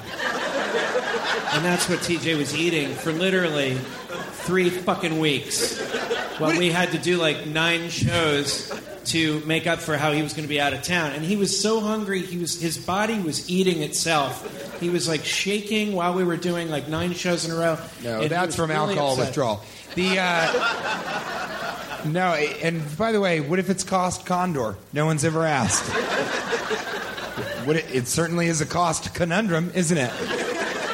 And 1.55 1.65
that's 1.65 1.89
what 1.89 2.01
TJ 2.01 2.37
was 2.37 2.55
eating 2.55 2.93
for 2.95 3.11
literally 3.13 3.75
three 4.45 4.69
fucking 4.71 5.19
weeks. 5.19 5.81
While 6.39 6.57
we 6.59 6.71
had 6.71 6.91
to 6.93 6.99
do 6.99 7.17
like 7.17 7.47
nine 7.47 7.89
shows 7.89 8.71
to 9.07 9.41
make 9.41 9.67
up 9.67 9.81
for 9.81 9.97
how 9.97 10.13
he 10.13 10.23
was 10.23 10.33
going 10.33 10.45
to 10.45 10.49
be 10.49 10.61
out 10.61 10.73
of 10.73 10.83
town. 10.83 11.13
And 11.13 11.25
he 11.25 11.37
was 11.37 11.59
so 11.61 11.81
hungry, 11.81 12.21
he 12.23 12.39
was 12.39 12.61
his 12.61 12.77
body 12.79 13.19
was 13.21 13.49
eating 13.51 13.83
itself. 13.83 14.81
He 14.81 14.91
was 14.91 15.09
like 15.09 15.25
shaking 15.25 15.95
while 15.95 16.13
we 16.15 16.25
were 16.25 16.37
doing 16.37 16.69
like 16.71 16.89
nine 16.89 17.15
shows 17.15 17.45
in 17.45 17.51
a 17.51 17.55
row. 17.57 17.79
No, 18.03 18.21
And 18.21 18.31
that's 18.31 18.55
from 18.57 18.71
really 18.71 18.91
alcohol 18.91 19.13
upset. 19.13 19.27
withdrawal. 19.27 19.63
The 19.95 20.19
uh, 20.21 22.03
no, 22.07 22.35
and 22.35 22.83
by 22.99 23.13
the 23.13 23.21
way, 23.21 23.41
what 23.41 23.59
if 23.59 23.71
it's 23.71 23.83
cost 23.85 24.27
condor? 24.27 24.77
No 24.93 25.07
one's 25.07 25.25
ever 25.25 25.45
asked. 25.45 25.85
What 27.67 27.77
it, 27.77 27.87
it 27.93 28.07
certainly 28.07 28.47
is 28.47 28.61
a 28.61 28.67
cost 28.67 29.15
conundrum, 29.15 29.73
isn't 29.75 29.99
it? 29.99 30.13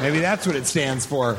Maybe 0.00 0.20
that's 0.20 0.46
what 0.46 0.56
it 0.56 0.66
stands 0.66 1.04
for. 1.04 1.36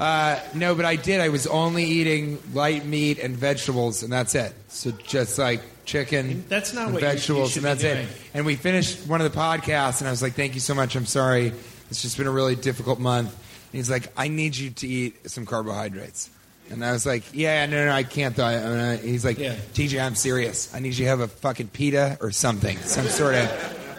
Uh, 0.00 0.40
no, 0.54 0.74
but 0.74 0.86
I 0.86 0.96
did. 0.96 1.20
I 1.20 1.28
was 1.28 1.46
only 1.46 1.84
eating 1.84 2.38
light 2.54 2.86
meat 2.86 3.18
and 3.18 3.36
vegetables, 3.36 4.02
and 4.02 4.10
that's 4.10 4.34
it. 4.34 4.54
So 4.68 4.92
just 4.92 5.38
like 5.38 5.60
chicken, 5.84 6.44
That's 6.48 6.72
not 6.72 6.84
and 6.86 6.94
what 6.94 7.02
you- 7.02 7.08
you 7.08 7.14
vegetables, 7.14 7.50
should 7.52 7.58
and 7.58 7.66
that's 7.66 7.84
it. 7.84 8.08
And 8.32 8.46
we 8.46 8.56
finished 8.56 9.06
one 9.06 9.20
of 9.20 9.30
the 9.30 9.38
podcasts, 9.38 10.00
and 10.00 10.08
I 10.08 10.10
was 10.10 10.22
like, 10.22 10.34
"Thank 10.34 10.54
you 10.54 10.60
so 10.60 10.74
much. 10.74 10.96
I'm 10.96 11.04
sorry. 11.06 11.52
It's 11.90 12.00
just 12.00 12.16
been 12.16 12.26
a 12.26 12.30
really 12.30 12.56
difficult 12.56 12.98
month." 12.98 13.28
And 13.28 13.78
he's 13.78 13.90
like, 13.90 14.10
"I 14.16 14.28
need 14.28 14.56
you 14.56 14.70
to 14.70 14.88
eat 14.88 15.30
some 15.30 15.44
carbohydrates." 15.44 16.30
And 16.70 16.82
I 16.84 16.92
was 16.92 17.04
like, 17.04 17.24
"Yeah, 17.34 17.66
no, 17.66 17.84
no, 17.86 17.92
I 17.92 18.02
can't." 18.04 18.34
Though. 18.34 18.46
I 18.46 18.96
he's 18.96 19.24
like, 19.24 19.38
Yeah. 19.38 19.56
"TJ, 19.74 20.00
I'm 20.00 20.14
serious. 20.14 20.70
I 20.72 20.78
need 20.78 20.90
you 20.94 21.04
to 21.04 21.06
have 21.06 21.20
a 21.20 21.28
fucking 21.28 21.68
pita 21.68 22.16
or 22.22 22.30
something, 22.30 22.78
some 22.86 23.06
sort 23.08 23.34
of." 23.34 23.50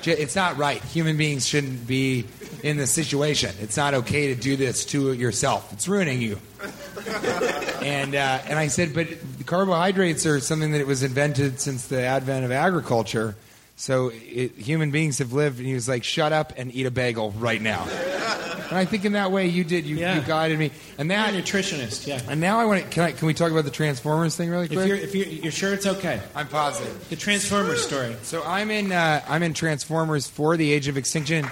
It's 0.07 0.35
not 0.35 0.57
right. 0.57 0.81
Human 0.85 1.15
beings 1.15 1.45
shouldn't 1.47 1.85
be 1.85 2.25
in 2.63 2.77
this 2.77 2.91
situation. 2.91 3.55
It's 3.61 3.77
not 3.77 3.93
okay 3.93 4.33
to 4.33 4.39
do 4.39 4.55
this 4.55 4.85
to 4.85 5.13
yourself. 5.13 5.71
It's 5.73 5.87
ruining 5.87 6.21
you. 6.21 6.39
And 7.81 8.15
uh, 8.15 8.39
and 8.45 8.59
I 8.59 8.67
said, 8.67 8.93
but 8.93 9.07
carbohydrates 9.45 10.25
are 10.25 10.39
something 10.39 10.71
that 10.73 10.85
was 10.85 11.03
invented 11.03 11.59
since 11.59 11.87
the 11.87 12.01
advent 12.01 12.45
of 12.45 12.51
agriculture. 12.51 13.35
So 13.81 14.11
it, 14.13 14.51
human 14.57 14.91
beings 14.91 15.17
have 15.17 15.33
lived. 15.33 15.57
And 15.57 15.65
he 15.67 15.73
was 15.73 15.89
like, 15.89 16.03
"Shut 16.03 16.31
up 16.31 16.53
and 16.55 16.71
eat 16.73 16.85
a 16.85 16.91
bagel 16.91 17.31
right 17.31 17.59
now." 17.59 17.87
And 18.69 18.77
I 18.77 18.85
think 18.85 19.05
in 19.05 19.13
that 19.13 19.31
way 19.31 19.47
you 19.47 19.63
did. 19.63 19.85
You, 19.87 19.97
Yeah. 19.97 20.15
you 20.15 20.21
guided 20.21 20.59
me. 20.59 20.69
And 20.99 21.09
that 21.09 21.33
a 21.33 21.37
nutritionist, 21.37 22.05
yeah. 22.05 22.21
and 22.29 22.39
now 22.39 22.59
I 22.59 22.65
want 22.65 22.83
to. 22.83 22.89
Can 22.89 23.03
I? 23.05 23.11
Can 23.11 23.25
we 23.25 23.33
talk 23.33 23.51
about 23.51 23.65
the 23.65 23.71
Transformers 23.71 24.35
thing 24.35 24.51
really 24.51 24.65
If 24.65 24.71
quick? 24.73 24.87
you're, 24.87 24.97
if 24.97 25.15
you're, 25.15 25.25
you're 25.25 25.51
sure 25.51 25.73
it's 25.73 25.87
okay. 25.87 26.21
I'm 26.35 26.47
positive. 26.47 27.09
The 27.09 27.15
Transformers 27.15 27.83
story. 27.83 28.15
So 28.21 28.43
I'm 28.43 28.69
in. 28.69 28.91
Uh, 28.91 29.21
I'm 29.27 29.41
in 29.41 29.55
Transformers 29.55 30.27
for 30.27 30.57
the 30.57 30.71
Age 30.71 30.87
of 30.87 30.95
Extinction. 30.95 31.47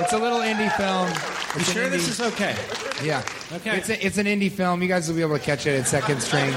It's 0.00 0.12
a 0.12 0.18
little 0.18 0.40
indie 0.40 0.74
film. 0.76 1.06
You 1.08 1.60
It's 1.60 1.68
an 1.68 1.74
sure 1.74 1.88
this 1.88 2.08
is 2.08 2.20
okay? 2.20 2.56
Yeah. 3.04 3.22
Okay. 3.52 3.78
It's, 3.78 3.88
a, 3.88 4.06
it's 4.06 4.18
an 4.18 4.26
indie 4.26 4.50
film. 4.50 4.80
You 4.82 4.88
guys 4.88 5.08
will 5.08 5.16
be 5.16 5.22
able 5.22 5.36
to 5.38 5.44
catch 5.44 5.66
it 5.66 5.78
at 5.80 5.86
second 5.88 6.20
string. 6.22 6.54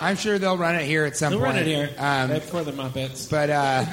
I'm 0.00 0.16
sure 0.16 0.38
they'll 0.38 0.58
run 0.58 0.74
it 0.74 0.84
here 0.84 1.04
at 1.04 1.16
some 1.16 1.30
They'll 1.30 1.40
point. 1.40 1.54
run 1.54 1.62
it 1.62 1.66
here. 1.66 1.90
Um, 1.96 2.30
right 2.30 2.40
before 2.42 2.64
the 2.64 2.72
Muppets. 2.72 3.30
but 3.30 3.50
uh, 3.50 3.84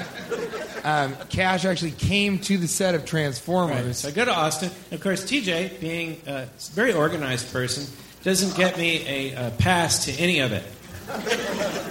um, 0.84 1.14
Cash 1.28 1.64
actually 1.64 1.92
came 1.92 2.38
to 2.40 2.58
the 2.58 2.66
set 2.66 2.94
of 2.96 3.02
Right. 3.02 3.08
Transformers. 3.08 3.98
So 3.98 4.08
I 4.08 4.10
go 4.10 4.24
to 4.24 4.34
Austin. 4.34 4.70
Of 4.90 5.00
course, 5.00 5.22
TJ, 5.24 5.78
being 5.80 6.20
a 6.26 6.46
very 6.72 6.92
organized 6.92 7.52
person, 7.52 7.86
doesn't 8.24 8.56
get 8.56 8.76
me 8.76 9.06
a, 9.06 9.34
uh 9.36 9.50
pass 9.52 10.06
to 10.06 10.12
any 10.12 10.40
of 10.40 10.52
it. 10.52 10.64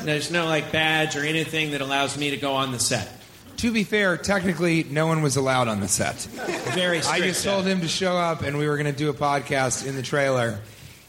There's 0.06 0.32
no 0.32 0.46
like 0.46 0.72
badge 0.72 1.16
or 1.16 1.24
anything 1.24 1.72
that 1.72 1.82
allows 1.82 2.18
me 2.18 2.32
to 2.32 2.38
go 2.38 2.54
on 2.54 2.72
the 2.72 2.80
set. 2.80 3.08
To 3.62 3.72
be 3.72 3.84
fair, 3.84 4.18
technically, 4.18 4.84
no 4.86 5.06
one 5.06 5.22
was 5.22 5.36
allowed 5.36 5.68
on 5.68 5.82
the 5.82 5.88
set. 5.88 6.16
Very 6.74 7.00
strict, 7.04 7.24
I 7.24 7.28
just 7.28 7.44
told 7.44 7.68
him 7.68 7.82
to 7.82 7.88
show 7.88 8.18
up, 8.18 8.42
and 8.42 8.58
we 8.58 8.68
were 8.68 8.76
going 8.76 8.92
to 8.92 8.98
do 8.98 9.12
a 9.12 9.14
podcast 9.14 9.86
in 9.86 9.96
the 9.96 10.02
trailer. 10.02 10.60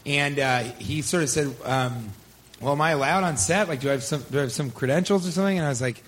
And 0.05 0.37
uh, 0.37 0.59
he 0.59 1.01
sort 1.01 1.23
of 1.23 1.29
said, 1.29 1.51
um, 1.65 2.09
"Well, 2.61 2.73
am 2.73 2.81
I 2.81 2.91
allowed 2.91 3.23
on 3.23 3.37
set? 3.37 3.69
Like, 3.69 3.79
do 3.79 3.89
I 3.89 3.93
have 3.93 4.03
some 4.03 4.21
do 4.29 4.37
I 4.37 4.41
have 4.41 4.51
some 4.51 4.69
credentials 4.69 5.27
or 5.27 5.31
something?" 5.31 5.57
And 5.57 5.65
I 5.65 5.69
was 5.69 5.81
like, 5.81 6.03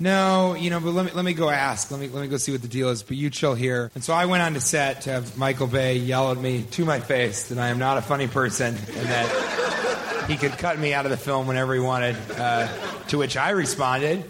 "No, 0.00 0.54
you 0.54 0.70
know, 0.70 0.80
but 0.80 0.90
let 0.90 1.04
me 1.06 1.12
let 1.14 1.24
me 1.24 1.34
go 1.34 1.50
ask. 1.50 1.88
Let 1.92 2.00
me 2.00 2.08
let 2.08 2.22
me 2.22 2.26
go 2.26 2.36
see 2.36 2.50
what 2.50 2.62
the 2.62 2.68
deal 2.68 2.88
is. 2.88 3.04
But 3.04 3.16
you 3.16 3.30
chill 3.30 3.54
here." 3.54 3.92
And 3.94 4.02
so 4.02 4.12
I 4.12 4.26
went 4.26 4.42
on 4.42 4.54
to 4.54 4.60
set 4.60 5.02
to 5.02 5.10
have 5.10 5.38
Michael 5.38 5.68
Bay 5.68 5.98
yell 5.98 6.32
at 6.32 6.38
me 6.38 6.64
to 6.72 6.84
my 6.84 6.98
face 6.98 7.44
that 7.50 7.58
I 7.58 7.68
am 7.68 7.78
not 7.78 7.96
a 7.96 8.02
funny 8.02 8.26
person 8.26 8.74
and 8.74 9.06
that 9.06 10.24
he 10.28 10.36
could 10.36 10.58
cut 10.58 10.80
me 10.80 10.94
out 10.94 11.04
of 11.06 11.12
the 11.12 11.16
film 11.16 11.46
whenever 11.46 11.74
he 11.74 11.80
wanted. 11.80 12.16
Uh, 12.36 12.66
to 13.06 13.18
which 13.18 13.36
I 13.36 13.50
responded, 13.50 14.28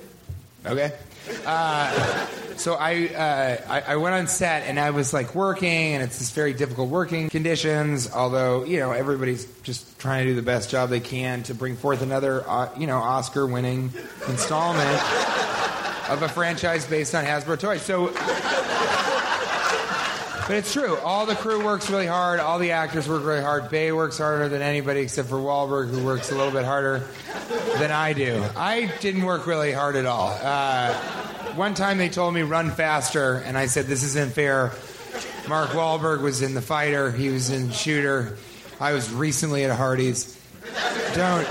"Okay." 0.66 0.92
Uh, 1.45 2.27
so 2.57 2.74
I, 2.74 3.09
uh, 3.09 3.57
I 3.68 3.81
I 3.93 3.97
went 3.97 4.14
on 4.14 4.27
set 4.27 4.64
and 4.64 4.81
I 4.81 4.91
was 4.91 5.12
like 5.12 5.35
working, 5.35 5.95
and 5.95 6.03
it's 6.03 6.18
this 6.18 6.31
very 6.31 6.53
difficult 6.53 6.89
working 6.89 7.29
conditions. 7.29 8.11
Although 8.12 8.64
you 8.64 8.79
know 8.79 8.93
everybody's 8.93 9.45
just 9.62 9.99
trying 9.99 10.24
to 10.24 10.31
do 10.31 10.37
the 10.37 10.43
best 10.43 10.70
job 10.70 10.91
they 10.91 11.01
can 11.01 11.43
to 11.45 11.55
bring 11.55 11.77
forth 11.77 12.03
another 12.03 12.49
uh, 12.49 12.70
you 12.79 12.87
know 12.87 12.99
Oscar-winning 12.99 13.93
installment 14.29 15.01
of 16.09 16.22
a 16.22 16.29
franchise 16.29 16.87
based 16.87 17.14
on 17.14 17.24
Hasbro 17.24 17.59
toys. 17.59 17.83
So. 17.83 18.12
But 20.47 20.59
it's 20.59 20.72
true. 20.72 20.97
All 20.99 21.26
the 21.26 21.34
crew 21.34 21.64
works 21.64 21.90
really 21.90 22.07
hard. 22.07 22.38
All 22.38 22.61
the 22.61 22.70
actors 22.70 23.09
work 23.09 23.24
really 23.24 23.42
hard. 23.42 23.68
Bay 23.68 23.90
works 23.90 24.18
harder 24.18 24.49
than 24.49 24.62
anybody 24.62 25.01
except 25.01 25.28
for 25.28 25.36
Wahlberg, 25.36 25.90
who 25.90 26.05
works 26.05 26.30
a 26.30 26.36
little 26.36 26.53
bit 26.53 26.64
harder 26.64 27.03
than 27.78 27.90
I 27.90 28.12
do. 28.12 28.44
I 28.57 28.92
didn't 29.01 29.24
work 29.24 29.49
really 29.49 29.72
hard 29.72 29.97
at 29.97 30.07
all. 30.07 30.38
Uh, 30.40 30.94
one 31.55 31.74
time 31.74 31.99
they 31.99 32.09
told 32.09 32.32
me 32.32 32.42
run 32.42 32.70
faster, 32.70 33.42
and 33.44 33.59
I 33.59 33.66
said 33.66 33.86
this 33.86 34.05
isn't 34.05 34.34
fair. 34.34 34.70
Mark 35.49 35.70
Wahlberg 35.70 36.22
was 36.22 36.42
in 36.42 36.55
The 36.55 36.62
Fighter. 36.62 37.11
He 37.11 37.28
was 37.28 37.51
in 37.51 37.72
Shooter. 37.72 38.36
I 38.78 38.92
was 38.92 39.12
recently 39.12 39.64
at 39.64 39.76
Hardee's. 39.76 40.38
Don't 41.14 41.47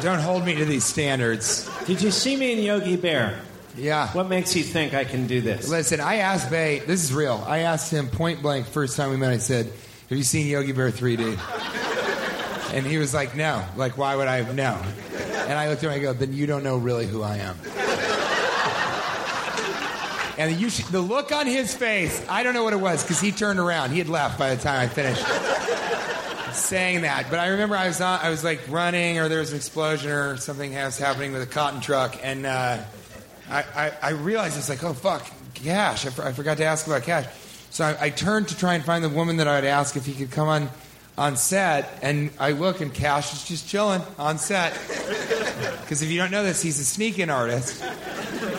don't 0.00 0.20
hold 0.20 0.44
me 0.44 0.54
to 0.54 0.64
these 0.64 0.84
standards. 0.84 1.68
Did 1.86 2.00
you 2.00 2.10
see 2.10 2.36
me 2.36 2.52
in 2.52 2.62
Yogi 2.62 2.96
Bear? 2.96 3.38
Yeah. 3.76 4.08
What 4.12 4.28
makes 4.28 4.54
you 4.54 4.62
think 4.62 4.94
I 4.94 5.04
can 5.04 5.26
do 5.26 5.40
this? 5.40 5.68
Listen, 5.68 6.00
I 6.00 6.16
asked 6.16 6.50
Bay. 6.50 6.80
This 6.80 7.02
is 7.02 7.12
real. 7.12 7.42
I 7.46 7.60
asked 7.60 7.92
him 7.92 8.08
point 8.08 8.42
blank 8.42 8.66
first 8.66 8.96
time 8.96 9.10
we 9.10 9.16
met. 9.16 9.30
I 9.30 9.38
said, 9.38 9.66
"Have 10.08 10.18
you 10.18 10.24
seen 10.24 10.46
Yogi 10.46 10.72
Bear 10.72 10.90
3D?" 10.90 11.38
And 12.72 12.86
he 12.86 12.96
was 12.96 13.12
like, 13.12 13.36
"No." 13.36 13.62
Like, 13.76 13.98
why 13.98 14.16
would 14.16 14.28
I 14.28 14.40
know? 14.52 14.80
And 15.46 15.58
I 15.58 15.68
looked 15.68 15.84
at 15.84 15.88
him. 15.88 15.92
And 15.92 16.00
I 16.00 16.02
go, 16.02 16.14
"Then 16.14 16.32
you 16.32 16.46
don't 16.46 16.64
know 16.64 16.78
really 16.78 17.06
who 17.06 17.22
I 17.22 17.36
am." 17.36 17.56
And 20.38 20.58
you 20.58 20.70
should, 20.70 20.86
the 20.86 21.00
look 21.00 21.30
on 21.30 21.46
his 21.46 21.74
face, 21.74 22.24
I 22.28 22.42
don't 22.42 22.54
know 22.54 22.64
what 22.64 22.72
it 22.72 22.80
was 22.80 23.02
because 23.02 23.20
he 23.20 23.30
turned 23.30 23.58
around. 23.58 23.90
He 23.90 23.98
had 23.98 24.08
left 24.08 24.38
by 24.38 24.54
the 24.54 24.62
time 24.62 24.80
I 24.80 24.88
finished 24.88 25.22
saying 26.54 27.02
that. 27.02 27.30
But 27.30 27.38
I 27.38 27.48
remember 27.48 27.76
I 27.76 27.86
was 27.86 28.00
on, 28.00 28.20
I 28.22 28.30
was 28.30 28.42
like 28.42 28.60
running, 28.68 29.18
or 29.18 29.28
there 29.28 29.40
was 29.40 29.50
an 29.50 29.56
explosion, 29.56 30.10
or 30.10 30.36
something 30.36 30.72
was 30.74 30.98
happening 30.98 31.32
with 31.32 31.42
a 31.42 31.46
cotton 31.46 31.80
truck, 31.80 32.16
and 32.22 32.46
uh, 32.46 32.78
I, 33.52 33.64
I, 33.76 33.92
I 34.02 34.10
realized 34.10 34.56
it's 34.58 34.68
like, 34.68 34.82
oh 34.82 34.94
fuck, 34.94 35.24
cash. 35.54 36.06
I, 36.06 36.10
for- 36.10 36.24
I 36.24 36.32
forgot 36.32 36.56
to 36.58 36.64
ask 36.64 36.86
about 36.86 37.02
cash. 37.02 37.26
So 37.70 37.84
I, 37.84 38.06
I 38.06 38.10
turned 38.10 38.48
to 38.48 38.56
try 38.56 38.74
and 38.74 38.84
find 38.84 39.04
the 39.04 39.08
woman 39.08 39.36
that 39.38 39.46
I'd 39.48 39.64
ask 39.64 39.96
if 39.96 40.06
he 40.06 40.14
could 40.14 40.30
come 40.30 40.48
on 40.48 40.68
on 41.18 41.36
set, 41.36 41.98
and 42.00 42.30
I 42.40 42.52
look, 42.52 42.80
and 42.80 42.92
Cash 42.92 43.34
is 43.34 43.44
just 43.44 43.68
chilling 43.68 44.00
on 44.18 44.38
set. 44.38 44.72
Because 45.82 46.00
if 46.00 46.10
you 46.10 46.18
don't 46.18 46.30
know 46.30 46.42
this, 46.42 46.62
he's 46.62 46.78
a 46.80 46.84
sneak-in 46.84 47.28
artist. 47.28 47.84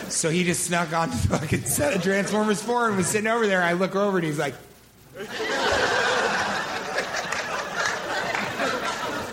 So 0.08 0.30
he 0.30 0.44
just 0.44 0.64
snuck 0.64 0.92
on 0.92 1.10
the 1.10 1.16
fucking 1.16 1.62
set 1.64 1.94
of 1.96 2.02
Transformers 2.02 2.62
4 2.62 2.88
and 2.88 2.96
was 2.96 3.08
sitting 3.08 3.26
over 3.26 3.46
there. 3.48 3.60
I 3.60 3.72
look 3.72 3.96
over 3.96 4.18
and 4.18 4.26
he's 4.26 4.38
like, 4.38 4.54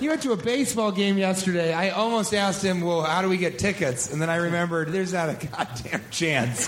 He 0.01 0.09
went 0.09 0.23
to 0.23 0.31
a 0.31 0.35
baseball 0.35 0.91
game 0.91 1.19
yesterday. 1.19 1.73
I 1.73 1.91
almost 1.91 2.33
asked 2.33 2.65
him, 2.65 2.81
"Well, 2.81 3.03
how 3.03 3.21
do 3.21 3.29
we 3.29 3.37
get 3.37 3.59
tickets?" 3.59 4.11
And 4.11 4.19
then 4.19 4.31
I 4.31 4.37
remembered, 4.37 4.91
there's 4.91 5.13
not 5.13 5.29
a 5.29 5.33
goddamn 5.47 6.01
chance 6.09 6.67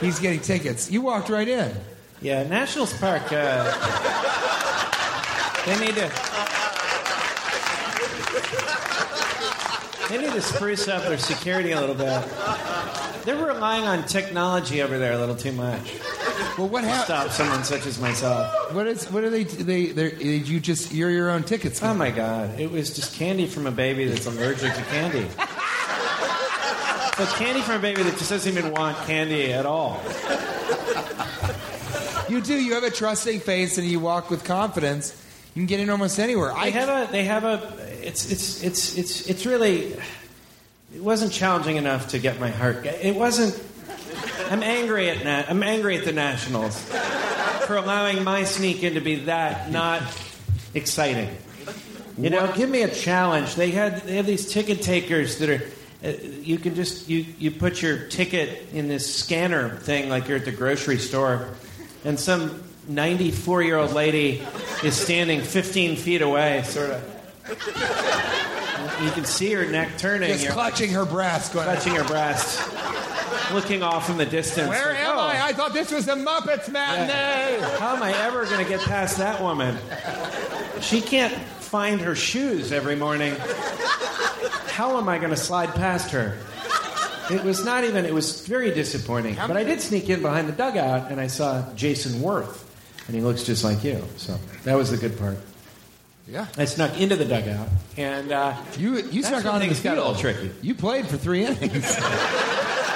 he's 0.00 0.20
getting 0.20 0.38
tickets. 0.38 0.88
You 0.88 1.02
walked 1.02 1.30
right 1.30 1.48
in. 1.48 1.74
Yeah, 2.22 2.44
Nationals 2.44 2.96
Park. 2.98 3.24
Uh, 3.32 3.64
they 5.66 5.78
need 5.84 5.96
to. 5.96 6.10
They 10.08 10.18
need 10.18 10.32
to 10.32 10.42
spruce 10.42 10.86
up 10.86 11.02
their 11.02 11.18
security 11.18 11.72
a 11.72 11.80
little 11.80 11.96
bit. 11.96 12.22
They're 13.24 13.44
relying 13.44 13.82
on 13.82 14.06
technology 14.06 14.80
over 14.80 14.96
there 14.96 15.14
a 15.14 15.18
little 15.18 15.34
too 15.34 15.50
much. 15.50 15.94
Well, 16.58 16.68
what 16.68 16.84
happened? 16.84 17.04
Stop 17.04 17.30
someone 17.30 17.64
such 17.64 17.86
as 17.86 18.00
myself. 18.00 18.72
What 18.74 18.86
is? 18.86 19.10
What 19.10 19.24
are 19.24 19.30
they? 19.30 19.44
They? 19.44 19.86
They? 19.86 20.14
You 20.14 20.60
just? 20.60 20.92
You're 20.92 21.10
your 21.10 21.30
own 21.30 21.42
tickets. 21.42 21.82
Oh 21.82 21.94
my 21.94 22.10
God! 22.10 22.58
It 22.58 22.70
was 22.70 22.94
just 22.94 23.14
candy 23.14 23.46
from 23.46 23.66
a 23.66 23.70
baby 23.70 24.06
that's 24.06 24.26
allergic 24.26 24.72
to 24.74 24.82
candy. 24.84 25.26
But 27.18 27.28
candy 27.36 27.62
from 27.62 27.76
a 27.76 27.78
baby 27.78 28.02
that 28.02 28.18
just 28.18 28.28
doesn't 28.30 28.50
even 28.50 28.72
want 28.72 28.96
candy 29.06 29.52
at 29.52 29.64
all. 29.64 30.02
You 32.28 32.40
do. 32.40 32.54
You 32.54 32.74
have 32.74 32.84
a 32.84 32.90
trusting 32.90 33.40
face, 33.40 33.78
and 33.78 33.86
you 33.86 34.00
walk 34.00 34.30
with 34.30 34.44
confidence. 34.44 35.22
You 35.54 35.60
can 35.60 35.66
get 35.66 35.80
in 35.80 35.88
almost 35.88 36.18
anywhere. 36.18 36.52
They 36.60 36.70
have 36.72 36.88
a. 36.88 37.10
They 37.10 37.24
have 37.24 37.44
a. 37.44 37.72
It's. 38.02 38.30
It's. 38.30 38.62
It's. 38.62 38.98
It's. 38.98 39.26
It's 39.30 39.46
really. 39.46 39.94
It 40.94 41.02
wasn't 41.02 41.32
challenging 41.32 41.76
enough 41.76 42.08
to 42.08 42.18
get 42.18 42.38
my 42.40 42.50
heart. 42.50 42.84
It 42.84 43.14
wasn't. 43.14 43.54
I'm 44.50 44.62
angry 44.62 45.10
at. 45.10 45.24
Na- 45.24 45.44
I'm 45.48 45.62
angry 45.62 45.98
at 45.98 46.04
the 46.04 46.12
Nationals 46.12 46.80
for 47.66 47.76
allowing 47.76 48.24
my 48.24 48.44
sneak 48.44 48.82
in 48.82 48.94
to 48.94 49.00
be 49.00 49.24
that 49.24 49.70
not 49.70 50.02
exciting. 50.74 51.36
You 52.18 52.30
know, 52.30 52.50
give 52.54 52.70
me 52.70 52.82
a 52.82 52.88
challenge. 52.88 53.54
They 53.56 53.70
had. 53.70 54.02
They 54.02 54.16
have 54.16 54.26
these 54.26 54.50
ticket 54.50 54.82
takers 54.82 55.38
that 55.38 55.50
are. 55.50 55.62
Uh, 56.04 56.12
you 56.42 56.58
can 56.58 56.74
just 56.74 57.08
you 57.08 57.26
you 57.38 57.50
put 57.50 57.82
your 57.82 58.06
ticket 58.08 58.72
in 58.72 58.88
this 58.88 59.14
scanner 59.14 59.76
thing 59.76 60.08
like 60.08 60.28
you're 60.28 60.38
at 60.38 60.44
the 60.44 60.52
grocery 60.52 60.98
store, 60.98 61.48
and 62.04 62.18
some 62.18 62.62
94 62.88 63.62
year 63.62 63.78
old 63.78 63.92
lady 63.92 64.42
is 64.84 64.96
standing 64.96 65.40
15 65.40 65.96
feet 65.96 66.22
away, 66.22 66.62
sort 66.64 66.90
of. 66.90 67.12
You 69.02 69.10
can 69.10 69.24
see 69.24 69.52
her 69.52 69.66
neck 69.66 69.98
turning. 69.98 70.30
Just 70.30 70.44
You're 70.44 70.52
clutching 70.52 70.90
her 70.90 71.04
breast. 71.04 71.52
Going, 71.52 71.66
clutching 71.66 71.94
her 71.94 72.04
breast, 72.04 72.58
looking 73.52 73.82
off 73.82 74.10
in 74.10 74.16
the 74.16 74.26
distance. 74.26 74.68
Where 74.68 74.90
like, 74.92 75.00
am 75.00 75.16
"Oh, 75.16 75.20
I? 75.20 75.48
I 75.48 75.52
thought 75.52 75.72
this 75.72 75.90
was 75.92 76.06
the 76.06 76.14
Muppets 76.14 76.70
matinee. 76.70 77.60
How 77.78 77.96
am 77.96 78.02
I 78.02 78.12
ever 78.24 78.44
going 78.46 78.62
to 78.62 78.68
get 78.68 78.80
past 78.80 79.18
that 79.18 79.40
woman? 79.42 79.76
She 80.80 81.00
can't 81.00 81.32
find 81.32 82.00
her 82.00 82.14
shoes 82.14 82.72
every 82.72 82.96
morning. 82.96 83.34
How 84.68 84.98
am 84.98 85.08
I 85.08 85.18
going 85.18 85.30
to 85.30 85.36
slide 85.36 85.74
past 85.74 86.10
her? 86.10 86.38
It 87.30 87.42
was 87.42 87.64
not 87.64 87.84
even. 87.84 88.04
It 88.04 88.14
was 88.14 88.46
very 88.46 88.70
disappointing. 88.72 89.34
But 89.36 89.56
I 89.56 89.64
did 89.64 89.80
sneak 89.80 90.08
in 90.08 90.22
behind 90.22 90.48
the 90.48 90.52
dugout, 90.52 91.10
and 91.10 91.20
I 91.20 91.26
saw 91.26 91.64
Jason 91.74 92.20
Werth, 92.20 92.62
and 93.06 93.16
he 93.16 93.22
looks 93.22 93.42
just 93.42 93.64
like 93.64 93.82
you. 93.82 94.04
So 94.16 94.38
that 94.64 94.76
was 94.76 94.90
the 94.92 94.96
good 94.96 95.18
part. 95.18 95.36
Yeah. 96.28 96.46
I 96.56 96.64
snuck 96.66 97.00
into 97.00 97.16
the 97.16 97.24
dugout, 97.24 97.68
and 97.96 98.30
uh, 98.32 98.54
You 98.78 98.96
you 98.98 99.22
snuck 99.22 99.44
on 99.44 99.60
the 99.60 99.66
things 99.66 99.80
got 99.80 99.96
a 99.96 100.00
little 100.00 100.14
field. 100.14 100.36
tricky. 100.36 100.50
You 100.62 100.74
played 100.74 101.06
for 101.08 101.16
three 101.16 101.44
innings. 101.44 101.96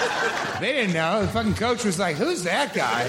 they 0.61 0.73
didn't 0.73 0.95
know. 0.95 1.23
The 1.23 1.29
fucking 1.29 1.55
coach 1.55 1.85
was 1.85 1.99
like, 1.99 2.17
"Who's 2.17 2.45
that 2.45 2.75
guy? 2.75 3.09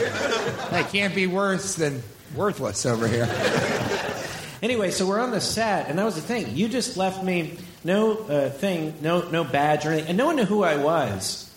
That 0.69 0.89
can't 0.91 1.13
be 1.15 1.27
worse 1.27 1.75
than 1.75 2.01
worthless 2.35 2.85
over 2.85 3.07
here." 3.07 3.27
Anyway, 4.61 4.91
so 4.91 5.07
we're 5.07 5.19
on 5.19 5.31
the 5.31 5.41
set, 5.41 5.89
and 5.89 5.97
that 5.97 6.03
was 6.03 6.13
the 6.13 6.21
thing. 6.21 6.55
You 6.55 6.69
just 6.69 6.95
left 6.95 7.23
me 7.23 7.57
no 7.83 8.15
uh, 8.15 8.49
thing, 8.51 8.93
no 9.01 9.27
no 9.29 9.43
badge 9.43 9.87
or 9.87 9.89
anything, 9.89 10.09
and 10.09 10.17
no 10.19 10.27
one 10.27 10.35
knew 10.35 10.45
who 10.45 10.63
I 10.63 10.77
was 10.77 11.51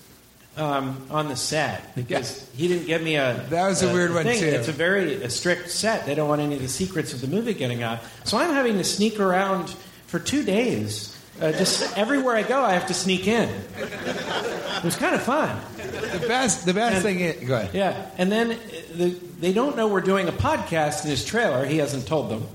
um, 0.57 1.07
on 1.11 1.29
the 1.29 1.37
set 1.37 1.95
because 1.95 2.49
he 2.55 2.67
didn't 2.67 2.87
give 2.87 3.03
me 3.03 3.17
a. 3.17 3.45
That 3.51 3.69
was 3.69 3.83
a 3.83 3.93
weird 3.93 4.15
one, 4.15 4.25
thing. 4.25 4.41
too. 4.41 4.47
It's 4.47 4.69
a 4.69 4.73
very 4.73 5.23
a 5.23 5.29
strict 5.29 5.71
set. 5.71 6.07
They 6.07 6.15
don't 6.15 6.29
want 6.29 6.41
any 6.41 6.55
of 6.55 6.63
the 6.63 6.69
secrets 6.69 7.13
of 7.13 7.21
the 7.21 7.27
movie 7.27 7.53
getting 7.53 7.83
out. 7.83 8.01
So 8.25 8.39
I'm 8.39 8.55
having 8.55 8.79
to 8.79 8.85
sneak 8.85 9.21
around 9.21 9.69
for 10.07 10.19
two 10.19 10.43
days. 10.43 11.14
Uh, 11.41 11.51
just 11.53 11.97
everywhere 11.99 12.37
I 12.37 12.43
go, 12.45 12.63
I 12.63 12.75
have 12.75 12.87
to 12.87 12.95
sneak 12.95 13.27
in. 13.27 13.49
It 13.49 14.85
was 14.85 14.97
kind 14.97 15.15
of 15.15 15.23
fun. 15.23 15.61
The 15.77 16.25
best 16.29 16.65
the 16.65 16.75
best 16.75 16.95
And- 16.97 17.03
thing. 17.05 17.21
Is, 17.21 17.49
go 17.49 17.57
ahead. 17.57 17.75
Yeah, 17.75 18.07
and 18.19 18.31
then 18.31 18.53
uh, 18.53 18.57
the, 18.95 19.09
they 19.41 19.53
don't 19.53 19.77
know 19.77 19.89
we're 19.89 20.01
doing 20.01 20.29
a 20.29 20.33
podcast 20.33 21.05
in 21.05 21.11
his 21.11 21.25
trailer. 21.25 21.65
He 21.65 21.79
hasn't 21.79 22.07
told 22.07 22.31
them. 22.31 22.47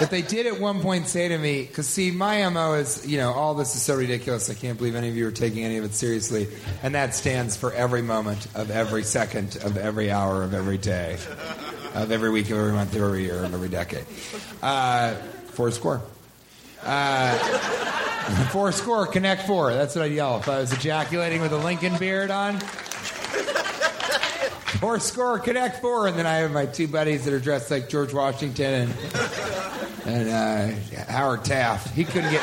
But 0.00 0.10
they 0.10 0.22
did 0.22 0.46
at 0.46 0.58
one 0.58 0.80
point 0.80 1.08
say 1.08 1.28
to 1.28 1.36
me, 1.36 1.62
because 1.62 1.86
see, 1.86 2.10
my 2.10 2.48
MO 2.48 2.72
is, 2.74 3.06
you 3.06 3.18
know, 3.18 3.32
all 3.32 3.52
this 3.54 3.74
is 3.76 3.82
so 3.82 3.96
ridiculous, 3.96 4.48
I 4.48 4.54
can't 4.54 4.78
believe 4.78 4.94
any 4.94 5.10
of 5.10 5.16
you 5.16 5.28
are 5.28 5.32
taking 5.32 5.62
any 5.62 5.76
of 5.76 5.84
it 5.84 5.92
seriously. 5.92 6.48
And 6.82 6.94
that 6.94 7.14
stands 7.14 7.54
for 7.54 7.70
every 7.74 8.00
moment 8.00 8.46
of 8.54 8.70
every 8.70 9.02
second 9.02 9.56
of 9.62 9.76
every 9.76 10.10
hour 10.10 10.42
of 10.42 10.54
every 10.54 10.78
day, 10.78 11.18
of 11.94 12.10
every 12.10 12.30
week 12.30 12.46
of 12.50 12.56
every 12.58 12.72
month 12.72 12.96
of 12.96 13.02
every 13.02 13.24
year 13.24 13.44
of 13.44 13.52
every 13.52 13.68
decade. 13.68 14.06
Uh, 14.62 15.14
four 15.52 15.70
score. 15.70 16.00
Uh, 16.82 17.36
four 18.48 18.72
score, 18.72 19.06
connect 19.06 19.46
four. 19.46 19.72
That's 19.72 19.94
what 19.94 20.04
I'd 20.04 20.12
yell 20.12 20.38
if 20.38 20.48
I 20.48 20.58
was 20.58 20.72
ejaculating 20.72 21.40
with 21.40 21.52
a 21.52 21.58
Lincoln 21.58 21.96
beard 21.98 22.30
on. 22.30 22.58
Four 24.80 24.98
score, 24.98 25.38
connect 25.38 25.82
four, 25.82 26.06
and 26.06 26.16
then 26.16 26.26
I 26.26 26.36
have 26.36 26.52
my 26.52 26.64
two 26.64 26.88
buddies 26.88 27.26
that 27.26 27.34
are 27.34 27.40
dressed 27.40 27.70
like 27.70 27.90
George 27.90 28.14
Washington 28.14 28.88
and 28.88 28.94
and 30.06 30.28
uh, 30.28 31.04
Howard 31.10 31.44
Taft. 31.44 31.94
He 31.94 32.04
couldn't 32.04 32.30
get. 32.30 32.42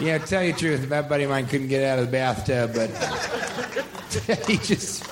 Yeah, 0.00 0.18
tell 0.18 0.42
you 0.42 0.52
the 0.52 0.58
truth, 0.58 0.88
that 0.88 1.08
buddy 1.08 1.24
of 1.24 1.30
mine 1.30 1.46
couldn't 1.46 1.68
get 1.68 1.84
out 1.84 1.98
of 1.98 2.06
the 2.06 2.12
bathtub, 2.12 2.74
but 2.74 2.90
he 4.46 4.56
just. 4.56 5.08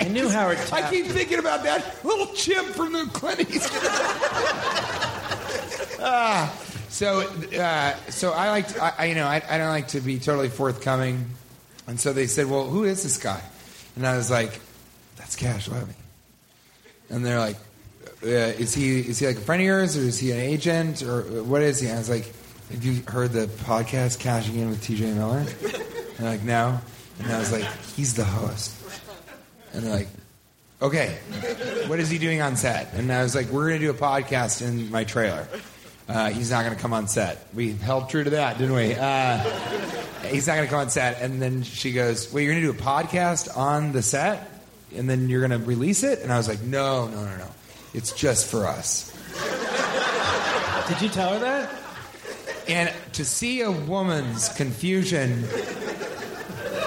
I 0.00 0.08
knew 0.08 0.28
Howard. 0.28 0.58
I 0.72 0.88
keep 0.90 1.06
thinking 1.06 1.38
about 1.38 1.64
that 1.64 2.04
little 2.04 2.26
chimp 2.34 2.68
from 2.68 2.92
the 2.92 3.06
Clint 3.12 3.40
Eastwood. 3.40 3.82
Ah, 6.00 6.52
so, 6.88 7.20
uh, 7.20 7.94
so 8.10 8.32
I 8.32 8.50
like, 8.50 8.68
to, 8.68 9.00
I, 9.00 9.04
you 9.06 9.14
know, 9.14 9.26
I, 9.26 9.42
I 9.48 9.58
don't 9.58 9.68
like 9.68 9.88
to 9.88 10.00
be 10.00 10.18
totally 10.18 10.48
forthcoming, 10.48 11.26
and 11.86 11.98
so 11.98 12.12
they 12.12 12.26
said, 12.26 12.46
"Well, 12.46 12.68
who 12.68 12.84
is 12.84 13.02
this 13.02 13.16
guy?" 13.16 13.42
And 13.96 14.06
I 14.06 14.16
was 14.16 14.30
like, 14.30 14.60
"That's 15.16 15.36
Cash 15.36 15.68
Levy." 15.68 15.94
And 17.08 17.24
they're 17.24 17.38
like, 17.38 17.56
uh, 18.22 18.26
"Is 18.26 18.74
he 18.74 19.00
is 19.00 19.18
he 19.18 19.26
like 19.26 19.36
a 19.36 19.40
friend 19.40 19.60
of 19.62 19.66
yours, 19.66 19.96
or 19.96 20.00
is 20.00 20.18
he 20.18 20.32
an 20.32 20.40
agent, 20.40 21.02
or 21.02 21.22
what 21.42 21.62
is 21.62 21.80
he?" 21.80 21.88
And 21.88 21.96
I 21.96 21.98
was 21.98 22.10
like, 22.10 22.32
"Have 22.70 22.84
you 22.84 23.02
heard 23.08 23.32
the 23.32 23.46
podcast 23.46 24.20
Cashing 24.20 24.56
In 24.56 24.70
with 24.70 24.82
T.J. 24.82 25.12
Miller?" 25.14 25.44
And 26.18 26.26
like, 26.26 26.42
"No." 26.42 26.80
And 27.18 27.32
I 27.32 27.38
was 27.38 27.52
like, 27.52 27.66
"He's 27.96 28.14
the 28.14 28.24
host." 28.24 28.76
And 29.72 29.84
they're 29.84 29.94
like, 29.94 30.08
okay, 30.82 31.18
what 31.86 32.00
is 32.00 32.10
he 32.10 32.18
doing 32.18 32.40
on 32.40 32.56
set? 32.56 32.92
And 32.94 33.12
I 33.12 33.22
was 33.22 33.34
like, 33.34 33.48
we're 33.48 33.68
going 33.68 33.80
to 33.80 33.86
do 33.86 33.90
a 33.90 33.94
podcast 33.94 34.66
in 34.66 34.90
my 34.90 35.04
trailer. 35.04 35.46
Uh, 36.10 36.30
he's 36.30 36.50
not 36.50 36.64
going 36.64 36.74
to 36.74 36.82
come 36.82 36.92
on 36.92 37.06
set. 37.06 37.38
We 37.54 37.72
held 37.72 38.10
true 38.10 38.24
to 38.24 38.30
that, 38.30 38.58
didn't 38.58 38.74
we? 38.74 38.94
Uh, 38.94 39.38
he's 40.26 40.48
not 40.48 40.56
going 40.56 40.66
to 40.66 40.70
come 40.70 40.80
on 40.80 40.90
set. 40.90 41.22
And 41.22 41.40
then 41.40 41.62
she 41.62 41.92
goes, 41.92 42.32
well, 42.32 42.42
you're 42.42 42.52
going 42.52 42.64
to 42.64 42.72
do 42.72 42.78
a 42.78 42.82
podcast 42.82 43.56
on 43.56 43.92
the 43.92 44.02
set? 44.02 44.50
And 44.96 45.08
then 45.08 45.28
you're 45.28 45.46
going 45.46 45.58
to 45.58 45.64
release 45.64 46.02
it? 46.02 46.18
And 46.20 46.32
I 46.32 46.36
was 46.36 46.48
like, 46.48 46.62
no, 46.62 47.06
no, 47.06 47.24
no, 47.24 47.36
no. 47.36 47.46
It's 47.94 48.12
just 48.12 48.50
for 48.50 48.66
us. 48.66 49.16
Did 50.88 51.00
you 51.00 51.08
tell 51.08 51.34
her 51.34 51.38
that? 51.38 51.70
And 52.68 52.92
to 53.12 53.24
see 53.24 53.60
a 53.60 53.70
woman's 53.70 54.48
confusion 54.48 55.44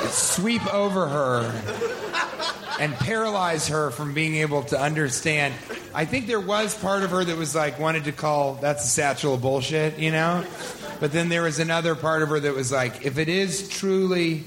sweep 0.09 0.65
over 0.73 1.07
her 1.07 1.63
and 2.79 2.93
paralyze 2.95 3.69
her 3.69 3.91
from 3.91 4.13
being 4.13 4.35
able 4.35 4.63
to 4.63 4.79
understand. 4.79 5.53
I 5.95 6.05
think 6.05 6.25
there 6.25 6.39
was 6.39 6.73
part 6.73 7.03
of 7.03 7.11
her 7.11 7.23
that 7.23 7.37
was 7.37 7.53
like 7.53 7.79
wanted 7.79 8.05
to 8.05 8.11
call 8.11 8.55
that's 8.55 8.83
a 8.83 8.87
satchel 8.87 9.35
of 9.35 9.41
bullshit, 9.41 9.99
you 9.99 10.11
know? 10.11 10.43
But 10.99 11.11
then 11.11 11.29
there 11.29 11.43
was 11.43 11.59
another 11.59 11.95
part 11.95 12.23
of 12.23 12.29
her 12.29 12.39
that 12.39 12.55
was 12.55 12.71
like, 12.71 13.05
if 13.05 13.17
it 13.17 13.29
is 13.29 13.69
truly 13.69 14.45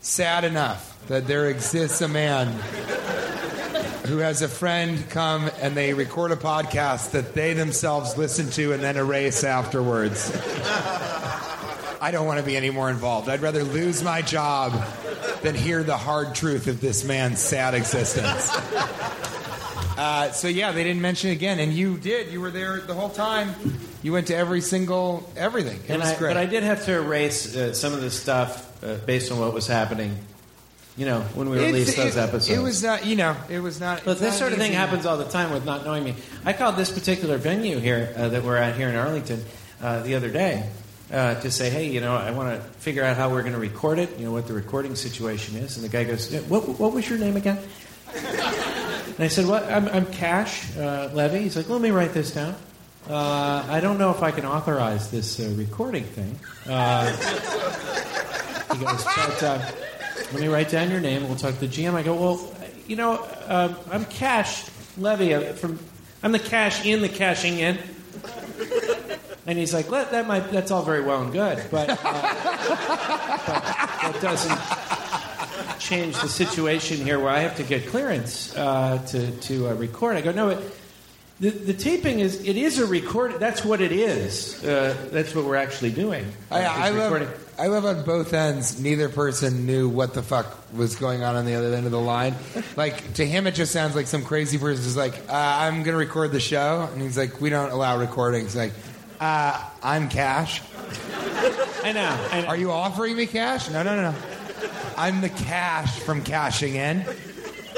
sad 0.00 0.44
enough 0.44 1.06
that 1.08 1.26
there 1.26 1.50
exists 1.50 2.00
a 2.00 2.08
man 2.08 2.46
who 4.06 4.18
has 4.18 4.40
a 4.40 4.48
friend 4.48 5.04
come 5.10 5.50
and 5.60 5.76
they 5.76 5.92
record 5.92 6.30
a 6.30 6.36
podcast 6.36 7.10
that 7.10 7.34
they 7.34 7.52
themselves 7.52 8.16
listen 8.16 8.48
to 8.50 8.72
and 8.72 8.82
then 8.82 8.96
erase 8.96 9.44
afterwards. 9.44 10.30
I 12.00 12.10
don't 12.12 12.26
want 12.26 12.38
to 12.38 12.46
be 12.46 12.56
any 12.56 12.70
more 12.70 12.88
involved. 12.88 13.28
I'd 13.28 13.42
rather 13.42 13.64
lose 13.64 14.02
my 14.02 14.22
job 14.22 14.72
than 15.42 15.54
hear 15.54 15.82
the 15.82 15.96
hard 15.96 16.34
truth 16.34 16.68
of 16.68 16.80
this 16.80 17.04
man's 17.04 17.40
sad 17.40 17.74
existence. 17.74 18.50
Uh, 19.96 20.30
so 20.32 20.48
yeah, 20.48 20.72
they 20.72 20.84
didn't 20.84 21.00
mention 21.02 21.30
it 21.30 21.34
again, 21.34 21.58
and 21.58 21.72
you 21.72 21.96
did. 21.96 22.30
You 22.32 22.40
were 22.40 22.50
there 22.50 22.80
the 22.80 22.94
whole 22.94 23.08
time. 23.08 23.54
You 24.02 24.12
went 24.12 24.26
to 24.28 24.36
every 24.36 24.60
single 24.60 25.28
everything. 25.36 25.80
It 25.84 25.90
And 25.90 26.00
was 26.02 26.10
I, 26.12 26.18
great. 26.18 26.30
but 26.30 26.36
I 26.36 26.46
did 26.46 26.62
have 26.62 26.84
to 26.84 26.94
erase 26.96 27.56
uh, 27.56 27.72
some 27.72 27.92
of 27.94 28.00
the 28.00 28.10
stuff 28.10 28.82
uh, 28.84 28.96
based 29.06 29.32
on 29.32 29.38
what 29.38 29.52
was 29.54 29.66
happening. 29.66 30.16
You 30.98 31.04
know, 31.06 31.20
when 31.34 31.50
we 31.50 31.58
released 31.58 31.96
those 31.96 32.16
it, 32.16 32.20
epissodes. 32.20 32.48
It 32.48 32.62
was 32.62 32.82
not, 32.82 33.04
you 33.04 33.16
know, 33.16 33.36
it 33.50 33.60
was 33.60 33.80
not. 33.80 34.02
But 34.04 34.18
this 34.18 34.32
not 34.32 34.38
sort 34.38 34.52
of 34.52 34.58
thing 34.58 34.70
easy. 34.70 34.76
happens 34.76 35.04
all 35.04 35.18
the 35.18 35.28
time 35.28 35.50
with 35.50 35.64
not 35.66 35.84
knowing 35.84 36.04
me. 36.04 36.14
I 36.44 36.52
called 36.54 36.76
this 36.76 36.90
particular 36.90 37.36
venue 37.36 37.78
here 37.78 38.14
uh, 38.16 38.28
that 38.30 38.42
we're 38.44 38.56
at 38.56 38.76
here 38.76 38.88
in 38.88 38.96
Arlington 38.96 39.44
uh, 39.82 40.02
the 40.02 40.14
other 40.14 40.30
day 40.30 40.70
uh, 41.12 41.34
to 41.40 41.50
say, 41.50 41.68
hey, 41.68 41.90
you 41.90 42.00
know, 42.00 42.16
I 42.16 42.30
want 42.30 42.56
to 42.58 42.66
figure 42.80 43.04
out 43.04 43.16
how 43.18 43.28
we're 43.30 43.42
going 43.42 43.52
to 43.52 43.58
record 43.58 43.98
it, 43.98 44.18
you 44.18 44.24
know, 44.24 44.32
what 44.32 44.46
the 44.46 44.54
recording 44.54 44.94
situation 44.96 45.56
is. 45.56 45.76
And 45.76 45.84
the 45.84 45.90
guy 45.90 46.04
goes, 46.04 46.32
"Yeah, 46.32 46.40
what, 46.40 46.66
what 46.80 46.94
was 46.94 47.08
your 47.10 47.18
name 47.18 47.36
again? 47.36 47.58
And 48.14 49.20
I 49.20 49.28
said, 49.28 49.46
well, 49.46 49.64
I'm, 49.68 49.88
I'm 49.88 50.06
Cash 50.06 50.76
uh, 50.76 51.10
Levy. 51.12 51.40
He's 51.40 51.56
like, 51.56 51.68
let 51.68 51.80
me 51.80 51.90
write 51.90 52.12
this 52.12 52.32
down. 52.32 52.54
Uh, 53.08 53.64
I 53.68 53.80
don't 53.80 53.98
know 53.98 54.10
if 54.10 54.22
I 54.22 54.30
can 54.30 54.44
authorize 54.44 55.10
this 55.10 55.40
uh, 55.40 55.52
recording 55.56 56.04
thing. 56.04 56.38
Uh, 56.68 57.06
he 58.74 58.84
goes, 58.84 59.04
but 59.04 59.42
uh, 59.42 59.70
let 60.32 60.40
me 60.40 60.48
write 60.48 60.70
down 60.70 60.90
your 60.90 61.00
name. 61.00 61.26
We'll 61.28 61.36
talk 61.36 61.54
to 61.54 61.60
the 61.60 61.68
GM. 61.68 61.94
I 61.94 62.02
go, 62.02 62.14
well, 62.14 62.54
you 62.86 62.96
know, 62.96 63.14
uh, 63.46 63.74
I'm 63.90 64.04
Cash 64.06 64.66
Levy 64.98 65.34
I'm 65.34 65.54
from. 65.54 65.78
I'm 66.22 66.32
the 66.32 66.38
cash 66.38 66.84
in, 66.84 67.02
the 67.02 67.08
cashing 67.08 67.58
in. 67.58 67.78
And 69.46 69.56
he's 69.56 69.72
like, 69.72 69.88
that 69.88 70.26
might, 70.26 70.50
that's 70.50 70.72
all 70.72 70.82
very 70.82 71.02
well 71.02 71.22
and 71.22 71.32
good, 71.32 71.62
but, 71.70 71.88
uh, 71.88 71.94
but 71.94 72.02
that 74.02 74.18
doesn't 74.20 74.58
change 75.86 76.20
the 76.20 76.28
situation 76.28 76.98
here 76.98 77.18
where 77.18 77.30
I 77.30 77.40
have 77.40 77.56
to 77.56 77.62
get 77.62 77.86
clearance 77.86 78.56
uh, 78.56 78.98
to, 79.08 79.30
to 79.30 79.68
uh, 79.68 79.74
record. 79.74 80.16
I 80.16 80.20
go, 80.20 80.32
no, 80.32 80.48
it, 80.48 80.58
the, 81.38 81.50
the 81.50 81.74
taping 81.74 82.20
is, 82.20 82.42
it 82.44 82.56
is 82.56 82.78
a 82.78 82.86
record. 82.86 83.38
That's 83.38 83.64
what 83.64 83.80
it 83.80 83.92
is. 83.92 84.64
Uh, 84.64 84.96
that's 85.12 85.34
what 85.34 85.44
we're 85.44 85.56
actually 85.56 85.92
doing. 85.92 86.26
I, 86.50 86.64
I 86.64 86.90
love. 86.90 87.42
I 87.58 87.68
love 87.68 87.86
on 87.86 88.04
both 88.04 88.34
ends. 88.34 88.80
Neither 88.80 89.08
person 89.08 89.64
knew 89.64 89.88
what 89.88 90.12
the 90.12 90.22
fuck 90.22 90.58
was 90.74 90.96
going 90.96 91.22
on 91.22 91.36
on 91.36 91.46
the 91.46 91.54
other 91.54 91.74
end 91.74 91.86
of 91.86 91.92
the 91.92 92.00
line. 92.00 92.34
Like 92.76 93.14
to 93.14 93.26
him, 93.26 93.46
it 93.46 93.52
just 93.52 93.72
sounds 93.72 93.94
like 93.94 94.06
some 94.06 94.22
crazy 94.22 94.58
person 94.58 94.84
is 94.84 94.96
like, 94.96 95.14
uh, 95.28 95.32
"I'm 95.32 95.82
going 95.82 95.94
to 95.94 95.96
record 95.96 96.32
the 96.32 96.40
show," 96.40 96.86
and 96.92 97.00
he's 97.00 97.16
like, 97.16 97.40
"We 97.40 97.48
don't 97.48 97.70
allow 97.70 97.98
recordings." 97.98 98.54
Like, 98.54 98.72
uh, 99.20 99.62
"I'm 99.82 100.10
Cash." 100.10 100.60
I 101.82 101.92
know. 101.92 102.28
I 102.30 102.40
know. 102.42 102.48
Are 102.48 102.56
you 102.56 102.70
offering 102.72 103.16
me 103.16 103.26
cash? 103.26 103.70
No, 103.70 103.82
no, 103.82 103.96
no, 103.96 104.10
no. 104.10 104.35
I'm 104.96 105.20
the 105.20 105.28
cash 105.28 105.98
from 106.00 106.22
cashing 106.22 106.74
in. 106.74 107.04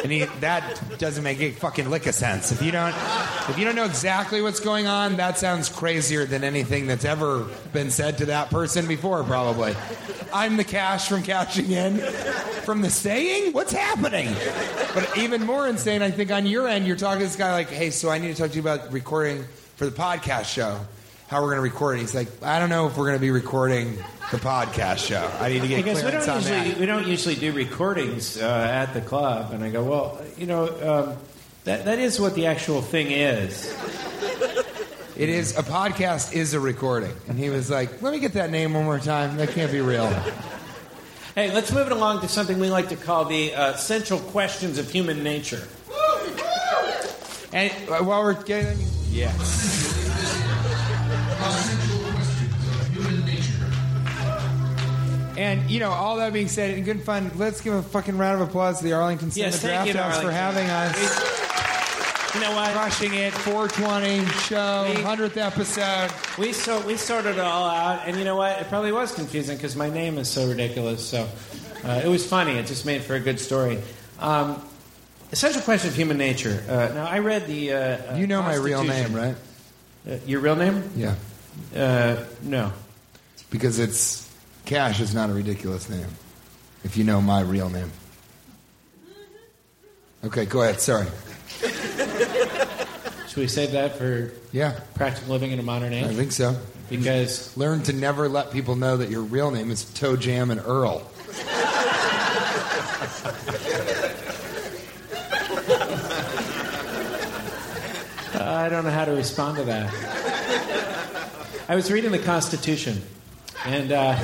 And 0.03 0.13
he, 0.13 0.25
that 0.41 0.81
doesn't 0.99 1.25
make 1.25 1.41
a 1.41 1.51
fucking 1.51 1.91
lick 1.91 2.07
of 2.07 2.15
sense. 2.15 2.53
If 2.53 2.63
you 2.63 2.71
don't, 2.71 2.95
if 3.49 3.57
you 3.59 3.65
don't 3.65 3.75
know 3.75 3.85
exactly 3.85 4.41
what's 4.41 4.61
going 4.61 4.87
on, 4.87 5.17
that 5.17 5.39
sounds 5.39 5.69
crazier 5.69 6.25
than 6.25 6.45
anything 6.45 6.87
that's 6.87 7.05
ever 7.05 7.49
been 7.73 7.91
said 7.91 8.19
to 8.19 8.27
that 8.27 8.49
person 8.51 8.87
before. 8.87 9.25
Probably. 9.25 9.75
I'm 10.33 10.57
the 10.57 10.63
cash 10.63 11.09
from 11.09 11.25
cashing 11.25 11.73
in. 11.73 11.99
From 12.63 12.83
the 12.83 12.91
saying, 12.91 13.53
what's 13.53 13.73
happening? 13.73 14.33
But 14.95 15.19
even 15.19 15.45
more 15.45 15.67
insane, 15.67 16.03
I 16.03 16.13
think 16.13 16.31
on 16.31 16.47
your 16.47 16.69
end, 16.69 16.87
you're 16.87 16.97
talking 16.97 17.21
to 17.21 17.27
this 17.27 17.35
guy 17.37 17.53
like, 17.53 17.69
"Hey, 17.71 17.91
so 17.91 18.11
I 18.11 18.19
need 18.19 18.29
to 18.29 18.41
talk 18.41 18.51
to 18.51 18.57
you 18.57 18.61
about 18.61 18.93
recording 18.93 19.45
for 19.77 19.87
the 19.87 19.91
podcast 19.91 20.45
show." 20.45 20.79
How 21.29 21.43
we're 21.43 21.49
going 21.55 21.59
to 21.59 21.63
record 21.63 21.99
it. 21.99 22.01
He's 22.01 22.15
like, 22.15 22.29
I 22.43 22.59
don't 22.59 22.71
know 22.71 22.87
if 22.87 22.97
we're 22.97 23.07
going 23.07 23.19
to 23.19 23.21
be 23.21 23.31
recording 23.31 23.97
the 24.31 24.39
podcast 24.39 25.07
show. 25.07 25.31
I 25.41 25.51
need 25.51 25.63
to 25.63 25.69
get 25.69 25.85
because 25.85 26.03
we 26.03 26.11
don't 26.11 26.29
on 26.29 26.37
usually 26.41 26.71
that. 26.71 26.81
we 26.81 26.87
don't 26.87 27.07
usually 27.07 27.35
do 27.35 27.53
recordings 27.53 28.41
uh, 28.41 28.69
at 28.71 28.95
the 28.95 29.01
club, 29.01 29.53
and 29.53 29.63
I 29.63 29.71
go, 29.71 29.85
well, 29.85 30.21
you 30.37 30.47
know, 30.47 30.65
um, 30.67 31.17
that 31.65 31.85
that 31.85 31.99
is 31.99 32.19
what 32.19 32.35
the 32.35 32.47
actual 32.47 32.81
thing 32.83 33.11
is. 33.11 33.75
It 35.17 35.29
is 35.29 35.59
a 35.59 35.63
podcast 35.63 36.33
is 36.33 36.55
a 36.55 36.61
recording, 36.61 37.13
and 37.29 37.39
he 37.39 37.51
was 37.51 37.71
like, 37.71 38.01
"Let 38.03 38.13
me 38.13 38.21
get 38.21 38.35
that 38.35 38.51
name 38.51 38.73
one 38.73 38.85
more 38.85 38.99
time. 39.01 39.37
That 39.37 39.51
can't 39.51 39.71
be 39.71 39.81
real." 39.81 40.09
Hey, 41.35 41.53
let's 41.53 41.73
move 41.73 41.87
it 41.87 41.93
along 41.93 42.21
to 42.23 42.29
something 42.29 42.59
we 42.59 42.71
like 42.71 42.89
to 42.89 42.97
call 42.97 43.25
the 43.25 43.55
uh, 43.55 43.75
central 43.75 44.19
questions 44.19 44.79
of 44.79 44.91
human 44.91 45.23
nature. 45.23 45.67
And 47.53 47.73
uh, 47.89 48.05
while 48.05 48.23
we're 48.23 48.43
getting, 48.43 48.79
yes, 49.11 50.08
and 55.39 55.71
you 55.71 55.81
know, 55.81 55.91
all 55.91 56.17
that 56.17 56.33
being 56.33 56.49
said, 56.49 56.75
and 56.75 56.85
good 56.85 57.03
fun. 57.03 57.31
Let's 57.37 57.61
give 57.61 57.73
a 57.75 57.83
fucking 57.83 58.19
round 58.19 58.43
of 58.43 58.49
applause 58.49 58.79
to 58.79 58.85
the 58.85 58.93
Arlington 58.93 59.31
Cinema 59.31 59.51
Yes, 59.53 59.61
thank 59.63 59.93
Draft 59.93 60.15
House 60.17 60.23
for 60.23 60.31
having 60.33 60.69
us. 60.69 62.35
You 62.35 62.43
know 62.43 62.53
what? 62.55 62.73
Crushing 62.73 63.15
it, 63.15 63.33
420 63.33 64.25
show, 64.43 64.85
100th 64.99 65.37
episode. 65.39 66.11
We 66.39 66.53
so 66.53 66.79
we 66.87 66.97
sorted 66.97 67.37
it 67.37 67.41
all 67.41 67.69
out, 67.71 68.03
and 68.07 68.19
you 68.19 68.25
know 68.25 68.37
what? 68.37 68.61
It 68.61 68.69
probably 68.69 68.93
was 68.93 69.15
confusing 69.15 69.57
because 69.57 69.75
my 69.77 69.89
name 69.89 70.19
is 70.19 70.29
so 70.29 70.47
ridiculous. 70.47 71.09
So 71.09 71.27
uh, 71.85 72.03
it 72.05 72.09
was 72.09 72.27
funny. 72.27 72.53
It 72.53 72.67
just 72.67 72.85
made 72.85 73.03
for 73.03 73.15
a 73.15 73.21
good 73.21 73.41
story. 73.41 73.79
Um, 74.21 74.61
essential 75.33 75.63
question 75.63 75.89
of 75.89 75.97
human 75.97 76.19
nature. 76.19 76.63
Uh, 76.69 76.91
now 76.95 77.07
I 77.07 77.21
read 77.21 77.47
the. 77.47 77.73
Uh, 77.73 77.79
uh, 77.79 78.17
You 78.17 78.27
know 78.27 78.43
my 78.43 78.57
real 78.57 78.85
name, 78.85 79.15
right? 79.15 79.37
Uh, 80.09 80.17
your 80.27 80.41
real 80.41 80.57
name? 80.57 80.91
Yeah, 80.97 81.15
Uh, 81.75 82.17
no. 82.43 82.73
because 83.51 83.79
it's 83.79 84.28
Cash 84.69 85.01
is 85.01 85.15
not 85.15 85.31
a 85.31 85.33
ridiculous 85.33 85.89
name. 85.89 86.05
If 86.85 86.99
you 86.99 87.03
know 87.03 87.23
my 87.23 87.41
real 87.41 87.71
name. 87.71 87.91
Okay, 90.23 90.45
go 90.45 90.61
ahead. 90.61 90.79
Sorry. 90.79 91.07
Should 93.29 93.39
we 93.39 93.49
save 93.49 93.73
that 93.73 93.97
for 93.97 94.31
Yeah, 94.53 94.79
practical 94.95 95.33
living 95.33 95.53
in 95.53 95.59
a 95.59 95.63
modern 95.63 95.95
age? 95.95 96.05
I 96.05 96.13
think 96.13 96.33
so. 96.33 96.55
Because 96.91 97.57
Learn 97.57 97.83
to 97.85 97.95
never 97.95 98.29
let 98.29 98.51
people 98.51 98.77
know 98.77 98.99
that 98.99 99.09
your 99.09 99.23
real 99.23 99.51
name 99.51 99.71
is 99.71 99.85
Toe 99.85 100.17
Jam 100.17 100.51
and 100.51 100.61
Earl. 100.61 101.03
I 108.35 108.69
don't 108.69 108.85
know 108.85 108.91
how 108.91 109.07
to 109.07 109.13
respond 109.13 109.57
to 109.57 109.65
that. 109.65 109.91
I 111.71 111.75
was 111.75 111.91
reading 111.91 112.13
the 112.13 112.19
Constitution, 112.19 113.01
and 113.65 113.93
uh, 113.93 114.15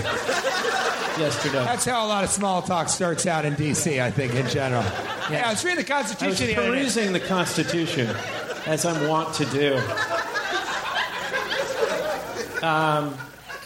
yesterday. 1.18 1.64
That's 1.64 1.84
how 1.84 2.04
a 2.04 2.08
lot 2.08 2.24
of 2.24 2.30
small 2.30 2.62
talk 2.62 2.88
starts 2.88 3.26
out 3.26 3.44
in 3.44 3.54
D.C., 3.54 4.00
I 4.00 4.10
think, 4.10 4.34
in 4.34 4.48
general. 4.48 4.84
Yeah, 5.30 5.44
I 5.46 5.50
was 5.50 5.64
reading 5.64 5.78
the 5.78 5.84
Constitution. 5.84 6.26
I 6.26 6.28
was 6.28 6.38
Constitution 6.38 6.64
the 6.64 6.70
perusing 6.70 7.12
the 7.12 7.20
Constitution, 7.20 8.16
as 8.66 8.84
I'm 8.84 9.08
wont 9.08 9.34
to 9.34 9.44
do. 9.46 9.80
Um, 12.64 13.16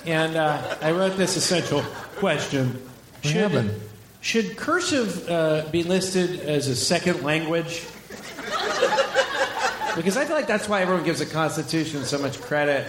and 0.06 0.36
uh, 0.36 0.76
I 0.82 0.92
wrote 0.92 1.16
this 1.16 1.36
essential 1.36 1.82
question: 2.16 2.80
What 3.22 3.32
happened? 3.32 3.80
should 4.20 4.56
cursive 4.56 5.28
uh, 5.28 5.66
be 5.70 5.82
listed 5.82 6.40
as 6.40 6.66
a 6.66 6.76
second 6.76 7.22
language? 7.22 7.84
Because 9.96 10.16
I 10.16 10.24
feel 10.24 10.36
like 10.36 10.46
that's 10.46 10.68
why 10.68 10.82
everyone 10.82 11.04
gives 11.04 11.18
the 11.18 11.26
Constitution 11.26 12.04
so 12.04 12.18
much 12.18 12.40
credit. 12.40 12.86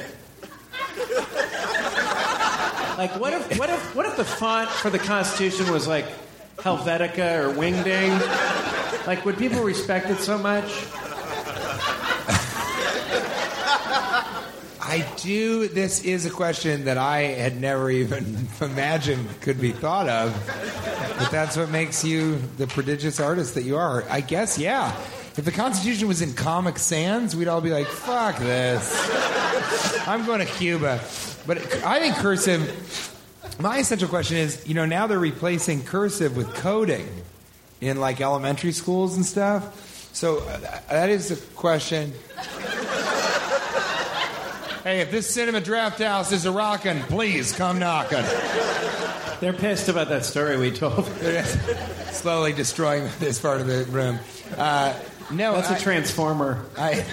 Like, 3.00 3.18
what 3.18 3.32
if, 3.32 3.58
what 3.58 3.70
if, 3.70 3.96
what 3.96 4.06
if 4.08 4.18
the 4.18 4.26
font 4.26 4.70
for 4.70 4.90
the 4.90 5.00
Constitution 5.00 5.72
was 5.72 5.88
like 5.88 6.06
Helvetica 6.58 7.46
or 7.46 7.54
Wingding? 7.54 9.08
Like, 9.08 9.24
would 9.24 9.38
people 9.38 9.64
respect 9.64 10.10
it 10.10 10.18
so 10.18 10.38
much? 10.38 10.66
I 14.82 15.08
do. 15.16 15.70
This 15.70 16.04
is 16.04 16.26
a 16.26 16.30
question 16.30 16.84
that 16.84 16.98
I 16.98 17.22
had 17.22 17.62
never 17.62 17.90
even 17.90 18.50
imagined 18.60 19.30
could 19.40 19.62
be 19.62 19.72
thought 19.72 20.10
of. 20.10 20.34
But 21.20 21.32
that's 21.32 21.56
what 21.56 21.70
makes 21.70 22.04
you 22.04 22.36
the 22.58 22.68
prodigious 22.68 23.22
artist 23.22 23.56
that 23.56 23.64
you 23.64 23.78
are. 23.78 24.04
I 24.10 24.20
guess, 24.20 24.58
yeah. 24.58 24.94
If 25.38 25.46
the 25.46 25.54
Constitution 25.54 26.10
was 26.10 26.22
in 26.22 26.34
Comic 26.34 26.78
Sans, 26.78 27.34
we'd 27.34 27.48
all 27.48 27.62
be 27.62 27.70
like, 27.70 27.88
fuck 27.88 28.40
this. 28.40 28.94
I'm 30.06 30.26
going 30.26 30.46
to 30.46 30.46
Cuba. 30.46 31.00
But 31.50 31.84
I 31.84 32.00
think 32.00 32.16
cursive, 32.18 33.58
my 33.60 33.80
essential 33.80 34.08
question 34.08 34.38
is 34.38 34.68
you 34.68 34.76
know, 34.76 34.86
now 34.86 35.08
they're 35.08 35.18
replacing 35.18 35.84
cursive 35.84 36.38
with 36.38 36.54
coding 36.54 37.08
in 37.82 38.00
like 38.00 38.22
elementary 38.22 38.72
schools 38.72 39.16
and 39.16 39.26
stuff. 39.26 40.14
So 40.14 40.42
uh, 40.42 40.80
that 40.92 41.10
is 41.10 41.32
a 41.32 41.38
question. 41.56 42.14
Hey, 44.84 45.02
if 45.02 45.10
this 45.10 45.28
cinema 45.28 45.60
draft 45.60 45.98
house 45.98 46.32
is 46.32 46.46
a 46.46 46.52
rockin', 46.52 47.02
please 47.02 47.52
come 47.52 47.80
knocking. 47.80 48.24
They're 49.40 49.52
pissed 49.52 49.90
about 49.90 50.10
that 50.10 50.26
story 50.26 50.56
we 50.58 50.70
told. 50.70 51.06
Slowly 52.12 52.54
destroying 52.54 53.10
this 53.18 53.42
part 53.42 53.60
of 53.60 53.66
the 53.66 53.86
room. 53.86 54.20
Uh, 54.56 54.94
no, 55.32 55.54
That's 55.54 55.70
a 55.70 55.76
I- 55.76 55.80
transformer. 55.80 56.66
I, 56.78 57.06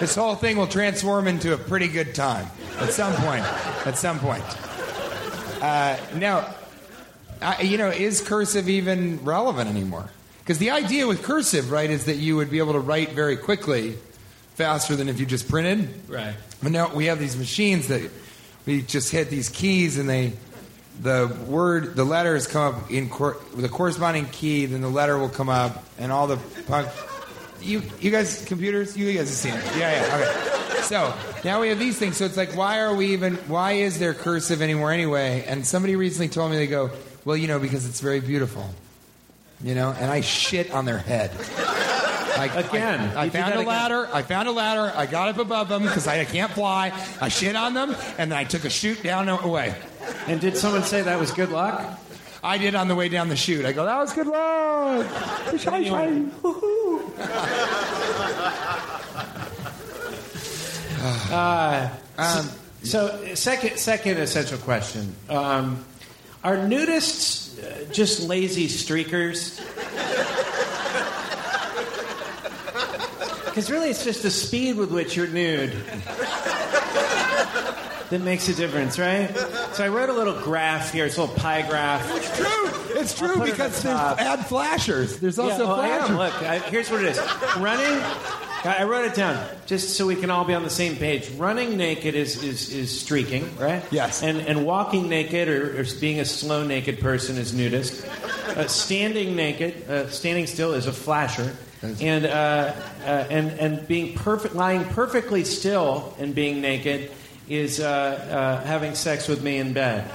this 0.00 0.14
whole 0.14 0.34
thing 0.34 0.56
will 0.56 0.66
transform 0.66 1.26
into 1.26 1.52
a 1.54 1.56
pretty 1.58 1.88
good 1.88 2.14
time 2.14 2.46
at 2.78 2.92
some 2.92 3.14
point. 3.14 3.44
At 3.86 3.96
some 3.98 4.18
point. 4.18 4.44
Uh, 5.62 5.96
now, 6.14 6.54
I, 7.40 7.62
you 7.62 7.78
know, 7.78 7.88
is 7.88 8.20
cursive 8.20 8.68
even 8.68 9.24
relevant 9.24 9.68
anymore? 9.70 10.10
Because 10.40 10.58
the 10.58 10.70
idea 10.70 11.06
with 11.06 11.22
cursive, 11.22 11.70
right, 11.70 11.90
is 11.90 12.04
that 12.04 12.16
you 12.16 12.36
would 12.36 12.50
be 12.50 12.58
able 12.58 12.74
to 12.74 12.78
write 12.80 13.10
very 13.12 13.36
quickly, 13.36 13.96
faster 14.54 14.94
than 14.96 15.08
if 15.08 15.18
you 15.18 15.26
just 15.26 15.48
printed. 15.48 15.88
Right. 16.08 16.34
But 16.62 16.72
now 16.72 16.94
we 16.94 17.06
have 17.06 17.18
these 17.18 17.36
machines 17.36 17.88
that 17.88 18.10
we 18.64 18.82
just 18.82 19.10
hit 19.10 19.28
these 19.28 19.48
keys 19.48 19.98
and 19.98 20.08
they, 20.08 20.34
the 21.02 21.34
word, 21.46 21.94
the 21.96 22.04
letters 22.04 22.46
come 22.46 22.74
up 22.74 22.90
in 22.90 23.08
cor- 23.10 23.36
with 23.54 23.64
a 23.64 23.68
corresponding 23.68 24.26
key, 24.26 24.66
then 24.66 24.80
the 24.80 24.88
letter 24.88 25.18
will 25.18 25.28
come 25.28 25.48
up, 25.48 25.84
and 25.98 26.10
all 26.12 26.26
the 26.26 26.38
punk. 26.66 26.88
You, 27.66 27.82
you 28.00 28.10
guys, 28.10 28.44
computers, 28.44 28.96
you 28.96 29.12
guys 29.12 29.28
have 29.28 29.28
seen 29.28 29.54
it. 29.54 29.64
Yeah, 29.76 29.90
yeah, 30.06 30.16
okay. 30.70 30.82
So 30.82 31.12
now 31.44 31.60
we 31.60 31.68
have 31.70 31.78
these 31.78 31.98
things. 31.98 32.16
So 32.16 32.24
it's 32.24 32.36
like, 32.36 32.56
why 32.56 32.80
are 32.80 32.94
we 32.94 33.12
even? 33.12 33.34
Why 33.48 33.72
is 33.72 33.98
there 33.98 34.14
cursive 34.14 34.62
anymore 34.62 34.92
anyway? 34.92 35.44
And 35.48 35.66
somebody 35.66 35.96
recently 35.96 36.28
told 36.28 36.50
me 36.52 36.56
they 36.58 36.68
go, 36.68 36.90
well, 37.24 37.36
you 37.36 37.48
know, 37.48 37.58
because 37.58 37.86
it's 37.88 38.00
very 38.00 38.20
beautiful. 38.20 38.68
You 39.64 39.74
know, 39.74 39.90
and 39.98 40.10
I 40.10 40.20
shit 40.20 40.70
on 40.70 40.84
their 40.84 40.98
head. 40.98 41.32
Like, 42.36 42.54
Again, 42.54 43.16
I, 43.16 43.22
I 43.22 43.28
found 43.30 43.54
a 43.54 43.60
again. 43.60 43.66
ladder. 43.66 44.08
I 44.12 44.20
found 44.22 44.46
a 44.46 44.52
ladder. 44.52 44.92
I 44.94 45.06
got 45.06 45.28
up 45.30 45.38
above 45.38 45.68
them 45.70 45.82
because 45.82 46.06
I 46.06 46.22
can't 46.26 46.52
fly. 46.52 46.92
I 47.20 47.28
shit 47.30 47.56
on 47.56 47.72
them, 47.72 47.96
and 48.18 48.30
then 48.30 48.38
I 48.38 48.44
took 48.44 48.64
a 48.66 48.70
chute 48.70 49.02
down 49.02 49.28
away. 49.30 49.74
And 50.26 50.38
did 50.40 50.56
someone 50.56 50.82
say 50.82 51.00
that 51.02 51.18
was 51.18 51.30
good 51.32 51.48
luck? 51.50 51.98
I 52.46 52.58
did 52.58 52.76
on 52.76 52.86
the 52.86 52.94
way 52.94 53.08
down 53.08 53.28
the 53.28 53.34
chute. 53.34 53.64
I 53.64 53.72
go, 53.72 53.84
that 53.84 53.98
was 53.98 54.12
good 54.12 54.28
luck. 54.28 55.04
Woo-hoo. 56.44 57.12
Um, 62.16 62.48
so, 62.84 63.34
second, 63.34 63.78
second 63.78 64.18
essential 64.18 64.58
question: 64.58 65.12
um, 65.28 65.84
Are 66.44 66.56
nudists 66.56 67.58
uh, 67.58 67.92
just 67.92 68.22
lazy 68.22 68.68
streakers? 68.68 69.60
Because 73.46 73.70
really, 73.70 73.88
it's 73.88 74.04
just 74.04 74.22
the 74.22 74.30
speed 74.30 74.76
with 74.76 74.90
which 74.92 75.16
you're 75.16 75.28
nude 75.28 75.72
that 78.10 78.20
makes 78.20 78.48
a 78.48 78.54
difference, 78.54 78.98
right? 78.98 79.36
So 79.72 79.84
I 79.84 79.88
wrote 79.88 80.08
a 80.08 80.12
little 80.12 80.40
graph 80.40 80.92
here. 80.92 81.06
It's 81.06 81.16
a 81.16 81.22
little 81.22 81.36
pie 81.36 81.62
graph. 81.68 82.08
It's 82.14 82.36
true. 82.36 83.00
It's 83.00 83.18
true 83.18 83.34
because 83.44 83.56
there's 83.56 83.82
the 83.82 83.90
top. 83.90 84.20
add 84.20 84.46
flashers. 84.46 85.18
There's 85.18 85.38
also 85.38 85.64
yeah, 85.64 85.70
well, 85.70 85.80
I 85.80 85.88
flashers. 85.88 86.10
am. 86.10 86.16
Look, 86.16 86.42
I, 86.42 86.58
here's 86.70 86.90
what 86.90 87.02
it 87.02 87.08
is. 87.08 87.18
Running. 87.58 88.02
I 88.64 88.76
I 88.80 88.84
wrote 88.84 89.04
it 89.04 89.14
down 89.14 89.46
just 89.66 89.96
so 89.96 90.06
we 90.06 90.16
can 90.16 90.30
all 90.30 90.44
be 90.44 90.54
on 90.54 90.62
the 90.62 90.70
same 90.70 90.96
page. 90.96 91.30
Running 91.30 91.76
naked 91.76 92.14
is, 92.14 92.42
is, 92.42 92.72
is 92.72 92.98
streaking, 93.00 93.56
right? 93.58 93.84
Yes. 93.90 94.22
And 94.22 94.38
and 94.38 94.64
walking 94.64 95.08
naked 95.08 95.48
or, 95.48 95.80
or 95.80 95.84
being 96.00 96.20
a 96.20 96.24
slow 96.24 96.66
naked 96.66 97.00
person 97.00 97.36
is 97.38 97.52
nudist. 97.52 98.06
Uh, 98.06 98.66
standing 98.66 99.36
naked, 99.36 99.88
uh, 99.88 100.08
standing 100.08 100.46
still 100.46 100.72
is 100.72 100.86
a 100.86 100.92
flasher. 100.92 101.54
And 102.00 102.24
uh, 102.26 102.72
uh, 103.04 103.26
and 103.30 103.50
and 103.60 103.86
being 103.86 104.14
perfect, 104.14 104.54
lying 104.54 104.84
perfectly 104.86 105.44
still 105.44 106.14
and 106.18 106.34
being 106.34 106.60
naked 106.60 107.12
is 107.48 107.80
uh, 107.80 107.86
uh, 108.60 108.64
having 108.66 108.94
sex 108.94 109.28
with 109.28 109.42
me 109.42 109.58
in 109.58 109.72
bed. 109.72 110.10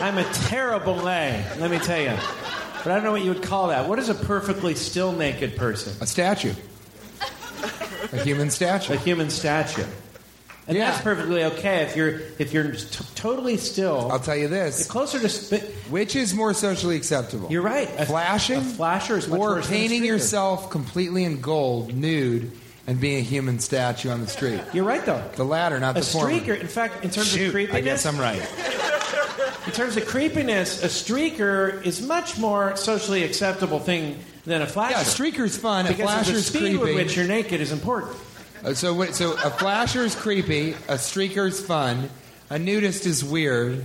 I'm 0.00 0.18
a 0.18 0.24
terrible 0.34 0.96
lay, 0.96 1.44
let 1.58 1.70
me 1.70 1.78
tell 1.78 2.00
you. 2.00 2.12
But 2.82 2.90
I 2.92 2.94
don't 2.96 3.04
know 3.04 3.12
what 3.12 3.22
you 3.22 3.30
would 3.32 3.42
call 3.42 3.68
that. 3.68 3.88
What 3.88 3.98
is 3.98 4.08
a 4.10 4.14
perfectly 4.14 4.74
still 4.74 5.12
naked 5.12 5.56
person? 5.56 5.94
A 6.02 6.06
statue. 6.06 6.52
A 8.12 8.18
human 8.22 8.50
statue. 8.50 8.92
A 8.92 8.96
human 8.96 9.30
statue. 9.30 9.84
And 10.66 10.76
Yeah. 10.76 10.90
that's 10.90 11.02
perfectly 11.02 11.44
okay 11.44 11.82
if 11.82 11.96
you're 11.96 12.20
if 12.38 12.52
you're 12.52 12.72
t- 12.72 13.04
totally 13.14 13.56
still. 13.56 14.10
I'll 14.10 14.18
tell 14.18 14.36
you 14.36 14.48
this. 14.48 14.86
the 14.86 14.90
closer 14.90 15.18
to 15.18 15.28
sp- 15.28 15.64
Which 15.90 16.16
is 16.16 16.34
more 16.34 16.52
socially 16.54 16.96
acceptable? 16.96 17.50
you're 17.50 17.62
right. 17.62 17.88
A, 17.98 18.06
Flashing? 18.06 18.58
a 18.58 18.60
flasher 18.62 19.16
is 19.18 19.28
or 19.28 19.38
worse 19.38 19.68
painting 19.68 20.04
yourself 20.04 20.70
completely 20.70 21.24
in 21.24 21.40
gold, 21.42 21.94
nude, 21.94 22.50
and 22.86 23.00
being 23.00 23.18
a 23.18 23.22
human 23.22 23.58
statue 23.60 24.10
on 24.10 24.20
the 24.20 24.26
street. 24.26 24.60
You're 24.72 24.84
right 24.84 25.04
though. 25.04 25.22
The 25.36 25.44
latter, 25.44 25.78
not 25.80 25.96
A 25.96 26.00
the 26.00 26.06
former. 26.06 26.30
A 26.30 26.40
streaker, 26.40 26.60
in 26.60 26.66
fact, 26.68 27.04
in 27.04 27.10
terms 27.10 27.28
Shoot, 27.28 27.46
of 27.46 27.52
creepiness, 27.52 27.76
I 27.76 27.80
guess 27.80 28.06
I'm 28.06 28.18
right. 28.18 28.40
in 29.66 29.72
terms 29.72 29.96
of 29.96 30.06
creepiness, 30.06 30.82
a 30.84 30.88
streaker 30.88 31.82
is 31.84 32.02
much 32.02 32.38
more 32.38 32.76
socially 32.76 33.24
acceptable 33.24 33.78
thing 33.80 34.18
than 34.44 34.60
a 34.62 34.66
flasher. 34.66 34.92
Yeah, 34.94 35.00
a 35.00 35.04
streaker's 35.04 35.56
fun. 35.56 35.86
A 35.86 35.88
because 35.88 35.92
of 35.92 35.96
the 35.98 36.02
flasher's 36.04 36.46
speed 36.46 36.60
creepy. 36.60 36.76
with 36.78 36.94
which 36.96 37.16
you're 37.16 37.26
naked 37.26 37.60
is 37.60 37.72
important. 37.72 38.16
Uh, 38.62 38.74
So, 38.74 39.02
so 39.12 39.32
a 39.32 39.50
flasher's 39.50 40.14
creepy, 40.14 40.72
a 40.88 40.94
streaker's 40.96 41.64
fun, 41.64 42.10
a 42.50 42.58
nudist 42.58 43.06
is 43.06 43.24
weird, 43.24 43.84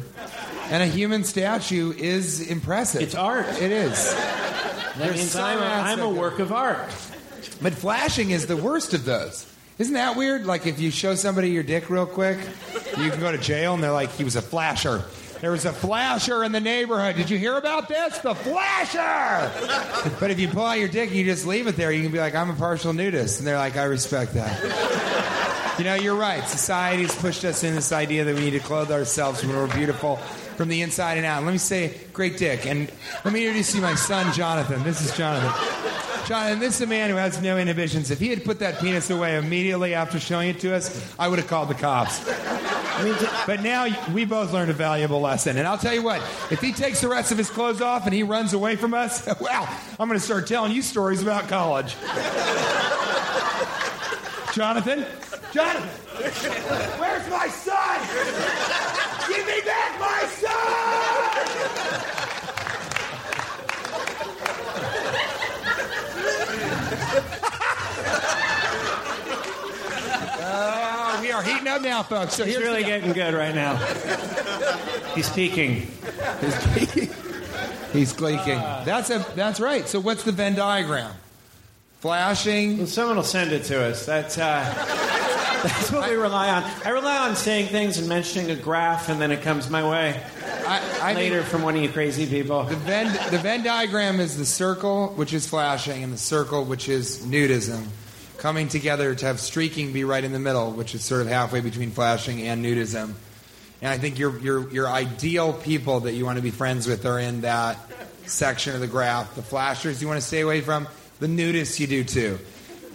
and 0.69 0.83
a 0.83 0.85
human 0.85 1.23
statue 1.23 1.93
is 1.97 2.49
impressive. 2.49 3.01
It's 3.01 3.15
art. 3.15 3.47
It 3.61 3.71
is. 3.71 4.13
That 4.13 4.95
There's 4.97 5.15
means 5.15 5.35
I'm 5.37 5.59
a, 5.59 5.61
I'm 5.61 5.99
a 6.01 6.09
work 6.09 6.39
of 6.39 6.51
art. 6.51 6.89
But 7.61 7.73
flashing 7.73 8.31
is 8.31 8.45
the 8.45 8.57
worst 8.57 8.93
of 8.93 9.05
those. 9.05 9.45
Isn't 9.77 9.93
that 9.93 10.17
weird? 10.17 10.45
Like 10.45 10.67
if 10.67 10.79
you 10.79 10.91
show 10.91 11.15
somebody 11.15 11.51
your 11.51 11.63
dick 11.63 11.89
real 11.89 12.05
quick, 12.05 12.37
you 12.97 13.09
can 13.09 13.19
go 13.19 13.31
to 13.31 13.37
jail 13.37 13.73
and 13.73 13.83
they're 13.83 13.91
like, 13.91 14.11
he 14.11 14.23
was 14.23 14.35
a 14.35 14.41
flasher. 14.41 15.03
There 15.41 15.51
was 15.51 15.63
a 15.63 15.71
flasher 15.71 16.43
in 16.43 16.51
the 16.51 16.59
neighborhood. 16.59 17.15
Did 17.15 17.29
you 17.29 17.37
hear 17.37 17.57
about 17.57 17.87
this? 17.87 18.17
The 18.17 18.35
flasher! 18.35 19.49
But 20.19 20.31
if 20.31 20.39
you 20.39 20.49
pull 20.49 20.65
out 20.65 20.79
your 20.79 20.89
dick 20.89 21.09
and 21.09 21.17
you 21.17 21.23
just 21.23 21.45
leave 21.45 21.67
it 21.67 21.77
there, 21.77 21.93
you 21.93 22.03
can 22.03 22.11
be 22.11 22.19
like, 22.19 22.35
I'm 22.35 22.49
a 22.49 22.55
partial 22.55 22.91
nudist. 22.91 23.39
And 23.39 23.47
they're 23.47 23.57
like, 23.57 23.77
I 23.77 23.83
respect 23.83 24.33
that. 24.33 25.77
You 25.79 25.85
know, 25.85 25.95
you're 25.95 26.15
right. 26.15 26.43
Society's 26.43 27.15
pushed 27.15 27.45
us 27.45 27.63
in 27.63 27.73
this 27.73 27.93
idea 27.93 28.25
that 28.25 28.35
we 28.35 28.41
need 28.41 28.51
to 28.51 28.59
clothe 28.59 28.91
ourselves 28.91 29.45
when 29.45 29.55
we're 29.55 29.73
beautiful 29.73 30.17
from 30.57 30.67
the 30.67 30.81
inside 30.81 31.15
and 31.15 31.25
out. 31.25 31.41
Let 31.45 31.53
me 31.53 31.57
say, 31.57 31.97
great 32.11 32.37
dick. 32.37 32.65
And 32.65 32.91
let 33.23 33.33
me 33.33 33.45
introduce 33.45 33.73
you 33.73 33.79
my 33.81 33.95
son, 33.95 34.33
Jonathan. 34.33 34.83
This 34.83 34.99
is 34.99 35.15
Jonathan. 35.15 35.53
Jonathan, 36.29 36.59
this 36.59 36.75
is 36.75 36.81
a 36.81 36.85
man 36.85 37.09
who 37.09 37.15
has 37.15 37.41
no 37.41 37.57
inhibitions. 37.57 38.11
If 38.11 38.19
he 38.19 38.27
had 38.27 38.45
put 38.45 38.59
that 38.59 38.79
penis 38.79 39.09
away 39.09 39.35
immediately 39.37 39.95
after 39.95 40.19
showing 40.19 40.49
it 40.49 40.59
to 40.59 40.75
us, 40.75 41.11
I 41.17 41.27
would 41.27 41.39
have 41.39 41.47
called 41.47 41.69
the 41.69 41.73
cops. 41.73 42.23
But 43.47 43.63
now 43.63 43.87
we 44.13 44.25
both 44.25 44.53
learned 44.53 44.69
a 44.69 44.75
valuable 44.75 45.21
lesson. 45.21 45.57
And 45.57 45.67
I'll 45.67 45.79
tell 45.79 45.95
you 45.95 46.03
what, 46.03 46.21
if 46.51 46.61
he 46.61 46.71
takes 46.71 47.01
the 47.01 47.07
rest 47.07 47.31
of 47.31 47.39
his 47.39 47.49
clothes 47.49 47.81
off 47.81 48.05
and 48.05 48.13
he 48.13 48.21
runs 48.21 48.53
away 48.53 48.75
from 48.75 48.93
us, 48.93 49.25
well, 49.41 49.67
I'm 49.99 50.07
going 50.07 50.19
to 50.19 50.23
start 50.23 50.45
telling 50.45 50.71
you 50.71 50.83
stories 50.83 51.23
about 51.23 51.47
college. 51.47 51.95
Jonathan? 54.53 55.07
Jonathan! 55.51 55.89
Where's 56.99 57.27
my 57.27 57.47
son? 57.47 58.01
Give 59.27 59.47
me 59.47 59.61
back 59.65 59.99
my 59.99 60.29
son! 60.29 62.09
Oh, 70.51 71.19
we 71.21 71.31
are 71.31 71.43
heating 71.43 71.58
up 71.69 71.81
now, 71.81 72.03
folks. 72.03 72.35
So 72.35 72.43
He's 72.43 72.55
here's 72.55 72.67
really 72.67 72.83
getting 72.83 73.13
good 73.13 73.33
right 73.33 73.55
now. 73.55 73.75
He's 75.15 75.29
peaking. 75.29 75.87
He's 77.93 78.13
gleeking. 78.13 78.85
That's 78.85 79.09
a 79.09 79.25
that's 79.35 79.59
right. 79.59 79.87
So 79.87 79.99
what's 79.99 80.23
the 80.23 80.31
Venn 80.31 80.55
diagram? 80.55 81.11
Flashing. 82.01 82.77
Well, 82.77 82.87
someone 82.87 83.15
will 83.17 83.23
send 83.23 83.51
it 83.51 83.63
to 83.65 83.83
us. 83.83 84.05
That's 84.05 84.37
uh, 84.37 84.63
that's 85.63 85.91
what 85.91 86.09
we 86.09 86.15
rely 86.15 86.49
on. 86.49 86.63
I 86.85 86.89
rely 86.89 87.29
on 87.29 87.35
saying 87.35 87.67
things 87.67 87.97
and 87.97 88.07
mentioning 88.07 88.51
a 88.51 88.55
graph, 88.55 89.09
and 89.09 89.19
then 89.19 89.31
it 89.31 89.41
comes 89.41 89.69
my 89.69 89.87
way 89.87 90.21
I, 90.69 90.99
I 91.01 91.13
later 91.13 91.37
think 91.37 91.49
from 91.49 91.63
one 91.63 91.75
of 91.75 91.81
you 91.81 91.89
crazy 91.89 92.27
people. 92.27 92.63
the 92.63 92.75
Venn 92.75 93.07
the 93.31 93.39
Venn 93.39 93.63
diagram 93.63 94.19
is 94.19 94.37
the 94.37 94.45
circle, 94.45 95.07
which 95.15 95.33
is 95.33 95.47
flashing, 95.47 96.03
and 96.03 96.13
the 96.13 96.17
circle, 96.17 96.63
which 96.63 96.87
is 96.87 97.19
nudism, 97.25 97.87
coming 98.39 98.69
together 98.69 99.13
to 99.13 99.25
have 99.25 99.39
streaking 99.39 99.93
be 99.93 100.03
right 100.03 100.23
in 100.23 100.31
the 100.31 100.39
middle, 100.39 100.71
which 100.71 100.95
is 100.95 101.03
sort 101.03 101.21
of 101.21 101.27
halfway 101.27 101.61
between 101.61 101.91
flashing 101.91 102.41
and 102.41 102.63
nudism. 102.63 103.13
And 103.81 103.91
I 103.91 103.97
think 103.97 104.17
your 104.17 104.37
your 104.39 104.69
your 104.71 104.87
ideal 104.87 105.53
people 105.53 106.01
that 106.01 106.13
you 106.13 106.25
want 106.25 106.37
to 106.37 106.41
be 106.41 106.51
friends 106.51 106.87
with 106.87 107.05
are 107.05 107.19
in 107.19 107.41
that 107.41 107.77
section 108.25 108.73
of 108.73 108.81
the 108.81 108.87
graph. 108.87 109.35
The 109.35 109.41
flashers 109.41 110.01
you 110.01 110.07
want 110.07 110.19
to 110.19 110.25
stay 110.25 110.41
away 110.41 110.61
from. 110.61 110.87
The 111.19 111.27
nudists 111.27 111.79
you 111.79 111.87
do 111.87 112.03
too. 112.03 112.39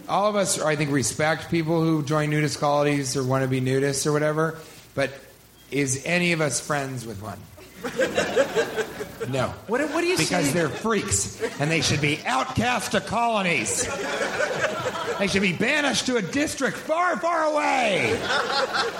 All 0.07 0.27
of 0.27 0.35
us, 0.35 0.59
I 0.59 0.75
think, 0.75 0.91
respect 0.91 1.49
people 1.49 1.81
who 1.81 2.03
join 2.03 2.29
nudist 2.29 2.59
colonies 2.59 3.17
or 3.17 3.23
want 3.23 3.43
to 3.43 3.47
be 3.47 3.61
nudists 3.61 4.05
or 4.05 4.11
whatever. 4.11 4.57
But 4.93 5.11
is 5.71 6.03
any 6.05 6.31
of 6.31 6.41
us 6.41 6.59
friends 6.59 7.05
with 7.05 7.21
one? 7.21 7.39
No. 9.29 9.47
What, 9.67 9.79
do- 9.79 9.87
what 9.87 10.01
do 10.01 10.07
you 10.07 10.17
say? 10.17 10.23
Because 10.23 10.47
say? 10.47 10.53
they're 10.53 10.69
freaks 10.69 11.41
and 11.59 11.71
they 11.71 11.81
should 11.81 12.01
be 12.01 12.19
outcast 12.25 12.91
to 12.91 13.01
colonies. 13.01 13.87
They 15.17 15.27
should 15.27 15.41
be 15.41 15.53
banished 15.53 16.05
to 16.07 16.17
a 16.17 16.21
district 16.21 16.77
far, 16.77 17.17
far 17.17 17.43
away. 17.45 18.15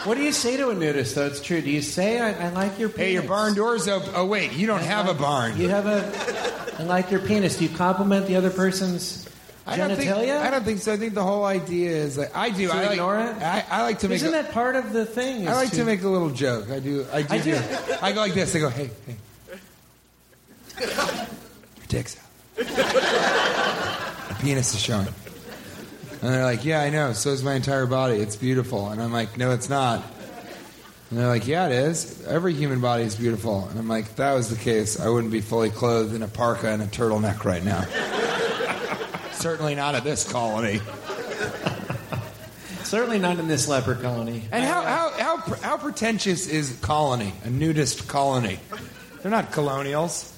What 0.06 0.16
do 0.16 0.24
you 0.24 0.32
say 0.32 0.58
to 0.58 0.70
a 0.70 0.74
nudist, 0.76 1.16
though? 1.16 1.28
It's 1.28 1.42
true. 1.42 1.62
Do 1.62 1.70
you 1.70 1.82
say, 1.82 2.20
I, 2.20 2.48
I 2.48 2.50
like 2.52 2.80
your 2.80 2.90
penis? 2.90 3.06
Hey, 3.06 3.14
your 3.14 3.24
barn 3.24 3.54
door's 3.54 3.88
open. 3.88 4.10
Oh, 4.16 4.26
wait, 4.26 4.54
you 4.54 4.66
don't 4.66 4.82
have 4.82 5.10
a 5.10 5.14
barn. 5.14 5.58
You 5.58 5.70
have 5.70 5.86
a, 5.86 6.80
I 6.80 6.84
like 6.84 7.12
your 7.12 7.20
penis. 7.20 7.58
Do 7.58 7.66
you 7.66 7.76
compliment 7.76 8.28
the 8.28 8.38
other 8.38 8.50
person's 8.50 9.25
I 9.68 9.78
don't, 9.78 9.96
think, 9.96 10.12
genitalia? 10.12 10.42
I 10.42 10.52
don't 10.52 10.64
think 10.64 10.80
so. 10.80 10.94
I 10.94 10.98
think 10.98 11.16
the 11.16 11.24
whole 11.24 11.44
idea 11.44 11.90
is 11.90 12.18
that 12.18 12.32
I 12.36 12.52
do. 12.52 12.68
To 12.68 12.74
I 12.74 12.82
like, 12.84 12.92
ignore 12.92 13.20
it? 13.20 13.36
I, 13.42 13.66
I 13.70 13.82
like 13.82 14.00
to 14.00 14.10
make. 14.10 14.18
Isn't 14.18 14.30
a, 14.30 14.44
that 14.44 14.52
part 14.52 14.76
of 14.76 14.94
the 14.94 15.06
thing? 15.06 15.48
I 15.48 15.54
like 15.54 15.72
to 15.72 15.84
make 15.84 16.04
a 16.04 16.08
little 16.08 16.30
joke. 16.30 16.70
I 16.70 16.80
do. 16.80 17.06
I 17.12 17.24
do. 17.24 17.34
I 17.34 17.40
do. 17.40 17.60
I 18.02 18.12
go 18.12 18.20
like 18.20 18.34
this. 18.36 18.56
I 18.56 18.60
go, 18.60 18.70
hey, 18.70 18.92
hey. 19.08 19.16
Your 20.80 20.90
dick's 21.88 22.18
out. 22.18 22.68
My 24.30 24.38
penis 24.40 24.74
is 24.74 24.80
showing. 24.80 25.08
And 26.22 26.34
they're 26.34 26.44
like, 26.44 26.66
yeah, 26.66 26.82
I 26.82 26.90
know. 26.90 27.14
So 27.14 27.32
is 27.32 27.44
my 27.44 27.54
entire 27.54 27.86
body. 27.86 28.16
It's 28.16 28.36
beautiful. 28.36 28.90
And 28.90 29.02
I'm 29.02 29.12
like, 29.12 29.38
no, 29.38 29.52
it's 29.52 29.70
not. 29.70 30.04
And 31.10 31.20
they're 31.20 31.28
like, 31.28 31.48
yeah, 31.48 31.68
it 31.68 31.72
is. 31.72 32.26
Every 32.26 32.54
human 32.54 32.82
body 32.82 33.04
is 33.04 33.16
beautiful. 33.16 33.68
And 33.70 33.78
I'm 33.78 33.88
like, 33.88 34.06
if 34.06 34.16
that 34.16 34.34
was 34.34 34.50
the 34.50 34.56
case, 34.56 35.00
I 35.00 35.08
wouldn't 35.10 35.32
be 35.32 35.42
fully 35.42 35.70
clothed 35.70 36.16
in 36.16 36.24
a 36.24 36.28
parka 36.28 36.70
and 36.70 36.82
a 36.82 36.88
turtleneck 36.88 37.46
right 37.46 37.64
now. 37.64 37.86
Certainly 39.46 39.76
not 39.76 39.94
at 39.94 40.04
this 40.04 40.28
colony. 40.28 40.82
Certainly 42.84 43.20
not 43.20 43.38
in 43.38 43.48
this 43.48 43.68
leper 43.68 43.94
colony. 43.94 44.42
And 44.52 44.66
how, 44.66 44.82
how, 44.82 45.12
how, 45.12 45.38
how 45.58 45.78
pretentious 45.78 46.48
is 46.48 46.76
colony, 46.82 47.32
a 47.44 47.52
nudist 47.52 48.08
colony? 48.08 48.58
They're 49.22 49.30
not 49.30 49.52
colonials. 49.52 50.34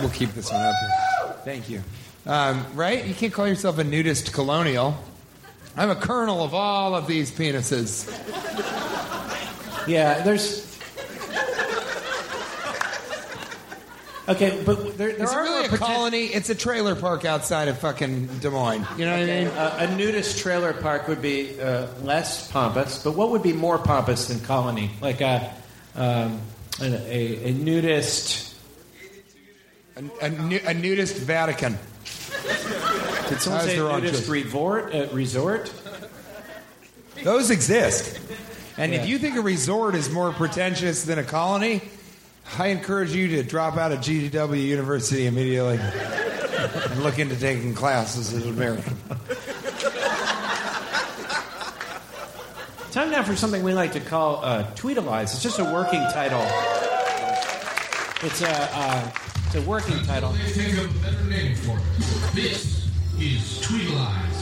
We'll 0.00 0.10
keep 0.10 0.30
this 0.30 0.50
one 0.50 0.60
up 0.60 0.74
here. 0.80 1.34
Thank 1.44 1.70
you. 1.70 1.84
Um, 2.26 2.66
right? 2.74 3.06
You 3.06 3.14
can't 3.14 3.32
call 3.32 3.46
yourself 3.46 3.78
a 3.78 3.84
nudist 3.84 4.32
colonial. 4.32 4.96
I'm 5.76 5.90
a 5.90 5.94
colonel 5.94 6.42
of 6.42 6.54
all 6.54 6.96
of 6.96 7.06
these 7.06 7.30
penises. 7.30 8.08
Yeah, 9.86 10.24
there's. 10.24 10.76
Okay, 14.28 14.62
but 14.64 14.98
there, 14.98 15.12
there 15.12 15.24
Is 15.24 15.32
it 15.32 15.36
are 15.36 15.42
really 15.42 15.64
a 15.66 15.68
poten- 15.70 15.78
colony? 15.78 16.24
It's 16.26 16.50
a 16.50 16.54
trailer 16.54 16.94
park 16.94 17.24
outside 17.24 17.68
of 17.68 17.78
fucking 17.78 18.26
Des 18.40 18.50
Moines. 18.50 18.86
You 18.98 19.06
know 19.06 19.12
what 19.12 19.22
I 19.22 19.26
mean? 19.26 19.46
Uh, 19.48 19.76
a 19.90 19.96
nudist 19.96 20.38
trailer 20.40 20.74
park 20.74 21.08
would 21.08 21.22
be 21.22 21.58
uh, 21.58 21.86
less 22.02 22.50
pompous, 22.50 23.02
but 23.02 23.12
what 23.14 23.30
would 23.30 23.42
be 23.42 23.54
more 23.54 23.78
pompous 23.78 24.26
than 24.28 24.40
colony? 24.40 24.90
Like 25.00 25.22
a 25.22 25.50
um, 25.96 26.40
a, 26.80 26.84
a, 26.84 27.48
a 27.48 27.52
nudist. 27.52 28.54
A, 29.96 30.04
a, 30.26 30.28
nu- 30.30 30.60
a 30.64 30.74
nudist 30.74 31.16
Vatican. 31.16 31.78
Did 33.30 33.40
someone 33.40 33.62
say 33.64 33.78
nudist 33.78 34.20
choice. 34.24 34.28
resort? 34.28 34.94
Uh, 34.94 35.06
resort? 35.12 35.72
Those 37.24 37.50
exist. 37.50 38.20
And 38.76 38.92
Yeah. 38.92 39.00
if 39.00 39.08
you 39.08 39.18
think 39.18 39.36
a 39.36 39.40
resort 39.40 39.94
is 39.94 40.08
more 40.10 40.32
pretentious 40.32 41.02
than 41.04 41.18
a 41.18 41.24
colony, 41.24 41.80
I 42.56 42.68
encourage 42.68 43.12
you 43.12 43.28
to 43.28 43.42
drop 43.42 43.76
out 43.76 43.92
of 43.92 44.00
GW 44.00 44.62
University 44.62 45.26
immediately 45.26 45.78
and 45.78 47.02
look 47.02 47.18
into 47.18 47.38
taking 47.38 47.74
classes 47.74 48.32
as 48.32 48.44
an 48.46 48.52
American. 48.52 48.96
Time 52.90 53.10
now 53.10 53.22
for 53.22 53.36
something 53.36 53.62
we 53.62 53.74
like 53.74 53.92
to 53.92 54.00
call 54.00 54.44
uh, 54.44 54.64
Tweetalize. 54.74 55.24
It's 55.24 55.42
just 55.42 55.58
a 55.58 55.64
working 55.64 56.00
title. 56.12 56.40
It's 58.22 58.42
a 58.42 58.50
uh, 58.50 59.10
it's 59.46 59.54
a 59.54 59.62
working 59.62 60.02
title. 60.04 60.32
They 60.32 60.50
think 60.50 60.78
of 60.78 60.96
a 60.96 60.98
better 61.04 61.24
name 61.24 61.54
for 61.54 61.78
it. 61.78 62.34
This 62.34 62.88
is 63.20 63.60
Tweetalize. 63.60 64.38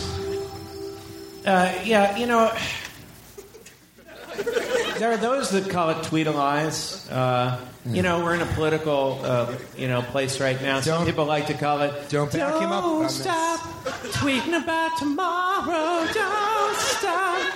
Uh, 1.44 1.74
yeah, 1.84 2.16
you 2.16 2.26
know. 2.26 2.52
There 4.98 5.12
are 5.12 5.16
those 5.16 5.50
that 5.50 5.68
call 5.70 5.90
it 5.90 5.98
tweetalize. 5.98 7.10
Uh, 7.10 7.58
you 7.86 8.02
know, 8.02 8.22
we're 8.24 8.34
in 8.34 8.40
a 8.40 8.46
political, 8.46 9.20
uh, 9.22 9.54
you 9.76 9.86
know, 9.88 10.02
place 10.02 10.40
right 10.40 10.60
now. 10.60 10.80
Some 10.80 10.98
Don't- 10.98 11.06
people 11.06 11.24
like 11.24 11.46
to 11.48 11.54
call 11.54 11.80
it. 11.82 12.08
don't 12.08 12.32
back 12.32 12.54
him 12.60 12.72
up 12.72 12.82
on 12.84 12.90
Don't 12.94 13.02
this." 13.04 13.20
stop 13.22 13.60
tweeting 14.20 14.60
about 14.60 14.96
tomorrow. 14.98 16.06
Don't 16.12 16.76
stop. 16.76 17.52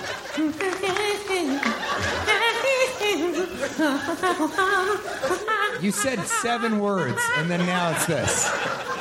You 5.81 5.91
said 5.91 6.19
seven 6.27 6.79
words, 6.79 7.19
and 7.37 7.49
then 7.49 7.65
now 7.65 7.89
it's 7.91 8.05
this. 8.05 8.45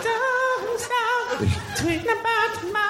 Don't 0.03 0.81
stop 0.81 1.39
tweeting 1.77 2.05
about 2.21 2.55
tomorrow. 2.59 2.90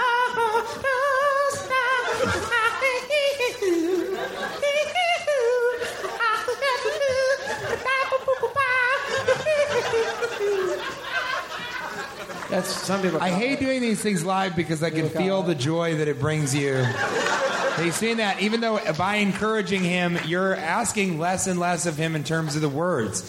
That's 12.51 12.69
some 12.69 13.01
people. 13.01 13.21
I 13.21 13.31
hate 13.31 13.61
doing 13.61 13.81
these 13.81 14.01
things 14.03 14.25
live 14.25 14.57
because 14.57 14.83
I 14.83 14.91
can 14.91 15.09
feel 15.09 15.43
the 15.43 15.55
joy 15.55 15.97
that 15.97 16.09
it 16.09 16.19
brings 16.19 16.55
you. 16.55 16.75
Have 16.75 17.87
you 17.87 17.93
seen 17.93 18.17
that? 18.19 18.43
Even 18.43 18.61
though 18.61 18.81
by 18.99 19.17
encouraging 19.17 19.83
him, 19.85 20.19
you're 20.27 20.57
asking 20.57 21.19
less 21.19 21.47
and 21.47 21.61
less 21.61 21.87
of 21.87 21.97
him 21.97 22.17
in 22.17 22.25
terms 22.25 22.57
of 22.57 22.63
the 22.63 22.69
words. 22.69 23.23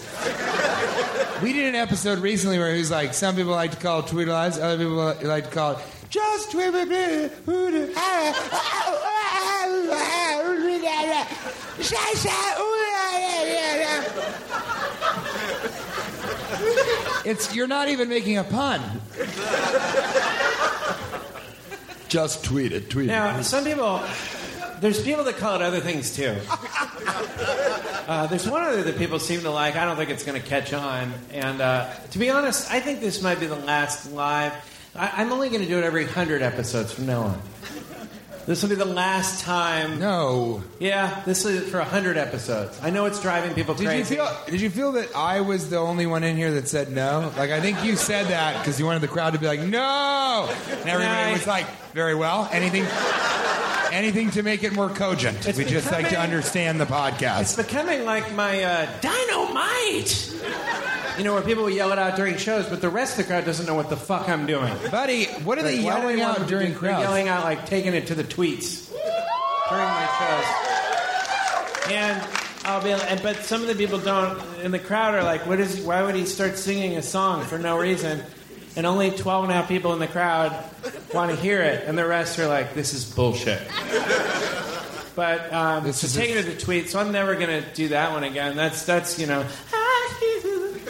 We 1.42 1.54
did 1.54 1.68
an 1.68 1.76
episode 1.76 2.20
recently 2.20 2.60
where 2.60 2.74
he 2.74 2.80
was 2.80 2.92
like, 2.92 3.14
some 3.14 3.36
people 3.36 3.52
like 3.52 3.72
to 3.72 3.78
call 3.78 4.00
it 4.00 4.08
tweet 4.08 4.28
lives, 4.28 4.60
other 4.60 4.78
people 4.78 4.96
like 5.28 5.46
to 5.46 5.52
call 5.52 5.72
it 5.74 5.80
just 6.12 6.52
tweet 6.52 6.74
It's 17.26 17.54
you're 17.56 17.68
not 17.68 17.88
even 17.90 18.10
making 18.10 18.38
a 18.38 18.44
pun. 18.44 18.82
Just 22.08 22.44
tweet 22.44 22.74
it. 22.74 22.90
Tweet 22.90 23.08
Now, 23.08 23.30
it. 23.30 23.34
Now, 23.34 23.42
some 23.42 23.64
people, 23.64 24.04
there's 24.82 25.02
people 25.02 25.24
that 25.24 25.38
call 25.38 25.56
it 25.56 25.62
other 25.62 25.80
things 25.80 26.16
too. 26.16 26.36
Uh, 28.08 28.28
there's 28.28 28.48
one 28.50 28.64
other 28.64 28.84
that 28.84 28.98
people 28.98 29.20
seem 29.20 29.42
to 29.42 29.50
like. 29.52 29.76
I 29.78 29.86
don't 29.86 29.96
think 29.96 30.10
it's 30.10 30.24
going 30.26 30.42
to 30.42 30.46
catch 30.46 30.74
on. 30.74 31.14
And 31.32 31.62
uh, 31.62 31.90
to 32.12 32.20
be 32.20 32.30
honest, 32.30 32.70
I 32.72 32.80
think 32.82 33.00
this 33.00 33.22
might 33.22 33.40
be 33.40 33.46
the 33.46 33.56
last 33.56 34.12
live. 34.12 34.52
I, 34.96 35.12
I'm 35.22 35.32
only 35.32 35.48
going 35.50 35.62
to 35.62 35.68
do 35.68 35.78
it 35.78 35.84
every 35.86 36.04
100 36.04 36.42
episodes 36.42 36.92
from 36.92 37.06
now 37.06 37.22
on. 37.22 37.42
This 38.48 38.62
will 38.64 38.70
be 38.70 38.76
the 38.76 38.86
last 38.86 39.44
time. 39.44 40.00
No. 40.00 40.64
Yeah, 40.80 41.22
this 41.26 41.46
is 41.46 41.70
for 41.70 41.78
100 41.78 42.18
episodes. 42.18 42.80
I 42.82 42.90
know 42.90 43.06
it's 43.06 43.22
driving 43.22 43.54
people 43.54 43.76
Did 43.76 43.84
you 43.84 43.88
crazy. 43.90 44.16
feel? 44.16 44.30
Did 44.48 44.62
you 44.62 44.70
feel 44.70 44.92
that 44.94 45.16
I 45.16 45.42
was 45.42 45.70
the 45.70 45.78
only 45.78 46.06
one 46.06 46.24
in 46.24 46.36
here 46.36 46.52
that 46.54 46.68
said 46.68 46.92
no? 46.92 47.32
Like 47.38 47.52
I 47.52 47.62
think 47.62 47.84
you 47.84 47.96
said 47.96 48.28
that 48.28 48.58
because 48.60 48.80
you 48.80 48.86
wanted 48.86 49.02
the 49.02 49.08
crowd 49.08 49.34
to 49.34 49.40
be 49.40 49.46
like 49.48 49.60
no, 49.62 50.50
and 50.70 50.90
everybody 50.90 51.34
was 51.34 51.46
like, 51.48 51.68
very 51.94 52.16
well. 52.16 52.50
Anything, 52.52 52.86
anything 53.92 54.32
to 54.32 54.44
make 54.44 54.64
it 54.64 54.74
more 54.74 54.90
cogent. 54.90 55.48
It's 55.48 55.58
we 55.58 55.66
just 55.66 55.92
like 55.92 56.06
to 56.06 56.10
becoming- 56.12 56.32
understand 56.32 56.80
the 56.82 56.86
podcast. 56.86 57.42
It's 57.42 57.56
becoming 57.56 58.06
like 58.06 58.34
my 58.34 58.64
uh, 58.64 58.88
dynamite. 59.02 60.34
You 61.18 61.24
know, 61.24 61.34
where 61.34 61.42
people 61.44 61.70
yell 61.70 61.92
it 61.92 62.00
out 62.00 62.16
during 62.16 62.38
shows, 62.38 62.68
but 62.68 62.82
the 62.82 62.90
rest 62.90 63.20
of 63.20 63.26
the 63.26 63.32
crowd 63.32 63.46
doesn't 63.46 63.66
know 63.66 63.76
what 63.76 63.90
the 63.90 63.98
fuck 63.98 64.28
I'm 64.30 64.46
doing. 64.48 64.74
Buddy, 64.90 65.26
what 65.44 65.58
are 65.58 65.64
they 65.64 65.78
Like, 65.82 65.86
why 65.86 66.02
do 66.02 66.08
yelling 66.08 66.20
want 66.20 66.30
out 66.32 66.38
them 66.40 66.48
to 66.48 66.50
during 66.50 66.68
do- 66.68 66.72
they're 66.74 66.80
crowds? 66.80 67.04
Yelling 67.04 67.28
out 67.28 67.44
like 67.44 67.66
taking 67.66 67.94
it 67.94 68.08
to 68.08 68.16
the 68.16 68.24
tweets 68.24 68.90
during 69.70 69.86
my 69.86 70.08
shows. 70.20 71.92
And 71.92 72.22
I'll 72.66 72.82
be, 72.84 72.92
and- 72.92 73.22
but 73.22 73.44
some 73.44 73.62
of 73.62 73.68
the 73.68 73.76
people 73.76 74.00
don't 74.00 74.40
in 74.64 74.72
the 74.72 74.80
crowd 74.80 75.14
are 75.16 75.24
like, 75.24 75.46
"What 75.48 75.60
is? 75.60 75.80
Why 75.82 76.02
would 76.04 76.16
he 76.16 76.26
start 76.26 76.58
singing 76.58 76.96
a 76.98 77.02
song 77.02 77.44
for 77.46 77.58
no 77.58 77.78
reason?" 77.78 78.24
And 78.76 78.86
only 78.86 79.12
12 79.12 79.44
and 79.44 79.52
a 79.52 79.56
half 79.56 79.68
people 79.68 79.92
in 79.94 80.00
the 80.00 80.08
crowd 80.08 80.54
want 81.14 81.30
to 81.32 81.36
hear 81.38 81.62
it, 81.62 81.84
and 81.88 81.98
the 81.98 82.06
rest 82.06 82.40
are 82.40 82.48
like, 82.48 82.74
"This 82.74 82.94
is 82.94 83.04
bullshit." 83.06 83.60
But 85.14 85.52
um, 85.54 85.84
so 85.92 86.06
is 86.06 86.16
taking 86.16 86.38
it 86.38 86.44
to 86.44 86.52
the 86.52 86.56
tweets, 86.56 86.90
so 86.90 87.00
I'm 87.00 87.12
never 87.12 87.36
gonna 87.36 87.62
do 87.74 87.90
that 87.90 88.12
one 88.14 88.24
again. 88.24 88.56
That's 88.56 88.84
that's 88.86 89.20
you 89.20 89.28
know. 89.28 89.44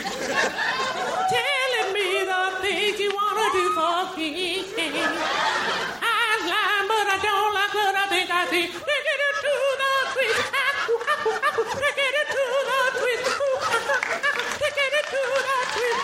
Telling 0.03 1.89
me 1.93 2.25
the 2.25 2.41
things 2.61 2.99
you 2.99 3.11
wanna 3.13 3.47
do 3.53 3.65
for 3.77 4.17
me. 4.17 4.65
I'm 6.01 6.39
lying, 6.51 6.87
but 6.91 7.07
I 7.13 7.17
don't 7.21 7.53
like 7.53 7.73
what 7.73 7.95
I 7.95 8.05
think 8.09 8.29
I 8.31 8.45
see. 8.49 8.65
Take 8.67 9.09
it 9.13 9.21
to 9.43 9.53
the 9.81 9.91
tweet. 10.13 10.35
Take 11.85 11.97
it 12.19 12.27
to 12.33 12.43
the 12.69 12.79
tweet. 12.99 13.21
Take 14.59 14.77
it 14.81 15.05
to 15.13 15.21
the 15.47 15.59
tweet. 15.73 15.99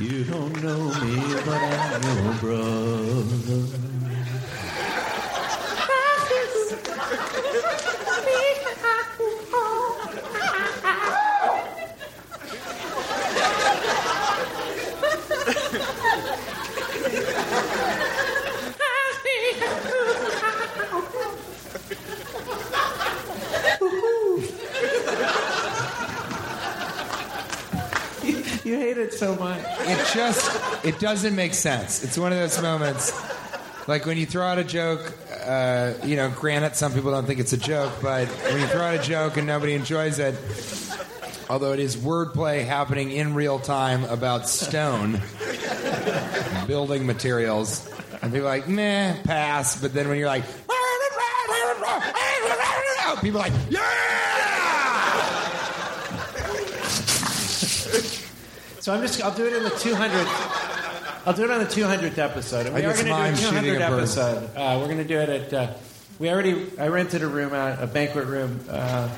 You 0.00 0.24
don't 0.24 0.54
know 0.62 0.82
me, 1.02 1.14
but 1.44 1.60
I'm 1.60 2.02
your 2.24 2.34
brother. 2.40 3.97
You 28.64 28.76
hate 28.76 28.98
it 28.98 29.14
so 29.14 29.34
much. 29.36 29.64
It 29.80 30.14
just 30.14 30.84
it 30.84 30.98
doesn't 31.00 31.34
make 31.34 31.54
sense. 31.54 32.04
It's 32.04 32.18
one 32.18 32.32
of 32.32 32.38
those 32.38 32.60
moments 32.60 33.12
like 33.88 34.04
when 34.04 34.18
you 34.18 34.26
throw 34.26 34.44
out 34.44 34.58
a 34.58 34.64
joke. 34.64 35.17
Uh, 35.48 35.94
you 36.04 36.14
know, 36.14 36.28
granted, 36.28 36.76
some 36.76 36.92
people 36.92 37.10
don't 37.10 37.24
think 37.24 37.40
it's 37.40 37.54
a 37.54 37.56
joke, 37.56 37.90
but 38.02 38.28
when 38.28 38.60
you 38.60 38.66
throw 38.66 38.82
out 38.82 38.96
a 38.96 39.02
joke 39.02 39.38
and 39.38 39.46
nobody 39.46 39.72
enjoys 39.72 40.18
it, 40.18 40.34
although 41.48 41.72
it 41.72 41.80
is 41.80 41.96
wordplay 41.96 42.66
happening 42.66 43.10
in 43.10 43.32
real 43.32 43.58
time 43.58 44.04
about 44.04 44.46
stone 44.46 45.22
building 46.66 47.06
materials, 47.06 47.90
and 48.20 48.30
people 48.30 48.46
are 48.46 48.58
like, 48.58 48.68
meh, 48.68 49.22
pass. 49.22 49.80
But 49.80 49.94
then 49.94 50.08
when 50.08 50.18
you're 50.18 50.28
like, 50.28 50.44
people 53.22 53.40
are 53.40 53.48
like, 53.48 53.54
yeah. 53.70 53.80
So 58.80 58.92
I'm 58.92 59.00
just, 59.00 59.22
I'll 59.22 59.34
do 59.34 59.46
it 59.46 59.54
in 59.54 59.64
the 59.64 59.70
200th. 59.70 60.47
I'll 61.28 61.34
do 61.34 61.44
it 61.44 61.50
on 61.50 61.58
the 61.58 61.66
200th 61.66 62.16
episode. 62.16 62.68
And 62.68 62.74
I 62.74 62.80
we 62.80 62.86
are 62.86 62.94
going 62.94 63.04
to 63.04 63.42
do 63.42 63.74
a 63.74 63.76
200th 63.76 63.80
episode. 63.80 64.56
Uh, 64.56 64.78
we're 64.80 64.86
going 64.86 64.96
to 64.96 65.04
do 65.04 65.18
it 65.18 65.28
at, 65.28 65.52
uh, 65.52 65.74
we 66.18 66.30
already, 66.30 66.66
I 66.78 66.88
rented 66.88 67.22
a 67.22 67.26
room 67.26 67.52
out, 67.52 67.82
a 67.82 67.86
banquet 67.86 68.24
room, 68.24 68.64
uh, 68.66 69.14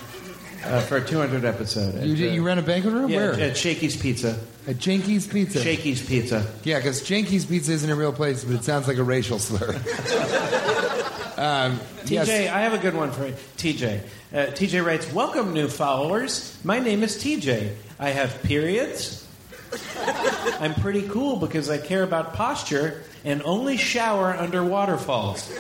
uh, 0.65 0.81
for 0.81 0.97
a 0.97 1.05
200 1.05 1.45
episode. 1.45 1.95
At, 1.95 2.05
You, 2.05 2.17
you 2.17 2.43
uh, 2.43 2.47
rent 2.47 2.59
a 2.59 2.65
banquet 2.65 2.95
room? 2.95 3.11
yeah, 3.11 3.17
Where? 3.17 3.41
At 3.41 3.57
Shakey's 3.57 3.97
Pizza. 3.97 4.37
At 4.67 4.79
Jenky's 4.79 5.29
Pizza. 5.29 5.63
Shakey's 5.63 6.05
Pizza. 6.05 6.45
Yeah, 6.65 6.79
because 6.79 7.03
Jenky's 7.03 7.47
Pizza 7.47 7.71
isn't 7.71 7.89
a 7.89 7.95
real 7.95 8.13
place, 8.13 8.43
but 8.43 8.57
it 8.57 8.65
sounds 8.65 8.89
like 8.89 8.99
a 8.99 9.05
racial 9.05 9.39
slur. 9.39 9.71
um, 11.37 11.79
TJ, 12.07 12.11
yes. 12.11 12.29
I 12.29 12.63
have 12.63 12.73
a 12.73 12.79
good 12.79 12.97
one 12.97 13.13
for 13.13 13.29
you. 13.29 13.35
TJ. 13.57 14.01
Uh, 14.35 14.37
TJ 14.47 14.85
writes, 14.85 15.13
Welcome, 15.13 15.55
new 15.55 15.69
followers. 15.69 16.59
My 16.65 16.81
name 16.81 17.05
is 17.05 17.23
TJ. 17.23 17.73
I 18.01 18.11
have 18.11 18.43
periods. 18.43 19.29
I'm 20.59 20.75
pretty 20.75 21.09
cool 21.09 21.37
because 21.37 21.71
I 21.71 21.79
care 21.79 22.03
about 22.03 22.35
posture 22.35 23.03
and 23.25 23.43
only 23.43 23.77
shower 23.77 24.35
under 24.35 24.65
waterfalls. 24.65 25.51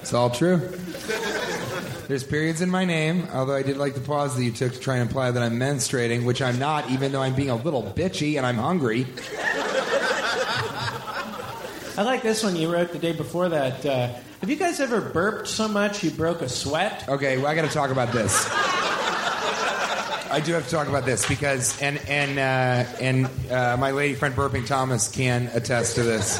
It's 0.00 0.12
all 0.12 0.30
true. 0.30 0.58
There's 2.08 2.24
periods 2.24 2.60
in 2.60 2.68
my 2.70 2.84
name, 2.84 3.28
although 3.32 3.54
I 3.54 3.62
did 3.62 3.78
like 3.78 3.94
the 3.94 4.00
pause 4.00 4.36
that 4.36 4.44
you 4.44 4.52
took 4.52 4.74
to 4.74 4.78
try 4.78 4.96
and 4.96 5.02
imply 5.02 5.30
that 5.30 5.42
I'm 5.42 5.58
menstruating, 5.58 6.24
which 6.24 6.42
I'm 6.42 6.58
not, 6.58 6.90
even 6.90 7.12
though 7.12 7.22
I'm 7.22 7.34
being 7.34 7.50
a 7.50 7.56
little 7.56 7.82
bitchy 7.82 8.36
and 8.36 8.44
I'm 8.44 8.56
hungry. 8.56 9.06
I 11.96 12.02
like 12.02 12.22
this 12.22 12.42
one 12.42 12.56
you 12.56 12.72
wrote 12.72 12.92
the 12.92 12.98
day 12.98 13.12
before 13.12 13.48
that. 13.48 13.86
Uh, 13.86 14.08
have 14.40 14.50
you 14.50 14.56
guys 14.56 14.80
ever 14.80 15.00
burped 15.00 15.48
so 15.48 15.68
much 15.68 16.02
you 16.02 16.10
broke 16.10 16.42
a 16.42 16.48
sweat? 16.48 17.08
Okay, 17.08 17.38
well, 17.38 17.46
I 17.46 17.54
got 17.54 17.62
to 17.62 17.72
talk 17.72 17.90
about 17.90 18.12
this. 18.12 18.46
I 20.34 20.40
do 20.40 20.52
have 20.54 20.64
to 20.64 20.70
talk 20.70 20.88
about 20.88 21.04
this 21.04 21.28
because, 21.28 21.80
and 21.80 21.96
and 22.08 22.40
uh, 22.40 22.90
and 23.00 23.30
uh, 23.52 23.76
my 23.76 23.92
lady 23.92 24.16
friend 24.16 24.34
Burping 24.34 24.66
Thomas 24.66 25.06
can 25.06 25.46
attest 25.54 25.94
to 25.94 26.02
this. 26.02 26.38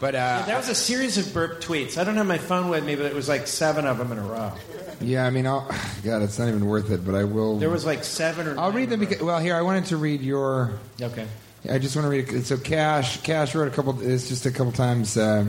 But 0.00 0.16
uh, 0.16 0.42
That 0.44 0.56
was 0.56 0.68
a 0.68 0.74
series 0.74 1.16
of 1.16 1.32
burp 1.32 1.60
tweets. 1.60 1.98
I 1.98 2.02
don't 2.02 2.16
have 2.16 2.26
my 2.26 2.38
phone 2.38 2.68
with 2.68 2.84
me, 2.84 2.96
but 2.96 3.06
it 3.06 3.14
was 3.14 3.28
like 3.28 3.46
seven 3.46 3.86
of 3.86 3.98
them 3.98 4.10
in 4.10 4.18
a 4.18 4.22
row. 4.22 4.52
yeah, 5.00 5.24
I 5.24 5.30
mean, 5.30 5.46
I'll, 5.46 5.70
God, 6.02 6.22
it's 6.22 6.36
not 6.36 6.48
even 6.48 6.66
worth 6.66 6.90
it. 6.90 7.06
But 7.06 7.14
I 7.14 7.22
will. 7.22 7.58
There 7.60 7.70
was 7.70 7.86
like 7.86 8.02
seven 8.02 8.48
or 8.48 8.58
I'll 8.58 8.72
read 8.72 8.90
them 8.90 8.98
because. 8.98 9.22
Well, 9.22 9.38
here 9.38 9.54
I 9.54 9.62
wanted 9.62 9.84
to 9.86 9.96
read 9.96 10.20
your. 10.20 10.72
Okay. 11.00 11.28
I 11.70 11.78
just 11.78 11.94
want 11.94 12.06
to 12.06 12.10
read 12.10 12.28
it. 12.28 12.44
So 12.44 12.56
Cash, 12.56 13.20
Cash 13.20 13.54
wrote 13.54 13.68
a 13.68 13.70
couple. 13.70 14.00
It's 14.02 14.28
just 14.28 14.46
a 14.46 14.50
couple 14.50 14.72
times, 14.72 15.16
uh, 15.16 15.48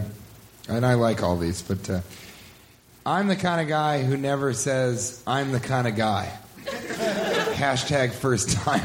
and 0.70 0.86
I 0.86 0.94
like 0.94 1.24
all 1.24 1.38
these. 1.38 1.64
But 1.64 1.90
uh, 1.90 2.02
I'm 3.04 3.30
the 3.30 3.36
kind 3.36 3.62
of 3.62 3.68
guy 3.68 4.04
who 4.04 4.16
never 4.16 4.54
says 4.54 5.24
I'm 5.26 5.52
the 5.52 5.60
kind 5.60 5.88
of 5.88 5.96
guy. 5.96 6.38
Hashtag 6.66 8.12
first 8.12 8.52
time. 8.52 8.82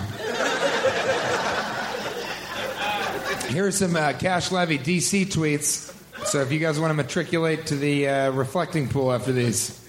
Here's 3.50 3.78
some 3.78 3.94
uh, 3.96 4.12
Cash 4.18 4.50
Levy 4.50 4.78
DC 4.78 5.26
tweets. 5.26 5.94
So 6.26 6.40
if 6.40 6.50
you 6.50 6.58
guys 6.58 6.80
want 6.80 6.90
to 6.90 6.94
matriculate 6.94 7.66
to 7.66 7.76
the 7.76 8.08
uh, 8.08 8.30
reflecting 8.32 8.88
pool 8.88 9.12
after 9.12 9.32
these, 9.32 9.80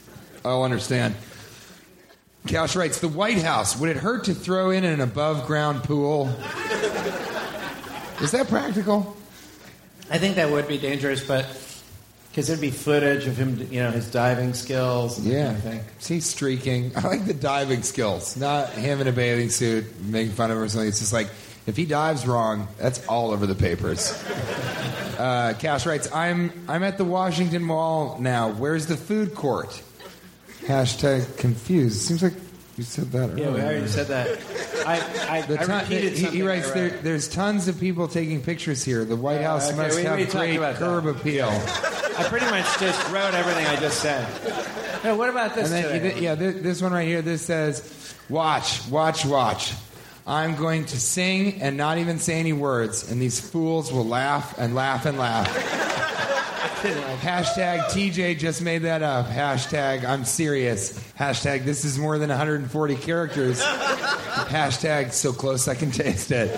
I'll 0.46 0.64
understand. 0.64 1.16
Cash 2.46 2.76
writes, 2.76 3.00
The 3.00 3.08
White 3.08 3.40
House, 3.40 3.78
would 3.78 3.90
it 3.90 3.98
hurt 3.98 4.26
to 4.26 4.34
throw 4.34 4.70
in 4.70 4.84
an 4.84 5.02
above 5.02 5.48
ground 5.48 5.84
pool? 5.84 6.28
Is 8.22 8.32
that 8.32 8.48
practical? 8.48 9.18
I 10.10 10.18
think 10.18 10.36
that 10.36 10.50
would 10.50 10.68
be 10.68 10.78
dangerous, 10.78 11.26
but 11.26 11.46
because 12.38 12.50
there'd 12.50 12.62
be 12.62 12.70
footage 12.70 13.26
of 13.26 13.36
him, 13.36 13.68
you 13.72 13.82
know, 13.82 13.90
his 13.90 14.12
diving 14.12 14.54
skills. 14.54 15.18
And 15.18 15.26
Yeah. 15.26 15.50
everything. 15.58 15.80
See, 15.98 16.20
streaking. 16.20 16.92
I 16.96 17.08
like 17.08 17.26
the 17.26 17.34
diving 17.34 17.82
skills, 17.82 18.38
not 18.38 18.70
him 18.74 19.02
in 19.02 19.08
a 19.08 19.12
bathing 19.12 19.50
suit 19.50 19.86
making 20.06 20.34
fun 20.34 20.52
of 20.52 20.58
him 20.58 20.62
or 20.64 20.70
something. 20.70 20.88
It's 20.88 21.00
just 21.00 21.14
like, 21.14 21.30
if 21.66 21.76
he 21.76 21.86
dives 21.86 22.28
wrong, 22.28 22.68
that's 22.78 23.04
all 23.08 23.32
over 23.32 23.46
the 23.48 23.56
papers. 23.56 24.14
Uh, 25.18 25.56
Cash 25.58 25.88
writes, 25.88 26.08
I'm, 26.14 26.52
I'm 26.68 26.84
at 26.84 27.00
the 27.00 27.04
Washington 27.04 27.64
Mall 27.64 28.18
now. 28.20 28.52
Where's 28.52 28.86
the 28.86 28.96
food 28.96 29.34
court? 29.34 29.82
Hashtag 30.68 31.38
confused. 31.38 32.02
Seems 32.04 32.22
like 32.22 32.34
you 32.78 32.84
said 32.84 33.12
that 33.12 33.32
earlier. 33.32 33.46
Yeah, 33.46 33.54
we 33.54 33.62
already 33.62 33.88
said 33.88 34.08
that. 34.08 34.28
I, 34.86 35.38
I, 35.38 35.42
The 35.42 35.60
I 35.60 35.82
repeated 35.82 36.14
he, 36.14 36.20
something 36.20 36.40
he 36.40 36.48
writes, 36.48 36.72
there, 36.72 36.90
there's 36.90 37.28
tons 37.28 37.68
of 37.68 37.80
people 37.80 38.08
taking 38.08 38.42
pictures 38.42 38.84
here. 38.84 39.04
The 39.04 39.16
White 39.16 39.42
uh, 39.42 39.44
House 39.44 39.70
okay, 39.70 39.78
must 39.78 39.96
we 39.98 40.04
have 40.04 40.12
already 40.12 40.26
talked 40.26 40.36
great 40.38 40.58
about 40.58 40.76
that. 40.76 40.80
curb 40.80 41.08
appeal. 41.08 41.48
I 41.50 42.24
pretty 42.30 42.46
much 42.48 42.66
just 42.80 43.12
wrote 43.12 43.34
everything 43.34 43.66
I 43.66 43.76
just 43.78 44.00
said. 44.00 44.26
Hey, 45.02 45.14
what 45.14 45.30
about 45.30 45.56
this 45.56 45.72
And 45.72 45.84
then, 45.84 45.94
today? 45.94 46.10
th- 46.12 46.22
yeah, 46.22 46.36
th- 46.36 46.56
this 46.64 46.82
one 46.82 46.92
right 46.92 47.08
here. 47.08 47.22
This 47.22 47.42
says, 47.44 48.16
"Watch, 48.30 48.88
watch, 48.90 49.26
watch. 49.26 49.74
I'm 50.26 50.56
going 50.56 50.86
to 50.86 51.00
sing 51.00 51.62
and 51.62 51.78
not 51.78 52.00
even 52.00 52.18
say 52.20 52.40
any 52.40 52.54
words, 52.54 53.10
and 53.12 53.22
these 53.22 53.40
fools 53.40 53.92
will 53.94 54.06
laugh 54.06 54.58
and 54.58 54.74
laugh 54.76 55.06
and 55.06 55.18
laugh." 55.18 55.48
Hashtag 56.82 57.86
TJ 57.86 58.38
just 58.38 58.62
made 58.62 58.84
that 58.84 59.02
up. 59.02 59.28
Hashtag 59.28 60.06
I'm 60.06 60.26
serious. 60.26 60.94
Hashtag 61.20 61.66
this 61.66 61.84
is 61.84 61.98
more 61.98 62.18
than 62.18 62.30
140 62.30 62.96
characters. 62.96 63.62
Hashtag 63.62 65.12
so 65.12 65.34
close 65.34 65.68
I 65.68 65.76
can 65.76 65.92
taste 65.92 66.32
it. 66.32 66.56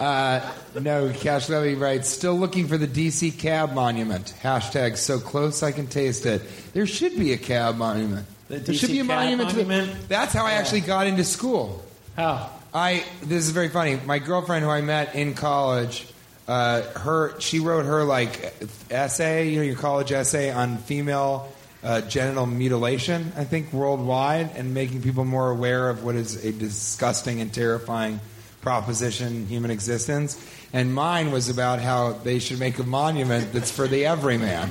Uh, 0.00 0.40
no, 0.80 1.12
Cash 1.12 1.48
Levy 1.48 1.76
writes, 1.76 2.08
still 2.08 2.34
looking 2.34 2.66
for 2.66 2.76
the 2.76 2.88
DC 2.88 3.38
cab 3.38 3.72
monument. 3.72 4.34
Hashtag 4.42 4.96
so 4.96 5.20
close 5.20 5.62
I 5.62 5.70
can 5.70 5.86
taste 5.86 6.26
it. 6.26 6.42
There 6.72 6.86
should 6.86 7.16
be 7.16 7.32
a 7.32 7.38
cab 7.38 7.76
monument. 7.76 8.26
The 8.48 8.58
there 8.58 8.74
DC 8.74 8.80
should 8.80 8.90
be 8.90 9.00
a 9.00 9.04
cab 9.04 9.08
monument, 9.08 9.50
to 9.50 9.56
the. 9.56 9.64
monument? 9.64 10.08
That's 10.08 10.32
how 10.32 10.44
I 10.44 10.52
actually 10.52 10.80
got 10.80 11.06
into 11.06 11.24
school. 11.24 11.84
How? 12.16 12.50
I 12.74 13.04
this 13.22 13.44
is 13.44 13.50
very 13.50 13.68
funny. 13.68 14.00
My 14.04 14.18
girlfriend, 14.18 14.64
who 14.64 14.70
I 14.70 14.80
met 14.80 15.14
in 15.14 15.34
college, 15.34 16.08
uh, 16.46 16.82
her 16.98 17.38
she 17.40 17.60
wrote 17.60 17.86
her 17.86 18.04
like 18.04 18.54
essay, 18.90 19.48
you 19.48 19.56
know, 19.56 19.62
your 19.62 19.76
college 19.76 20.12
essay 20.12 20.50
on 20.50 20.78
female 20.78 21.50
uh, 21.82 22.00
genital 22.02 22.46
mutilation. 22.46 23.32
I 23.36 23.44
think 23.44 23.72
worldwide, 23.72 24.50
and 24.56 24.74
making 24.74 25.02
people 25.02 25.24
more 25.24 25.50
aware 25.50 25.88
of 25.88 26.04
what 26.04 26.14
is 26.14 26.44
a 26.44 26.52
disgusting 26.52 27.40
and 27.40 27.52
terrifying 27.52 28.20
proposition 28.60 29.46
human 29.46 29.70
existence. 29.70 30.42
And 30.72 30.92
mine 30.94 31.30
was 31.30 31.48
about 31.48 31.80
how 31.80 32.12
they 32.12 32.38
should 32.38 32.58
make 32.58 32.78
a 32.78 32.84
monument 32.84 33.52
that's 33.52 33.70
for 33.70 33.86
the 33.86 34.06
everyman. 34.06 34.70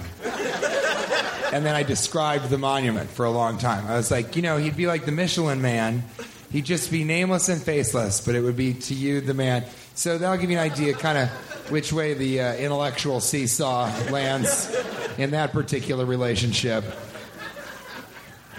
And 1.54 1.64
then 1.64 1.76
I 1.76 1.84
described 1.84 2.50
the 2.50 2.58
monument 2.58 3.12
for 3.12 3.26
a 3.26 3.30
long 3.30 3.60
time. 3.60 3.86
I 3.86 3.96
was 3.96 4.10
like, 4.10 4.36
you 4.36 4.42
know, 4.42 4.58
he'd 4.58 4.76
be 4.76 4.88
like 4.88 5.06
the 5.06 5.12
Michelin 5.12 5.62
man. 5.62 6.04
He'd 6.52 6.66
just 6.66 6.92
be 6.92 7.04
nameless 7.04 7.48
and 7.48 7.62
faceless, 7.62 8.22
but 8.22 8.34
it 8.34 8.42
would 8.42 8.58
be 8.58 8.74
to 8.74 8.94
you, 8.96 9.22
the 9.22 9.36
man. 9.36 9.64
So 9.96 10.18
that'll 10.18 10.38
give 10.38 10.50
you 10.50 10.58
an 10.58 10.64
idea, 10.72 10.94
kind 10.94 11.18
of, 11.18 11.30
which 11.72 11.94
way 11.94 12.14
the 12.14 12.42
uh, 12.42 12.56
intellectual 12.56 13.20
seesaw 13.20 13.86
lands 14.10 14.76
in 15.18 15.32
that 15.32 15.52
particular 15.54 16.06
relationship. 16.06 16.84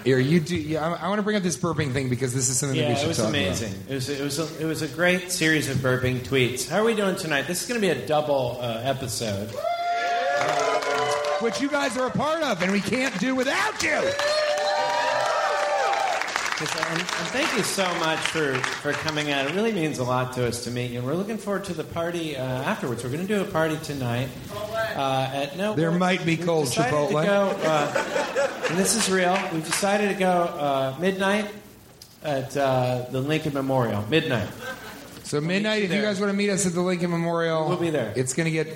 Here, 0.03 0.19
you 0.19 0.39
do. 0.39 0.55
Yeah, 0.55 0.87
I, 0.87 1.05
I 1.05 1.09
want 1.09 1.19
to 1.19 1.23
bring 1.23 1.35
up 1.35 1.43
this 1.43 1.57
burping 1.57 1.91
thing 1.91 2.09
because 2.09 2.33
this 2.33 2.47
is 2.47 2.59
something 2.59 2.77
that 2.77 2.85
we 2.85 2.89
Yeah, 2.93 2.95
should 2.97 3.05
it 3.05 3.07
was 3.09 3.17
talk 3.17 3.29
amazing. 3.29 3.73
It 3.89 3.93
was 3.95 4.07
it 4.09 4.21
was 4.23 4.39
a, 4.39 4.61
it 4.61 4.65
was 4.65 4.81
a 4.83 4.87
great 4.87 5.31
series 5.31 5.67
of 5.67 5.77
burping 5.77 6.19
tweets. 6.19 6.69
How 6.69 6.77
are 6.81 6.83
we 6.83 6.93
doing 6.95 7.15
tonight? 7.15 7.47
This 7.47 7.63
is 7.63 7.67
going 7.67 7.81
to 7.81 7.85
be 7.85 7.91
a 7.91 8.05
double 8.07 8.59
uh, 8.61 8.81
episode. 8.83 9.49
about. 9.49 11.41
Which 11.41 11.59
you 11.59 11.69
guys 11.69 11.97
are 11.97 12.07
a 12.07 12.11
part 12.11 12.43
of, 12.43 12.61
and 12.61 12.71
we 12.71 12.79
can't 12.81 13.17
do 13.19 13.35
without 13.35 13.81
you. 13.83 13.99
Yes, 16.59 16.73
And, 16.89 16.99
and 16.99 17.07
thank 17.07 17.57
you 17.57 17.63
so 17.63 17.83
much 17.95 18.19
for, 18.19 18.53
for 18.81 18.93
coming 18.93 19.29
out. 19.29 19.45
It 19.45 19.55
really 19.55 19.73
means 19.73 19.99
a 19.99 20.05
lot 20.05 20.31
to 20.33 20.47
us 20.47 20.63
to 20.63 20.71
meet 20.71 20.91
you. 20.91 20.99
And 20.99 21.07
we're 21.07 21.15
looking 21.15 21.37
forward 21.37 21.65
to 21.65 21.73
the 21.73 21.83
party 21.83 22.37
uh, 22.37 22.43
afterwards. 22.43 23.03
We're 23.03 23.09
going 23.09 23.27
to 23.27 23.35
do 23.35 23.41
a 23.41 23.45
party 23.51 23.77
tonight. 23.83 24.29
Uh, 24.95 25.29
at 25.33 25.57
no, 25.57 25.75
There 25.75 25.91
might 25.91 26.25
be 26.25 26.37
we've 26.37 26.45
cold 26.45 26.67
decided 26.67 26.93
Chipotle. 26.93 27.21
To 27.21 27.27
go, 27.27 27.67
uh, 27.67 28.67
and 28.69 28.77
this 28.77 28.95
is 28.95 29.11
real. 29.11 29.37
We've 29.51 29.65
decided 29.65 30.13
to 30.13 30.15
go 30.15 30.31
uh, 30.31 30.95
midnight 30.97 31.51
at 32.23 32.55
uh, 32.55 33.05
the 33.11 33.19
Lincoln 33.19 33.53
Memorial. 33.53 34.05
Midnight. 34.09 34.47
So 35.23 35.41
meet 35.41 35.47
midnight, 35.47 35.79
you 35.79 35.85
if 35.85 35.93
you 35.93 36.01
guys 36.01 36.21
want 36.21 36.31
to 36.31 36.37
meet 36.37 36.51
us 36.51 36.65
at 36.65 36.71
the 36.71 36.81
Lincoln 36.81 37.11
Memorial, 37.11 37.67
We'll 37.67 37.77
be 37.77 37.89
there. 37.89 38.13
It's 38.15 38.33
going 38.33 38.45
to 38.45 38.51
get 38.51 38.67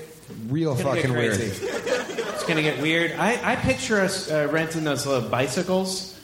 real 0.50 0.74
It's 0.74 0.82
fucking 0.82 1.04
get 1.04 1.12
weird. 1.14 1.40
It's 1.40 2.44
going 2.44 2.58
to 2.58 2.62
get 2.64 2.82
weird. 2.82 3.14
I, 3.14 3.54
I 3.54 3.56
picture 3.56 4.02
us 4.02 4.30
uh, 4.30 4.50
renting 4.52 4.84
those 4.84 5.06
little 5.06 5.30
bicycles 5.30 6.19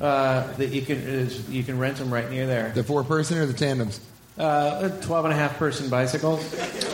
uh, 0.00 0.52
that 0.54 0.68
you 0.70 0.82
can 0.82 0.98
uh, 1.26 1.30
you 1.50 1.62
can 1.62 1.78
rent 1.78 1.96
them 1.98 2.12
right 2.12 2.30
near 2.30 2.46
there. 2.46 2.70
The 2.74 2.84
four 2.84 3.04
person 3.04 3.38
or 3.38 3.46
the 3.46 3.52
tandems? 3.52 4.00
Uh, 4.38 4.88
12 5.02 5.24
and 5.24 5.34
a 5.34 5.36
half 5.36 5.58
person 5.58 5.90
bicycles. 5.90 6.48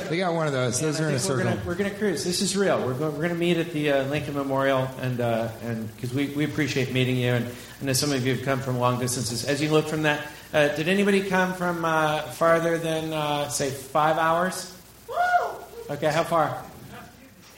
They 0.09 0.17
got 0.17 0.33
one 0.33 0.47
of 0.47 0.55
those. 0.55 0.81
Those 0.81 0.97
And 0.99 1.05
are 1.07 1.09
in 1.11 1.15
a 1.17 1.19
think 1.19 1.29
we're 1.31 1.37
circle. 1.45 1.53
gonna, 1.53 1.67
we're 1.67 1.75
gonna 1.75 1.91
cruise. 1.91 2.25
This 2.25 2.41
is 2.41 2.57
real. 2.57 2.79
We're 2.79 2.95
going, 2.95 3.13
we're 3.13 3.19
going 3.19 3.35
to 3.35 3.39
meet 3.39 3.59
at 3.59 3.71
the 3.71 3.91
uh, 3.91 4.05
Lincoln 4.05 4.33
Memorial, 4.33 4.89
and 5.03 5.21
uh, 5.21 5.49
and 5.63 5.95
because 5.95 6.15
we, 6.15 6.29
we 6.29 6.45
appreciate 6.47 6.91
meeting 6.95 7.17
you, 7.17 7.33
and 7.33 7.47
I 7.83 7.85
know 7.85 7.93
some 7.93 8.13
of 8.13 8.27
you 8.27 8.35
have 8.35 8.47
come 8.47 8.61
from 8.61 8.79
long 8.79 8.99
distances. 8.99 9.45
As 9.45 9.61
you 9.61 9.69
look 9.71 9.87
from 9.89 10.05
that, 10.05 10.27
uh, 10.55 10.69
did 10.69 10.89
anybody 10.89 11.23
come 11.29 11.53
from 11.53 11.85
uh, 11.85 12.23
farther 12.23 12.79
than 12.79 13.13
uh, 13.13 13.49
say 13.51 13.69
five 13.69 14.17
hours? 14.17 14.75
Okay, 15.91 16.11
how 16.11 16.25
far? 16.25 16.63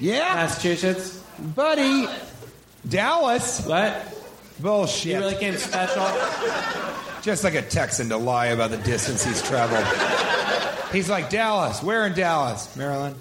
Yeah, 0.01 0.35
Massachusetts. 0.35 1.23
buddy. 1.55 2.09
Dallas. 2.89 3.65
What? 3.65 4.16
Bullshit. 4.61 5.13
You 5.13 5.19
really 5.19 5.35
came 5.37 5.57
special? 5.57 6.03
Just 7.23 7.45
like 7.45 7.55
a 7.55 7.63
Texan 7.63 8.09
to 8.11 8.17
lie 8.17 8.47
about 8.47 8.71
the 8.71 8.79
distance 8.79 9.25
he's 9.25 9.43
traveled. 9.43 9.85
he's 10.93 11.11
like, 11.11 11.29
Dallas. 11.31 11.83
Where 11.83 12.07
in 12.07 12.15
Dallas? 12.15 12.75
Maryland. 12.77 13.17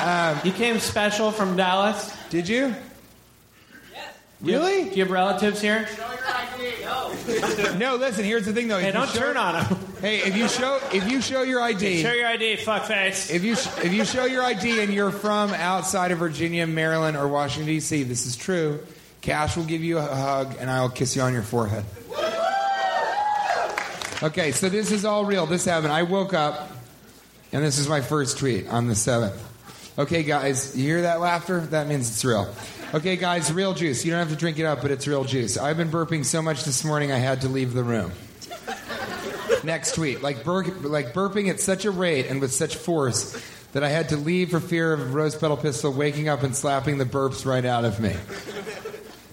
Um, 0.00 0.40
you 0.44 0.52
came 0.52 0.78
special 0.78 1.30
from 1.32 1.56
Dallas? 1.56 2.14
Did 2.30 2.48
you? 2.48 2.68
Do 2.68 4.50
you- 4.50 4.56
Really? 4.56 4.84
Do 4.88 4.96
you 4.96 5.02
have 5.02 5.10
relatives 5.10 5.60
here? 5.60 5.86
No, 7.76 7.96
listen, 7.96 8.24
here's 8.24 8.46
the 8.46 8.52
thing 8.52 8.68
though. 8.68 8.78
Hey, 8.78 8.88
If 8.88 8.94
you 8.94 9.00
don't 9.00 9.10
show- 9.10 9.18
turn 9.18 9.36
on 9.36 9.54
them. 9.54 9.78
Hey, 10.00 10.18
if 10.22 10.34
you 10.36 10.48
show 10.48 10.80
if 10.92 11.10
you 11.10 11.20
show 11.20 11.42
your 11.42 11.60
ID, 11.60 12.02
Show 12.02 12.12
your 12.12 12.26
ID, 12.26 12.56
fuckface. 12.56 13.30
if 13.30 13.44
you 13.44 13.52
if 13.52 13.92
you 13.92 14.04
show 14.06 14.24
your 14.24 14.42
ID 14.42 14.80
and 14.80 14.92
you're 14.94 15.10
from 15.10 15.52
outside 15.52 16.10
of 16.10 16.18
Virginia, 16.18 16.66
Maryland, 16.66 17.16
or 17.18 17.28
Washington 17.28 17.66
D.C., 17.66 18.02
this 18.04 18.24
is 18.26 18.34
true. 18.36 18.80
Cash 19.20 19.56
will 19.56 19.64
give 19.64 19.84
you 19.84 19.98
a 19.98 20.02
hug, 20.02 20.56
and 20.58 20.70
I 20.70 20.80
will 20.80 20.88
kiss 20.88 21.14
you 21.14 21.22
on 21.22 21.32
your 21.32 21.42
forehead. 21.42 21.84
Okay, 24.22 24.52
so 24.52 24.68
this 24.68 24.92
is 24.92 25.04
all 25.04 25.24
real. 25.24 25.46
This 25.46 25.64
happened. 25.64 25.92
I 25.92 26.02
woke 26.02 26.34
up, 26.34 26.70
and 27.52 27.64
this 27.64 27.78
is 27.78 27.88
my 27.88 28.00
first 28.00 28.38
tweet 28.38 28.68
on 28.68 28.86
the 28.86 28.94
seventh. 28.94 29.46
Okay, 29.98 30.22
guys, 30.22 30.76
you 30.76 30.84
hear 30.84 31.02
that 31.02 31.20
laughter? 31.20 31.60
That 31.60 31.86
means 31.86 32.08
it's 32.08 32.24
real. 32.24 32.52
Okay, 32.92 33.16
guys, 33.16 33.52
real 33.52 33.72
juice. 33.74 34.04
You 34.04 34.10
don't 34.10 34.20
have 34.20 34.30
to 34.30 34.36
drink 34.36 34.58
it 34.58 34.64
up, 34.64 34.82
but 34.82 34.90
it's 34.90 35.06
real 35.06 35.24
juice. 35.24 35.56
I've 35.56 35.76
been 35.76 35.90
burping 35.90 36.24
so 36.24 36.42
much 36.42 36.64
this 36.64 36.84
morning, 36.84 37.12
I 37.12 37.18
had 37.18 37.42
to 37.42 37.48
leave 37.48 37.72
the 37.72 37.84
room. 37.84 38.12
Next 39.62 39.94
tweet. 39.94 40.22
Like, 40.22 40.44
bur- 40.44 40.64
like 40.64 41.12
burping 41.12 41.48
at 41.48 41.60
such 41.60 41.84
a 41.84 41.90
rate 41.90 42.26
and 42.26 42.40
with 42.40 42.52
such 42.52 42.76
force 42.76 43.40
that 43.72 43.84
I 43.84 43.88
had 43.88 44.08
to 44.10 44.16
leave 44.16 44.50
for 44.50 44.60
fear 44.60 44.92
of 44.92 45.14
Rose 45.14 45.36
Petal 45.36 45.56
Pistol 45.56 45.92
waking 45.92 46.28
up 46.28 46.42
and 46.42 46.56
slapping 46.56 46.98
the 46.98 47.04
burps 47.04 47.46
right 47.46 47.64
out 47.64 47.84
of 47.84 48.00
me. 48.00 48.14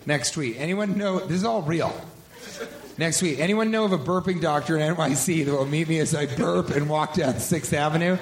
Next 0.08 0.32
tweet. 0.32 0.56
Anyone 0.58 0.98
know? 0.98 1.20
This 1.20 1.36
is 1.38 1.44
all 1.44 1.62
real. 1.62 1.94
Next 2.98 3.20
tweet. 3.20 3.40
Anyone 3.40 3.72
know 3.72 3.84
of 3.84 3.92
a 3.92 3.98
burping 3.98 4.40
doctor 4.40 4.78
in 4.78 4.96
NYC 4.96 5.46
that 5.46 5.52
will 5.52 5.66
meet 5.66 5.90
me 5.90 6.00
as 6.00 6.16
I 6.16 6.26
burp 6.28 6.70
and 6.70 6.90
walk 6.90 7.14
down 7.14 7.34
6th 7.34 7.74
Avenue? 7.74 8.18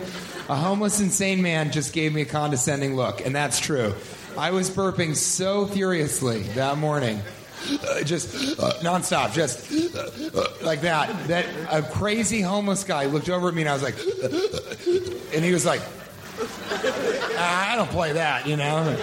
A 0.50 0.56
homeless, 0.56 1.00
insane 1.00 1.44
man 1.44 1.72
just 1.72 1.94
gave 1.94 2.12
me 2.12 2.22
a 2.24 2.26
condescending 2.26 2.96
look, 2.96 3.24
and 3.24 3.36
that's 3.36 3.60
true. 3.60 3.94
I 4.36 4.50
was 4.50 4.72
burping 4.72 5.16
so 5.16 5.68
furiously 5.68 6.42
that 6.56 6.78
morning. 6.80 7.22
uh, 7.88 8.02
just 8.02 8.60
uh, 8.60 8.74
nonstop, 8.82 9.34
just 9.34 9.72
uh, 9.96 10.40
uh, 10.40 10.48
like 10.64 10.82
that. 10.82 11.28
That 11.28 11.46
a 11.72 11.84
crazy 11.84 12.42
homeless 12.42 12.84
guy 12.84 13.06
looked 13.06 13.30
over 13.30 13.48
at 13.48 13.54
me 13.54 13.62
and 13.62 13.70
I 13.70 13.74
was 13.74 13.84
like, 13.84 13.96
and 15.34 15.46
he 15.46 15.52
was 15.54 15.66
like, 15.66 15.82
"Ah, 17.38 17.74
I 17.74 17.76
don't 17.76 17.90
play 17.90 18.14
that, 18.14 18.46
you 18.48 18.58
know. 18.58 18.98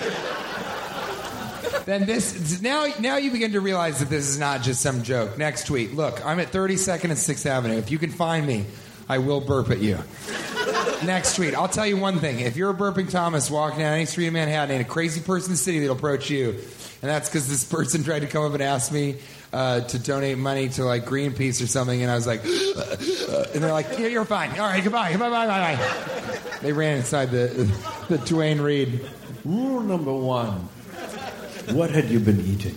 Then 1.85 2.07
this 2.07 2.63
now 2.63 2.87
now 3.01 3.17
you 3.17 3.31
begin 3.31 3.53
to 3.53 3.61
realize 3.61 3.99
that 4.01 4.09
this 4.09 4.29
is 4.29 4.39
not 4.39 4.63
just 4.63 4.81
some 4.81 5.03
joke. 5.03 5.39
Next 5.39 5.67
tweet. 5.67 5.95
Look, 5.95 6.25
I'm 6.25 6.39
at 6.41 6.53
32nd 6.53 7.05
and 7.05 7.13
6th 7.13 7.47
Avenue. 7.47 7.77
If 7.77 7.91
you 7.91 7.99
can 7.99 8.11
find 8.11 8.47
me, 8.47 8.67
I 9.09 9.19
will 9.19 9.41
burp 9.41 9.71
at 9.71 9.81
you. 9.81 9.99
Next 11.05 11.35
tweet. 11.37 11.55
I'll 11.55 11.69
tell 11.69 11.87
you 11.87 11.97
one 11.97 12.19
thing. 12.21 12.41
If 12.41 12.57
you're 12.57 12.71
a 12.71 12.75
burping 12.75 13.11
Thomas 13.11 13.51
walking 13.51 13.81
down 13.81 13.95
any 13.95 14.07
street 14.07 14.29
in 14.29 14.33
Manhattan 14.35 14.77
and 14.77 14.87
a 14.87 14.89
crazy 14.89 15.21
person 15.21 15.51
in 15.51 15.53
the 15.55 15.59
city 15.59 15.81
that'll 15.81 15.97
approach 15.97 16.31
you, 16.31 16.51
and 16.51 17.11
that's 17.11 17.29
because 17.29 17.49
this 17.49 17.65
person 17.65 18.05
tried 18.05 18.21
to 18.21 18.29
come 18.29 18.45
up 18.45 18.53
and 18.53 18.63
ask 18.63 18.93
me 18.93 19.17
uh, 19.53 19.81
to 19.81 19.99
donate 19.99 20.39
money 20.39 20.69
to 20.71 20.85
like 20.85 21.05
Greenpeace 21.05 21.63
or 21.63 21.67
something, 21.67 22.01
and 22.01 22.11
I 22.11 22.15
was 22.15 22.27
like, 22.27 22.45
and 22.45 23.63
they're 23.63 23.73
like, 23.73 23.99
yeah, 23.99 24.07
you're 24.07 24.25
fine. 24.25 24.51
All 24.53 24.67
right, 24.67 24.83
goodbye, 24.83 25.11
goodbye, 25.11 25.31
bye, 25.31 25.47
bye, 25.47 25.77
bye. 25.77 26.59
They 26.61 26.73
ran 26.73 26.99
inside 26.99 27.33
the 27.33 27.69
the 28.09 28.19
Duane 28.19 28.61
Reade. 28.61 29.01
Rule 29.45 29.81
number 29.81 30.13
one. 30.13 30.69
What 31.71 31.91
had 31.91 32.11
you 32.11 32.19
been 32.19 32.41
eating? 32.41 32.75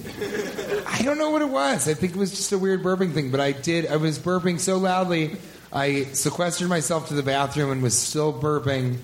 I 0.88 1.02
don't 1.02 1.18
know 1.18 1.32
what 1.32 1.42
it 1.42 1.50
was. 1.50 1.88
I 1.90 1.94
think 1.94 2.14
it 2.14 2.18
was 2.18 2.32
just 2.32 2.52
a 2.52 2.58
weird 2.58 2.84
burping 2.84 3.14
thing, 3.14 3.32
but 3.32 3.40
I 3.40 3.52
did. 3.52 3.88
I 3.88 3.98
was 3.98 4.20
burping 4.20 4.60
so 4.60 4.78
loudly, 4.78 5.38
I 5.74 6.04
sequestered 6.14 6.70
myself 6.70 7.10
to 7.10 7.14
the 7.16 7.24
bathroom 7.24 7.72
and 7.72 7.84
was 7.84 7.98
still 7.98 8.32
burping 8.32 8.98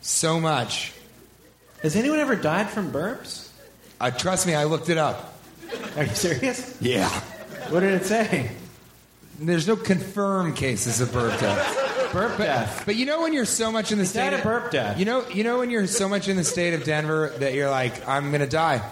so 0.00 0.40
much. 0.40 0.92
Has 1.82 1.94
anyone 1.96 2.18
ever 2.20 2.36
died 2.36 2.70
from 2.70 2.90
burps? 2.90 3.50
Uh, 4.00 4.10
trust 4.10 4.46
me, 4.46 4.54
I 4.54 4.64
looked 4.64 4.88
it 4.88 4.98
up. 4.98 5.38
Are 5.96 6.04
you 6.04 6.14
serious? 6.14 6.76
Yeah. 6.80 7.08
What 7.70 7.80
did 7.80 7.94
it 7.94 8.04
say? 8.06 8.50
There's 9.38 9.66
no 9.66 9.76
confirmed 9.76 10.56
cases 10.56 11.00
of 11.00 11.12
burp 11.12 11.38
death. 11.40 12.10
Burp 12.12 12.38
death. 12.38 12.84
But 12.86 12.96
you 12.96 13.04
know 13.04 13.20
when 13.20 13.32
you're 13.34 13.44
so 13.44 13.70
much 13.70 13.92
in 13.92 13.98
the 13.98 14.04
Is 14.04 14.10
state 14.10 14.30
that 14.30 14.34
a 14.34 14.36
of 14.38 14.42
burp 14.44 14.70
death? 14.70 14.98
You 14.98 15.04
know, 15.04 15.28
you 15.28 15.44
know 15.44 15.58
when 15.58 15.70
you're 15.70 15.86
so 15.86 16.08
much 16.08 16.28
in 16.28 16.36
the 16.36 16.44
state 16.44 16.72
of 16.72 16.84
Denver 16.84 17.34
that 17.38 17.52
you're 17.52 17.70
like, 17.70 18.08
I'm 18.08 18.30
gonna 18.32 18.46
die. 18.46 18.82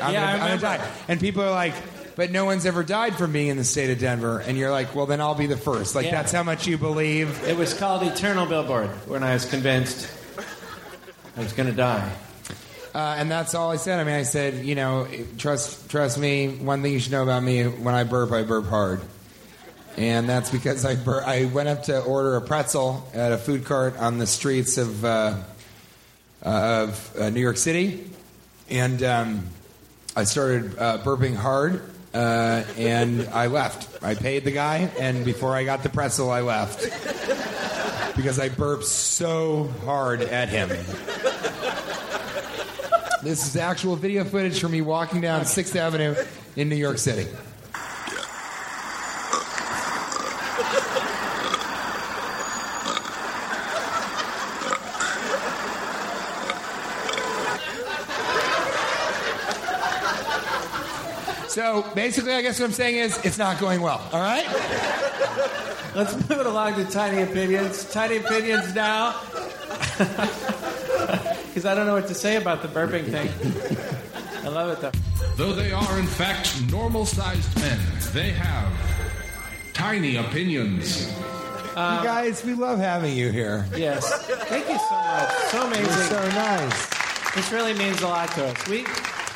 I'm, 0.00 0.12
Yeah, 0.12 0.12
gonna, 0.12 0.16
I 0.18 0.32
I'm 0.32 0.38
gonna 0.60 0.60
die. 0.78 0.90
And 1.08 1.20
people 1.20 1.42
are 1.42 1.50
like, 1.50 1.74
but 2.16 2.30
no 2.30 2.44
one's 2.44 2.66
ever 2.66 2.82
died 2.82 3.16
from 3.16 3.32
being 3.32 3.48
in 3.48 3.56
the 3.56 3.64
state 3.64 3.90
of 3.90 3.98
Denver. 3.98 4.40
And 4.40 4.56
you're 4.58 4.70
like, 4.70 4.94
well, 4.94 5.06
then 5.06 5.20
I'll 5.20 5.34
be 5.34 5.46
the 5.46 5.56
first. 5.56 5.94
Like 5.94 6.06
Yeah. 6.06 6.12
that's 6.12 6.32
how 6.32 6.42
much 6.42 6.66
you 6.66 6.76
believe. 6.78 7.42
It 7.46 7.56
was 7.56 7.74
called 7.74 8.02
Eternal 8.02 8.46
Billboard 8.46 8.88
when 9.08 9.22
I 9.22 9.32
was 9.34 9.44
convinced 9.46 10.10
I 11.36 11.40
was 11.40 11.52
going 11.54 11.68
to 11.70 11.74
die. 11.74 12.12
Uh, 12.94 13.14
and 13.16 13.30
that's 13.30 13.54
all 13.54 13.70
I 13.70 13.76
said. 13.76 13.98
I 14.00 14.04
mean, 14.04 14.14
I 14.14 14.22
said, 14.24 14.66
you 14.66 14.74
know, 14.74 15.08
trust 15.38 15.88
trust 15.88 16.18
me. 16.18 16.48
One 16.48 16.82
thing 16.82 16.92
you 16.92 16.98
should 17.00 17.12
know 17.12 17.22
about 17.22 17.42
me: 17.42 17.64
when 17.64 17.94
I 17.94 18.04
burp, 18.04 18.30
I 18.32 18.42
burp 18.42 18.66
hard, 18.66 19.00
and 19.96 20.28
that's 20.28 20.50
because 20.50 20.84
I 20.84 20.96
bur- 20.96 21.24
I 21.24 21.46
went 21.46 21.70
up 21.70 21.84
to 21.84 22.02
order 22.02 22.36
a 22.36 22.42
pretzel 22.42 23.08
at 23.14 23.32
a 23.32 23.38
food 23.38 23.64
cart 23.64 23.96
on 23.96 24.18
the 24.18 24.26
streets 24.26 24.76
of 24.76 25.06
uh, 25.06 25.36
uh, 26.44 26.84
of 26.86 27.16
uh, 27.18 27.30
New 27.30 27.40
York 27.40 27.56
City, 27.56 28.10
and 28.72 29.02
um, 29.02 29.46
I 30.16 30.24
started 30.24 30.78
uh, 30.78 30.98
burping 31.04 31.36
hard, 31.36 31.82
uh, 32.14 32.64
and 32.78 33.28
I 33.28 33.46
left. 33.46 34.02
I 34.02 34.14
paid 34.14 34.44
the 34.44 34.50
guy, 34.50 34.90
and 34.98 35.26
before 35.26 35.54
I 35.54 35.64
got 35.64 35.82
the 35.82 35.90
pretzel, 35.90 36.30
I 36.30 36.40
left 36.40 36.82
because 38.16 38.38
I 38.38 38.48
burped 38.48 38.86
so 38.86 39.70
hard 39.84 40.22
at 40.22 40.48
him. 40.48 40.70
This 43.22 43.46
is 43.46 43.56
actual 43.56 43.94
video 43.94 44.24
footage 44.24 44.58
from 44.58 44.72
me 44.72 44.80
walking 44.80 45.20
down 45.20 45.42
6th 45.42 45.76
Avenue 45.76 46.14
in 46.56 46.68
New 46.68 46.76
York 46.76 46.98
City. 46.98 47.28
So 61.52 61.84
basically, 61.94 62.32
I 62.32 62.40
guess 62.40 62.58
what 62.58 62.64
I'm 62.66 62.72
saying 62.72 62.96
is 62.96 63.22
it's 63.26 63.36
not 63.36 63.60
going 63.60 63.82
well. 63.82 64.00
All 64.10 64.20
right? 64.20 64.46
Let's 65.94 66.14
move 66.14 66.40
it 66.40 66.46
along 66.46 66.76
to 66.76 66.84
tiny 66.86 67.20
opinions. 67.22 67.84
Tiny 67.92 68.16
opinions 68.16 68.74
now. 68.74 69.20
Because 71.52 71.66
I 71.66 71.74
don't 71.74 71.84
know 71.84 71.92
what 71.92 72.06
to 72.08 72.14
say 72.14 72.36
about 72.36 72.62
the 72.62 72.68
burping 72.68 73.04
thing. 73.10 73.28
I 74.42 74.48
love 74.48 74.70
it 74.70 74.80
though. 74.80 74.92
Though 75.36 75.52
they 75.52 75.70
are 75.70 75.98
in 75.98 76.06
fact 76.06 76.62
normal 76.70 77.04
sized 77.04 77.54
men, 77.60 77.78
they 78.14 78.30
have 78.30 78.72
tiny 79.74 80.16
opinions. 80.16 81.12
Uh, 81.76 81.98
you 82.00 82.08
guys, 82.08 82.42
we 82.42 82.54
love 82.54 82.78
having 82.78 83.14
you 83.14 83.30
here. 83.30 83.66
Yes. 83.76 84.10
Thank 84.48 84.66
you 84.70 84.78
so 84.78 84.94
much. 84.94 85.30
So 85.50 85.58
You're 85.58 85.66
amazing. 85.66 86.06
so 86.08 86.28
nice. 86.30 87.34
This 87.34 87.52
really 87.52 87.74
means 87.74 88.00
a 88.00 88.08
lot 88.08 88.30
to 88.32 88.46
us. 88.46 88.68
We, 88.68 88.86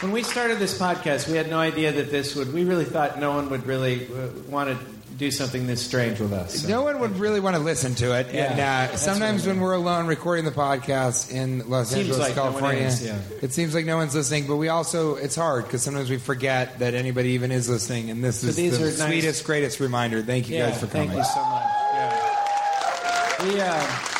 when 0.00 0.12
we 0.12 0.22
started 0.22 0.58
this 0.58 0.78
podcast, 0.78 1.28
we 1.28 1.36
had 1.36 1.48
no 1.48 1.58
idea 1.58 1.92
that 1.92 2.10
this 2.10 2.34
would. 2.36 2.52
We 2.52 2.64
really 2.64 2.84
thought 2.84 3.18
no 3.18 3.32
one 3.34 3.50
would 3.50 3.66
really 3.66 4.06
uh, 4.06 4.28
want 4.48 4.70
to 4.70 4.84
do 5.16 5.30
something 5.30 5.66
this 5.66 5.80
strange 5.82 6.20
with 6.20 6.32
us. 6.34 6.60
So- 6.60 6.68
No 6.68 6.82
one 6.82 7.00
would 7.00 7.18
really 7.18 7.40
want 7.40 7.56
to 7.56 7.62
listen 7.62 7.94
to 7.96 8.12
it. 8.18 8.34
Yeah, 8.34 8.50
and 8.52 8.92
uh, 8.92 8.96
sometimes 8.96 9.46
when 9.46 9.60
we're 9.60 9.72
alone 9.72 10.06
recording 10.06 10.44
the 10.44 10.50
podcast 10.50 11.32
in 11.32 11.66
Los 11.70 11.88
Seems 11.88 12.00
Angeles, 12.10 12.18
like 12.18 12.36
no 12.36 12.42
California, 12.42 12.82
is, 12.82 13.02
yeah. 13.02 13.18
it 13.40 13.52
seems 13.52 13.74
like 13.74 13.86
no 13.86 13.96
one's 13.96 14.14
listening. 14.14 14.46
But 14.46 14.56
we 14.56 14.68
also, 14.68 15.14
it's 15.14 15.34
hard 15.34 15.64
because 15.64 15.82
sometimes 15.82 16.10
we 16.10 16.18
forget 16.18 16.80
that 16.80 16.92
anybody 16.92 17.30
even 17.30 17.50
is 17.50 17.66
listening. 17.66 18.10
And 18.10 18.22
this 18.22 18.40
So 18.42 18.48
is 18.48 18.56
these 18.56 18.78
the 18.78 18.84
are 18.84 18.88
nice- 18.88 18.98
sweetest, 19.06 19.44
greatest 19.46 19.80
reminder. 19.80 20.22
Thank 20.22 20.50
you 20.50 20.56
yeah, 20.56 20.68
guys 20.70 20.80
for 20.80 20.86
coming. 20.86 21.08
Thank 21.08 21.18
you 21.20 21.24
so 21.24 21.44
much. 21.46 21.62
Yeah. 21.94 23.44
We 23.44 23.60
uh, 23.60 24.15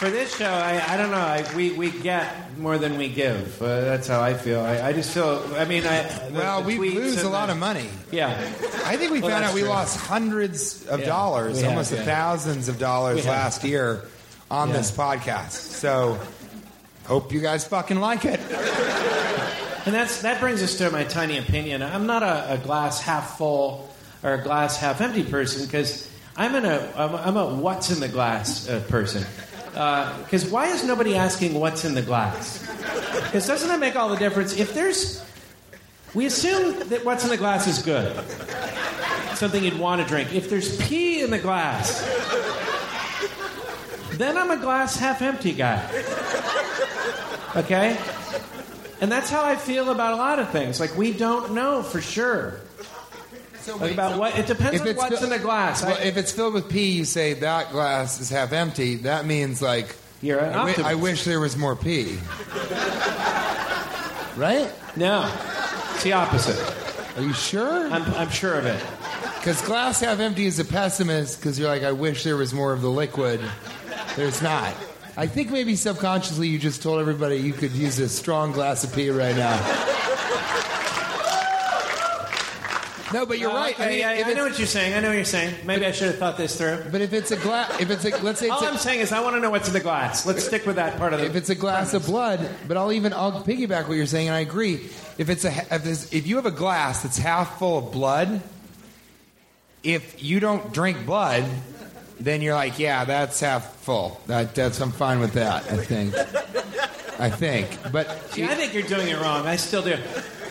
for 0.00 0.10
this 0.10 0.34
show, 0.36 0.50
I, 0.50 0.82
I 0.94 0.96
don't 0.96 1.10
know. 1.10 1.18
I, 1.18 1.44
we 1.54 1.72
we 1.72 1.90
get 1.90 2.58
more 2.58 2.78
than 2.78 2.96
we 2.96 3.08
give. 3.08 3.60
Uh, 3.60 3.82
that's 3.82 4.08
how 4.08 4.20
I 4.22 4.32
feel. 4.34 4.60
I, 4.60 4.80
I 4.88 4.92
just 4.94 5.12
feel. 5.12 5.44
I 5.56 5.64
mean, 5.66 5.84
I 5.86 6.02
the- 6.02 6.34
Well, 6.34 6.62
the 6.62 6.78
we 6.78 6.90
lose 6.90 7.22
a 7.22 7.28
lot 7.28 7.46
the- 7.46 7.52
of 7.52 7.58
money. 7.58 7.88
Yeah. 8.10 8.30
I 8.86 8.96
think 8.96 9.12
we 9.12 9.20
Well, 9.20 9.30
found 9.30 9.44
out 9.44 9.54
we 9.54 9.60
true. 9.60 9.68
lost 9.68 9.98
hundreds 9.98 10.86
of 10.86 11.00
Yeah, 11.00 11.06
dollars, 11.06 11.56
we 11.56 11.62
have, 11.62 11.68
almost 11.70 11.92
yeah. 11.92 12.02
thousands 12.04 12.68
of 12.68 12.78
dollars 12.78 13.26
last 13.26 13.62
year 13.62 14.02
on 14.50 14.68
Yeah. 14.70 14.78
this 14.78 14.90
podcast. 14.90 15.52
So, 15.52 16.18
hope 17.06 17.32
you 17.32 17.40
guys 17.40 17.66
fucking 17.66 18.00
like 18.00 18.24
it. 18.24 18.40
And 19.86 19.94
that's 19.94 20.22
that 20.22 20.40
brings 20.40 20.62
us 20.62 20.76
to 20.78 20.90
my 20.90 21.04
tiny 21.04 21.38
opinion. 21.38 21.82
I'm 21.82 22.06
not 22.06 22.22
a, 22.22 22.54
a 22.54 22.58
glass 22.58 23.00
half 23.00 23.36
full 23.38 23.88
or 24.22 24.34
a 24.34 24.42
glass 24.42 24.76
half 24.76 25.00
empty 25.00 25.24
person 25.24 25.64
because 25.66 26.08
I'm 26.36 26.54
in 26.54 26.64
a 26.64 26.92
I'm, 26.96 27.14
I'm 27.16 27.36
a 27.36 27.54
what's 27.54 27.90
in 27.90 28.00
the 28.00 28.08
glass 28.08 28.68
uh, 28.68 28.80
person. 28.88 29.24
Uh, 29.74 30.18
because 30.18 30.46
why 30.46 30.66
is 30.66 30.84
nobody 30.84 31.16
asking 31.16 31.54
what's 31.54 31.84
in 31.84 31.94
the 31.94 32.02
glass? 32.02 32.66
Because 33.24 33.46
doesn't 33.46 33.68
that 33.68 33.78
make 33.80 33.96
all 33.96 34.08
the 34.08 34.16
difference? 34.16 34.58
If 34.58 34.74
there's, 34.74 35.24
we 36.14 36.26
assume 36.26 36.88
that 36.88 37.04
what's 37.04 37.24
in 37.24 37.30
the 37.30 37.36
glass 37.36 37.66
is 37.66 37.80
good, 37.80 38.14
something 39.36 39.62
you'd 39.62 39.78
want 39.78 40.02
to 40.02 40.06
drink. 40.08 40.34
If 40.34 40.50
there's 40.50 40.76
pee 40.88 41.20
in 41.20 41.30
the 41.30 41.38
glass, 41.38 42.02
then 44.12 44.36
I'm 44.36 44.50
a 44.50 44.56
glass 44.56 44.96
half 44.96 45.22
empty 45.22 45.52
guy. 45.52 45.86
Okay? 47.56 47.96
And 49.00 49.10
that's 49.10 49.30
how 49.30 49.44
I 49.44 49.56
feel 49.56 49.90
about 49.90 50.12
a 50.12 50.16
lot 50.16 50.38
of 50.38 50.50
things. 50.50 50.78
Like 50.78 50.96
we 50.96 51.12
don't 51.12 51.54
know 51.54 51.82
for 51.82 52.00
sure. 52.00 52.60
Like 53.68 53.92
about 53.92 54.18
what 54.18 54.38
it 54.38 54.46
depends 54.46 54.74
If 54.76 54.82
on 54.82 54.88
it's 54.88 54.98
what's 54.98 55.14
fill- 55.16 55.24
in 55.24 55.30
the 55.30 55.38
glass. 55.38 55.82
Well, 55.82 55.96
I- 55.96 56.02
if 56.02 56.16
it's 56.16 56.32
filled 56.32 56.54
with 56.54 56.68
pee, 56.68 56.90
you 56.90 57.04
say 57.04 57.34
that 57.34 57.70
glass 57.72 58.20
is 58.20 58.28
half 58.30 58.52
empty. 58.52 58.96
That 58.96 59.26
means 59.26 59.60
like 59.62 59.94
You're 60.22 60.38
an 60.40 60.52
I, 60.54 60.66
wi- 60.72 60.90
I 60.90 60.94
wish 60.94 61.24
there 61.24 61.40
was 61.40 61.56
more 61.56 61.76
pee. 61.76 62.18
right? 64.36 64.70
no, 64.96 65.30
it's 65.94 66.02
the 66.04 66.12
opposite. 66.12 66.58
Are 67.16 67.22
you 67.22 67.32
sure? 67.32 67.88
I'm, 67.90 68.02
I'm 68.14 68.30
sure 68.30 68.54
of 68.54 68.66
it. 68.66 68.82
Because 69.38 69.60
glass 69.62 70.00
half 70.00 70.20
empty 70.20 70.46
is 70.46 70.58
a 70.58 70.64
pessimist. 70.64 71.40
Because 71.40 71.58
you're 71.58 71.68
like, 71.68 71.82
I 71.82 71.92
wish 71.92 72.24
there 72.24 72.36
was 72.36 72.52
more 72.54 72.72
of 72.72 72.82
the 72.82 72.90
liquid. 72.90 73.40
There's 74.16 74.42
not. 74.42 74.72
I 75.16 75.26
think 75.26 75.50
maybe 75.50 75.76
subconsciously 75.76 76.48
you 76.48 76.58
just 76.58 76.82
told 76.82 77.00
everybody 77.00 77.36
you 77.36 77.52
could 77.52 77.72
use 77.72 77.98
a 77.98 78.08
strong 78.08 78.52
glass 78.52 78.84
of 78.84 78.94
pee 78.94 79.10
right 79.10 79.34
now. 79.36 79.56
No, 83.12 83.26
but 83.26 83.38
you're 83.38 83.50
Oh, 83.50 83.54
right. 83.54 83.74
okay, 83.74 83.84
I 83.84 83.88
mean, 83.88 83.98
yeah, 83.98 84.12
if 84.12 84.26
I 84.26 84.32
know 84.34 84.46
it's- 84.46 84.50
what 84.52 84.58
you're 84.58 84.66
saying. 84.68 84.94
I 84.94 85.00
know 85.00 85.08
what 85.08 85.14
you're 85.16 85.24
saying. 85.24 85.54
Maybe 85.64 85.84
I 85.84 85.90
should 85.90 86.06
have 86.08 86.18
thought 86.18 86.36
this 86.36 86.56
through. 86.56 86.84
But 86.92 87.00
if 87.00 87.12
it's 87.12 87.30
a 87.32 87.36
glass, 87.36 87.80
if 87.80 87.90
it's 87.90 88.04
a, 88.04 88.10
let's 88.22 88.38
say 88.40 88.46
it's 88.46 88.54
All 88.54 88.64
a, 88.64 88.70
I'm 88.70 88.76
saying 88.76 89.00
is 89.00 89.10
I 89.12 89.20
want 89.20 89.34
to 89.36 89.40
know 89.40 89.50
what's 89.50 89.66
in 89.66 89.74
the 89.74 89.80
glass. 89.80 90.26
Let's 90.26 90.44
stick 90.44 90.64
with 90.64 90.76
that 90.76 90.96
part 90.96 91.12
of 91.12 91.20
the. 91.20 91.26
if 91.26 91.34
it's 91.34 91.50
a 91.50 91.54
glass 91.56 91.92
of 91.94 92.06
blood, 92.06 92.48
but 92.68 92.76
I'll 92.76 92.92
even 92.92 93.12
I'll 93.12 93.42
piggyback 93.42 93.88
what 93.88 93.96
you're 93.96 94.06
saying, 94.06 94.28
and 94.28 94.36
I 94.36 94.40
agree. 94.40 94.74
If 95.18 95.28
it's 95.28 95.44
a 95.44 95.50
if, 95.74 95.86
it's, 95.86 96.12
if 96.12 96.26
you 96.26 96.36
have 96.36 96.46
a 96.46 96.50
glass 96.52 97.02
that's 97.02 97.18
half 97.18 97.58
full 97.58 97.78
of 97.78 97.92
blood, 97.92 98.42
if 99.82 100.22
you 100.22 100.40
don't 100.40 100.72
drink 100.72 101.04
blood, 101.06 101.44
then 102.20 102.42
you're 102.42 102.54
like, 102.54 102.78
yeah, 102.78 103.04
that's 103.04 103.40
half 103.40 103.74
full. 103.78 104.20
That 104.26 104.54
that's 104.54 104.80
I'm 104.80 104.92
fine 104.92 105.20
with 105.20 105.32
that. 105.32 105.64
I 105.70 105.76
think. 105.78 106.14
I 107.18 107.28
think, 107.28 107.68
but 107.92 108.06
See, 108.32 108.44
I 108.44 108.54
think 108.54 108.72
you're 108.72 108.82
doing 108.82 109.08
it 109.08 109.20
wrong. 109.20 109.46
I 109.46 109.56
still 109.56 109.82
do. 109.82 109.96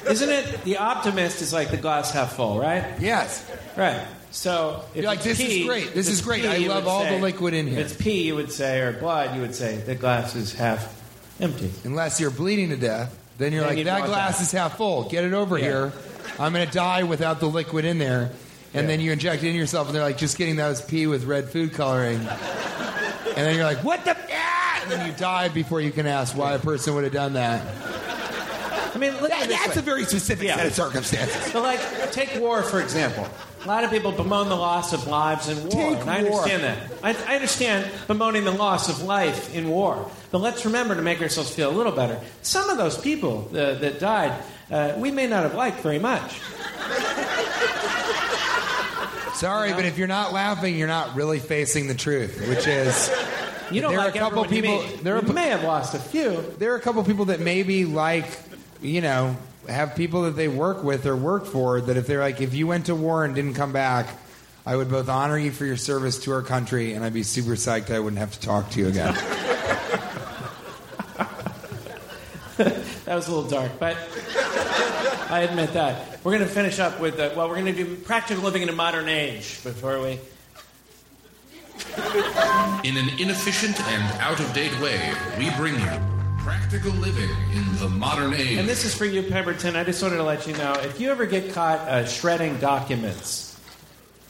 Isn't 0.08 0.30
it 0.30 0.64
the 0.64 0.78
optimist 0.78 1.42
is 1.42 1.52
like 1.54 1.72
the 1.72 1.78
glass 1.78 2.12
half 2.12 2.36
full, 2.36 2.60
right? 2.60 2.84
Yes. 3.00 3.44
Right. 3.76 4.06
So 4.32 4.84
if 4.94 4.98
You're 4.98 5.06
like, 5.06 5.26
it's 5.26 5.38
"This 5.38 5.40
is 5.40 5.66
great. 5.66 5.94
This 5.94 6.08
if 6.08 6.14
is 6.14 6.20
it's 6.20 6.22
great. 6.22 6.42
pee, 6.44 6.48
I 6.48 6.56
you 6.58 6.70
love 6.70 6.84
would 6.86 6.90
all 6.90 7.04
the 7.06 7.18
liquid 7.18 7.54
in 7.54 7.68
here." 7.68 7.80
If 7.80 7.92
it's 7.94 8.02
pee, 8.02 8.24
you 8.28 8.36
would 8.36 8.52
say, 8.52 8.80
or 8.82 8.94
blood, 8.94 9.36
you 9.36 9.42
would 9.42 9.56
say 9.56 9.78
the 9.78 9.96
glass 9.96 10.36
is 10.36 10.54
half 10.54 10.96
empty. 11.42 11.72
Unless 11.84 12.20
you're 12.20 12.30
bleeding 12.32 12.70
to 12.70 12.78
death, 12.78 13.18
then 13.38 13.52
you're 13.54 13.62
Then 13.62 13.70
like, 13.70 13.78
you'd 13.80 13.88
that 13.88 14.00
want 14.02 14.12
glass 14.12 14.38
that. 14.38 14.44
is 14.44 14.52
half 14.52 14.78
full. 14.78 15.10
Get 15.10 15.24
it 15.24 15.34
over 15.34 15.58
Yeah. 15.58 15.64
here. 15.66 15.94
I'm 16.38 16.54
going 16.54 16.66
to 16.68 16.74
die 16.74 17.04
without 17.04 17.40
the 17.40 17.48
liquid 17.48 17.86
in 17.86 17.98
there. 17.98 18.30
And 18.74 18.88
then 18.88 19.00
you 19.02 19.12
inject 19.12 19.44
it 19.44 19.50
in 19.50 19.56
yourself, 19.56 19.88
and 19.88 19.96
they're 19.96 20.04
like, 20.04 20.20
just 20.20 20.38
getting 20.38 20.56
those 20.56 20.80
pee 20.80 21.08
with 21.08 21.24
red 21.26 21.50
food 21.50 21.74
coloring. 21.74 22.20
And 22.20 22.28
then 23.48 23.56
you're 23.56 23.66
like, 23.66 23.84
what 23.84 24.06
the? 24.06 24.16
Ah! 24.32 24.80
And 24.84 24.92
then 24.92 25.08
you 25.08 25.14
die 25.14 25.48
before 25.50 25.82
you 25.82 25.90
can 25.92 26.06
ask 26.06 26.38
why 26.38 26.54
a 26.54 26.60
person 26.60 26.94
would 26.94 27.04
have 27.04 27.14
done 27.14 27.34
that. 27.34 27.62
I 28.94 28.98
mean, 28.98 29.14
look 29.22 29.32
at 29.32 29.44
it 29.46 29.50
this 29.50 29.58
That's 29.60 29.76
way. 29.76 29.80
a 29.82 29.86
very 29.86 30.04
specific 30.06 30.48
Yeah. 30.48 30.58
set 30.58 30.66
of 30.68 30.74
circumstances. 30.74 31.52
But 31.54 31.64
like, 31.64 32.12
take 32.12 32.40
war 32.40 32.64
for 32.64 32.82
example. 32.82 33.28
A 33.66 33.68
lot 33.68 33.84
of 33.84 33.90
people 33.92 34.12
bemoan 34.14 34.48
the 34.50 34.56
loss 34.56 34.94
of 34.94 35.06
lives 35.08 35.50
in 35.50 35.58
war, 35.68 35.70
Take 35.92 36.00
and 36.02 36.10
I 36.10 36.24
war. 36.24 36.42
understand 36.44 36.64
that. 36.64 36.78
I, 37.04 37.32
I 37.32 37.36
understand 37.36 37.92
bemoaning 38.08 38.46
the 38.46 38.52
loss 38.52 38.88
of 38.88 39.02
life 39.04 39.54
in 39.54 39.68
war. 39.70 40.10
But 40.32 40.40
let's 40.40 40.64
remember 40.66 40.96
to 40.96 41.02
make 41.02 41.22
ourselves 41.22 41.54
feel 41.54 41.70
a 41.70 41.76
little 41.76 41.92
better. 41.92 42.20
Some 42.42 42.70
of 42.70 42.78
those 42.78 42.98
people 42.98 43.50
uh, 43.52 43.74
that 43.76 44.00
died, 44.00 44.34
uh, 44.72 44.94
we 44.98 45.12
may 45.12 45.28
not 45.28 45.44
have 45.44 45.56
liked 45.56 45.82
very 45.82 46.00
much. 46.00 46.40
Sorry, 49.36 49.72
but 49.72 49.86
if 49.86 49.98
you're 49.98 50.08
not 50.08 50.34
laughing, 50.34 50.78
you're 50.78 50.88
not 50.88 51.16
really 51.16 51.40
facing 51.40 51.88
the 51.88 51.96
truth, 51.96 52.46
which 52.50 52.68
is 52.68 53.10
You 53.72 53.82
don't 53.82 53.92
There 53.92 54.00
are 54.02 54.06
like 54.06 54.16
a 54.16 54.20
couple 54.20 54.44
everyone 54.44 54.56
you 54.56 54.62
people- 54.80 54.90
meet. 54.96 55.04
there 55.04 55.16
are 55.16 55.22
you 55.22 55.28
p- 55.28 55.34
may 55.34 55.50
have 55.50 55.64
lost 55.64 55.94
a 55.94 56.00
few. 56.00 56.44
there 56.58 56.74
are 56.74 56.76
a 56.76 56.82
couple 56.82 57.04
people 57.04 57.26
that 57.26 57.40
maybe 57.40 57.86
like, 57.86 58.26
you 58.82 59.02
know, 59.02 59.36
have 59.68 59.96
people 59.96 60.24
that 60.24 60.32
they 60.36 60.48
work 60.48 60.84
with 60.84 61.06
or 61.06 61.16
work 61.16 61.46
for 61.46 61.82
that 61.82 61.98
if 61.98 62.08
they're 62.08 62.22
like, 62.22 62.42
if 62.42 62.54
you 62.54 62.68
went 62.68 62.88
to 62.88 62.96
war 62.96 63.26
and 63.26 63.36
didn't 63.36 63.54
come 63.54 63.74
back, 63.74 64.08
I 64.66 64.76
would 64.76 64.90
both 64.90 65.10
honor 65.10 65.38
you 65.38 65.52
for 65.52 65.66
your 65.66 65.78
service 65.78 66.20
to 66.24 66.32
our 66.32 66.42
country 66.42 66.94
and 66.94 67.04
I'd 67.04 67.14
be 67.14 67.24
super 67.24 67.52
psyched 67.52 67.94
I 67.94 68.00
wouldn't 68.00 68.20
have 68.20 68.34
to 68.34 68.40
talk 68.40 68.70
to 68.72 68.80
you 68.80 68.88
again. 68.88 69.16
That 73.10 73.16
was 73.16 73.28
a 73.28 73.34
little 73.34 73.50
dark, 73.50 73.72
but 73.80 73.98
I 75.32 75.48
admit 75.50 75.74
that. 75.74 76.24
We're 76.24 76.34
going 76.34 76.48
to 76.48 76.54
finish 76.54 76.78
up 76.78 77.00
with, 77.00 77.20
uh, 77.20 77.32
well, 77.36 77.50
we're 77.50 77.56
going 77.56 77.74
to 77.74 77.84
do 77.84 77.96
practical 77.96 78.44
living 78.44 78.62
in 78.62 78.70
a 78.70 78.74
modern 78.74 79.10
age 79.10 79.64
before 79.64 80.00
we. 80.00 80.20
In 82.84 82.98
an 82.98 83.10
inefficient 83.18 83.82
and 83.82 84.22
out 84.22 84.40
of 84.40 84.54
date 84.54 84.80
way, 84.80 85.12
we 85.40 85.50
bring 85.52 85.80
you 85.80 86.19
practical 86.50 86.92
living 86.94 87.30
in 87.54 87.78
the 87.78 87.88
modern 87.88 88.34
age. 88.34 88.58
And 88.58 88.68
this 88.68 88.84
is 88.84 88.96
for 88.96 89.06
you, 89.06 89.22
Pemberton. 89.22 89.76
I 89.76 89.84
just 89.84 90.02
wanted 90.02 90.16
to 90.18 90.24
let 90.24 90.48
you 90.48 90.54
know 90.54 90.74
if 90.74 91.00
you 91.00 91.12
ever 91.12 91.28
get 91.28 91.54
caught 91.54 91.82
uh, 91.82 92.08
shredding 92.08 92.58
documents, 92.58 93.56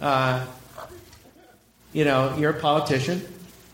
uh, 0.01 0.45
you 1.93 2.03
know, 2.03 2.35
you're 2.37 2.51
a 2.51 2.59
politician. 2.59 3.25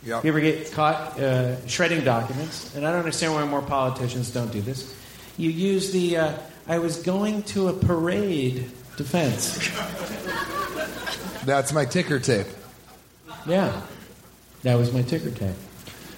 Yep. 0.03 0.23
You 0.23 0.30
ever 0.30 0.41
get 0.41 0.72
caught 0.73 1.19
uh, 1.19 1.65
shredding 1.65 2.03
documents, 2.03 2.76
and 2.76 2.85
I 2.85 2.91
don't 2.91 2.99
understand 2.99 3.34
why 3.34 3.43
more 3.45 3.63
politicians 3.63 4.30
don't 4.30 4.51
do 4.51 4.61
this. 4.61 4.95
You 5.38 5.49
use 5.49 5.91
the 5.91 6.17
uh, 6.17 6.34
I 6.67 6.77
was 6.77 7.01
going 7.01 7.41
to 7.43 7.69
a 7.69 7.73
parade 7.73 8.69
defense. 8.95 9.57
That's 11.45 11.73
my 11.73 11.85
ticker 11.85 12.19
tape. 12.19 12.45
Yeah, 13.47 13.81
that 14.61 14.76
was 14.76 14.93
my 14.93 15.01
ticker 15.01 15.31
tape. 15.31 15.55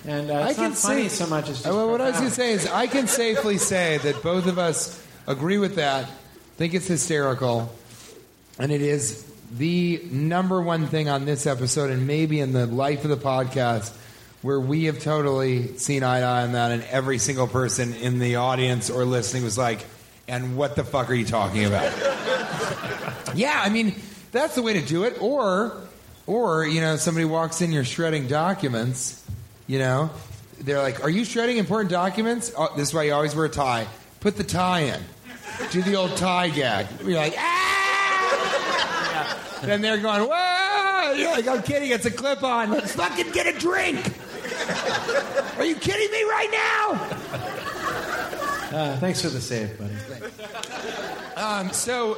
And 0.08 0.32
uh, 0.32 0.42
I 0.42 0.54
can 0.54 0.74
say- 0.74 1.10
so 1.10 1.28
much 1.28 1.50
as 1.50 1.62
just 1.62 1.66
well, 1.66 1.92
what 1.92 2.00
I 2.00 2.12
was 2.12 2.18
going 2.18 2.30
to 2.30 2.36
say 2.36 2.54
is, 2.54 2.66
I 2.66 2.88
can 2.88 3.08
safely 3.08 3.58
say 3.58 3.98
that 4.00 4.24
both 4.24 4.48
of 4.48 4.58
us 4.58 5.04
agree 5.28 5.58
with 5.58 5.76
that, 5.76 6.10
think 6.56 6.74
it's 6.74 6.88
hysterical, 6.88 7.70
and 8.58 8.72
it 8.72 8.82
is 8.82 9.26
the 9.52 10.02
number 10.10 10.62
one 10.62 10.88
thing 10.88 11.10
on 11.10 11.26
this 11.26 11.46
episode 11.46 11.90
and 11.90 12.08
maybe 12.08 12.40
in 12.40 12.54
the 12.54 12.66
life 12.66 13.04
of 13.04 13.10
the 13.10 13.18
podcast 13.18 13.94
where 14.42 14.60
we 14.60 14.86
have 14.86 15.00
totally 15.00 15.78
seen 15.78 16.04
eye 16.04 16.20
to 16.22 16.26
eye 16.26 16.44
on 16.44 16.54
that, 16.54 16.72
and 16.72 16.84
every 16.84 17.18
single 17.18 17.48
person 17.48 17.94
in 17.96 18.20
the 18.20 18.38
audience 18.38 18.90
or 18.90 19.04
listening 19.04 19.44
was 19.44 19.58
like, 19.58 19.86
and 20.30 20.56
what 20.56 20.76
the 20.78 20.84
fuck 20.86 21.10
are 21.10 21.14
you 21.14 21.26
talking 21.26 21.66
about? 21.66 21.92
yeah, 23.36 23.60
I 23.62 23.70
mean, 23.70 23.96
that's 24.32 24.56
the 24.56 24.62
way 24.62 24.74
to 24.74 24.82
do 24.82 25.04
it. 25.04 25.22
Or, 25.22 25.76
or 26.28 26.66
you 26.66 26.80
know, 26.80 26.96
somebody 26.96 27.26
walks 27.26 27.62
in, 27.62 27.72
you're 27.72 27.84
shredding 27.84 28.28
documents. 28.28 29.24
You 29.68 29.80
know, 29.80 30.10
they're 30.62 30.82
like, 30.82 31.04
"Are 31.04 31.10
you 31.10 31.26
shredding 31.26 31.58
important 31.58 31.92
documents?" 31.92 32.52
Oh, 32.58 32.74
this 32.76 32.90
is 32.90 32.94
why 32.94 33.04
you 33.04 33.14
always 33.14 33.36
wear 33.36 33.46
a 33.46 33.50
tie. 33.50 33.86
Put 34.22 34.38
the 34.38 34.44
tie 34.44 34.80
in. 34.82 35.02
Do 35.72 35.82
the 35.82 35.96
old 35.96 36.16
tie 36.18 36.50
gag. 36.50 36.88
You're 37.04 37.18
like, 37.18 37.36
ah! 37.38 37.98
Then 39.62 39.82
they're 39.82 39.98
going, 39.98 40.22
"Whoa!" 40.30 41.14
You're 41.14 41.32
like, 41.32 41.48
"I'm 41.48 41.64
kidding. 41.64 41.92
It's 41.92 42.06
a 42.06 42.12
clip 42.12 42.44
on. 42.44 42.72
Let's 42.72 42.94
fucking 42.94 43.32
get 43.32 43.48
a 43.48 43.58
drink." 43.60 44.00
Are 45.58 45.66
you 45.66 45.76
kidding 45.76 46.12
me 46.12 46.24
right 46.24 46.50
now? 46.52 46.94
Uh, 48.78 48.98
thanks 48.98 49.22
for 49.22 49.30
the 49.30 49.42
save, 49.42 49.78
buddy. 49.78 49.96
Um, 51.36 51.72
so, 51.72 52.18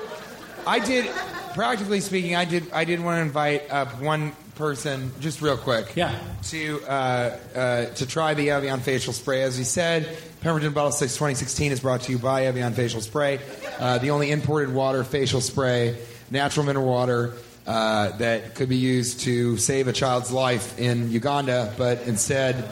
I 0.67 0.79
did. 0.79 1.09
Practically 1.53 2.01
speaking, 2.01 2.35
I 2.35 2.45
did. 2.45 2.71
I 2.71 2.83
did 2.83 2.99
want 3.01 3.17
to 3.17 3.21
invite 3.21 3.71
up 3.71 3.99
one 4.01 4.33
person, 4.59 5.09
just 5.21 5.41
real 5.41 5.57
quick. 5.57 5.95
Yeah. 5.95 6.19
To 6.49 6.81
uh, 6.81 7.37
uh, 7.55 7.85
to 7.85 8.05
try 8.05 8.33
the 8.33 8.51
Evian 8.51 8.81
facial 8.81 9.13
spray. 9.13 9.41
As 9.41 9.57
we 9.57 9.63
said, 9.63 10.17
Pemberton 10.41 10.73
Buttlesticks 10.73 11.15
2016 11.15 11.71
is 11.71 11.79
brought 11.79 12.01
to 12.01 12.11
you 12.11 12.19
by 12.19 12.45
Evian 12.45 12.73
facial 12.73 12.99
spray, 12.99 13.39
uh, 13.79 13.97
the 13.99 14.11
only 14.11 14.29
imported 14.29 14.73
water 14.73 15.05
facial 15.05 15.39
spray, 15.39 15.97
natural 16.29 16.65
mineral 16.65 16.85
water. 16.85 17.33
Uh, 17.65 18.17
that 18.17 18.55
could 18.55 18.67
be 18.67 18.75
used 18.75 19.21
to 19.21 19.55
save 19.57 19.87
a 19.87 19.93
child's 19.93 20.31
life 20.31 20.77
in 20.79 21.11
Uganda, 21.11 21.71
but 21.77 22.01
instead, 22.07 22.67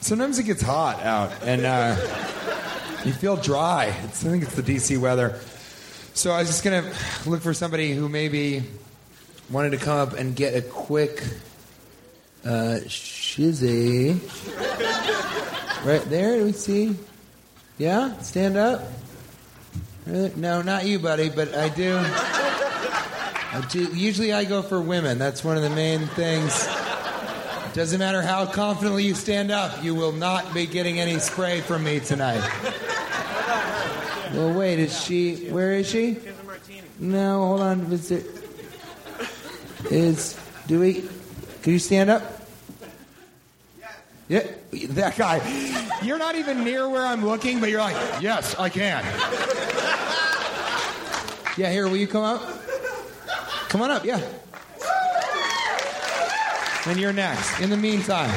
sometimes 0.00 0.38
it 0.38 0.42
gets 0.42 0.62
hot 0.62 1.00
out, 1.00 1.32
and 1.42 1.64
uh, 1.64 1.96
you 3.04 3.12
feel 3.12 3.36
dry. 3.36 3.86
It's, 4.04 4.24
I 4.26 4.30
think 4.30 4.42
it's 4.42 4.56
the 4.56 4.62
DC 4.62 4.98
weather. 4.98 5.38
So 6.12 6.32
I 6.32 6.40
was 6.40 6.48
just 6.48 6.64
gonna 6.64 6.92
look 7.24 7.40
for 7.40 7.54
somebody 7.54 7.94
who 7.94 8.08
maybe 8.08 8.64
wanted 9.50 9.70
to 9.70 9.78
come 9.78 9.98
up 9.98 10.14
and 10.14 10.34
get 10.34 10.54
a 10.54 10.62
quick 10.62 11.22
uh, 12.44 12.80
shizzy. 12.86 14.20
Right 15.84 16.04
there, 16.10 16.38
do 16.38 16.44
we 16.44 16.52
see? 16.52 16.96
Yeah, 17.78 18.18
stand 18.20 18.56
up. 18.56 18.82
No, 20.06 20.62
not 20.62 20.86
you, 20.86 20.98
buddy, 20.98 21.28
but 21.28 21.54
I 21.54 21.68
do. 21.68 21.96
I 21.96 23.66
do. 23.70 23.84
Usually, 23.94 24.32
I 24.32 24.44
go 24.44 24.62
for 24.62 24.80
women. 24.80 25.18
That's 25.18 25.42
one 25.44 25.56
of 25.56 25.62
the 25.62 25.70
main 25.70 26.06
things. 26.08 26.66
Doesn't 27.74 27.98
matter 27.98 28.22
how 28.22 28.46
confidently 28.46 29.04
you 29.04 29.14
stand 29.14 29.50
up, 29.50 29.84
you 29.84 29.94
will 29.94 30.12
not 30.12 30.54
be 30.54 30.66
getting 30.66 30.98
any 30.98 31.18
spray 31.18 31.60
from 31.60 31.84
me 31.84 32.00
tonight. 32.00 32.40
Well, 34.32 34.54
wait, 34.54 34.78
is 34.78 34.98
she? 34.98 35.50
Where 35.50 35.72
is 35.72 35.88
she? 35.88 36.16
No, 36.98 37.46
hold 37.46 37.60
on. 37.60 37.92
Is 37.92 38.10
it? 38.10 38.35
Is 39.90 40.38
do 40.66 40.80
we? 40.80 41.04
Can 41.62 41.72
you 41.72 41.78
stand 41.78 42.10
up? 42.10 42.22
Yeah, 44.28 44.42
that 44.72 45.16
guy. 45.16 45.40
You're 46.02 46.18
not 46.18 46.34
even 46.34 46.64
near 46.64 46.88
where 46.88 47.04
I'm 47.04 47.24
looking, 47.24 47.60
but 47.60 47.70
you're 47.70 47.80
like, 47.80 47.94
yes, 48.20 48.56
I 48.58 48.68
can. 48.68 49.04
Yeah, 51.56 51.70
here, 51.70 51.88
will 51.88 51.96
you 51.96 52.08
come 52.08 52.24
up? 52.24 52.42
Come 53.68 53.82
on 53.82 53.90
up, 53.90 54.04
yeah. 54.04 54.20
And 56.86 57.00
you're 57.00 57.12
next. 57.12 57.60
In 57.60 57.70
the 57.70 57.76
meantime, 57.76 58.30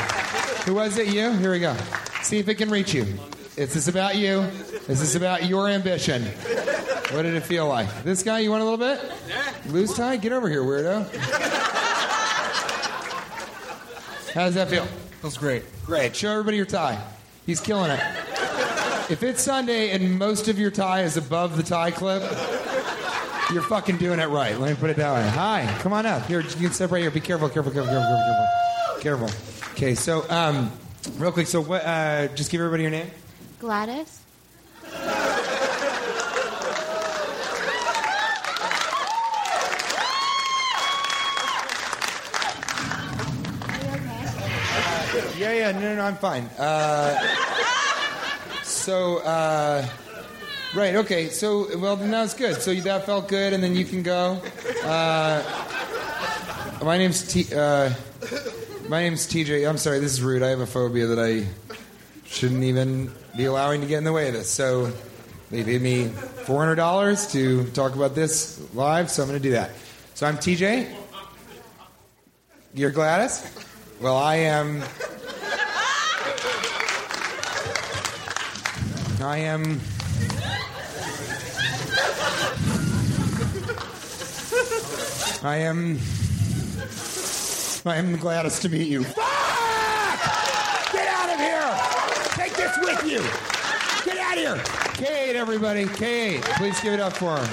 who 0.65 0.75
was 0.75 0.97
it? 0.97 1.07
You? 1.07 1.31
Here 1.33 1.51
we 1.51 1.59
go. 1.59 1.75
See 2.21 2.37
if 2.37 2.47
it 2.47 2.55
can 2.55 2.69
reach 2.69 2.93
you. 2.93 3.05
Is 3.59 3.73
this 3.73 3.89
about 3.89 4.15
you? 4.15 4.39
Is 4.87 5.01
this 5.01 5.15
about 5.15 5.45
your 5.45 5.67
ambition? 5.67 6.23
What 7.11 7.23
did 7.23 7.33
it 7.33 7.43
feel 7.43 7.67
like? 7.67 7.89
This 8.05 8.23
guy, 8.23 8.39
you 8.39 8.51
want 8.51 8.61
a 8.61 8.63
little 8.63 8.77
bit? 8.77 9.01
Yeah. 9.27 9.53
Loose 9.67 9.93
tie? 9.97 10.15
Get 10.15 10.31
over 10.31 10.47
here, 10.47 10.63
weirdo. 10.63 11.03
How 14.33 14.45
does 14.45 14.55
that 14.55 14.69
feel? 14.69 14.85
Feels 14.85 15.37
great. 15.37 15.65
Great. 15.85 16.15
Show 16.15 16.31
everybody 16.31 16.55
your 16.55 16.65
tie. 16.65 17.05
He's 17.45 17.59
killing 17.59 17.91
it. 17.91 17.99
If 19.09 19.23
it's 19.23 19.41
Sunday 19.41 19.89
and 19.89 20.17
most 20.17 20.47
of 20.47 20.57
your 20.57 20.71
tie 20.71 21.01
is 21.01 21.17
above 21.17 21.57
the 21.57 21.63
tie 21.63 21.91
clip, 21.91 22.21
you're 23.51 23.61
fucking 23.63 23.97
doing 23.97 24.21
it 24.21 24.27
right. 24.27 24.57
Let 24.57 24.69
me 24.69 24.75
put 24.77 24.89
it 24.89 24.95
that 24.95 25.13
way. 25.13 25.29
Hi, 25.31 25.77
come 25.81 25.91
on 25.91 26.05
up. 26.05 26.25
Here, 26.27 26.39
you 26.39 26.47
can 26.47 26.71
step 26.71 26.91
right 26.91 27.01
here. 27.01 27.11
Be 27.11 27.19
careful, 27.19 27.49
careful, 27.49 27.73
careful, 27.73 27.91
careful, 27.91 29.01
careful, 29.01 29.27
careful. 29.27 29.27
Careful. 29.27 29.73
Okay, 29.73 29.95
so 29.95 30.25
um, 30.29 30.71
real 31.17 31.33
quick. 31.33 31.47
So 31.47 31.59
what? 31.59 31.83
Uh, 31.83 32.27
just 32.29 32.51
give 32.51 32.61
everybody 32.61 32.83
your 32.83 32.91
name. 32.91 33.11
Gladys? 33.59 34.21
Yeah, 45.37 45.53
yeah. 45.53 45.71
No, 45.71 45.79
no, 45.79 45.95
no 45.95 46.01
I'm 46.01 46.15
fine. 46.17 46.43
Uh, 46.57 47.17
so 48.63 49.17
uh, 49.19 49.85
Right. 50.73 50.95
Okay. 50.97 51.29
So, 51.29 51.79
well, 51.79 51.95
then 51.95 52.11
that 52.11 52.21
was 52.21 52.35
good. 52.35 52.61
So 52.61 52.73
that 52.73 53.05
felt 53.05 53.27
good, 53.27 53.53
and 53.53 53.63
then 53.63 53.75
you 53.75 53.85
can 53.85 54.03
go. 54.03 54.39
Uh, 54.83 55.41
my 56.83 56.97
name's 56.97 57.23
T. 57.23 57.47
Uh, 57.53 57.91
my 58.87 59.01
name's 59.01 59.25
TJ. 59.25 59.67
I'm 59.67 59.79
sorry. 59.79 59.97
This 59.99 60.13
is 60.13 60.21
rude. 60.21 60.43
I 60.43 60.49
have 60.49 60.59
a 60.59 60.67
phobia 60.67 61.07
that 61.07 61.17
I 61.17 61.47
shouldn't 62.25 62.63
even 62.63 63.11
be 63.35 63.45
allowing 63.45 63.81
to 63.81 63.87
get 63.87 63.97
in 63.97 64.03
the 64.03 64.13
way 64.13 64.27
of 64.27 64.33
this. 64.33 64.49
So 64.49 64.91
they 65.51 65.63
paid 65.63 65.81
me 65.81 66.07
four 66.07 66.59
hundred 66.59 66.75
dollars 66.75 67.31
to 67.31 67.65
talk 67.71 67.95
about 67.95 68.15
this 68.15 68.59
live, 68.73 69.09
so 69.09 69.23
I'm 69.23 69.29
going 69.29 69.41
to 69.41 69.47
do 69.47 69.53
that. 69.53 69.71
So 70.13 70.27
I'm 70.27 70.37
TJ. 70.37 70.95
You're 72.73 72.91
Gladys. 72.91 73.51
Well, 74.01 74.17
I 74.17 74.35
am. 74.35 74.83
I 79.21 79.37
am. 79.39 79.81
I 85.41 85.57
am. 85.57 85.99
I 87.85 87.95
am 87.95 88.17
Gladys 88.17 88.59
to 88.59 88.69
meet 88.69 88.87
you. 88.87 89.03
Fuck! 89.03 89.25
Get 90.93 91.07
out 91.07 91.29
of 91.33 91.39
here! 91.39 91.59
Take 92.35 92.47
this 92.59 92.77
with 92.79 93.03
you! 93.09 93.19
Get 94.05 94.17
out 94.17 94.37
of 94.37 94.43
here! 94.43 94.63
Kate, 94.95 95.35
everybody. 95.35 95.87
Kate, 95.87 96.41
please 96.41 96.79
give 96.81 96.93
it 96.93 96.99
up 96.99 97.13
for 97.13 97.37
him. 97.37 97.47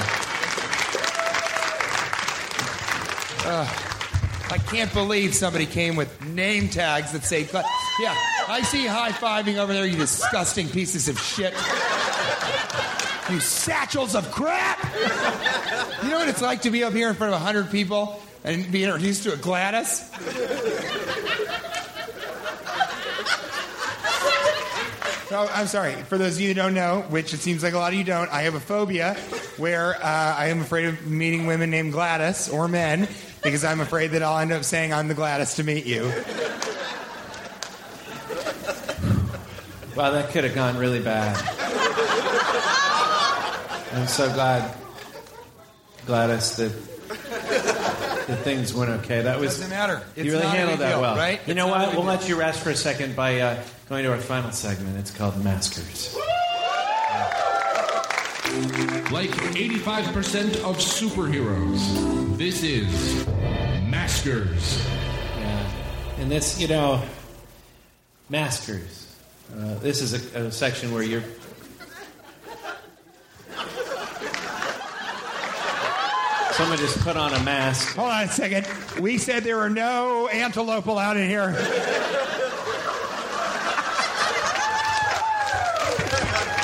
Uh, 3.49 3.65
I 4.51 4.59
can't 4.59 4.93
believe 4.93 5.35
somebody 5.35 5.67
came 5.67 5.95
with 5.95 6.25
name 6.27 6.69
tags 6.69 7.13
that 7.13 7.23
say, 7.23 7.45
Gla- 7.45 7.65
yeah, 8.01 8.15
I 8.49 8.63
see 8.63 8.87
high 8.87 9.13
fiving 9.13 9.59
over 9.59 9.73
there, 9.73 9.87
you 9.87 9.97
disgusting 9.97 10.69
pieces 10.69 11.09
of 11.09 11.19
shit. 11.21 11.55
You 13.31 13.41
satchels 13.41 14.15
of 14.15 14.31
crap! 14.33 14.83
You 16.03 16.11
know 16.11 16.19
what 16.19 16.29
it's 16.29 16.43
like 16.43 16.63
to 16.63 16.71
be 16.71 16.83
up 16.83 16.93
here 16.93 17.09
in 17.09 17.15
front 17.15 17.33
of 17.35 17.41
100 17.41 17.71
people 17.71 18.21
and 18.45 18.71
be 18.71 18.85
introduced 18.85 19.25
to 19.25 19.33
a 19.33 19.37
Gladys? 19.37 20.11
Oh, 25.29 25.51
I'm 25.53 25.67
sorry. 25.67 25.93
For 25.93 26.19
those 26.19 26.37
of 26.37 26.41
you 26.41 26.49
who 26.49 26.55
don't 26.55 26.75
know, 26.75 27.05
which 27.09 27.35
it 27.35 27.39
seems 27.39 27.63
like 27.65 27.75
a 27.75 27.79
lot 27.79 27.93
of 27.93 27.99
you 27.99 28.05
don't, 28.05 28.33
I 28.33 28.43
have 28.43 28.55
a 28.55 28.61
phobia 28.61 29.15
where 29.57 29.97
uh, 29.97 30.37
I 30.37 30.49
am 30.49 30.61
afraid 30.61 30.87
of 30.87 31.05
meeting 31.07 31.47
women 31.47 31.69
named 31.69 31.93
Gladys 31.93 32.49
or 32.49 32.69
men 32.69 33.09
because 33.43 33.65
I'm 33.65 33.81
afraid 33.81 34.13
that 34.13 34.23
I'll 34.23 34.39
end 34.39 34.53
up 34.53 34.63
saying 34.63 34.93
I'm 34.93 35.09
the 35.09 35.15
Gladys 35.15 35.55
to 35.55 35.65
meet 35.65 35.85
you. 35.85 36.05
Wow, 39.97 40.11
that 40.11 40.31
could 40.31 40.45
have 40.45 40.55
gone 40.55 40.77
really 40.77 41.01
bad. 41.01 41.37
I'm 43.95 44.07
so 44.07 44.33
glad, 44.33 44.77
Gladys, 46.07 46.57
that 46.57 46.73
that 48.27 48.39
things 48.43 48.75
went 48.75 48.91
okay. 49.03 49.23
That 49.23 49.39
was 49.39 49.55
Doesn't 49.57 49.71
matter. 49.71 50.03
It's 50.17 50.25
you 50.27 50.33
really 50.33 50.45
not 50.45 50.57
handled 50.57 50.81
that 50.81 50.91
deal, 50.91 51.01
well, 51.01 51.17
right? 51.17 51.41
You 51.47 51.53
It's 51.53 51.57
know 51.57 51.69
what? 51.69 51.89
We'll 51.93 52.03
deal. 52.03 52.05
let 52.05 52.29
you 52.29 52.37
rest 52.39 52.61
for 52.63 52.71
a 52.71 52.75
second 52.77 53.15
by 53.17 53.41
uh, 53.41 53.63
going 53.89 54.05
to 54.05 54.11
our 54.13 54.19
final 54.19 54.51
segment. 54.53 54.97
It's 54.99 55.11
called 55.11 55.43
Maskers. 55.45 56.17
Like 59.13 59.31
85% 59.31 60.65
of 60.65 60.79
superheroes, 60.79 62.37
this 62.39 62.63
is 62.63 63.27
Maskers. 63.89 64.83
Yeah, 65.39 65.71
and 66.19 66.31
this, 66.31 66.59
you 66.61 66.69
know, 66.69 67.03
Maskers. 68.31 69.15
Uh, 69.55 69.75
this 69.81 70.01
is 70.01 70.35
a, 70.35 70.47
a 70.47 70.53
section 70.53 70.93
where 70.93 71.03
you're. 71.03 71.23
Someone 76.57 76.79
just 76.79 76.99
put 77.01 77.19
on 77.19 77.35
a 77.35 77.43
mask. 77.43 77.97
Hold 77.97 78.11
on 78.11 78.25
a 78.25 78.29
second. 78.29 78.67
We 78.99 79.19
said 79.19 79.45
there 79.45 79.59
were 79.59 79.69
no 79.69 80.27
antelope 80.29 80.87
allowed 80.87 81.19
in 81.19 81.29
here. 81.29 81.55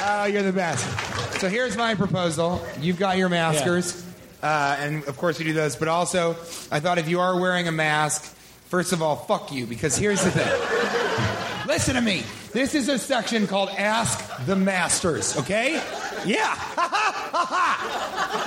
Oh, 0.05 0.25
you're 0.25 0.43
the 0.43 0.53
best. 0.53 1.41
So 1.41 1.49
here's 1.51 1.77
my 1.77 1.95
proposal. 1.95 2.65
You've 2.81 2.99
got 2.99 3.19
your 3.19 3.29
maskers, 3.29 4.03
uh, 4.43 4.77
and 4.79 5.05
of 5.05 5.19
course 5.19 5.39
we 5.39 5.45
do 5.45 5.53
those. 5.53 5.77
But 5.77 5.89
also, 5.89 6.31
I 6.71 6.81
thought 6.81 6.97
if 6.97 7.09
you 7.09 7.21
are 7.21 7.39
wearing 7.39 7.69
a 7.69 7.73
mask, 7.73 8.23
first 8.69 8.95
of 8.95 9.03
all, 9.03 9.17
fuck 9.17 9.53
you, 9.53 9.67
because 9.67 9.95
here's 9.95 10.25
the 10.25 10.31
thing. 10.31 11.69
Listen 11.69 11.97
to 11.97 12.01
me. 12.01 12.23
This 12.53 12.75
is 12.75 12.89
a 12.89 12.99
section 12.99 13.47
called 13.47 13.69
Ask 13.71 14.47
the 14.47 14.57
Masters. 14.57 15.37
Okay? 15.37 15.83
Yeah. 16.25 16.57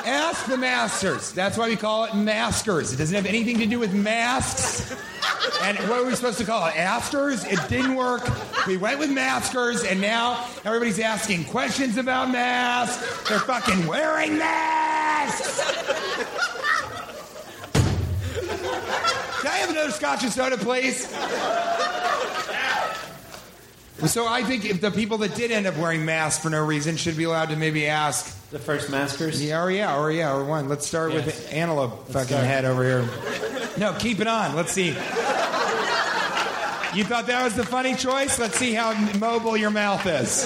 Ask 0.05 0.45
the 0.45 0.57
Masters. 0.57 1.31
That's 1.31 1.57
why 1.57 1.67
we 1.67 1.75
call 1.75 2.05
it 2.05 2.15
Maskers. 2.15 2.93
It 2.93 2.97
doesn't 2.97 3.15
have 3.15 3.25
anything 3.25 3.59
to 3.59 3.65
do 3.65 3.79
with 3.79 3.93
masks. 3.93 4.95
And 5.61 5.77
what 5.89 6.01
were 6.01 6.07
we 6.07 6.15
supposed 6.15 6.37
to 6.39 6.45
call 6.45 6.67
it? 6.67 6.75
Afters? 6.75 7.43
It 7.45 7.59
didn't 7.69 7.95
work. 7.95 8.27
We 8.67 8.77
went 8.77 8.99
with 8.99 9.09
maskers, 9.09 9.83
and 9.83 9.99
now 10.01 10.47
everybody's 10.63 10.99
asking 10.99 11.45
questions 11.45 11.97
about 11.97 12.29
masks. 12.29 13.27
They're 13.27 13.39
fucking 13.39 13.87
wearing 13.87 14.37
masks. 14.37 15.61
Can 19.41 19.51
I 19.51 19.57
have 19.57 19.69
another 19.69 19.91
scotch 19.91 20.23
and 20.23 20.31
soda, 20.31 20.57
please? 20.57 21.11
So 24.03 24.27
I 24.27 24.43
think 24.43 24.65
if 24.65 24.81
the 24.81 24.91
people 24.91 25.17
that 25.19 25.35
did 25.35 25.51
end 25.51 25.65
up 25.65 25.77
wearing 25.77 26.03
masks 26.03 26.43
for 26.43 26.49
no 26.49 26.63
reason 26.65 26.97
should 26.97 27.15
be 27.15 27.23
allowed 27.23 27.49
to 27.49 27.55
maybe 27.55 27.87
ask. 27.87 28.25
The 28.51 28.59
first 28.59 28.89
Maskers? 28.91 29.41
Yeah, 29.43 29.63
or 29.63 29.71
yeah, 29.71 29.97
or 29.97 30.11
yeah, 30.11 30.33
or 30.35 30.43
one. 30.43 30.67
Let's 30.67 30.85
start 30.85 31.13
Yes. 31.13 31.25
with 31.25 31.53
antelope 31.53 32.07
fucking 32.09 32.27
start. 32.27 32.43
head 32.45 32.65
over 32.65 32.83
here. 32.83 33.07
No, 33.77 33.93
keep 33.97 34.19
it 34.19 34.27
on. 34.27 34.53
Let's 34.55 34.71
see. 34.73 34.89
You 36.93 37.03
thought 37.03 37.27
that 37.27 37.43
was 37.43 37.55
the 37.55 37.65
funny 37.65 37.95
choice? 37.95 38.37
Let's 38.37 38.57
see 38.57 38.73
how 38.73 38.93
mobile 39.17 39.57
your 39.57 39.71
mouth 39.71 40.05
is. 40.05 40.45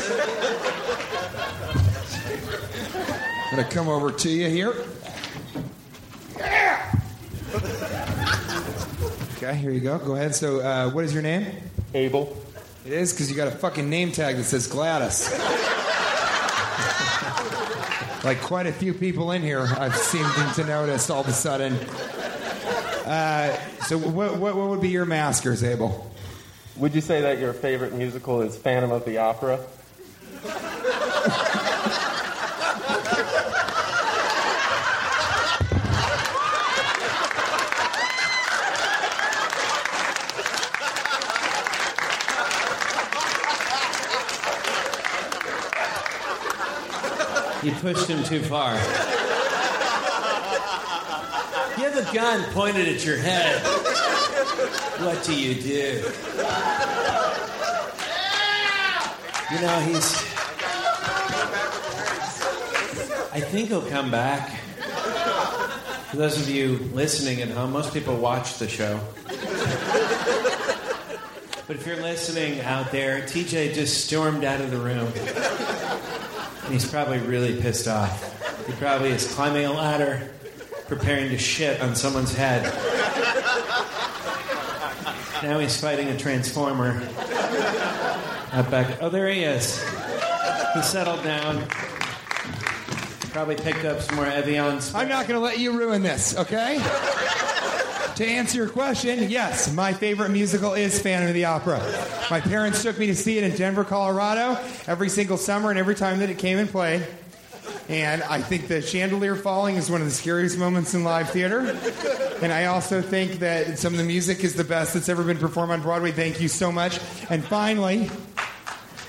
I'm 3.52 3.56
gonna 3.56 3.70
come 3.70 3.88
over 3.90 4.12
to 4.12 4.30
you 4.30 4.48
here. 4.50 4.74
Yeah. 6.38 7.00
Okay, 9.38 9.56
here 9.56 9.72
you 9.72 9.80
go. 9.80 9.98
Go 9.98 10.16
ahead. 10.16 10.36
So, 10.36 10.60
uh, 10.60 10.90
what 10.92 11.04
is 11.04 11.14
your 11.14 11.24
name? 11.24 11.48
Abel. 11.94 12.36
It 12.90 12.96
is 12.96 13.14
because 13.14 13.30
you 13.30 13.38
got 13.38 13.48
a 13.48 13.52
fucking 13.52 13.88
name 13.88 14.12
tag 14.12 14.38
that 14.38 14.46
says 14.46 14.66
Gladys. 14.66 15.32
like 18.24 18.42
quite 18.42 18.66
a 18.66 18.72
few 18.72 18.96
people 18.96 19.32
in 19.32 19.44
here, 19.44 19.68
I've 19.78 19.96
seemed 19.96 20.32
to 20.56 20.64
notice 20.64 21.08
all 21.12 21.22
of 21.22 21.28
a 21.28 21.32
sudden. 21.32 21.74
Uh, 23.06 23.56
so, 23.86 24.00
what, 24.00 24.38
what, 24.38 24.56
what 24.56 24.70
would 24.70 24.82
be 24.82 24.90
your 24.90 25.06
maskers, 25.06 25.64
Abel? 25.64 26.12
Would 26.78 26.96
you 26.96 27.02
say 27.02 27.22
that 27.22 27.38
your 27.38 27.54
favorite 27.54 27.94
musical 27.94 28.42
is 28.42 28.58
Phantom 28.58 28.90
of 28.90 29.06
the 29.06 29.20
Opera? 29.20 29.60
You 47.62 47.74
pushed 47.74 48.08
him 48.08 48.24
too 48.24 48.42
far. 48.42 48.74
You 51.78 51.90
have 51.90 51.98
a 51.98 52.14
gun 52.14 52.44
pointed 52.54 52.88
at 52.88 53.06
your 53.06 53.18
head. 53.18 53.62
What 55.02 55.24
do 55.26 55.36
you 55.36 55.56
do? 55.56 56.04
You 59.52 59.62
know, 59.62 59.80
he's. 59.82 60.16
I 63.32 63.42
think 63.42 63.70
he'll 63.70 63.90
come 63.90 64.10
back. 64.10 64.58
For 66.12 66.18
those 66.18 66.40
of 66.40 66.50
you 66.50 66.78
listening 66.94 67.42
at 67.42 67.50
home, 67.50 67.74
most 67.74 67.94
people 67.94 68.16
watch 68.16 68.58
the 68.58 68.70
show. 68.70 69.00
But 71.68 71.76
if 71.76 71.86
you're 71.86 72.02
listening 72.02 72.62
out 72.62 72.92
there, 72.92 73.22
TJ 73.22 73.74
just 73.74 74.06
stormed 74.06 74.44
out 74.44 74.62
of 74.62 74.72
the 74.72 74.78
room. 74.78 75.12
And 76.70 76.80
he's 76.80 76.88
probably 76.88 77.18
really 77.18 77.60
pissed 77.60 77.88
off. 77.88 78.68
He 78.68 78.74
probably 78.74 79.10
is 79.10 79.34
climbing 79.34 79.66
a 79.66 79.74
ladder, 79.74 80.30
preparing 80.88 81.32
to 81.32 81.38
shit 81.40 81.82
on 81.82 81.96
someone's 81.96 82.32
head. 82.32 82.62
Now 85.42 85.58
he's 85.58 85.82
fighting 85.82 86.10
a 86.10 86.16
transformer. 86.16 87.02
Out 88.52 88.70
back. 88.70 89.02
Oh, 89.02 89.10
there 89.10 89.30
he 89.30 89.46
is. 89.46 89.84
He 90.76 90.84
settled 90.84 91.24
down. 91.24 91.66
Probably 93.32 93.56
picked 93.56 93.86
up 93.86 94.02
some 94.02 94.18
more 94.18 94.28
Evian. 94.28 94.80
I'm 94.94 95.10
not 95.10 95.28
going 95.28 95.40
to 95.40 95.44
let 95.44 95.58
you 95.58 95.72
ruin 95.72 96.04
this, 96.04 96.38
okay? 96.38 96.78
To 98.20 98.28
answer 98.28 98.58
your 98.58 98.68
question, 98.68 99.30
yes, 99.30 99.74
my 99.74 99.94
favorite 99.94 100.28
musical 100.28 100.74
is 100.74 101.02
Phantom 101.02 101.30
of 101.30 101.34
the 101.34 101.46
Opera. 101.46 101.80
My 102.30 102.42
parents 102.42 102.84
took 102.84 103.00
me 103.00 103.08
to 103.08 103.16
see 103.16 103.38
it 103.38 103.46
in 103.46 103.56
Denver, 103.56 103.86
Colorado, 103.86 104.62
every 104.88 105.08
single 105.08 105.38
summer 105.38 105.70
and 105.70 105.80
every 105.80 105.96
time 105.96 106.20
that 106.20 106.30
it 106.30 106.38
came 106.38 106.58
and 106.58 106.70
played. 106.70 107.08
And 107.88 108.22
I 108.24 108.42
think 108.42 108.68
the 108.68 108.82
chandelier 108.82 109.38
falling 109.38 109.78
is 109.78 109.90
one 109.90 110.02
of 110.02 110.08
the 110.08 110.14
scariest 110.14 110.58
moments 110.58 110.94
in 110.94 111.06
live 111.06 111.30
theater. 111.30 111.80
And 112.42 112.52
I 112.52 112.66
also 112.66 113.02
think 113.02 113.40
that 113.40 113.80
some 113.80 113.94
of 113.94 113.98
the 113.98 114.04
music 114.04 114.44
is 114.44 114.54
the 114.54 114.66
best 114.66 114.96
that's 114.96 115.08
ever 115.08 115.24
been 115.24 115.38
performed 115.38 115.72
on 115.72 115.82
Broadway. 115.82 116.12
Thank 116.12 116.42
you 116.42 116.50
so 116.50 116.74
much. 116.74 117.00
And 117.30 117.42
finally, 117.42 118.12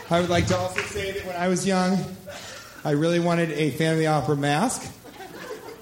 I 0.09 0.21
would 0.21 0.31
like 0.31 0.47
to 0.47 0.57
also 0.57 0.83
say 0.83 1.11
that 1.11 1.27
when 1.27 1.35
I 1.35 1.49
was 1.49 1.67
young, 1.67 1.99
I 2.85 2.93
really 2.93 3.19
wanted 3.19 3.51
a 3.51 3.71
Phantom 3.71 3.95
of 3.95 3.99
the 3.99 4.07
Opera 4.07 4.37
mask. 4.37 4.89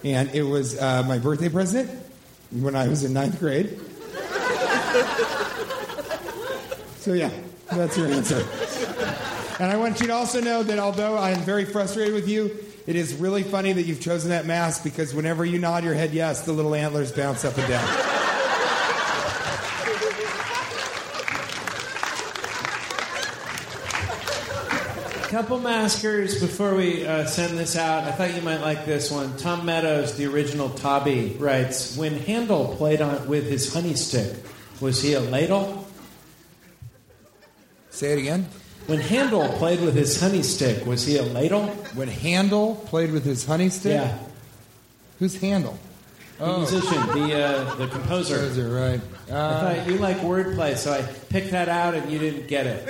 And 0.03 0.31
it 0.35 0.45
was 0.45 0.81
uh, 0.81 1.03
my 1.03 1.19
birthday 1.19 1.51
present 1.51 2.08
when 2.51 2.75
I 2.75 2.89
was 2.89 3.05
in 3.05 3.13
ninth 3.13 3.39
grade. 3.39 3.79
So, 6.99 7.15
yeah, 7.15 7.31
that's 7.73 7.97
your 7.97 8.09
answer. 8.09 8.47
And 9.61 9.73
I 9.73 9.77
want 9.77 10.01
you 10.01 10.09
to 10.09 10.13
also 10.13 10.41
know 10.41 10.63
that 10.63 10.79
although 10.79 11.17
I 11.17 11.31
am 11.31 11.41
very 11.41 11.65
frustrated 11.65 12.15
with 12.15 12.29
you, 12.29 12.57
it 12.87 12.97
is 12.97 13.15
really 13.15 13.43
funny 13.43 13.73
that 13.73 13.83
you've 13.83 14.01
chosen 14.01 14.31
that 14.31 14.47
mask 14.47 14.85
because 14.85 15.15
whenever 15.15 15.45
you 15.45 15.59
nod 15.59 15.85
your 15.85 15.95
head 15.95 16.13
yes, 16.13 16.45
the 16.45 16.53
little 16.53 16.75
antlers 16.75 17.13
bounce 17.13 17.45
up 17.45 17.57
and 17.59 17.69
down. 17.69 18.18
Couple 25.29 25.61
maskers 25.61 26.41
before 26.41 26.75
we 26.75 27.07
uh, 27.07 27.27
send 27.27 27.59
this 27.59 27.77
out. 27.77 28.05
I 28.05 28.13
thought 28.13 28.35
you 28.35 28.41
might 28.41 28.63
like 28.63 28.87
this 28.87 29.11
one. 29.11 29.37
Tom 29.37 29.67
Meadows, 29.67 30.17
the 30.17 30.25
original 30.25 30.71
Tobby, 30.71 31.37
writes 31.39 31.95
When 31.99 32.15
Handel 32.15 32.75
played 32.77 33.03
on 33.03 33.29
with 33.29 33.47
his 33.47 33.71
honey 33.71 33.93
stick, 33.93 34.43
was 34.81 35.03
he 35.03 35.13
a 35.13 35.21
ladle? 35.21 35.87
Say 37.91 38.15
it 38.15 38.21
again. 38.21 38.47
When 38.87 39.01
Handel 39.01 39.51
played 39.59 39.83
with 39.83 39.95
his 39.95 40.19
honey 40.19 40.43
stick, 40.43 40.87
was 40.87 41.05
he 41.05 41.19
a 41.19 41.23
ladle? 41.23 41.67
When 41.95 42.09
Handel 42.09 42.77
played 42.87 43.13
with 43.13 43.27
his 43.27 43.45
honey 43.45 43.69
stick? 43.69 44.01
Yeah. 44.01 44.19
Who's 45.19 45.39
Handel? 45.39 45.79
The 46.39 46.57
musician, 46.59 47.07
the 47.09 47.45
uh, 47.45 47.75
the 47.75 47.89
composer. 47.89 48.37
Composer, 48.39 48.69
right. 48.71 49.01
I 49.29 49.33
Uh, 49.33 49.61
thought 49.77 49.91
you 49.91 49.99
like 49.99 50.19
wordplay, 50.19 50.77
so 50.77 50.93
I 50.93 51.03
picked 51.03 51.51
that 51.51 51.69
out, 51.69 51.95
and 51.95 52.11
you 52.13 52.19
didn't 52.21 52.47
get 52.47 52.65
it. 52.67 52.87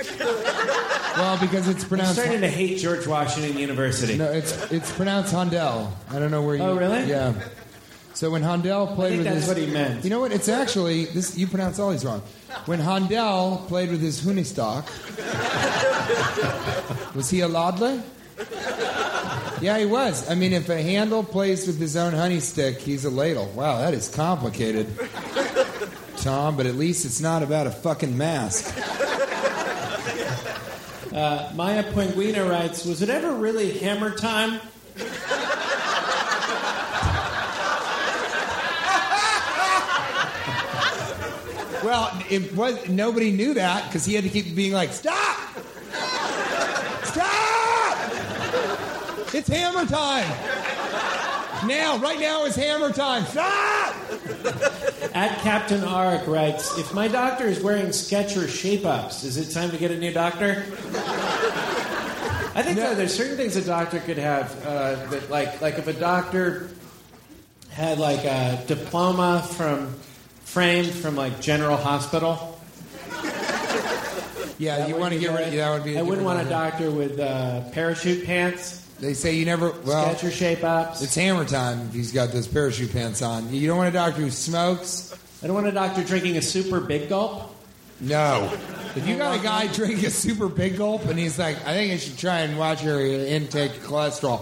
well, 1.17 1.37
because 1.39 1.67
it's 1.67 1.81
I'm 1.83 1.89
pronounced. 1.89 2.13
starting 2.19 2.41
to 2.41 2.47
hate 2.47 2.77
George 2.77 3.07
Washington 3.07 3.57
University. 3.57 4.17
No, 4.17 4.31
it's 4.31 4.71
it's 4.71 4.91
pronounced 4.91 5.33
Handel. 5.33 5.91
I 6.11 6.19
don't 6.19 6.29
know 6.31 6.43
where 6.43 6.55
you. 6.57 6.61
Oh, 6.63 6.75
really? 6.77 7.05
Yeah. 7.05 7.33
So 8.13 8.29
when 8.29 8.43
Handel 8.43 8.85
played 8.95 9.09
think 9.13 9.23
with 9.23 9.27
that's 9.27 9.39
his, 9.39 9.47
what 9.47 9.57
he 9.57 9.65
meant. 9.67 10.03
You 10.03 10.09
know 10.11 10.19
what? 10.19 10.31
It's 10.31 10.49
actually 10.49 11.05
this. 11.05 11.35
You 11.37 11.47
pronounce 11.47 11.79
all 11.79 11.89
these 11.91 12.05
wrong. 12.05 12.21
When 12.65 12.79
Handel 12.79 13.65
played 13.67 13.89
with 13.89 14.01
his 14.01 14.21
Hunistock, 14.21 14.85
was 17.15 17.29
he 17.29 17.39
a 17.41 17.47
ladle? 17.47 18.03
Yeah, 19.61 19.77
he 19.77 19.85
was. 19.85 20.29
I 20.29 20.35
mean, 20.35 20.53
if 20.53 20.69
a 20.69 20.81
handle 20.81 21.21
plays 21.21 21.67
with 21.67 21.77
his 21.79 21.97
own 21.97 22.13
honey 22.13 22.39
stick, 22.39 22.79
he's 22.79 23.03
a 23.03 23.09
ladle. 23.09 23.47
Wow, 23.47 23.79
that 23.79 23.93
is 23.93 24.07
complicated, 24.07 24.87
Tom. 26.15 26.55
But 26.55 26.65
at 26.65 26.75
least 26.75 27.03
it's 27.03 27.19
not 27.19 27.43
about 27.43 27.67
a 27.67 27.71
fucking 27.71 28.17
mask. 28.17 28.73
Uh, 31.13 31.51
Maya 31.55 31.83
Penguina 31.91 32.49
writes, 32.49 32.85
"Was 32.85 33.01
it 33.01 33.09
ever 33.09 33.33
really 33.33 33.77
hammer 33.79 34.15
time?" 34.15 34.61
Well, 41.83 42.11
it 42.29 42.53
was 42.55 42.87
nobody 42.87 43.31
knew 43.31 43.53
that 43.55 43.85
because 43.87 44.05
he 44.05 44.13
had 44.13 44.23
to 44.23 44.29
keep 44.29 44.55
being 44.55 44.73
like, 44.73 44.93
"Stop! 44.93 45.15
Stop! 45.55 45.65
It's 49.33 49.47
hammer 49.47 49.85
time! 49.85 50.27
Now, 51.67 51.97
right 51.97 52.19
now 52.19 52.45
is 52.45 52.55
hammer 52.55 52.91
time! 52.91 53.25
Stop!" 53.25 53.95
At 55.13 55.39
Captain 55.39 55.83
Ark 55.83 56.25
writes, 56.27 56.77
"If 56.77 56.93
my 56.93 57.07
doctor 57.07 57.45
is 57.45 57.61
wearing 57.61 57.87
Skechers 57.87 58.49
shape 58.49 58.85
ups, 58.85 59.23
is 59.23 59.37
it 59.37 59.53
time 59.53 59.71
to 59.71 59.77
get 59.77 59.91
a 59.91 59.97
new 59.97 60.11
doctor?" 60.11 60.63
I 62.55 62.63
think 62.63 62.77
though, 62.77 62.95
there's 62.95 63.13
certain 63.13 63.37
things 63.37 63.55
a 63.55 63.61
doctor 63.61 63.99
could 63.99 64.17
have 64.17 64.65
uh, 64.65 64.95
that, 65.07 65.29
like, 65.29 65.61
like 65.61 65.77
if 65.77 65.87
a 65.87 65.93
doctor 65.93 66.69
had 67.69 67.99
like 67.99 68.25
a 68.25 68.61
diploma 68.67 69.47
from 69.51 69.93
framed 70.43 70.91
from 70.91 71.15
like 71.15 71.39
General 71.39 71.77
Hospital. 71.77 72.59
Yeah, 74.57 74.87
you 74.87 74.97
want 74.97 75.13
to 75.13 75.19
get 75.19 75.31
rid. 75.33 75.53
That 75.53 75.71
would 75.71 75.85
be. 75.85 75.97
I 75.97 76.01
wouldn't 76.01 76.25
want 76.25 76.45
a 76.45 76.49
doctor 76.49 76.91
with 76.91 77.17
uh, 77.19 77.61
parachute 77.69 78.25
pants. 78.25 78.88
They 78.99 79.13
say 79.13 79.35
you 79.35 79.45
never. 79.45 79.71
Well, 79.85 80.15
your 80.21 80.31
shape 80.31 80.63
ups. 80.63 81.01
it's 81.01 81.15
hammer 81.15 81.45
time 81.45 81.87
if 81.87 81.93
he's 81.93 82.11
got 82.11 82.31
those 82.31 82.47
parachute 82.47 82.91
pants 82.91 83.21
on. 83.21 83.53
You 83.53 83.67
don't 83.67 83.77
want 83.77 83.89
a 83.89 83.93
doctor 83.97 84.21
who 84.21 84.29
smokes. 84.29 85.15
I 85.41 85.47
don't 85.47 85.55
want 85.55 85.67
a 85.67 85.71
doctor 85.71 86.03
drinking 86.03 86.35
a 86.37 86.41
super 86.41 86.79
big 86.81 87.07
gulp. 87.09 87.55
No. 88.01 88.51
If 88.95 89.07
you 89.07 89.17
got 89.17 89.39
a 89.39 89.43
guy 89.43 89.67
drinking 89.67 90.05
a 90.05 90.09
super 90.09 90.49
big 90.49 90.77
gulp 90.77 91.05
and 91.05 91.17
he's 91.19 91.37
like, 91.39 91.57
I 91.65 91.73
think 91.73 91.93
I 91.93 91.97
should 91.97 92.17
try 92.17 92.39
and 92.39 92.57
watch 92.57 92.83
your 92.83 92.99
intake 92.99 93.71
of 93.77 93.83
cholesterol, 93.83 94.41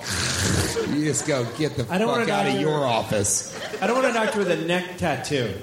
you 0.96 1.04
just 1.06 1.28
go 1.28 1.44
get 1.58 1.76
the 1.76 1.86
I 1.92 1.98
don't 1.98 2.08
want 2.08 2.22
fuck 2.22 2.30
a 2.30 2.34
out 2.34 2.46
of 2.48 2.54
doctor- 2.54 2.62
your 2.62 2.86
office. 2.86 3.60
I 3.82 3.88
don't 3.88 3.96
want 4.02 4.08
a 4.10 4.14
doctor 4.14 4.40
with 4.40 4.52
a 4.52 4.58
neck 4.58 4.98
tattoo 4.98 5.54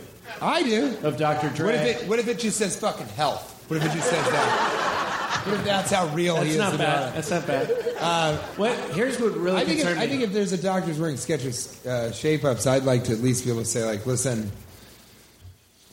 I 0.43 0.63
do. 0.63 0.97
of 1.03 1.17
Dr. 1.17 1.49
Dre. 1.51 1.67
What 1.67 1.75
if 1.75 2.03
it? 2.03 2.09
What 2.09 2.19
if 2.19 2.29
it 2.29 2.39
just 2.39 2.59
says 2.59 2.79
fucking 2.79 3.07
health? 3.09 3.65
What 3.69 3.77
if 3.79 3.85
it 3.87 3.93
just 3.97 4.11
says 4.11 4.25
that? 4.31 5.14
What 5.45 5.55
if 5.57 5.65
that's 5.65 5.91
how 5.91 6.07
real 6.09 6.37
That's 6.37 6.47
he 6.47 6.53
is 6.53 6.59
not 6.59 6.75
about 6.75 6.87
bad. 6.87 7.09
it? 7.09 7.15
That's 7.15 7.31
not 7.31 7.47
bad. 7.47 7.71
Uh, 7.99 8.37
What? 8.57 8.79
Here's 8.95 9.21
what 9.21 9.37
really 9.37 9.57
I 9.61 9.65
think, 9.65 9.79
if, 9.81 9.85
concerned 9.85 10.01
I 10.01 10.05
me. 10.05 10.11
think 10.11 10.23
if 10.23 10.33
there's 10.33 10.53
a 10.53 10.59
doctor's 10.63 10.99
wearing 10.99 11.17
Skechers 11.17 11.85
uh, 11.87 12.13
shape 12.13 12.45
ups, 12.45 12.67
I'd 12.67 12.85
like 12.85 13.05
to 13.05 13.13
at 13.13 13.19
least 13.21 13.45
be 13.45 13.51
able 13.51 13.61
to 13.61 13.67
say, 13.67 13.85
like, 13.85 14.07
listen, 14.07 14.51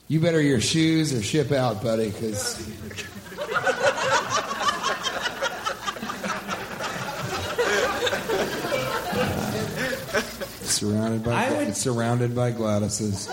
you 0.07 0.19
better 0.21 0.41
your 0.41 0.61
shoes 0.61 1.13
or 1.13 1.21
ship 1.21 1.51
out, 1.51 1.83
buddy, 1.83 2.11
because. 2.11 2.65
Surrounded 10.61 11.23
by 11.23 11.45
I 11.47 11.51
would- 11.53 11.75
surrounded 11.75 12.35
by 12.35 12.51
Gladys's. 12.51 13.27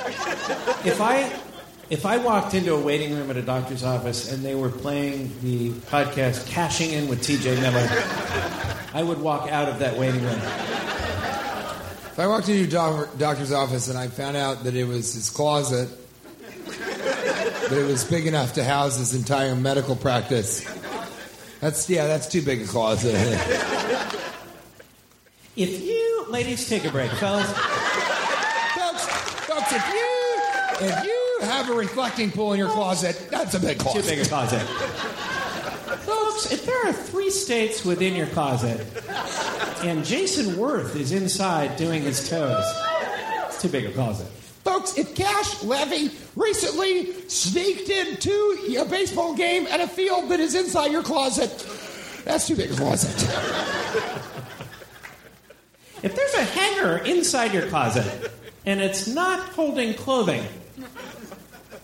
if 0.85 1.01
I 1.01 1.33
if 1.91 2.05
I 2.05 2.19
walked 2.19 2.55
into 2.55 2.75
a 2.75 2.81
waiting 2.81 3.15
room 3.15 3.31
at 3.31 3.37
a 3.37 3.43
doctor's 3.43 3.83
office 3.83 4.31
and 4.31 4.45
they 4.45 4.55
were 4.55 4.69
playing 4.71 5.33
the 5.43 5.71
podcast 5.71 6.47
Cashing 6.47 6.93
In 6.93 7.09
with 7.09 7.23
TJ 7.23 7.61
Miller, 7.63 7.89
I 8.93 9.03
would 9.03 9.21
walk 9.21 9.51
out 9.51 9.69
of 9.69 9.79
that 9.79 9.97
waiting 9.97 10.23
room. 10.23 10.39
If 10.39 12.19
I 12.19 12.27
walked 12.27 12.49
into 12.49 12.65
a 12.65 12.71
doc- 12.71 13.17
doctor's 13.19 13.53
office 13.53 13.89
and 13.89 13.97
I 13.97 14.09
found 14.09 14.37
out 14.37 14.65
that 14.65 14.75
it 14.75 14.85
was 14.85 15.15
his 15.15 15.31
closet, 15.31 15.89
that 16.67 17.73
it 17.73 17.87
was 17.87 18.05
big 18.05 18.27
enough 18.27 18.55
to 18.55 18.65
house 18.65 18.99
his 18.99 19.15
entire 19.15 19.55
medical 19.55 19.97
practice, 19.97 20.65
that's 21.61 21.89
yeah, 21.89 22.07
that's 22.07 22.29
too 22.29 22.43
big 22.43 22.63
a 22.63 22.67
closet. 22.67 23.15
If 25.57 25.83
you 25.83 26.27
ladies 26.29 26.69
take 26.69 26.85
a 26.85 26.91
break, 26.93 27.11
fellas. 27.11 27.51
folks, 28.79 29.05
folks, 29.43 29.73
if 29.73 29.89
you 29.89 30.87
if 30.87 31.05
you 31.05 31.18
have 31.43 31.71
a 31.71 31.75
reflecting 31.75 32.31
pool 32.31 32.53
in 32.53 32.59
your 32.59 32.69
closet, 32.69 33.29
that's 33.31 33.55
a 33.55 33.61
big 33.61 33.79
closet. 33.79 34.05
Too 34.05 34.27
closet. 34.29 34.59
big 34.59 34.63
a 34.63 34.67
closet. 34.67 35.99
Folks, 36.01 36.53
if 36.53 36.65
there 36.65 36.87
are 36.87 36.93
three 36.93 37.31
states 37.31 37.85
within 37.85 38.15
your 38.15 38.27
closet 38.29 38.87
and 39.83 40.05
Jason 40.05 40.55
Werth 40.57 40.97
is 40.97 41.13
inside 41.13 41.77
doing 41.77 42.03
his 42.03 42.29
toes, 42.29 42.65
it's 43.47 43.61
too 43.61 43.69
big 43.69 43.85
a 43.87 43.93
closet. 43.93 44.27
Folks, 44.65 44.99
if 44.99 45.15
Cash 45.15 45.63
Levy 45.63 46.11
recently 46.37 47.13
sneaked 47.29 47.89
into 47.89 48.77
a 48.79 48.85
baseball 48.85 49.35
game 49.35 49.67
at 49.67 49.81
a 49.81 49.89
field 49.89 50.29
that 50.31 50.41
is 50.41 50.55
inside 50.55 50.93
your 50.93 51.03
closet, 51.03 51.67
that's 52.25 52.47
too 52.47 52.57
big 52.57 52.71
a 52.71 52.75
closet. 52.75 53.15
If 56.03 56.15
there's 56.15 56.35
a 56.35 56.45
hanger 56.45 56.99
inside 56.99 57.53
your 57.53 57.67
closet 57.69 58.31
and 58.67 58.81
it's 58.81 59.09
not 59.09 59.41
holding 59.41 59.95
clothing, 59.95 60.45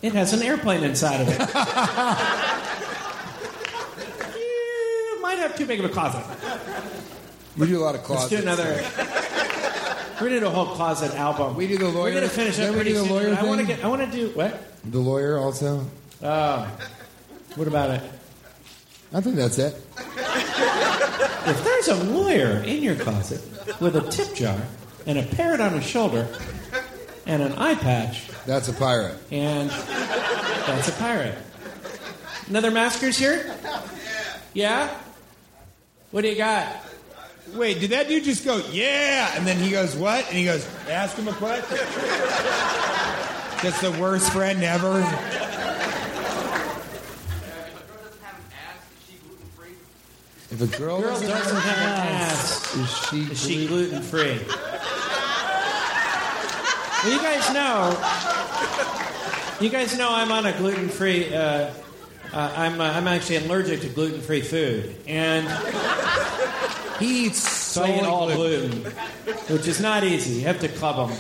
it 0.05 0.12
has 0.12 0.35
an 0.35 0.43
airplane 0.43 0.85
inside 0.85 1.22
of 1.22 1.28
it. 1.28 1.39
you 4.36 5.18
might 5.22 5.39
have 5.39 5.56
too 5.56 5.64
big 5.64 5.78
of 5.81 5.86
a 5.86 5.89
closet. 5.89 6.22
We 7.56 7.68
do 7.68 7.81
a 7.81 7.85
lot 7.85 7.94
of 7.94 8.02
closets. 8.02 8.31
Let's 8.31 8.44
do 8.44 8.48
another. 8.48 8.85
We're 10.20 10.28
gonna 10.28 10.40
do 10.40 10.47
a 10.47 10.51
whole 10.51 10.74
closet 10.74 11.14
album. 11.14 11.56
We 11.56 11.66
do 11.66 11.78
the 11.78 11.89
lawyer. 11.89 12.12
We're 12.12 12.14
gonna 12.14 12.28
finish 12.28 12.59
then 12.59 12.68
up 12.68 12.74
we 12.74 12.81
pretty 12.82 12.93
do 12.93 12.98
the 12.98 13.05
soon. 13.05 13.12
lawyer 13.14 13.35
I 13.35 13.44
want 13.44 13.62
to 13.62 13.66
get. 13.66 13.82
I 13.82 13.89
want 13.89 14.02
to 14.02 14.10
do 14.14 14.28
what? 14.35 14.62
The 14.85 14.98
lawyer 14.98 15.39
also. 15.39 15.86
Oh, 16.22 16.78
what 17.55 17.66
about 17.66 17.89
it? 17.90 18.02
I 19.14 19.22
think 19.22 19.36
that's 19.36 19.56
it. 19.59 19.74
If 19.97 21.64
there's 21.64 21.89
a 21.89 22.05
lawyer 22.05 22.62
in 22.62 22.82
your 22.82 22.97
closet 22.97 23.40
with 23.81 23.97
a 23.97 24.02
tip 24.10 24.35
jar 24.35 24.60
and 25.06 25.18
a 25.18 25.22
parrot 25.22 25.60
on 25.60 25.72
his 25.72 25.86
shoulder 25.86 26.28
and 27.26 27.42
an 27.42 27.52
eye 27.52 27.74
patch, 27.74 28.28
That's 28.46 28.68
a 28.68 28.72
pirate. 28.72 29.16
and 29.30 29.70
that's 29.70 30.88
a 30.88 30.92
pirate. 30.92 31.36
Another 32.48 32.70
maskers 32.70 33.16
here? 33.18 33.55
Yeah. 34.52 34.94
What 36.10 36.22
do 36.22 36.28
you 36.28 36.36
got? 36.36 36.68
Wait, 37.55 37.80
did 37.80 37.90
that 37.90 38.09
dude 38.09 38.24
just 38.24 38.44
go, 38.44 38.59
yeah? 38.70 39.32
And 39.36 39.46
then 39.46 39.59
he 39.59 39.70
goes, 39.70 39.94
what? 39.96 40.26
And 40.28 40.36
he 40.36 40.44
goes, 40.44 40.66
ask 40.88 41.16
him 41.16 41.28
a 41.28 41.32
question. 41.32 41.78
That's 43.62 43.80
the 43.80 43.92
worst 44.01 44.30
friend 44.32 44.62
ever. 44.62 45.01
If 50.51 50.60
a 50.60 50.78
girl, 50.78 51.01
Girl 51.01 51.10
doesn't, 51.10 51.28
doesn't 51.28 51.56
have 51.56 51.78
an 51.78 52.12
ass, 52.12 52.76
ass. 52.76 52.76
is 52.76 53.09
she, 53.09 53.32
Is 53.32 53.46
she 53.46 53.66
gluten 53.66 54.02
free? 54.02 54.38
Well, 57.05 57.12
you 57.12 57.22
guys 57.22 57.52
know. 57.52 57.90
You 59.60 59.70
guys 59.70 59.97
know 59.97 60.09
I'm 60.10 60.32
on 60.32 60.47
a 60.47 60.52
gluten 60.56 60.89
free. 60.89 61.32
Uh, 61.32 61.70
uh, 62.32 62.52
I'm 62.56 62.81
uh, 62.81 62.85
I'm 62.85 63.06
actually 63.06 63.36
allergic 63.36 63.82
to 63.82 63.89
gluten 63.89 64.20
free 64.20 64.40
food, 64.40 64.97
and 65.06 65.47
he 66.98 67.26
eats 67.26 67.39
so 67.39 67.85
all 68.05 68.32
gluten, 68.35 68.85
which 69.48 69.68
is 69.68 69.81
not 69.81 70.02
easy. 70.02 70.40
You 70.40 70.47
have 70.47 70.60
to 70.60 70.68
club 70.68 71.09
them. 71.09 71.16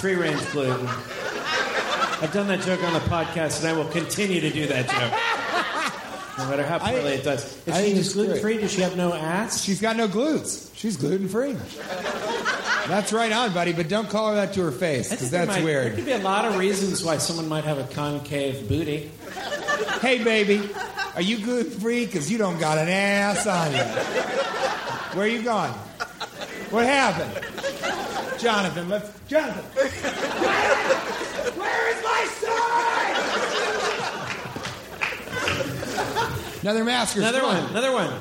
Free 0.00 0.14
range 0.14 0.44
gluten. 0.50 0.86
I've 0.88 2.32
done 2.32 2.48
that 2.48 2.62
joke 2.62 2.82
on 2.82 2.94
the 2.94 3.00
podcast, 3.00 3.60
and 3.60 3.68
I 3.68 3.72
will 3.72 3.90
continue 3.90 4.40
to 4.40 4.50
do 4.50 4.66
that 4.66 4.88
joke. 4.88 5.35
No 6.38 6.48
matter 6.50 6.64
how 6.66 6.78
poorly 6.78 7.14
it 7.14 7.24
does. 7.24 7.56
Is 7.66 7.74
I 7.74 7.84
she 7.86 7.94
just 7.94 8.12
gluten 8.14 8.38
free? 8.40 8.58
Does 8.58 8.70
she 8.72 8.82
have 8.82 8.96
no 8.96 9.14
ass? 9.14 9.62
She's 9.64 9.80
got 9.80 9.96
no 9.96 10.06
glutes. 10.06 10.68
She's 10.76 10.96
gluten 10.98 11.28
free. 11.28 11.56
That's 12.88 13.12
right 13.12 13.32
on, 13.32 13.54
buddy. 13.54 13.72
But 13.72 13.88
don't 13.88 14.08
call 14.10 14.28
her 14.30 14.34
that 14.36 14.52
to 14.54 14.60
her 14.62 14.70
face 14.70 15.08
because 15.10 15.30
that's 15.30 15.48
might- 15.48 15.64
There 15.64 15.90
could 15.92 16.04
be 16.04 16.12
a 16.12 16.18
lot 16.18 16.44
of 16.44 16.56
reasons 16.58 17.02
why 17.02 17.16
someone 17.18 17.48
might 17.48 17.64
have 17.64 17.78
a 17.78 17.84
concave 17.84 18.68
booty. 18.68 19.10
Hey, 20.02 20.22
baby, 20.22 20.68
are 21.14 21.22
you 21.22 21.38
gluten 21.42 21.70
free? 21.80 22.04
Because 22.04 22.30
you 22.30 22.36
don't 22.38 22.58
got 22.60 22.76
an 22.78 22.88
ass 22.88 23.46
on 23.46 23.72
you. 23.72 23.78
Where 25.16 25.24
are 25.24 25.28
you 25.28 25.42
going? 25.42 25.72
What 26.70 26.84
happened? 26.84 27.32
Jonathan, 28.38 28.88
let's. 28.90 29.08
Jonathan! 29.26 29.64
Where 31.56 31.90
is 31.96 32.02
my 32.04 32.26
son? 32.40 33.76
Another 36.66 36.84
masker. 36.84 37.20
Another 37.20 37.38
come 37.38 37.48
one. 37.48 37.62
on. 37.62 37.70
Another 37.70 37.92
one. 37.92 38.12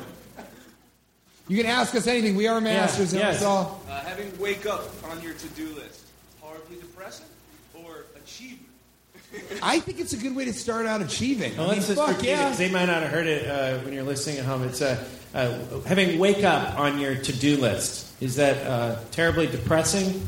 You 1.47 1.57
can 1.57 1.65
ask 1.65 1.95
us 1.95 2.05
anything. 2.05 2.35
We 2.35 2.45
are 2.47 2.61
masters 2.61 3.11
in 3.11 3.17
yes. 3.17 3.37
us 3.37 3.43
all. 3.43 3.81
Uh, 3.89 4.01
having 4.01 4.37
wake 4.37 4.67
up 4.67 4.83
on 5.09 5.19
your 5.23 5.33
to-do 5.33 5.73
list, 5.73 6.05
horribly 6.39 6.75
depressing 6.75 7.25
or 7.73 8.05
achievement? 8.15 8.69
I 9.63 9.79
think 9.79 9.99
it's 9.99 10.13
a 10.13 10.17
good 10.17 10.35
way 10.35 10.45
to 10.45 10.53
start 10.53 10.85
out 10.85 11.01
achieving. 11.01 11.57
Well, 11.57 11.65
I 11.65 11.69
mean, 11.69 11.77
let's 11.77 11.87
just 11.87 11.99
fuck 11.99 12.17
repeat 12.17 12.33
it, 12.33 12.57
they 12.57 12.69
might 12.69 12.85
not 12.85 13.01
have 13.01 13.09
heard 13.11 13.25
it 13.25 13.47
uh, 13.49 13.79
when 13.79 13.95
you're 13.95 14.03
listening 14.03 14.37
at 14.37 14.45
home. 14.45 14.61
It's 14.61 14.83
uh, 14.83 15.03
uh, 15.33 15.79
having 15.87 16.19
wake 16.19 16.43
up 16.43 16.77
on 16.77 16.99
your 16.99 17.15
to-do 17.15 17.57
list. 17.57 18.21
Is 18.21 18.35
that 18.35 18.57
uh, 18.67 18.99
terribly 19.09 19.47
depressing 19.47 20.21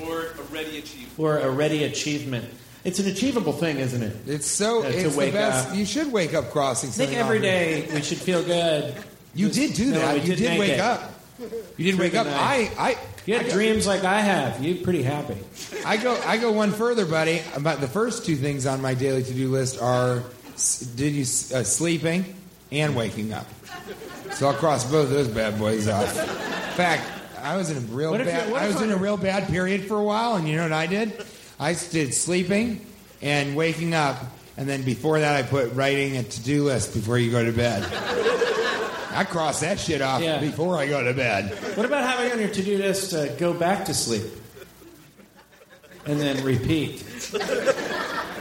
Or 0.00 0.26
a 0.26 0.42
ready 0.52 0.78
achievement? 0.78 1.18
or 1.18 1.38
a 1.38 1.50
ready 1.50 1.82
achievement? 1.82 2.54
It's 2.88 2.98
an 2.98 3.06
achievable 3.06 3.52
thing, 3.52 3.78
isn't 3.78 4.02
it? 4.02 4.16
It's 4.26 4.46
so. 4.46 4.80
Uh, 4.80 4.82
to 4.82 4.88
it's 4.98 5.12
the 5.12 5.18
wake 5.18 5.34
best. 5.34 5.68
up. 5.68 5.76
You 5.76 5.84
should 5.84 6.10
wake 6.12 6.32
up 6.34 6.50
crossing. 6.50 6.88
I 6.88 6.92
think 6.92 7.10
something 7.10 7.18
every 7.18 7.36
off. 7.38 7.42
day 7.42 7.88
we 7.92 8.02
should 8.02 8.18
feel 8.18 8.42
good. 8.42 8.94
You 9.34 9.48
did 9.50 9.74
do 9.74 9.90
No, 9.92 9.98
that. 9.98 10.14
we 10.14 10.20
you 10.22 10.26
did 10.28 10.38
did 10.38 10.58
wake 10.58 10.70
it. 10.72 10.80
up. 10.80 11.12
You 11.76 11.84
did 11.84 11.94
Through 11.94 12.04
wake 12.04 12.14
up. 12.14 12.26
I. 12.26 12.70
I. 12.78 12.96
You 13.26 13.36
had 13.36 13.46
go- 13.46 13.52
dreams 13.52 13.86
like 13.86 14.04
I 14.04 14.20
have. 14.20 14.64
You're 14.64 14.82
pretty 14.82 15.02
happy. 15.02 15.36
I 15.84 15.98
go. 15.98 16.18
I 16.26 16.38
go 16.38 16.50
one 16.52 16.72
further, 16.72 17.04
buddy. 17.04 17.42
About 17.54 17.80
the 17.80 17.86
first 17.88 18.24
two 18.24 18.36
things 18.36 18.64
on 18.66 18.80
my 18.80 18.94
daily 18.94 19.22
to-do 19.22 19.48
list 19.50 19.80
are: 19.82 20.22
did 20.96 21.12
you 21.12 21.22
uh, 21.22 21.62
sleeping 21.62 22.24
and 22.72 22.96
waking 22.96 23.32
up. 23.34 23.46
So 24.32 24.48
I'll 24.48 24.54
cross 24.54 24.90
both 24.90 25.10
those 25.10 25.28
bad 25.28 25.58
boys 25.58 25.88
off. 25.88 26.08
In 26.18 26.26
fact, 26.74 27.02
I 27.42 27.56
was 27.56 27.70
in 27.70 27.76
a 27.76 27.80
real 27.80 28.12
bad. 28.16 28.52
I 28.52 28.66
was 28.66 28.80
in 28.80 28.90
a 28.90 28.96
real 28.96 29.16
bad 29.16 29.46
period 29.48 29.84
for 29.84 29.96
a 29.98 30.02
while, 30.04 30.36
and 30.36 30.48
you 30.48 30.56
know 30.56 30.62
what 30.64 30.72
I 30.72 30.86
did? 30.86 31.12
I 31.60 31.74
did 31.74 32.14
sleeping 32.14 32.84
and 33.20 33.56
waking 33.56 33.94
up, 33.94 34.16
and 34.56 34.68
then 34.68 34.82
before 34.82 35.18
that, 35.20 35.36
I 35.36 35.46
put 35.46 35.72
writing 35.74 36.16
a 36.16 36.22
to-do 36.22 36.64
list 36.64 36.94
before 36.94 37.18
you 37.18 37.30
go 37.30 37.44
to 37.44 37.52
bed. 37.52 37.84
I 39.10 39.24
cross 39.24 39.60
that 39.60 39.80
shit 39.80 40.00
off 40.00 40.22
Yeah. 40.22 40.38
before 40.38 40.76
I 40.76 40.86
go 40.86 41.02
to 41.02 41.12
bed. 41.12 41.50
What 41.76 41.84
about 41.86 42.04
having 42.04 42.30
on 42.30 42.38
your 42.38 42.48
to-do 42.48 42.78
list 42.78 43.12
uh, 43.12 43.34
go 43.36 43.52
back 43.52 43.86
to 43.86 43.94
sleep 43.94 44.22
and 46.06 46.20
then 46.20 46.44
repeat? 46.44 47.04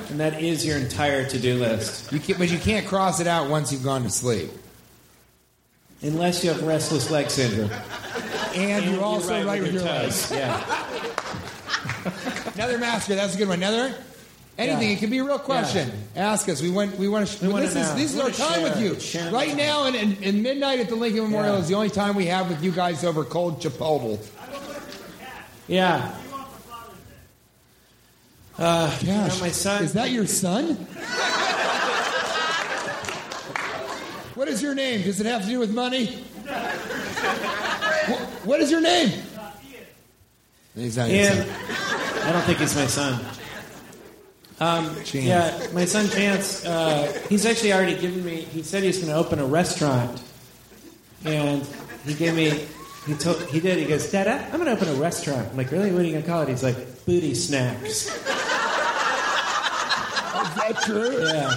And 0.10 0.20
that 0.20 0.42
is 0.42 0.66
your 0.66 0.78
entire 0.78 1.28
to-do 1.28 1.56
list. 1.56 2.12
You 2.14 2.36
but 2.36 2.50
you 2.52 2.60
can't 2.60 2.86
cross 2.88 3.20
it 3.20 3.28
out 3.28 3.50
once 3.50 3.72
you've 3.72 3.84
gone 3.84 4.04
to 4.04 4.10
sleep. 4.10 4.52
Unless 6.02 6.44
you 6.44 6.52
have 6.52 6.62
restless 6.64 7.10
leg 7.10 7.30
syndrome. 7.32 7.72
And, 8.56 8.86
you're 8.86 9.04
also 9.04 9.34
right 9.34 9.46
right, 9.46 9.62
with 9.62 9.74
your 9.74 9.84
your 9.84 9.92
legs. 9.92 10.32
Yeah. 10.32 10.86
Another 12.56 12.78
masker. 12.78 13.16
That's 13.16 13.36
a 13.36 13.38
good 13.38 13.48
one. 13.48 13.58
Another. 13.60 13.94
Anything. 14.58 14.88
Yeah. 14.90 14.96
It 14.96 15.00
can 15.00 15.10
be 15.12 15.20
a 15.20 15.24
real 15.24 15.38
question. 15.40 15.92
Ask 16.16 16.50
us. 16.50 16.62
We 16.62 16.72
want. 16.72 16.98
We 16.98 17.08
want 17.08 17.28
to. 17.28 17.48
We 17.54 17.62
this 17.62 17.76
is 17.76 17.94
this 17.96 18.12
is 18.12 18.16
We 18.16 18.22
our 18.22 18.32
time 18.32 18.64
with 18.64 18.80
you. 18.80 19.00
Share 19.00 19.32
right 19.32 19.56
now, 19.56 19.86
and, 19.86 19.96
and, 19.96 20.18
and 20.24 20.42
midnight 20.42 20.80
at 20.80 20.90
the 20.90 20.96
Lincoln 20.96 21.24
Memorial 21.24 21.56
Yeah. 21.56 21.62
is 21.62 21.68
the 21.68 21.76
only 21.76 21.90
time 21.92 22.16
we 22.16 22.26
have 22.26 22.50
with 22.50 22.64
you 22.64 22.72
guys 22.72 23.04
over 23.04 23.24
cold 23.24 23.62
Chipotle. 23.62 24.20
Yeah. 25.68 26.12
Uh, 28.58 28.98
you 29.02 29.08
know, 29.10 29.28
Gosh, 29.28 29.42
my 29.42 29.52
son. 29.52 29.84
Is 29.84 29.94
that 29.94 30.10
your 30.10 30.26
son? 30.26 30.88
what 34.34 34.48
is 34.48 34.62
your 34.64 34.74
name? 34.74 35.04
Does 35.04 35.20
it 35.20 35.28
have 35.28 35.44
to 35.44 35.48
do 35.48 35.60
with 35.60 35.72
money? 35.74 36.08
What, 38.08 38.20
what 38.46 38.60
is 38.62 38.72
your 38.72 38.82
name? 38.82 39.12
He's 40.76 40.98
not 40.98 41.10
Ian. 41.10 41.48
I 42.28 42.32
don't 42.34 42.42
think 42.44 42.58
he's 42.60 42.76
my 42.76 42.88
son. 42.88 43.24
Um, 44.60 44.96
Chance. 45.04 45.26
yeah, 45.26 45.68
my 45.74 45.86
son 45.86 46.10
Chance. 46.10 46.66
Uh, 46.66 47.22
he's 47.30 47.46
actually 47.46 47.72
already 47.74 47.96
given 47.98 48.26
me. 48.26 48.42
He 48.42 48.64
said 48.64 48.84
he's 48.84 48.98
going 48.98 49.10
to 49.10 49.16
open 49.16 49.40
a 49.40 49.46
restaurant, 49.46 50.22
and 51.24 51.66
he 52.06 52.14
gave 52.16 52.36
me. 52.36 52.66
He 53.06 53.14
told. 53.14 53.42
He 53.44 53.60
did. 53.62 53.78
He 53.78 53.86
goes, 53.86 54.12
Dad, 54.12 54.28
I- 54.28 54.44
I'm 54.46 54.60
going 54.60 54.66
to 54.66 54.72
open 54.72 54.90
a 54.90 55.00
restaurant. 55.00 55.48
I'm 55.52 55.58
like, 55.58 55.72
really? 55.72 55.92
What 55.92 56.02
are 56.02 56.06
you 56.06 56.12
going 56.12 56.24
to 56.24 56.30
call 56.30 56.42
it? 56.42 56.50
He's 56.50 56.64
like, 56.64 57.06
Booty 57.06 57.34
Snacks. 57.34 58.08
Is 58.08 58.14
that 60.56 60.82
true? 60.84 61.24
Yeah, 61.24 61.50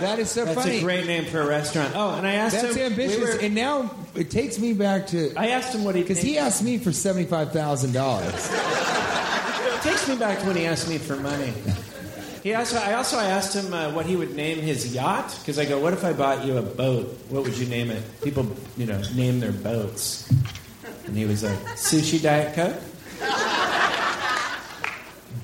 That 0.00 0.18
is 0.18 0.30
so 0.30 0.44
that's 0.44 0.54
funny. 0.54 0.70
That's 0.70 0.82
a 0.82 0.84
great 0.84 1.06
name 1.06 1.24
for 1.26 1.40
a 1.42 1.46
restaurant. 1.46 1.92
Oh, 1.94 2.14
and 2.14 2.26
I 2.26 2.34
asked 2.34 2.54
That's 2.62 2.74
him. 2.74 2.74
That's 2.76 2.90
ambitious, 2.92 3.18
we 3.18 3.24
were- 3.24 3.40
and 3.40 3.54
now 3.54 3.90
it 4.14 4.30
takes 4.30 4.58
me 4.58 4.72
back 4.72 5.08
to 5.08 5.34
I 5.36 5.48
asked 5.48 5.74
him 5.74 5.84
what 5.84 5.94
he 5.94 6.00
because 6.02 6.18
he 6.20 6.38
asked 6.38 6.62
me 6.62 6.78
for 6.78 6.92
seventy 6.92 7.26
five 7.28 7.52
thousand 7.52 7.92
dollars. 7.92 8.32
It 9.78 9.82
takes 9.82 10.08
me 10.08 10.16
back 10.16 10.40
to 10.40 10.46
when 10.46 10.56
he 10.56 10.66
asked 10.66 10.88
me 10.88 10.98
for 10.98 11.16
money. 11.16 11.52
He 12.42 12.54
also, 12.54 12.78
I 12.78 12.94
also 12.94 13.18
asked 13.18 13.54
him 13.54 13.72
uh, 13.72 13.90
what 13.92 14.06
he 14.06 14.16
would 14.16 14.34
name 14.34 14.58
his 14.58 14.92
yacht 14.94 15.36
because 15.40 15.58
I 15.58 15.64
go, 15.66 15.78
"What 15.78 15.92
if 15.92 16.04
I 16.04 16.12
bought 16.12 16.44
you 16.44 16.56
a 16.56 16.62
boat? 16.62 17.06
What 17.28 17.44
would 17.44 17.56
you 17.56 17.66
name 17.66 17.90
it?" 17.90 18.02
People, 18.22 18.46
you 18.76 18.86
know, 18.86 19.00
name 19.14 19.38
their 19.40 19.52
boats, 19.52 20.28
and 21.06 21.16
he 21.16 21.24
was 21.26 21.42
like, 21.44 21.58
"Sushi 21.76 22.20
Diet 22.22 22.54
Coke." 22.54 22.76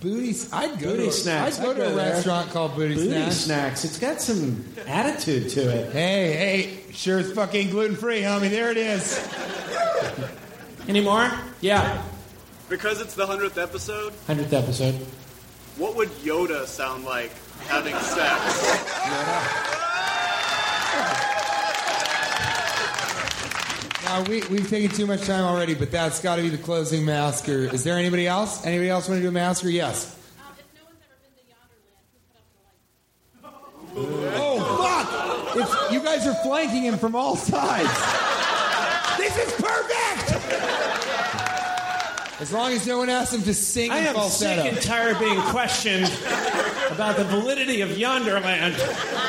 Booty, 0.00 0.36
I'd 0.52 0.78
go 0.80 0.90
Booty 0.92 1.06
to 1.06 1.12
snacks. 1.12 1.58
I'd 1.58 1.64
go 1.64 1.70
I'd 1.70 1.74
to 1.76 1.80
go 1.80 1.88
a 1.88 1.94
there. 1.94 2.12
restaurant 2.14 2.50
called 2.50 2.74
Booty, 2.76 2.94
Booty 2.94 3.08
Snacks. 3.10 3.36
snacks. 3.36 3.84
It's 3.84 3.98
got 3.98 4.20
some 4.20 4.64
attitude 4.86 5.48
to 5.50 5.60
it. 5.60 5.92
Hey, 5.92 6.32
hey, 6.32 6.92
sure 6.92 7.18
is 7.20 7.32
fucking 7.32 7.70
gluten 7.70 7.96
free, 7.96 8.20
homie. 8.20 8.50
There 8.50 8.70
it 8.70 8.76
is. 8.76 9.26
Any 10.88 11.00
more? 11.00 11.30
Yeah, 11.62 12.02
Because 12.74 13.00
it's 13.00 13.14
the 13.14 13.24
hundredth 13.24 13.56
episode, 13.56 14.12
hundredth 14.26 14.52
episode. 14.52 14.94
what 15.76 15.94
would 15.94 16.08
Yoda 16.24 16.66
sound 16.66 17.04
like 17.04 17.30
having 17.68 17.94
sex? 17.94 18.74
Now 24.04 24.24
we 24.24 24.42
we've 24.50 24.68
taken 24.68 24.90
too 24.90 25.06
much 25.06 25.20
time 25.20 25.44
already, 25.44 25.74
but 25.74 25.92
that's 25.92 26.20
got 26.20 26.34
to 26.34 26.42
be 26.42 26.48
the 26.48 26.58
closing 26.58 27.04
masker. 27.04 27.72
Is 27.72 27.84
there 27.84 27.96
anybody 27.96 28.26
else? 28.26 28.66
Anybody 28.66 28.90
else 28.90 29.08
want 29.08 29.18
to 29.18 29.22
do 29.22 29.28
a 29.28 29.30
masker? 29.30 29.70
Yes. 29.70 30.18
Oh 33.94 35.54
fuck! 35.54 35.56
It's, 35.56 35.92
you 35.92 36.00
guys 36.00 36.26
are 36.26 36.34
flanking 36.42 36.82
him 36.82 36.98
from 36.98 37.14
all 37.14 37.36
sides. 37.36 37.86
this 39.16 39.38
is 39.38 39.52
perfect. 39.62 41.13
As 42.44 42.52
long 42.52 42.72
as 42.72 42.86
no 42.86 42.98
one 42.98 43.08
asks 43.08 43.32
him 43.32 43.40
to 43.44 43.54
sing 43.54 43.90
I 43.90 44.00
in 44.00 44.06
am 44.08 44.14
falsetto. 44.16 44.64
sick 44.64 44.72
and 44.74 44.82
tired 44.82 45.12
of 45.12 45.18
being 45.18 45.40
questioned 45.44 46.04
about 46.90 47.16
the 47.16 47.24
validity 47.24 47.80
of 47.80 47.96
Yonderland. 47.96 48.74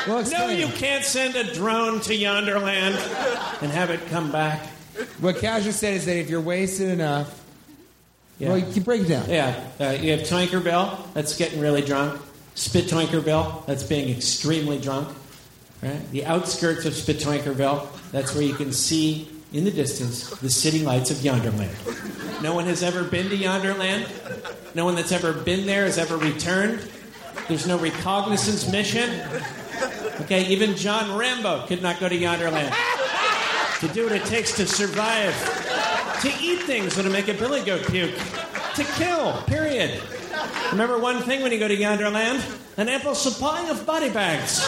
Well, 0.06 0.16
no, 0.16 0.18
explain. 0.18 0.58
you 0.58 0.68
can't 0.68 1.02
send 1.02 1.34
a 1.34 1.44
drone 1.54 2.00
to 2.02 2.14
Yonderland 2.14 2.94
and 3.62 3.72
have 3.72 3.88
it 3.88 4.06
come 4.08 4.30
back. 4.30 4.66
What 5.20 5.38
Cassius 5.38 5.76
said 5.78 5.94
is 5.94 6.04
that 6.04 6.16
if 6.18 6.28
you're 6.28 6.42
wasted 6.42 6.88
enough, 6.90 7.42
Yeah. 8.38 8.48
well, 8.50 8.58
you 8.58 8.70
can 8.70 8.82
break 8.82 9.00
it 9.00 9.08
down. 9.08 9.30
Yeah, 9.30 9.58
uh, 9.80 9.96
you 9.98 10.10
have 10.10 10.20
Tinkerbell, 10.20 11.12
that's 11.14 11.38
getting 11.38 11.58
really 11.58 11.80
drunk. 11.80 12.20
Spit 12.54 12.84
Tinkerbell, 12.84 13.64
that's 13.64 13.82
being 13.82 14.14
extremely 14.14 14.78
drunk. 14.78 15.08
right? 15.82 16.10
The 16.12 16.26
outskirts 16.26 16.84
of 16.84 16.94
Spit 16.94 17.18
Spitoinkerville. 17.20 17.86
That's 18.12 18.34
where 18.34 18.44
you 18.44 18.54
can 18.54 18.72
see 18.72 19.26
in 19.52 19.64
the 19.64 19.70
distance 19.70 20.30
the 20.40 20.50
city 20.50 20.84
lights 20.84 21.10
of 21.10 21.22
Yonderland. 21.22 21.76
No 22.42 22.54
one 22.54 22.66
has 22.66 22.82
ever 22.82 23.04
been 23.04 23.28
to 23.28 23.36
Yonderland. 23.36 24.06
No 24.74 24.84
one 24.84 24.94
that's 24.94 25.12
ever 25.12 25.32
been 25.32 25.66
there 25.66 25.84
has 25.84 25.98
ever 25.98 26.16
returned. 26.16 26.88
There's 27.48 27.66
no 27.66 27.78
reconnaissance 27.78 28.70
mission. 28.70 29.08
Okay, 30.22 30.46
even 30.46 30.74
John 30.74 31.16
Rambo 31.16 31.66
could 31.66 31.82
not 31.82 32.00
go 32.00 32.08
to 32.08 32.16
Yonderland 32.16 32.74
to 33.80 33.88
do 33.88 34.04
what 34.04 34.12
it 34.12 34.24
takes 34.24 34.56
to 34.56 34.66
survive, 34.66 35.34
to 36.22 36.28
eat 36.40 36.62
things 36.62 36.96
that'll 36.96 37.12
make 37.12 37.28
a 37.28 37.34
billy 37.34 37.62
goat 37.62 37.86
puke, 37.86 38.14
to 38.74 38.84
kill, 38.94 39.42
period. 39.42 40.00
Remember 40.72 40.98
one 40.98 41.22
thing 41.22 41.42
when 41.42 41.52
you 41.52 41.58
go 41.58 41.68
to 41.68 41.74
Yonderland? 41.76 42.42
An 42.76 42.88
ample 42.88 43.14
supply 43.14 43.68
of 43.70 43.86
body 43.86 44.10
bags. 44.10 44.60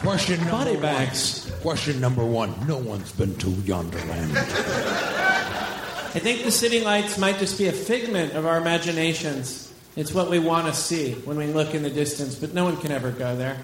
Question 0.00 0.38
number 0.40 0.50
Body 0.52 0.72
one. 0.72 0.82
bags. 0.82 1.52
Question 1.62 2.00
number 2.00 2.24
one. 2.24 2.54
No 2.66 2.78
one's 2.78 3.12
been 3.12 3.36
to 3.36 3.50
Yonderland. 3.50 4.36
I 4.36 6.18
think 6.18 6.44
the 6.44 6.50
city 6.50 6.80
lights 6.82 7.18
might 7.18 7.38
just 7.38 7.58
be 7.58 7.68
a 7.68 7.72
figment 7.72 8.32
of 8.32 8.46
our 8.46 8.58
imaginations. 8.58 9.72
It's 9.96 10.12
what 10.12 10.28
we 10.30 10.38
want 10.38 10.66
to 10.66 10.72
see 10.72 11.12
when 11.24 11.36
we 11.36 11.46
look 11.46 11.74
in 11.74 11.82
the 11.82 11.90
distance, 11.90 12.34
but 12.34 12.52
no 12.54 12.64
one 12.64 12.76
can 12.78 12.90
ever 12.90 13.10
go 13.10 13.36
there. 13.36 13.58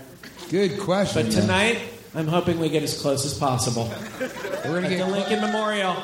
Good 0.51 0.79
question. 0.81 1.25
But 1.27 1.33
man. 1.33 1.43
tonight, 1.43 1.79
I'm 2.15 2.29
hoping 2.29 2.59
we 2.61 2.69
get 2.69 2.83
as 2.83 3.01
close 3.01 3.25
as 3.25 3.37
possible. 3.39 3.93
We're 4.65 4.81
gonna 4.81 4.89
get 4.89 4.99
the 4.99 5.07
Lincoln 5.07 5.41
Memorial. 5.41 5.97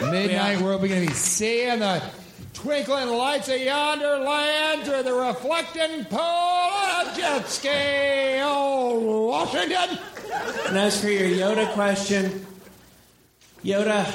Midnight. 0.00 0.60
World. 0.60 0.80
We're 0.82 0.88
going 0.88 1.02
to 1.02 1.06
be 1.08 1.12
seeing 1.14 1.78
the 1.80 2.02
twinkling 2.62 3.08
lights 3.08 3.48
of 3.48 3.60
yonder 3.60 4.18
land 4.18 4.84
through 4.84 5.02
the 5.02 5.12
reflecting 5.12 6.04
pole 6.04 6.20
on 6.20 7.08
a 7.08 7.16
jet 7.16 7.48
ski. 7.48 8.38
Oh, 8.40 9.26
Washington. 9.26 9.98
And 10.68 10.78
as 10.78 11.00
for 11.00 11.08
your 11.08 11.26
Yoda 11.28 11.72
question, 11.72 12.46
Yoda 13.64 14.06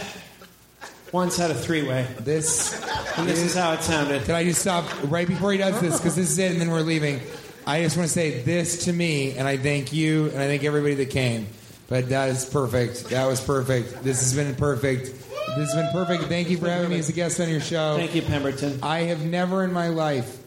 once 1.11 1.35
had 1.35 1.51
a 1.51 1.55
three-way. 1.55 2.07
This 2.21 2.79
this 3.19 3.43
is 3.43 3.53
how 3.53 3.73
it 3.73 3.81
sounded. 3.81 4.23
Can 4.23 4.35
I 4.35 4.45
just 4.45 4.61
stop 4.61 4.85
right 5.11 5.27
before 5.27 5.51
he 5.51 5.57
does 5.57 5.81
this? 5.81 5.97
Because 5.97 6.15
this 6.15 6.31
is 6.31 6.39
it, 6.39 6.53
and 6.53 6.61
then 6.61 6.71
we're 6.71 6.79
leaving. 6.79 7.19
I 7.65 7.83
just 7.83 7.97
want 7.97 8.07
to 8.07 8.13
say 8.13 8.43
this 8.43 8.85
to 8.85 8.93
me, 8.93 9.37
and 9.37 9.45
I 9.45 9.57
thank 9.57 9.91
you, 9.91 10.27
and 10.27 10.37
I 10.37 10.47
thank 10.47 10.63
everybody 10.63 10.95
that 10.95 11.09
came. 11.09 11.47
But 11.89 12.09
that 12.09 12.29
is 12.29 12.45
perfect. 12.45 13.09
That 13.09 13.25
was 13.27 13.41
perfect. 13.41 14.03
This 14.03 14.21
has 14.21 14.33
been 14.33 14.55
perfect. 14.55 15.26
This 15.55 15.73
has 15.73 15.75
been 15.75 15.91
perfect. 15.91 16.23
Thank 16.23 16.49
you 16.49 16.57
for 16.57 16.69
having 16.69 16.89
me 16.89 16.99
as 16.99 17.09
a 17.09 17.13
guest 17.13 17.39
on 17.39 17.49
your 17.49 17.61
show. 17.61 17.95
Thank 17.95 18.13
you, 18.13 18.21
Pemberton. 18.21 18.79
I 18.83 18.99
have 19.01 19.25
never 19.25 19.63
in 19.63 19.71
my 19.71 19.87
life 19.87 20.37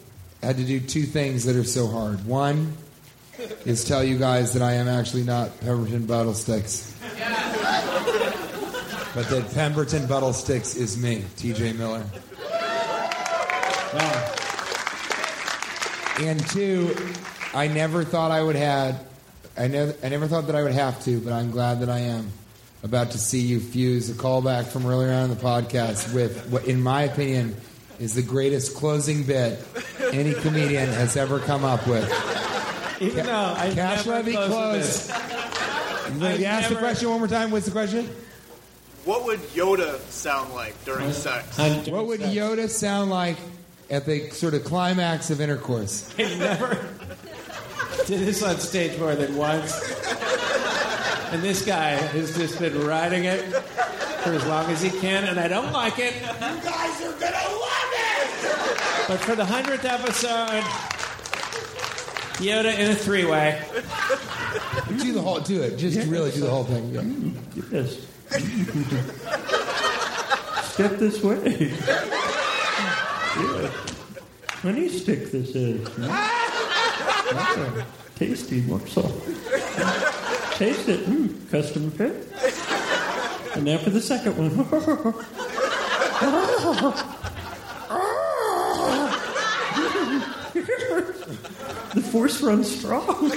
had 0.43 0.57
to 0.59 0.65
do 0.65 0.81
two 0.81 1.03
things 1.03 1.45
that 1.45 1.57
are 1.57 1.65
so 1.65 1.87
hard. 1.87 2.27
One 2.27 2.77
is 3.65 3.85
tell 3.85 4.05
you 4.05 4.19
guys 4.19 4.53
that 4.53 4.63
I 4.63 4.75
am 4.75 4.89
actually 4.89 5.25
not 5.25 5.59
Pemberton 5.61 6.07
Buttlesticks. 6.07 6.93
But 9.13 9.29
that 9.29 9.51
Pemberton 9.55 10.07
Buttlesticks 10.07 10.77
is 10.77 10.97
me, 10.97 11.25
TJ 11.37 11.77
Miller. 11.77 12.05
And 16.21 16.47
two, 16.51 16.95
I 17.55 17.67
never 17.67 18.05
thought 18.05 18.31
I 18.31 18.43
would 18.43 18.57
had 18.57 19.01
I 19.57 19.67
never 19.67 19.95
I 20.03 20.09
never 20.09 20.27
thought 20.27 20.47
that 20.47 20.55
I 20.55 20.63
would 20.63 20.73
have 20.73 21.03
to, 21.05 21.21
but 21.21 21.33
I'm 21.33 21.51
glad 21.51 21.81
that 21.81 21.89
I 21.89 21.99
am 22.01 22.31
about 22.83 23.11
to 23.13 23.19
see 23.19 23.41
you 23.41 23.61
fuse 23.61 24.09
a 24.11 24.15
callback 24.15 24.67
from 24.67 24.87
earlier 24.87 25.13
on 25.13 25.25
in 25.25 25.31
the 25.31 25.37
podcast 25.37 26.15
with 26.15 26.49
what 26.51 26.65
in 26.65 26.81
my 26.83 27.03
opinion 27.03 27.55
is 27.99 28.15
the 28.15 28.23
greatest 28.23 28.75
closing 28.75 29.25
bit 29.25 29.63
any 30.13 30.33
comedian 30.35 30.89
has 30.89 31.17
ever 31.17 31.39
come 31.39 31.65
up 31.65 31.87
with. 31.87 32.09
Even 33.01 33.27
though 33.27 33.55
I 33.57 33.71
Cash 33.75 34.07
never 34.07 34.19
levy 34.19 34.33
closed 34.33 34.51
closed. 34.51 35.09
this. 35.09 36.21
You 36.21 36.27
I've 36.27 36.43
ask 36.45 36.69
the 36.69 36.77
question 36.77 37.09
one 37.11 37.19
more 37.19 37.29
time. 37.29 37.51
What's 37.51 37.67
the 37.67 37.73
question? 37.73 38.09
What 39.05 39.25
would 39.25 39.41
Yoda 39.41 39.99
sound 40.11 40.53
like 40.55 40.83
during 40.85 41.13
sex? 41.13 41.59
What 41.89 42.07
would 42.07 42.21
Yoda 42.21 42.69
sound 42.69 43.11
like 43.11 43.37
at 43.91 44.07
the 44.07 44.31
sort 44.31 44.55
of 44.55 44.65
climax 44.65 45.31
of 45.31 45.41
intercourse? 45.41 46.13
I 46.19 46.23
never 46.39 46.75
did 48.07 48.21
this 48.21 48.43
on 48.43 48.59
stage 48.59 48.99
more 48.99 49.15
than 49.15 49.37
once. 49.37 49.73
And 51.33 51.43
this 51.43 51.65
guy 51.65 51.91
has 51.91 52.37
just 52.37 52.59
been 52.59 52.85
riding 52.85 53.25
it 53.25 53.43
for 53.45 54.33
as 54.33 54.45
long 54.47 54.71
as 54.71 54.83
he 54.83 54.91
can, 54.91 55.25
and 55.25 55.39
I 55.39 55.49
don't 55.49 55.73
like 55.73 55.99
it. 55.99 56.15
You 56.15 56.23
guys 56.23 57.01
are 57.03 57.13
gonna 57.13 57.49
love 57.57 57.93
it! 57.93 59.09
But 59.09 59.21
for 59.21 59.37
the 59.37 59.45
hundredth 59.45 59.85
episode, 59.85 60.65
Yoda 62.41 62.77
in 62.77 62.91
a 62.91 62.95
three-way. 62.95 63.63
Do 64.99 65.13
the 65.13 65.23
whole. 65.23 65.41
Do 65.41 65.63
it. 65.63 65.77
Just 65.77 66.09
really 66.09 66.33
do 66.33 66.41
the 66.41 66.51
whole 66.51 66.65
thing. 66.65 66.91
Yeah. 66.93 67.05
Yes. 67.71 67.97
Step 70.73 70.99
this 70.99 71.23
way. 71.23 71.73
Yeah. 73.37 73.71
Honey 74.49 74.89
stick 74.89 75.31
this 75.31 75.55
is. 75.55 75.89
That's 75.97 77.57
a 77.57 77.87
tasty 78.17 78.63
morsel. 78.63 79.13
Taste 80.61 80.89
it. 80.91 81.01
Mm, 81.07 81.51
custom 81.51 81.91
fit. 81.91 82.29
And 83.55 83.65
now 83.65 83.79
for 83.79 83.89
the 83.89 84.03
second 84.03 84.37
one. 84.37 84.51
the 91.95 92.03
force 92.03 92.43
runs 92.43 92.79
strong. 92.79 93.33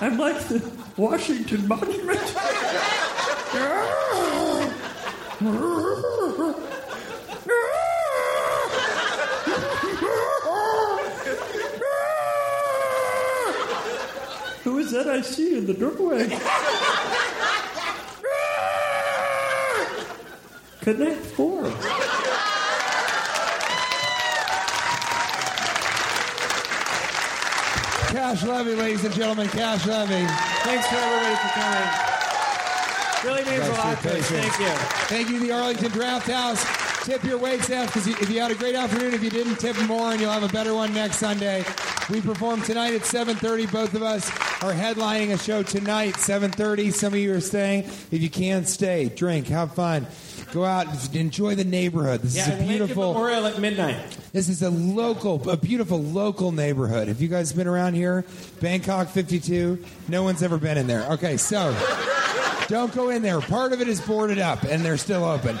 I'm 0.00 0.16
like 0.16 0.38
the 0.48 0.62
Washington 0.96 1.68
Monument. 1.68 2.18
that 14.98 15.06
I 15.08 15.20
see 15.20 15.56
in 15.56 15.64
the 15.64 15.74
doorway? 15.74 16.26
Connect 20.80 21.24
four. 21.36 21.70
Cash 28.10 28.42
Levy, 28.42 28.74
ladies 28.74 29.04
and 29.04 29.14
gentlemen. 29.14 29.48
Cash 29.48 29.86
Levy. 29.86 30.26
Thanks 30.64 30.86
for 30.88 30.96
everybody 30.96 31.36
for 31.36 31.48
coming. 31.60 31.88
Really 33.24 33.44
means 33.50 33.68
a 33.68 33.72
lot 33.72 34.02
to 34.02 34.18
us. 34.18 34.26
Thank 34.26 34.58
you. 34.58 34.74
Thank 35.06 35.30
you, 35.30 35.38
the 35.38 35.52
Arlington 35.52 35.92
Draft 35.92 36.28
House. 36.28 36.87
Tip 37.04 37.24
your 37.24 37.38
wait 37.38 37.62
staff 37.62 37.86
because 37.86 38.06
if 38.06 38.28
you 38.28 38.40
had 38.40 38.50
a 38.50 38.54
great 38.54 38.74
afternoon, 38.74 39.14
if 39.14 39.22
you 39.22 39.30
didn't 39.30 39.56
tip 39.56 39.76
more, 39.86 40.12
and 40.12 40.20
you'll 40.20 40.30
have 40.32 40.42
a 40.42 40.48
better 40.52 40.74
one 40.74 40.92
next 40.92 41.16
Sunday. 41.16 41.64
We 42.10 42.20
perform 42.20 42.62
tonight 42.62 42.94
at 42.94 43.02
7:30. 43.02 43.66
Both 43.70 43.94
of 43.94 44.02
us 44.02 44.28
are 44.62 44.72
headlining 44.72 45.32
a 45.32 45.38
show 45.38 45.62
tonight, 45.62 46.16
7:30. 46.16 46.90
Some 46.90 47.14
of 47.14 47.18
you 47.18 47.32
are 47.34 47.40
staying. 47.40 47.84
If 48.10 48.20
you 48.22 48.28
can 48.30 48.66
stay, 48.66 49.08
drink, 49.14 49.46
have 49.48 49.74
fun, 49.74 50.06
go 50.52 50.64
out, 50.64 50.86
enjoy 51.14 51.54
the 51.54 51.64
neighborhood. 51.64 52.22
This 52.22 52.36
Yeah, 52.36 52.54
is 52.54 52.60
a 52.60 52.64
beautiful. 52.66 53.12
Memorial 53.14 53.46
at 53.46 53.58
midnight. 53.58 53.96
This 54.32 54.48
is 54.50 54.62
a 54.62 54.70
local, 54.70 55.50
a 55.50 55.56
beautiful 55.56 56.02
local 56.02 56.52
neighborhood. 56.52 57.08
Have 57.08 57.22
you 57.22 57.28
guys 57.28 57.52
been 57.52 57.66
around 57.68 57.94
here? 57.94 58.24
Bangkok 58.60 59.08
52? 59.08 59.78
No 60.08 60.22
one's 60.22 60.42
ever 60.42 60.58
been 60.58 60.76
in 60.78 60.86
there. 60.86 61.06
Okay, 61.12 61.36
so 61.38 61.74
don't 62.68 62.94
go 62.94 63.08
in 63.10 63.22
there. 63.22 63.40
Part 63.40 63.72
of 63.72 63.80
it 63.80 63.88
is 63.88 64.00
boarded 64.00 64.38
up, 64.38 64.62
and 64.64 64.84
they're 64.84 64.98
still 64.98 65.24
open. 65.24 65.58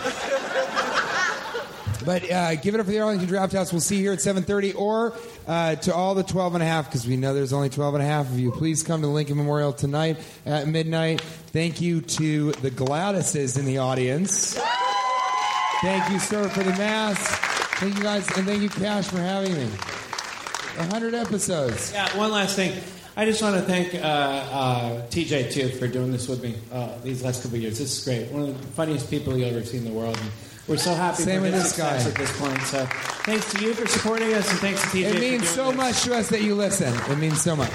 But 2.08 2.30
uh, 2.30 2.54
give 2.54 2.74
it 2.74 2.80
up 2.80 2.86
for 2.86 2.92
the 2.92 3.00
Arlington 3.00 3.28
Draft 3.28 3.52
House. 3.52 3.70
We'll 3.70 3.82
see 3.82 3.96
you 3.96 4.04
here 4.04 4.12
at 4.14 4.20
7.30 4.20 4.76
or 4.76 5.12
uh, 5.46 5.74
to 5.74 5.94
all 5.94 6.14
the 6.14 6.22
12 6.22 6.54
and 6.54 6.62
a 6.62 6.66
half 6.66 6.86
because 6.86 7.06
we 7.06 7.18
know 7.18 7.34
there's 7.34 7.52
only 7.52 7.68
12 7.68 7.96
and 7.96 8.02
a 8.02 8.06
half 8.06 8.30
of 8.30 8.40
you. 8.40 8.50
Please 8.50 8.82
come 8.82 9.02
to 9.02 9.08
Lincoln 9.08 9.36
Memorial 9.36 9.74
tonight 9.74 10.16
at 10.46 10.66
midnight. 10.68 11.20
Thank 11.20 11.82
you 11.82 12.00
to 12.00 12.52
the 12.52 12.70
Gladyses 12.70 13.58
in 13.58 13.66
the 13.66 13.76
audience. 13.76 14.58
Thank 15.82 16.10
you, 16.10 16.18
sir, 16.18 16.48
for 16.48 16.62
the 16.62 16.70
mass. 16.70 17.18
Thank 17.76 17.98
you 17.98 18.02
guys, 18.02 18.26
and 18.38 18.46
thank 18.46 18.62
you, 18.62 18.70
Cash, 18.70 19.08
for 19.08 19.18
having 19.18 19.52
me. 19.52 19.66
100 19.66 21.12
episodes. 21.12 21.92
Yeah, 21.92 22.16
one 22.16 22.32
last 22.32 22.56
thing. 22.56 22.72
I 23.18 23.26
just 23.26 23.42
want 23.42 23.56
to 23.56 23.62
thank 23.62 23.94
uh, 23.94 23.98
uh, 23.98 25.06
TJ 25.08 25.52
too 25.52 25.68
for 25.68 25.86
doing 25.86 26.12
this 26.12 26.26
with 26.26 26.42
me 26.42 26.54
uh, 26.72 26.96
these 27.02 27.22
last 27.22 27.42
couple 27.42 27.58
years. 27.58 27.78
This 27.78 27.98
is 27.98 28.02
great. 28.02 28.32
One 28.32 28.48
of 28.48 28.58
the 28.58 28.66
funniest 28.68 29.10
people 29.10 29.36
you'll 29.36 29.50
ever 29.50 29.62
see 29.62 29.76
in 29.76 29.84
the 29.84 29.90
world. 29.90 30.18
We're 30.68 30.76
so 30.76 30.94
happy 30.94 31.22
Same 31.22 31.40
with 31.40 31.52
this 31.52 31.74
guy. 31.74 31.96
at 31.96 32.14
this 32.14 32.38
point. 32.38 32.60
So 32.62 32.84
thanks 33.24 33.50
to 33.54 33.64
you 33.64 33.72
for 33.72 33.86
supporting 33.86 34.34
us, 34.34 34.50
and 34.50 34.58
thanks 34.58 34.82
to 34.82 34.88
TJ. 34.88 35.14
It 35.14 35.20
means 35.20 35.48
so 35.48 35.68
this. 35.68 35.76
much 35.76 36.02
to 36.02 36.14
us 36.14 36.28
that 36.28 36.42
you 36.42 36.54
listen. 36.54 36.94
It 37.10 37.16
means 37.18 37.40
so 37.40 37.56
much. 37.56 37.72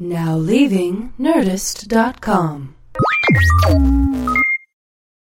Now 0.00 0.36
leaving 0.36 1.12
Nerdist.com. 1.20 2.74